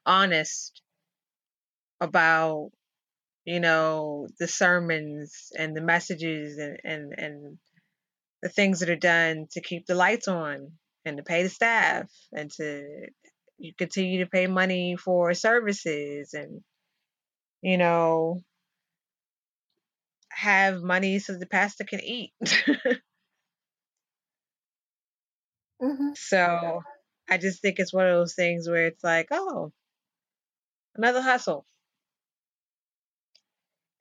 honest 0.05 0.81
about 2.01 2.71
you 3.45 3.59
know 3.59 4.29
the 4.39 4.47
sermons 4.47 5.51
and 5.59 5.77
the 5.77 5.81
messages 5.81 6.59
and 6.59 6.79
and 6.85 7.13
and 7.19 7.59
the 8.43 8.49
things 8.49 8.81
that 8.81 8.91
are 8.91 8.97
done 8.97 9.47
to 9.51 9.61
keep 9.61 9.87
the 9.87 9.95
lights 9.95 10.29
on 10.29 10.73
and 11.05 11.17
to 11.17 11.23
pay 11.25 11.43
the 11.43 11.49
staff 11.49 12.09
and 12.33 12.51
to 12.53 12.85
you 13.59 13.73
continue 13.77 14.25
to 14.25 14.31
pay 14.31 14.47
money 14.47 14.97
for 14.97 15.35
services 15.35 16.33
and 16.33 16.61
you 17.63 17.77
know 17.77 18.41
have 20.29 20.83
money 20.83 21.19
so 21.19 21.37
the 21.37 21.47
pastor 21.47 21.85
can 21.85 22.01
eat 22.01 22.33
Mm-hmm. 25.83 26.11
So 26.17 26.83
I 27.29 27.39
just 27.39 27.61
think 27.61 27.79
it's 27.79 27.93
one 27.93 28.07
of 28.07 28.15
those 28.15 28.35
things 28.35 28.69
where 28.69 28.87
it's 28.87 29.05
like, 29.05 29.29
oh, 29.31 29.73
another 30.97 31.21
hustle. 31.23 31.67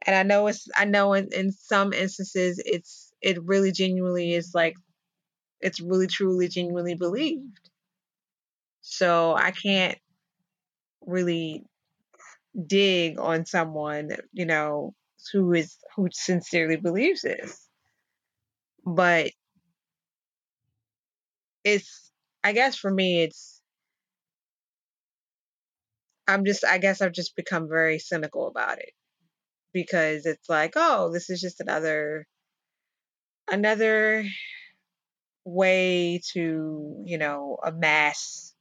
And 0.05 0.15
I 0.15 0.23
know 0.23 0.47
it's 0.47 0.67
I 0.75 0.85
know 0.85 1.13
in, 1.13 1.29
in 1.33 1.51
some 1.51 1.91
instances 1.91 2.61
it's 2.63 3.11
it 3.21 3.43
really 3.43 3.71
genuinely 3.71 4.33
is 4.33 4.51
like 4.53 4.75
it's 5.61 5.81
really 5.81 6.07
truly 6.07 6.47
genuinely 6.47 6.95
believed. 6.95 7.69
So 8.81 9.35
I 9.35 9.51
can't 9.51 9.97
really 11.05 11.65
dig 12.67 13.19
on 13.19 13.45
someone, 13.45 14.11
you 14.33 14.45
know, 14.45 14.93
who 15.33 15.53
is 15.53 15.77
who 15.95 16.07
sincerely 16.11 16.77
believes 16.77 17.21
this. 17.21 17.67
But 18.85 19.31
it's 21.65 22.11
I 22.43 22.53
guess 22.53 22.77
for 22.77 22.91
me 22.91 23.23
it's 23.23 23.61
I'm 26.27 26.45
just 26.45 26.63
I 26.63 26.77
guess 26.77 27.01
I've 27.01 27.11
just 27.11 27.35
become 27.35 27.67
very 27.67 27.99
cynical 27.99 28.47
about 28.47 28.79
it 28.79 28.91
because 29.73 30.25
it's 30.25 30.47
like, 30.47 30.73
oh, 30.77 31.11
this 31.11 31.29
is 31.29 31.41
just 31.41 31.59
another 31.59 32.25
another 33.51 34.25
way 35.43 36.21
to, 36.33 37.03
you 37.05 37.17
know, 37.17 37.57
amass 37.63 38.53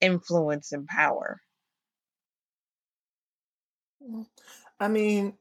influence 0.00 0.72
and 0.72 0.86
power. 0.86 1.40
Mm. 4.02 4.26
I 4.78 4.88
mean, 4.88 5.34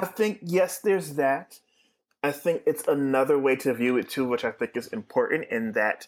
I 0.00 0.06
think 0.06 0.40
yes, 0.42 0.80
there's 0.80 1.14
that. 1.14 1.58
I 2.22 2.32
think 2.32 2.62
it's 2.66 2.86
another 2.86 3.38
way 3.38 3.56
to 3.56 3.74
view 3.74 3.96
it 3.96 4.08
too, 4.08 4.26
which 4.26 4.44
I 4.44 4.52
think 4.52 4.76
is 4.76 4.86
important 4.88 5.48
in 5.50 5.72
that 5.72 6.06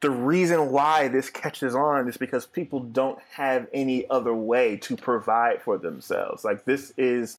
the 0.00 0.10
reason 0.10 0.70
why 0.70 1.08
this 1.08 1.30
catches 1.30 1.74
on 1.74 2.08
is 2.08 2.16
because 2.16 2.46
people 2.46 2.80
don't 2.80 3.18
have 3.32 3.66
any 3.72 4.08
other 4.10 4.34
way 4.34 4.76
to 4.78 4.96
provide 4.96 5.62
for 5.62 5.78
themselves. 5.78 6.44
Like 6.44 6.64
this 6.64 6.92
is 6.96 7.38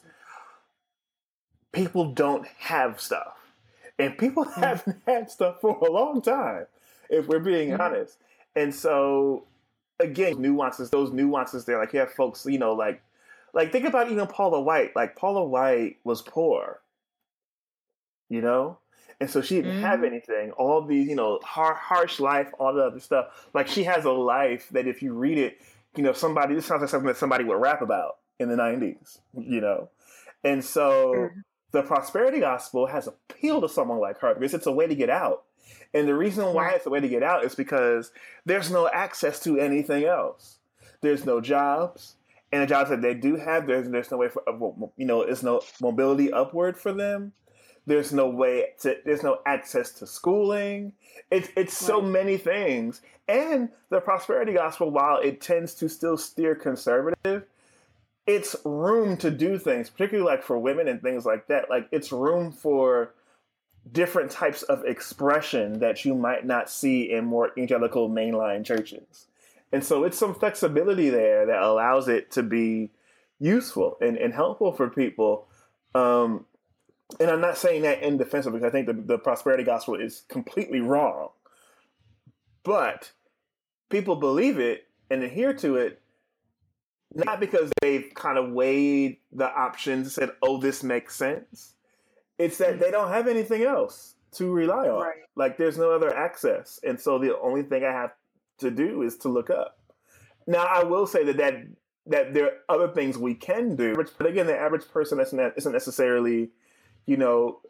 people 1.71 2.11
don't 2.13 2.47
have 2.59 2.99
stuff. 2.99 3.37
And 3.97 4.17
people 4.17 4.45
mm-hmm. 4.45 4.61
haven't 4.61 5.01
had 5.05 5.29
stuff 5.29 5.61
for 5.61 5.77
a 5.77 5.91
long 5.91 6.21
time, 6.21 6.65
if 7.09 7.27
we're 7.27 7.39
being 7.39 7.71
mm-hmm. 7.71 7.81
honest. 7.81 8.17
And 8.55 8.73
so 8.73 9.45
again, 9.99 10.41
nuances, 10.41 10.89
those 10.89 11.11
nuances 11.11 11.65
there, 11.65 11.77
like 11.77 11.93
you 11.93 11.99
have 11.99 12.11
folks, 12.11 12.45
you 12.45 12.59
know, 12.59 12.73
like 12.73 13.01
like 13.53 13.71
think 13.71 13.85
about 13.85 14.11
even 14.11 14.27
Paula 14.27 14.61
White. 14.61 14.95
Like 14.95 15.15
Paula 15.15 15.43
White 15.43 15.97
was 16.03 16.21
poor, 16.21 16.79
you 18.29 18.41
know, 18.41 18.77
and 19.19 19.29
so 19.29 19.41
she 19.41 19.55
didn't 19.55 19.73
mm-hmm. 19.73 19.81
have 19.81 20.03
anything. 20.03 20.51
All 20.51 20.81
these, 20.85 21.07
you 21.07 21.15
know, 21.15 21.39
har- 21.43 21.75
harsh 21.75 22.19
life, 22.19 22.49
all 22.59 22.73
the 22.73 22.83
other 22.83 22.99
stuff. 22.99 23.47
Like 23.53 23.67
she 23.67 23.83
has 23.83 24.05
a 24.05 24.11
life 24.11 24.69
that 24.71 24.87
if 24.87 25.01
you 25.01 25.13
read 25.13 25.37
it, 25.37 25.61
you 25.95 26.03
know, 26.03 26.13
somebody. 26.13 26.55
This 26.55 26.65
sounds 26.65 26.81
like 26.81 26.89
something 26.89 27.07
that 27.07 27.17
somebody 27.17 27.43
would 27.43 27.59
rap 27.59 27.81
about 27.81 28.17
in 28.39 28.49
the 28.49 28.55
'90s, 28.55 29.19
you 29.37 29.61
know, 29.61 29.89
and 30.43 30.63
so. 30.63 31.13
Mm-hmm. 31.15 31.39
The 31.71 31.83
prosperity 31.83 32.39
gospel 32.39 32.87
has 32.87 33.05
appeal 33.05 33.61
to 33.61 33.69
someone 33.69 33.99
like 33.99 34.17
her 34.21 34.33
because 34.33 34.55
it's 34.55 34.65
a 34.65 34.71
way 34.71 34.87
to 34.87 34.95
get 34.95 35.11
out. 35.11 35.43
And 35.93 36.07
the 36.07 36.15
reason 36.15 36.51
why 36.51 36.71
it's 36.71 36.87
a 36.87 36.89
way 36.89 36.99
to 36.99 37.07
get 37.07 37.21
out 37.21 37.45
is 37.45 37.53
because 37.53 38.11
there's 38.43 38.71
no 38.71 38.89
access 38.89 39.39
to 39.41 39.59
anything 39.59 40.03
else. 40.03 40.57
There's 41.01 41.27
no 41.27 41.41
jobs 41.41 42.15
and 42.51 42.63
the 42.63 42.67
jobs 42.67 42.89
that 42.89 43.01
they 43.01 43.13
do 43.13 43.35
have, 43.35 43.67
there's 43.67 43.89
there's 43.89 44.09
no 44.11 44.17
way 44.17 44.29
for 44.29 44.43
you 44.97 45.05
know, 45.05 45.25
there's 45.25 45.43
no 45.43 45.61
mobility 45.81 46.31
upward 46.31 46.77
for 46.77 46.91
them. 46.91 47.33
There's 47.85 48.13
no 48.13 48.29
way 48.29 48.67
to 48.81 48.97
there's 49.05 49.23
no 49.23 49.39
access 49.45 49.91
to 49.93 50.07
schooling. 50.07 50.93
It's 51.31 51.49
it's 51.55 51.81
right. 51.81 51.87
so 51.87 52.01
many 52.01 52.37
things. 52.37 53.01
And 53.27 53.69
the 53.89 53.99
prosperity 53.99 54.53
gospel, 54.53 54.89
while 54.89 55.19
it 55.19 55.41
tends 55.41 55.75
to 55.75 55.89
still 55.89 56.17
steer 56.17 56.55
conservative, 56.55 57.45
it's 58.25 58.55
room 58.63 59.17
to 59.17 59.31
do 59.31 59.57
things, 59.57 59.89
particularly 59.89 60.29
like 60.29 60.43
for 60.43 60.57
women 60.57 60.87
and 60.87 61.01
things 61.01 61.25
like 61.25 61.47
that. 61.47 61.69
Like 61.69 61.87
it's 61.91 62.11
room 62.11 62.51
for 62.51 63.13
different 63.91 64.31
types 64.31 64.63
of 64.63 64.83
expression 64.85 65.79
that 65.79 66.05
you 66.05 66.13
might 66.15 66.45
not 66.45 66.69
see 66.69 67.11
in 67.11 67.25
more 67.25 67.51
evangelical 67.51 68.09
mainline 68.09 68.65
churches. 68.65 69.27
And 69.71 69.83
so 69.83 70.03
it's 70.03 70.17
some 70.17 70.35
flexibility 70.35 71.09
there 71.09 71.45
that 71.45 71.61
allows 71.61 72.07
it 72.07 72.31
to 72.31 72.43
be 72.43 72.91
useful 73.39 73.97
and, 74.01 74.17
and 74.17 74.33
helpful 74.33 74.71
for 74.71 74.89
people. 74.89 75.47
Um, 75.95 76.45
and 77.19 77.29
I'm 77.29 77.41
not 77.41 77.57
saying 77.57 77.83
that 77.83 78.03
in 78.03 78.17
defense 78.17 78.45
of 78.45 78.53
because 78.53 78.67
I 78.67 78.71
think 78.71 78.87
the, 78.87 78.93
the 78.93 79.17
prosperity 79.17 79.63
gospel 79.63 79.95
is 79.95 80.23
completely 80.27 80.79
wrong. 80.81 81.29
But 82.63 83.11
people 83.89 84.15
believe 84.15 84.59
it 84.59 84.87
and 85.09 85.23
adhere 85.23 85.53
to 85.53 85.77
it 85.77 86.01
not 87.13 87.39
because 87.39 87.71
they've 87.81 88.11
kind 88.13 88.37
of 88.37 88.51
weighed 88.51 89.17
the 89.31 89.49
options 89.49 90.05
and 90.05 90.11
said, 90.11 90.29
oh, 90.41 90.57
this 90.57 90.83
makes 90.83 91.15
sense. 91.15 91.73
It's 92.37 92.57
that 92.59 92.79
they 92.79 92.91
don't 92.91 93.09
have 93.09 93.27
anything 93.27 93.63
else 93.63 94.15
to 94.33 94.51
rely 94.51 94.87
on. 94.87 95.01
Right. 95.01 95.15
Like 95.35 95.57
there's 95.57 95.77
no 95.77 95.91
other 95.91 96.15
access. 96.15 96.79
And 96.83 96.99
so 96.99 97.17
the 97.17 97.37
only 97.39 97.63
thing 97.63 97.83
I 97.83 97.91
have 97.91 98.11
to 98.59 98.69
do 98.69 99.01
is 99.01 99.17
to 99.17 99.29
look 99.29 99.49
up. 99.49 99.79
Now, 100.45 100.65
I 100.65 100.83
will 100.83 101.07
say 101.07 101.23
that 101.25 101.37
that, 101.37 101.55
that 102.07 102.33
there 102.33 102.45
are 102.45 102.75
other 102.75 102.93
things 102.93 103.17
we 103.17 103.35
can 103.35 103.75
do, 103.75 103.95
but 103.95 104.25
again, 104.25 104.47
the 104.47 104.57
average 104.57 104.87
person 104.89 105.19
isn't, 105.19 105.53
isn't 105.57 105.71
necessarily, 105.71 106.49
you 107.05 107.17
know, 107.17 107.61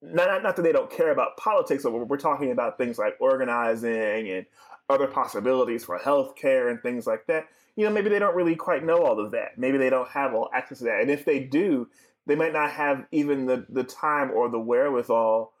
not, 0.00 0.42
not 0.42 0.56
that 0.56 0.62
they 0.62 0.72
don't 0.72 0.90
care 0.90 1.10
about 1.10 1.36
politics, 1.36 1.82
but 1.82 1.92
we're 1.92 2.16
talking 2.16 2.52
about 2.52 2.78
things 2.78 2.98
like 2.98 3.16
organizing 3.20 4.30
and 4.30 4.46
other 4.88 5.06
possibilities 5.06 5.84
for 5.84 5.98
healthcare 5.98 6.70
and 6.70 6.80
things 6.82 7.06
like 7.06 7.26
that. 7.26 7.48
You 7.76 7.84
know, 7.84 7.92
maybe 7.92 8.08
they 8.08 8.18
don't 8.18 8.34
really 8.34 8.56
quite 8.56 8.84
know 8.84 9.04
all 9.04 9.20
of 9.20 9.32
that. 9.32 9.58
Maybe 9.58 9.78
they 9.78 9.90
don't 9.90 10.08
have 10.08 10.34
all 10.34 10.48
access 10.52 10.78
to 10.78 10.84
that. 10.84 11.00
And 11.00 11.10
if 11.10 11.24
they 11.24 11.40
do, 11.40 11.88
they 12.26 12.34
might 12.34 12.52
not 12.52 12.70
have 12.72 13.06
even 13.10 13.46
the, 13.46 13.66
the 13.68 13.84
time 13.84 14.30
or 14.30 14.48
the 14.48 14.58
wherewithal 14.58 15.52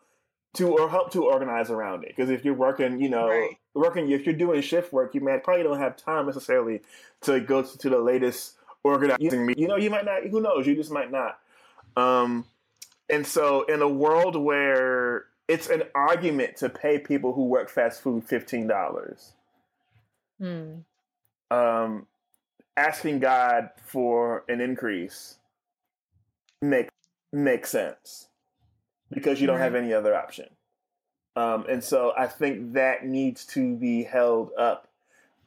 to 0.54 0.68
or 0.68 0.88
help 0.88 1.12
to 1.12 1.24
organize 1.24 1.70
around 1.70 2.04
it. 2.04 2.14
Because 2.16 2.30
if 2.30 2.44
you're 2.44 2.54
working, 2.54 3.00
you 3.00 3.08
know, 3.08 3.28
right. 3.28 3.56
working 3.74 4.10
if 4.10 4.26
you're 4.26 4.34
doing 4.34 4.60
shift 4.62 4.92
work, 4.92 5.14
you 5.14 5.20
might 5.20 5.44
probably 5.44 5.62
don't 5.62 5.78
have 5.78 5.96
time 5.96 6.26
necessarily 6.26 6.80
to 7.22 7.40
go 7.40 7.62
to, 7.62 7.78
to 7.78 7.90
the 7.90 7.98
latest 7.98 8.54
organizing. 8.82 9.46
Meeting. 9.46 9.62
You 9.62 9.68
know, 9.68 9.76
you 9.76 9.90
might 9.90 10.04
not. 10.04 10.24
Who 10.24 10.40
knows? 10.40 10.66
You 10.66 10.74
just 10.74 10.90
might 10.90 11.10
not. 11.10 11.38
Um, 11.98 12.44
and 13.10 13.26
so, 13.26 13.62
in 13.62 13.82
a 13.82 13.88
world 13.88 14.36
where 14.36 15.26
it's 15.48 15.68
an 15.68 15.82
argument 15.94 16.56
to 16.58 16.68
pay 16.68 16.98
people 16.98 17.32
who 17.32 17.46
work 17.46 17.68
fast 17.68 18.02
food 18.02 18.24
fifteen 18.24 18.68
dollars, 18.68 19.32
hmm. 20.40 20.76
um, 21.50 22.06
asking 22.76 23.18
God 23.18 23.70
for 23.82 24.44
an 24.48 24.60
increase 24.60 25.38
make 26.62 26.88
makes 27.32 27.70
sense 27.70 28.28
because 29.10 29.40
you 29.40 29.46
don't 29.46 29.58
have 29.58 29.74
any 29.74 29.92
other 29.92 30.14
option. 30.14 30.48
Um, 31.34 31.66
and 31.68 31.82
so 31.82 32.12
I 32.16 32.26
think 32.26 32.74
that 32.74 33.06
needs 33.06 33.44
to 33.46 33.76
be 33.76 34.02
held 34.04 34.50
up. 34.58 34.88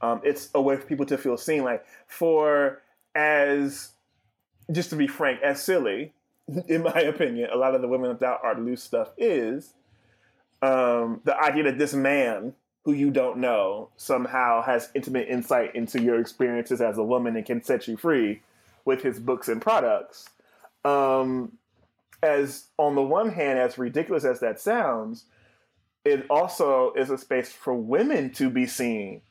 Um, 0.02 0.22
it's 0.24 0.50
a 0.54 0.62
way 0.62 0.78
for 0.78 0.86
people 0.86 1.06
to 1.08 1.18
feel 1.18 1.38
seen. 1.38 1.64
Like 1.64 1.86
for 2.08 2.82
as 3.14 3.92
just 4.72 4.90
to 4.90 4.96
be 4.96 5.08
frank, 5.08 5.42
as 5.42 5.62
silly, 5.62 6.14
in 6.68 6.84
my 6.84 7.02
opinion, 7.02 7.50
a 7.52 7.58
lot 7.58 7.76
of 7.76 7.82
the 7.82 7.88
Woman 7.88 8.16
Thou 8.20 8.40
Art 8.44 8.60
Loosed 8.60 8.86
stuff 8.86 9.10
is 9.18 9.74
um, 10.62 11.22
the 11.24 11.38
idea 11.38 11.64
that 11.64 11.78
this 11.78 11.94
man 11.94 12.54
who 12.84 12.94
you 12.94 13.12
don't 13.12 13.38
know 13.38 13.90
somehow 13.96 14.62
has 14.64 14.90
intimate 14.96 15.28
insight 15.28 15.76
into 15.76 16.02
your 16.02 16.20
experiences 16.20 16.82
as 16.82 16.98
a 16.98 17.04
woman 17.04 17.36
and 17.36 17.46
can 17.46 17.64
set 17.64 17.88
you 17.88 17.96
free 17.96 18.42
with 18.86 19.04
his 19.04 19.20
books 19.20 19.48
and 19.48 19.62
products. 19.62 20.28
Um, 20.84 21.58
as 22.24 22.66
on 22.78 22.96
the 22.96 23.04
one 23.04 23.30
hand, 23.30 23.60
as 23.60 23.78
ridiculous 23.78 24.26
as 24.26 24.40
that 24.40 24.60
sounds, 24.60 25.26
it 26.04 26.26
also 26.30 26.94
is 26.94 27.12
a 27.12 27.18
space 27.18 27.52
for 27.52 27.74
women 27.74 28.32
to 28.32 28.50
be 28.50 28.66
seen 28.66 29.22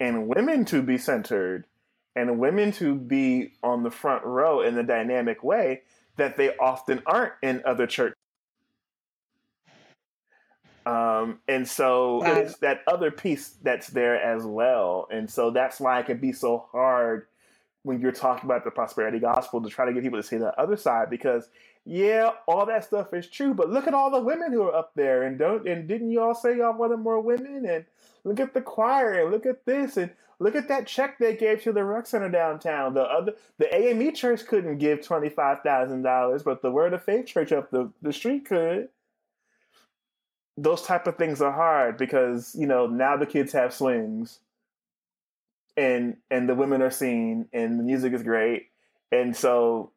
and 0.00 0.26
women 0.28 0.64
to 0.64 0.82
be 0.82 0.98
centered 0.98 1.66
and 2.16 2.40
women 2.40 2.72
to 2.72 2.96
be 2.96 3.52
on 3.62 3.84
the 3.84 3.90
front 3.90 4.24
row 4.24 4.60
in 4.60 4.76
a 4.76 4.82
dynamic 4.82 5.44
way 5.44 5.82
that 6.18 6.36
they 6.36 6.54
often 6.56 7.02
aren't 7.06 7.32
in 7.42 7.62
other 7.64 7.86
churches. 7.86 8.14
Um, 10.86 11.40
and 11.48 11.68
so 11.68 12.22
it's 12.24 12.56
that 12.58 12.80
other 12.86 13.10
piece 13.10 13.56
that's 13.62 13.88
there 13.88 14.20
as 14.22 14.44
well. 14.44 15.06
And 15.10 15.30
so 15.30 15.50
that's 15.50 15.80
why 15.80 16.00
it 16.00 16.06
can 16.06 16.18
be 16.18 16.32
so 16.32 16.66
hard 16.72 17.26
when 17.82 18.00
you're 18.00 18.12
talking 18.12 18.46
about 18.46 18.64
the 18.64 18.70
prosperity 18.70 19.18
gospel 19.18 19.60
to 19.62 19.68
try 19.68 19.84
to 19.86 19.92
get 19.92 20.02
people 20.02 20.18
to 20.18 20.26
see 20.26 20.38
the 20.38 20.58
other 20.60 20.76
side 20.76 21.10
because 21.10 21.48
yeah, 21.84 22.32
all 22.46 22.66
that 22.66 22.84
stuff 22.84 23.14
is 23.14 23.28
true, 23.28 23.54
but 23.54 23.70
look 23.70 23.86
at 23.86 23.94
all 23.94 24.10
the 24.10 24.20
women 24.20 24.52
who 24.52 24.62
are 24.62 24.74
up 24.74 24.92
there 24.94 25.22
and 25.22 25.38
don't 25.38 25.66
and 25.68 25.88
didn't 25.88 26.10
you 26.10 26.20
all 26.20 26.34
say 26.34 26.56
y'all 26.58 26.76
wanted 26.76 26.98
more 26.98 27.20
women 27.20 27.64
and 27.66 27.84
look 28.24 28.40
at 28.40 28.52
the 28.52 28.60
choir 28.60 29.22
and 29.22 29.30
look 29.30 29.46
at 29.46 29.64
this 29.64 29.96
and 29.96 30.10
look 30.38 30.54
at 30.54 30.68
that 30.68 30.86
check 30.86 31.18
they 31.18 31.34
gave 31.34 31.62
to 31.62 31.72
the 31.72 31.84
rec 31.84 32.06
center 32.06 32.28
downtown. 32.28 32.94
The 32.94 33.02
other 33.02 33.34
the 33.58 33.74
AME 33.74 34.14
church 34.14 34.46
couldn't 34.46 34.78
give 34.78 35.04
twenty 35.04 35.28
five 35.28 35.60
thousand 35.62 36.02
dollars, 36.02 36.42
but 36.42 36.62
the 36.62 36.70
Word 36.70 36.92
of 36.92 37.02
Faith 37.02 37.26
church 37.26 37.52
up 37.52 37.70
the, 37.70 37.90
the 38.02 38.12
street 38.12 38.46
could. 38.46 38.88
Those 40.56 40.82
type 40.82 41.06
of 41.06 41.16
things 41.16 41.40
are 41.40 41.52
hard 41.52 41.96
because, 41.96 42.54
you 42.58 42.66
know, 42.66 42.86
now 42.86 43.16
the 43.16 43.26
kids 43.26 43.52
have 43.52 43.72
swings 43.72 44.40
and 45.76 46.16
and 46.30 46.48
the 46.48 46.54
women 46.54 46.82
are 46.82 46.90
seen 46.90 47.48
and 47.52 47.78
the 47.78 47.84
music 47.84 48.12
is 48.12 48.22
great. 48.22 48.70
And 49.12 49.36
so 49.36 49.92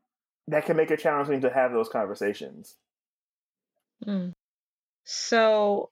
that 0.48 0.66
can 0.66 0.78
make 0.78 0.92
it 0.92 1.00
challenging 1.00 1.42
to 1.42 1.50
have 1.50 1.72
those 1.72 1.90
conversations. 1.90 2.76
Mm. 4.06 4.34
So, 5.04 5.90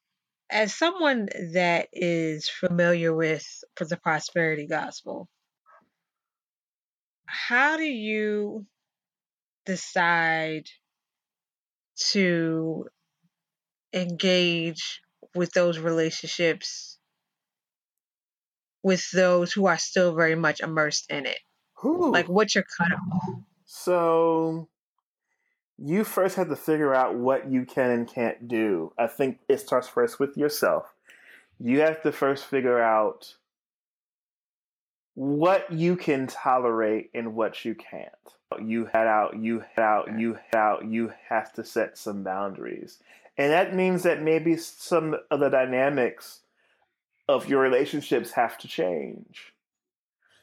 as 0.50 0.76
someone 0.76 1.30
that 1.54 1.90
is 1.94 2.50
familiar 2.50 3.14
with 3.14 3.46
the 3.80 3.98
prosperity 3.98 4.68
gospel, 4.68 5.30
how 7.26 7.78
do 7.78 7.84
you 7.84 8.66
decide 9.66 10.66
to 12.12 12.86
engage 13.94 15.02
with 15.36 15.52
those 15.52 15.78
relationships 15.78 16.98
with 18.82 19.10
those 19.12 19.52
who 19.52 19.68
are 19.68 19.78
still 19.78 20.16
very 20.16 20.36
much 20.36 20.62
immersed 20.62 21.12
in 21.12 21.26
it? 21.26 21.40
Ooh. 21.86 22.12
Like, 22.12 22.28
what's 22.28 22.56
your 22.56 22.66
cutoff? 22.78 23.00
So 23.66 24.70
you 25.82 26.04
first 26.04 26.36
have 26.36 26.50
to 26.50 26.56
figure 26.56 26.94
out 26.94 27.16
what 27.16 27.50
you 27.50 27.66
can 27.66 27.92
and 27.92 28.08
can't 28.08 28.48
do. 28.48 28.92
I 28.98 29.08
think 29.08 29.40
it 29.48 29.60
starts 29.60 29.88
first 29.88 30.20
with 30.20 30.36
yourself. 30.38 30.94
You 31.60 31.82
have 31.82 32.02
to 32.04 32.12
first 32.12 32.46
figure 32.46 32.82
out 32.82 33.36
what 35.16 35.72
you 35.72 35.96
can 35.96 36.28
tolerate 36.28 37.10
and 37.14 37.36
what 37.36 37.66
you 37.66 37.76
can't. 37.76 38.10
You 38.62 38.86
head 38.86 39.08
out, 39.08 39.38
you 39.38 39.60
head 39.76 39.84
out, 39.84 40.18
you 40.18 40.34
head 40.34 40.56
out, 40.56 40.86
you 40.86 41.14
have 41.30 41.54
to 41.54 41.64
set 41.64 41.98
some 41.98 42.24
boundaries. 42.24 43.00
And 43.38 43.52
that 43.52 43.76
means 43.76 44.04
that 44.04 44.22
maybe 44.22 44.58
some 44.58 45.16
of 45.32 45.40
the 45.40 45.50
dynamics 45.50 46.42
of 47.28 47.48
your 47.48 47.62
relationships 47.62 48.32
have 48.32 48.58
to 48.58 48.68
change. 48.68 49.54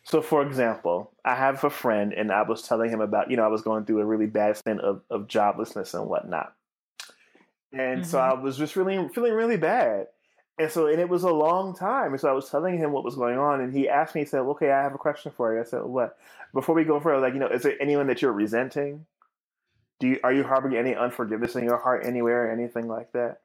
So, 0.07 0.23
for 0.23 0.47
example, 0.47 1.11
I 1.25 1.35
have 1.35 1.65
a 1.65 1.71
friend, 1.71 2.13
and 2.13 2.31
I 2.31 2.43
was 2.43 2.63
telling 2.63 2.91
him 2.91 3.01
about, 3.01 3.29
you 3.29 3.37
know, 3.37 3.43
I 3.43 3.49
was 3.49 3.63
going 3.63 3.85
through 3.85 4.01
a 4.01 4.05
really 4.05 4.29
bad 4.29 4.57
stint 4.57 4.81
of, 4.81 5.03
of 5.11 5.27
joblessness 5.27 5.95
and 5.95 6.09
whatnot. 6.09 6.55
And 7.73 8.03
mm-hmm. 8.03 8.05
so 8.05 8.21
I 8.21 8.35
was 8.35 8.57
just 8.57 8.77
really 8.77 9.09
feeling 9.09 9.33
really 9.33 9.57
bad. 9.57 10.07
And 10.61 10.71
so, 10.71 10.87
and 10.87 11.01
it 11.01 11.09
was 11.09 11.25
a 11.25 11.33
long 11.33 11.75
time. 11.75 12.13
And 12.13 12.21
so 12.21 12.29
I 12.29 12.35
was 12.35 12.49
telling 12.49 12.79
him 12.79 12.93
what 12.93 13.03
was 13.03 13.17
going 13.17 13.37
on, 13.37 13.61
and 13.61 13.75
he 13.75 13.89
asked 13.89 14.15
me, 14.15 14.21
he 14.21 14.27
said, 14.27 14.43
"Okay, 14.43 14.71
I 14.71 14.81
have 14.81 14.95
a 14.95 14.99
question 14.99 15.33
for 15.37 15.53
you." 15.53 15.61
I 15.61 15.65
said, 15.65 15.83
"What?" 15.83 16.17
Before 16.55 16.77
we 16.77 16.85
go 16.85 17.01
further, 17.01 17.21
like, 17.21 17.35
you 17.35 17.41
know, 17.41 17.49
is 17.49 17.65
there 17.65 17.75
anyone 17.81 18.07
that 18.07 18.23
you're 18.23 18.33
resenting? 18.33 19.07
Do 19.99 20.07
you 20.07 20.21
are 20.23 20.33
you 20.33 20.45
harboring 20.45 20.77
any 20.77 20.95
unforgiveness 20.95 21.57
in 21.57 21.65
your 21.65 21.79
heart 21.79 22.07
anywhere, 22.07 22.47
or 22.47 22.53
anything 22.53 22.87
like 22.87 23.11
that? 23.11 23.41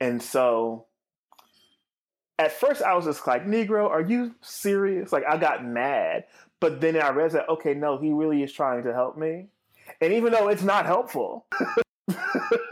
And 0.00 0.20
so, 0.20 0.86
at 2.38 2.52
first, 2.52 2.82
I 2.82 2.94
was 2.94 3.04
just 3.04 3.26
like, 3.26 3.46
"Negro, 3.46 3.88
are 3.88 4.02
you 4.02 4.34
serious?" 4.40 5.12
Like, 5.12 5.24
I 5.28 5.36
got 5.36 5.64
mad, 5.64 6.24
but 6.60 6.80
then 6.80 6.96
I 7.00 7.10
realized 7.10 7.34
that 7.34 7.48
okay, 7.48 7.74
no, 7.74 7.98
he 7.98 8.12
really 8.12 8.42
is 8.42 8.52
trying 8.52 8.84
to 8.84 8.92
help 8.92 9.16
me, 9.16 9.46
and 10.00 10.12
even 10.12 10.32
though 10.32 10.48
it's 10.48 10.62
not 10.62 10.86
helpful, 10.86 11.46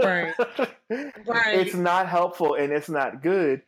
Right. 0.01 0.35
Right. 1.27 1.59
it's 1.59 1.75
not 1.75 2.09
helpful 2.09 2.55
and 2.55 2.71
it's 2.71 2.91
not 2.91 3.23
good. 3.23 3.63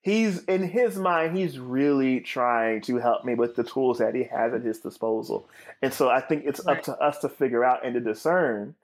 He's 0.00 0.42
in 0.44 0.62
his 0.62 0.96
mind, 0.96 1.36
he's 1.36 1.58
really 1.58 2.20
trying 2.20 2.80
to 2.82 2.96
help 2.96 3.26
me 3.26 3.34
with 3.34 3.54
the 3.54 3.64
tools 3.64 3.98
that 3.98 4.14
he 4.14 4.24
has 4.24 4.54
at 4.54 4.62
his 4.62 4.78
disposal. 4.78 5.46
And 5.82 5.92
so 5.92 6.08
I 6.08 6.22
think 6.22 6.44
it's 6.46 6.66
up 6.66 6.82
to 6.84 6.96
us 6.98 7.18
to 7.18 7.28
figure 7.28 7.62
out 7.62 7.84
and 7.84 7.92
to 7.94 8.00
discern 8.00 8.76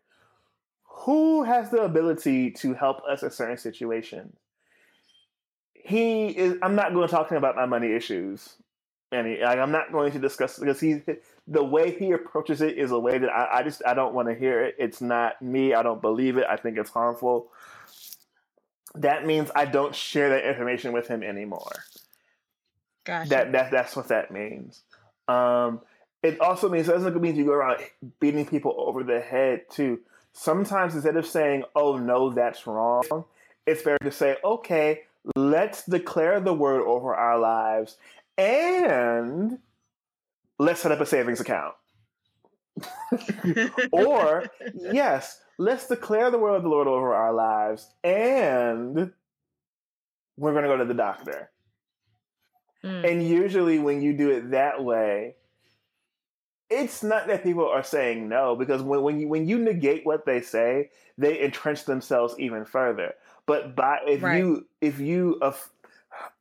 who 0.84 1.44
has 1.44 1.70
the 1.70 1.80
ability 1.82 2.50
to 2.50 2.74
help 2.74 3.02
us 3.04 3.22
in 3.22 3.30
certain 3.30 3.56
situations. 3.56 4.36
He 5.86 6.26
is 6.26 6.58
I'm 6.62 6.74
not 6.74 6.92
going 6.92 7.06
to 7.06 7.14
talk 7.14 7.28
to 7.28 7.34
him 7.34 7.38
about 7.38 7.54
my 7.54 7.66
money 7.66 7.92
issues. 7.92 8.54
And 9.12 9.24
he, 9.26 9.40
like, 9.40 9.58
I'm 9.58 9.70
not 9.70 9.92
going 9.92 10.10
to 10.12 10.18
discuss 10.18 10.58
because 10.58 10.80
he 10.80 11.00
the 11.46 11.62
way 11.62 11.96
he 11.96 12.10
approaches 12.10 12.60
it 12.60 12.76
is 12.76 12.90
a 12.90 12.98
way 12.98 13.18
that 13.18 13.30
I, 13.30 13.58
I 13.58 13.62
just 13.62 13.82
I 13.86 13.94
don't 13.94 14.14
want 14.14 14.28
to 14.28 14.34
hear 14.34 14.64
it. 14.64 14.74
It's 14.78 15.00
not 15.00 15.40
me. 15.40 15.74
I 15.74 15.84
don't 15.84 16.02
believe 16.02 16.38
it. 16.38 16.46
I 16.48 16.56
think 16.56 16.76
it's 16.76 16.90
harmful. 16.90 17.48
That 18.96 19.24
means 19.24 19.50
I 19.54 19.66
don't 19.66 19.94
share 19.94 20.30
that 20.30 20.48
information 20.48 20.92
with 20.92 21.06
him 21.06 21.22
anymore. 21.22 21.70
Gotcha. 23.04 23.28
That 23.30 23.52
that 23.52 23.70
that's 23.70 23.94
what 23.94 24.08
that 24.08 24.32
means. 24.32 24.82
Um, 25.28 25.80
it 26.24 26.40
also 26.40 26.68
means 26.68 26.88
it 26.88 26.92
doesn't 26.92 27.20
mean 27.20 27.36
you 27.36 27.44
go 27.44 27.52
around 27.52 27.78
beating 28.18 28.44
people 28.44 28.74
over 28.76 29.04
the 29.04 29.20
head 29.20 29.70
too. 29.70 30.00
Sometimes 30.32 30.96
instead 30.96 31.16
of 31.16 31.26
saying, 31.26 31.62
"Oh 31.76 31.96
no, 31.96 32.30
that's 32.30 32.66
wrong," 32.66 33.24
it's 33.66 33.82
better 33.82 33.98
to 34.02 34.10
say, 34.10 34.36
"Okay, 34.44 35.02
let's 35.34 35.84
declare 35.84 36.40
the 36.40 36.54
word 36.54 36.82
over 36.82 37.14
our 37.14 37.38
lives 37.38 37.96
and 38.38 39.58
let's 40.58 40.80
set 40.80 40.92
up 40.92 41.00
a 41.00 41.06
savings 41.06 41.40
account." 41.40 41.74
or 43.92 44.44
yes, 44.74 45.40
let's 45.58 45.88
declare 45.88 46.30
the 46.30 46.38
word 46.38 46.56
of 46.56 46.62
the 46.62 46.68
Lord 46.68 46.86
over 46.86 47.14
our 47.14 47.32
lives, 47.32 47.88
and 48.04 49.12
we're 50.36 50.52
going 50.52 50.64
to 50.64 50.68
go 50.68 50.76
to 50.76 50.84
the 50.84 50.94
doctor. 50.94 51.50
Mm. 52.84 53.10
And 53.10 53.26
usually, 53.26 53.78
when 53.78 54.02
you 54.02 54.12
do 54.12 54.30
it 54.30 54.50
that 54.50 54.84
way, 54.84 55.36
it's 56.68 57.02
not 57.02 57.26
that 57.28 57.42
people 57.42 57.68
are 57.68 57.82
saying 57.82 58.28
no, 58.28 58.56
because 58.56 58.82
when, 58.82 59.02
when 59.02 59.20
you 59.20 59.28
when 59.28 59.48
you 59.48 59.58
negate 59.58 60.04
what 60.04 60.26
they 60.26 60.40
say, 60.40 60.90
they 61.16 61.42
entrench 61.42 61.84
themselves 61.84 62.34
even 62.38 62.64
further. 62.64 63.14
But 63.46 63.74
by 63.76 64.00
if 64.06 64.22
Right. 64.22 64.38
you 64.38 64.66
if 64.80 64.98
you 65.00 65.38
aff- 65.40 65.70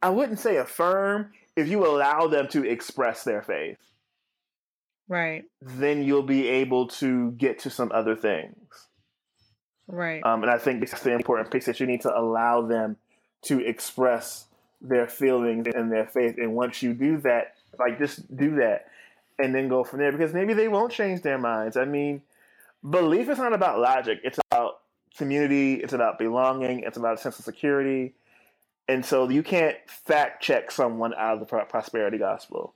I 0.02 0.10
wouldn't 0.10 0.40
say 0.40 0.58
affirm 0.58 1.32
if 1.56 1.68
you 1.68 1.86
allow 1.86 2.28
them 2.28 2.48
to 2.50 2.66
express 2.66 3.24
their 3.24 3.42
faith, 3.42 3.78
Right. 5.08 5.46
then 5.62 6.04
you'll 6.04 6.24
be 6.24 6.48
able 6.48 6.88
to 6.88 7.32
get 7.32 7.60
to 7.60 7.70
some 7.70 7.92
other 7.94 8.16
things. 8.16 8.88
Right. 9.88 10.24
Um, 10.26 10.42
and 10.42 10.52
I 10.52 10.58
think 10.58 10.82
it's 10.82 11.00
the 11.04 11.14
important 11.14 11.52
piece 11.52 11.66
that 11.68 11.80
you 11.80 11.86
need 11.86 12.02
to 12.02 12.18
allow 12.18 12.62
them 12.62 12.98
to 13.44 13.60
express 13.60 14.48
their 14.82 15.08
feelings 15.08 15.68
and 15.74 15.92
their 15.92 16.08
faith. 16.08 16.38
And 16.38 16.56
once 16.56 16.82
you 16.82 16.94
do 16.94 17.18
that, 17.18 17.56
like 17.78 18.00
just 18.00 18.36
do 18.36 18.56
that 18.56 18.88
and 19.38 19.54
then 19.54 19.68
go 19.68 19.84
from 19.84 20.00
there 20.00 20.12
because 20.12 20.34
maybe 20.34 20.54
they 20.54 20.68
won't 20.68 20.92
change 20.92 21.22
their 21.22 21.38
minds. 21.38 21.78
I 21.78 21.86
mean, 21.86 22.22
belief 22.88 23.30
is 23.30 23.38
not 23.38 23.54
about 23.54 23.80
logic, 23.80 24.20
it's 24.24 24.40
about 24.52 24.80
community, 25.18 25.76
it's 25.76 25.94
about 25.94 26.20
belonging, 26.20 26.82
it's 26.82 26.98
about 26.98 27.16
a 27.16 27.18
sense 27.18 27.40
of 27.40 27.46
security. 27.46 28.14
And 28.88 29.06
so 29.06 29.30
you 29.30 29.42
can't 29.44 29.78
fact 29.88 30.44
check 30.44 30.72
someone 30.72 31.14
out 31.16 31.34
of 31.34 31.40
the 31.40 31.46
prosperity 31.66 32.18
gospel 32.18 32.76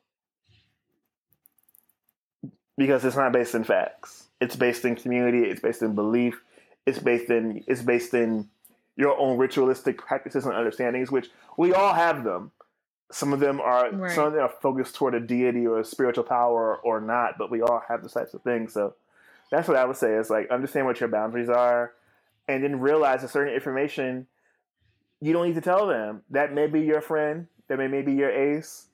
because 2.78 3.04
it's 3.06 3.16
not 3.16 3.32
based 3.32 3.54
in 3.54 3.64
facts. 3.64 4.28
It's 4.42 4.56
based 4.56 4.86
in 4.86 4.96
community, 4.96 5.44
it's 5.44 5.62
based 5.62 5.82
in 5.82 5.94
belief, 5.96 6.42
it's 6.86 6.98
based 7.00 7.30
in 7.30 7.64
it's 7.68 7.82
based 7.82 8.14
in 8.14 8.50
your 8.96 9.18
own 9.20 9.38
ritualistic 9.38 9.98
practices 9.98 10.46
and 10.46 10.54
understandings, 10.56 11.12
which 11.12 11.30
we 11.58 11.74
all 11.74 11.94
have 11.94 12.24
them. 12.24 12.52
Some 13.12 13.34
of 13.34 13.40
them 13.40 13.60
are 13.60 13.92
Right. 13.92 14.12
some 14.12 14.26
of 14.28 14.34
them 14.34 14.44
are 14.44 14.54
focused 14.62 14.96
toward 14.96 15.14
a 15.14 15.20
deity 15.20 15.68
or 15.68 15.80
a 15.80 15.86
spiritual 15.86 16.24
power 16.24 16.78
or 16.78 17.00
not, 17.02 17.38
but 17.38 17.52
we 17.52 17.62
all 17.62 17.84
have 17.88 18.02
those 18.02 18.14
types 18.14 18.34
of 18.34 18.42
things. 18.42 18.74
So 18.74 18.96
that's 19.52 19.68
what 19.68 19.78
I 19.78 19.86
would 19.86 19.98
say 19.98 20.14
is 20.16 20.30
like 20.30 20.50
understand 20.50 20.86
what 20.88 21.00
your 21.00 21.10
boundaries 21.10 21.50
are 21.50 21.94
and 22.50 22.64
then 22.64 22.80
realize 22.80 23.22
that 23.22 23.30
certain 23.30 23.54
information 23.54 24.28
you 25.22 25.34
don't 25.34 25.48
need 25.48 25.56
to 25.56 25.62
tell 25.62 25.88
them. 25.88 26.24
That 26.32 26.54
may 26.54 26.68
be 26.68 26.82
your 26.82 27.02
friend, 27.02 27.48
that 27.68 27.78
may, 27.78 27.88
may 27.88 28.02
be 28.02 28.14
your 28.14 28.32
ace. 28.32 28.88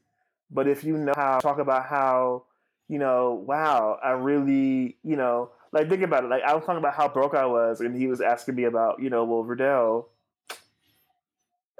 But 0.51 0.67
if 0.67 0.83
you 0.83 0.97
know 0.97 1.13
how 1.15 1.37
to 1.37 1.41
talk 1.41 1.59
about 1.59 1.85
how, 1.85 2.43
you 2.89 2.99
know, 2.99 3.43
wow, 3.47 3.99
I 4.03 4.11
really, 4.11 4.97
you 5.03 5.15
know, 5.15 5.51
like 5.71 5.89
think 5.89 6.01
about 6.03 6.23
it. 6.25 6.29
Like 6.29 6.43
I 6.43 6.53
was 6.55 6.65
talking 6.65 6.79
about 6.79 6.95
how 6.95 7.07
broke 7.07 7.35
I 7.35 7.45
was, 7.45 7.81
and 7.81 7.95
he 7.95 8.07
was 8.07 8.21
asking 8.21 8.55
me 8.55 8.65
about, 8.65 9.01
you 9.01 9.09
know, 9.09 9.23
well, 9.23 9.43
Verdell, 9.43 10.05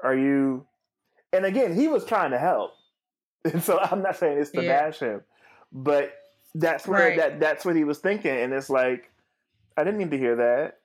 are 0.02 0.16
you? 0.16 0.66
And 1.32 1.44
again, 1.44 1.74
he 1.74 1.88
was 1.88 2.04
trying 2.04 2.30
to 2.30 2.38
help, 2.38 2.72
and 3.44 3.62
so 3.62 3.78
I'm 3.80 4.02
not 4.02 4.16
saying 4.16 4.38
it's 4.38 4.50
to 4.52 4.62
Yeah. 4.62 4.68
bash 4.68 5.00
him, 5.00 5.22
but 5.72 6.12
that's 6.54 6.86
where 6.86 7.10
Right. 7.10 7.16
that 7.18 7.40
that's 7.40 7.64
what 7.64 7.76
he 7.76 7.84
was 7.84 7.98
thinking, 7.98 8.36
and 8.36 8.52
it's 8.52 8.70
like, 8.70 9.10
I 9.76 9.84
didn't 9.84 9.98
need 9.98 10.10
to 10.12 10.18
hear 10.18 10.36
that. 10.36 10.78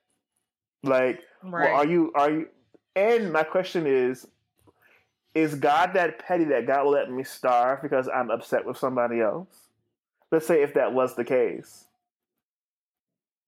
Like, 0.82 1.22
right. 1.42 1.70
well, 1.70 1.76
are 1.76 1.86
you 1.86 2.12
are 2.14 2.30
you? 2.30 2.48
And 2.94 3.32
my 3.32 3.42
question 3.42 3.86
is, 3.86 4.26
is 5.34 5.54
God 5.54 5.94
that 5.94 6.18
petty 6.18 6.44
that 6.44 6.66
God 6.66 6.84
will 6.84 6.92
let 6.92 7.10
me 7.10 7.24
starve 7.24 7.82
because 7.82 8.08
I'm 8.08 8.30
upset 8.30 8.66
with 8.66 8.76
somebody 8.76 9.20
else? 9.20 9.68
Let's 10.30 10.46
say 10.46 10.62
if 10.62 10.74
that 10.74 10.92
was 10.92 11.14
the 11.14 11.24
case. 11.24 11.86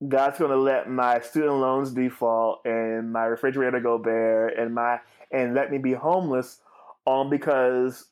God's 0.06 0.38
going 0.38 0.50
to 0.50 0.56
let 0.56 0.90
my 0.90 1.20
student 1.20 1.54
loans 1.54 1.92
default 1.92 2.60
and 2.66 3.12
my 3.12 3.24
refrigerator 3.24 3.80
go 3.80 3.96
bare 3.96 4.48
and 4.48 4.74
my 4.74 5.00
and 5.30 5.54
let 5.54 5.70
me 5.70 5.78
be 5.78 5.92
homeless 5.92 6.60
all 7.06 7.28
because 7.28 8.06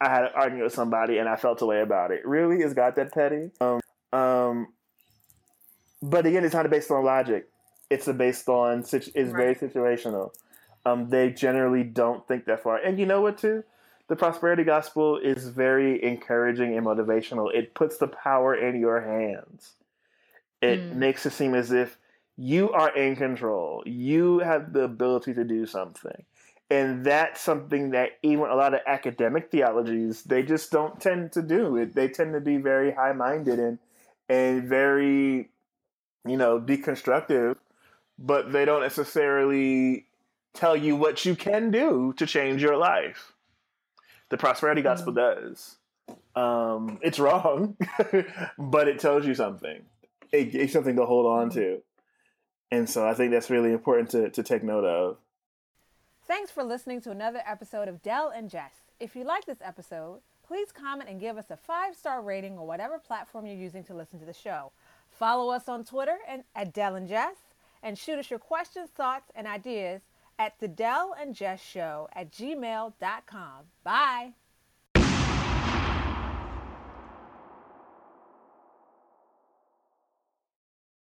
I 0.00 0.08
had 0.08 0.24
an 0.24 0.30
argument 0.34 0.64
with 0.64 0.74
somebody 0.74 1.18
and 1.18 1.28
I 1.28 1.36
felt 1.36 1.62
a 1.62 1.66
way 1.66 1.80
about 1.80 2.10
it. 2.10 2.26
Really, 2.26 2.62
is 2.62 2.74
God 2.74 2.96
that 2.96 3.12
petty? 3.12 3.50
Um, 3.60 3.80
um, 4.12 4.68
but 6.02 6.26
again, 6.26 6.44
it's 6.44 6.54
not 6.54 6.68
based 6.70 6.90
on 6.90 7.04
logic. 7.04 7.48
It's 7.94 8.08
based 8.08 8.48
on 8.48 8.82
situ- 8.84 9.12
it's 9.14 9.30
very 9.32 9.54
situational. 9.54 10.32
Um, 10.86 11.08
they 11.10 11.30
generally 11.30 11.84
don't 11.84 12.26
think 12.28 12.44
that 12.46 12.62
far. 12.62 12.76
And 12.76 12.98
you 12.98 13.06
know 13.06 13.20
what? 13.22 13.38
Too, 13.38 13.64
the 14.08 14.16
prosperity 14.16 14.64
gospel 14.64 15.18
is 15.18 15.48
very 15.48 16.02
encouraging 16.02 16.76
and 16.76 16.84
motivational. 16.86 17.54
It 17.54 17.74
puts 17.74 17.96
the 17.98 18.08
power 18.08 18.54
in 18.54 18.78
your 18.80 19.00
hands. 19.00 19.74
It 20.62 20.80
Mm. 20.80 20.96
makes 20.96 21.26
it 21.26 21.30
seem 21.32 21.54
as 21.54 21.72
if 21.72 21.98
you 22.36 22.70
are 22.72 22.94
in 22.96 23.16
control. 23.16 23.82
You 23.86 24.40
have 24.40 24.72
the 24.72 24.82
ability 24.82 25.34
to 25.34 25.44
do 25.44 25.66
something. 25.66 26.24
And 26.70 27.04
that's 27.04 27.40
something 27.40 27.90
that 27.90 28.12
even 28.22 28.46
a 28.46 28.56
lot 28.56 28.74
of 28.74 28.80
academic 28.86 29.50
theologies 29.50 30.24
they 30.24 30.42
just 30.42 30.72
don't 30.72 31.00
tend 31.00 31.32
to 31.32 31.42
do. 31.42 31.76
It 31.76 31.94
they 31.94 32.08
tend 32.08 32.32
to 32.34 32.40
be 32.40 32.56
very 32.56 32.92
high 32.92 33.12
minded 33.12 33.58
and 33.60 33.78
and 34.28 34.64
very, 34.68 35.50
you 36.26 36.36
know, 36.36 36.60
deconstructive, 36.60 37.56
but 38.18 38.52
they 38.52 38.64
don't 38.64 38.82
necessarily 38.82 40.06
tell 40.52 40.76
you 40.76 40.96
what 40.96 41.24
you 41.24 41.34
can 41.34 41.70
do 41.70 42.14
to 42.16 42.26
change 42.26 42.62
your 42.62 42.76
life. 42.76 43.32
The 44.30 44.36
prosperity 44.36 44.82
gospel 44.82 45.12
does. 45.12 45.76
Um, 46.34 46.98
it's 47.02 47.18
wrong, 47.18 47.76
but 48.58 48.88
it 48.88 48.98
tells 48.98 49.26
you 49.26 49.34
something. 49.34 49.82
It, 50.32 50.54
it's 50.54 50.72
something 50.72 50.96
to 50.96 51.06
hold 51.06 51.26
on 51.26 51.50
to. 51.50 51.82
And 52.70 52.88
so 52.88 53.06
I 53.06 53.14
think 53.14 53.30
that's 53.30 53.50
really 53.50 53.72
important 53.72 54.10
to, 54.10 54.30
to 54.30 54.42
take 54.42 54.64
note 54.64 54.84
of. 54.84 55.18
Thanks 56.26 56.50
for 56.50 56.64
listening 56.64 57.00
to 57.02 57.10
another 57.10 57.42
episode 57.46 57.86
of 57.86 58.02
Dell 58.02 58.32
and 58.34 58.48
Jess. 58.48 58.72
If 58.98 59.14
you 59.14 59.24
like 59.24 59.44
this 59.44 59.58
episode, 59.62 60.20
please 60.46 60.72
comment 60.72 61.10
and 61.10 61.20
give 61.20 61.36
us 61.36 61.50
a 61.50 61.56
five 61.56 61.94
star 61.94 62.22
rating 62.22 62.58
on 62.58 62.66
whatever 62.66 62.98
platform 62.98 63.46
you're 63.46 63.56
using 63.56 63.84
to 63.84 63.94
listen 63.94 64.18
to 64.20 64.24
the 64.24 64.32
show. 64.32 64.72
Follow 65.10 65.52
us 65.52 65.68
on 65.68 65.84
Twitter 65.84 66.16
and 66.26 66.42
at 66.56 66.72
Dell 66.72 66.94
and 66.96 67.08
Jess, 67.08 67.36
and 67.84 67.96
shoot 67.96 68.18
us 68.18 68.30
your 68.30 68.40
questions, 68.40 68.90
thoughts, 68.90 69.30
and 69.36 69.46
ideas 69.46 70.00
at 70.38 70.58
the 70.58 70.66
Dell 70.66 71.14
and 71.20 71.34
Jess 71.34 71.62
Show 71.62 72.08
at 72.14 72.32
gmail.com. 72.32 73.64
Bye. 73.84 74.32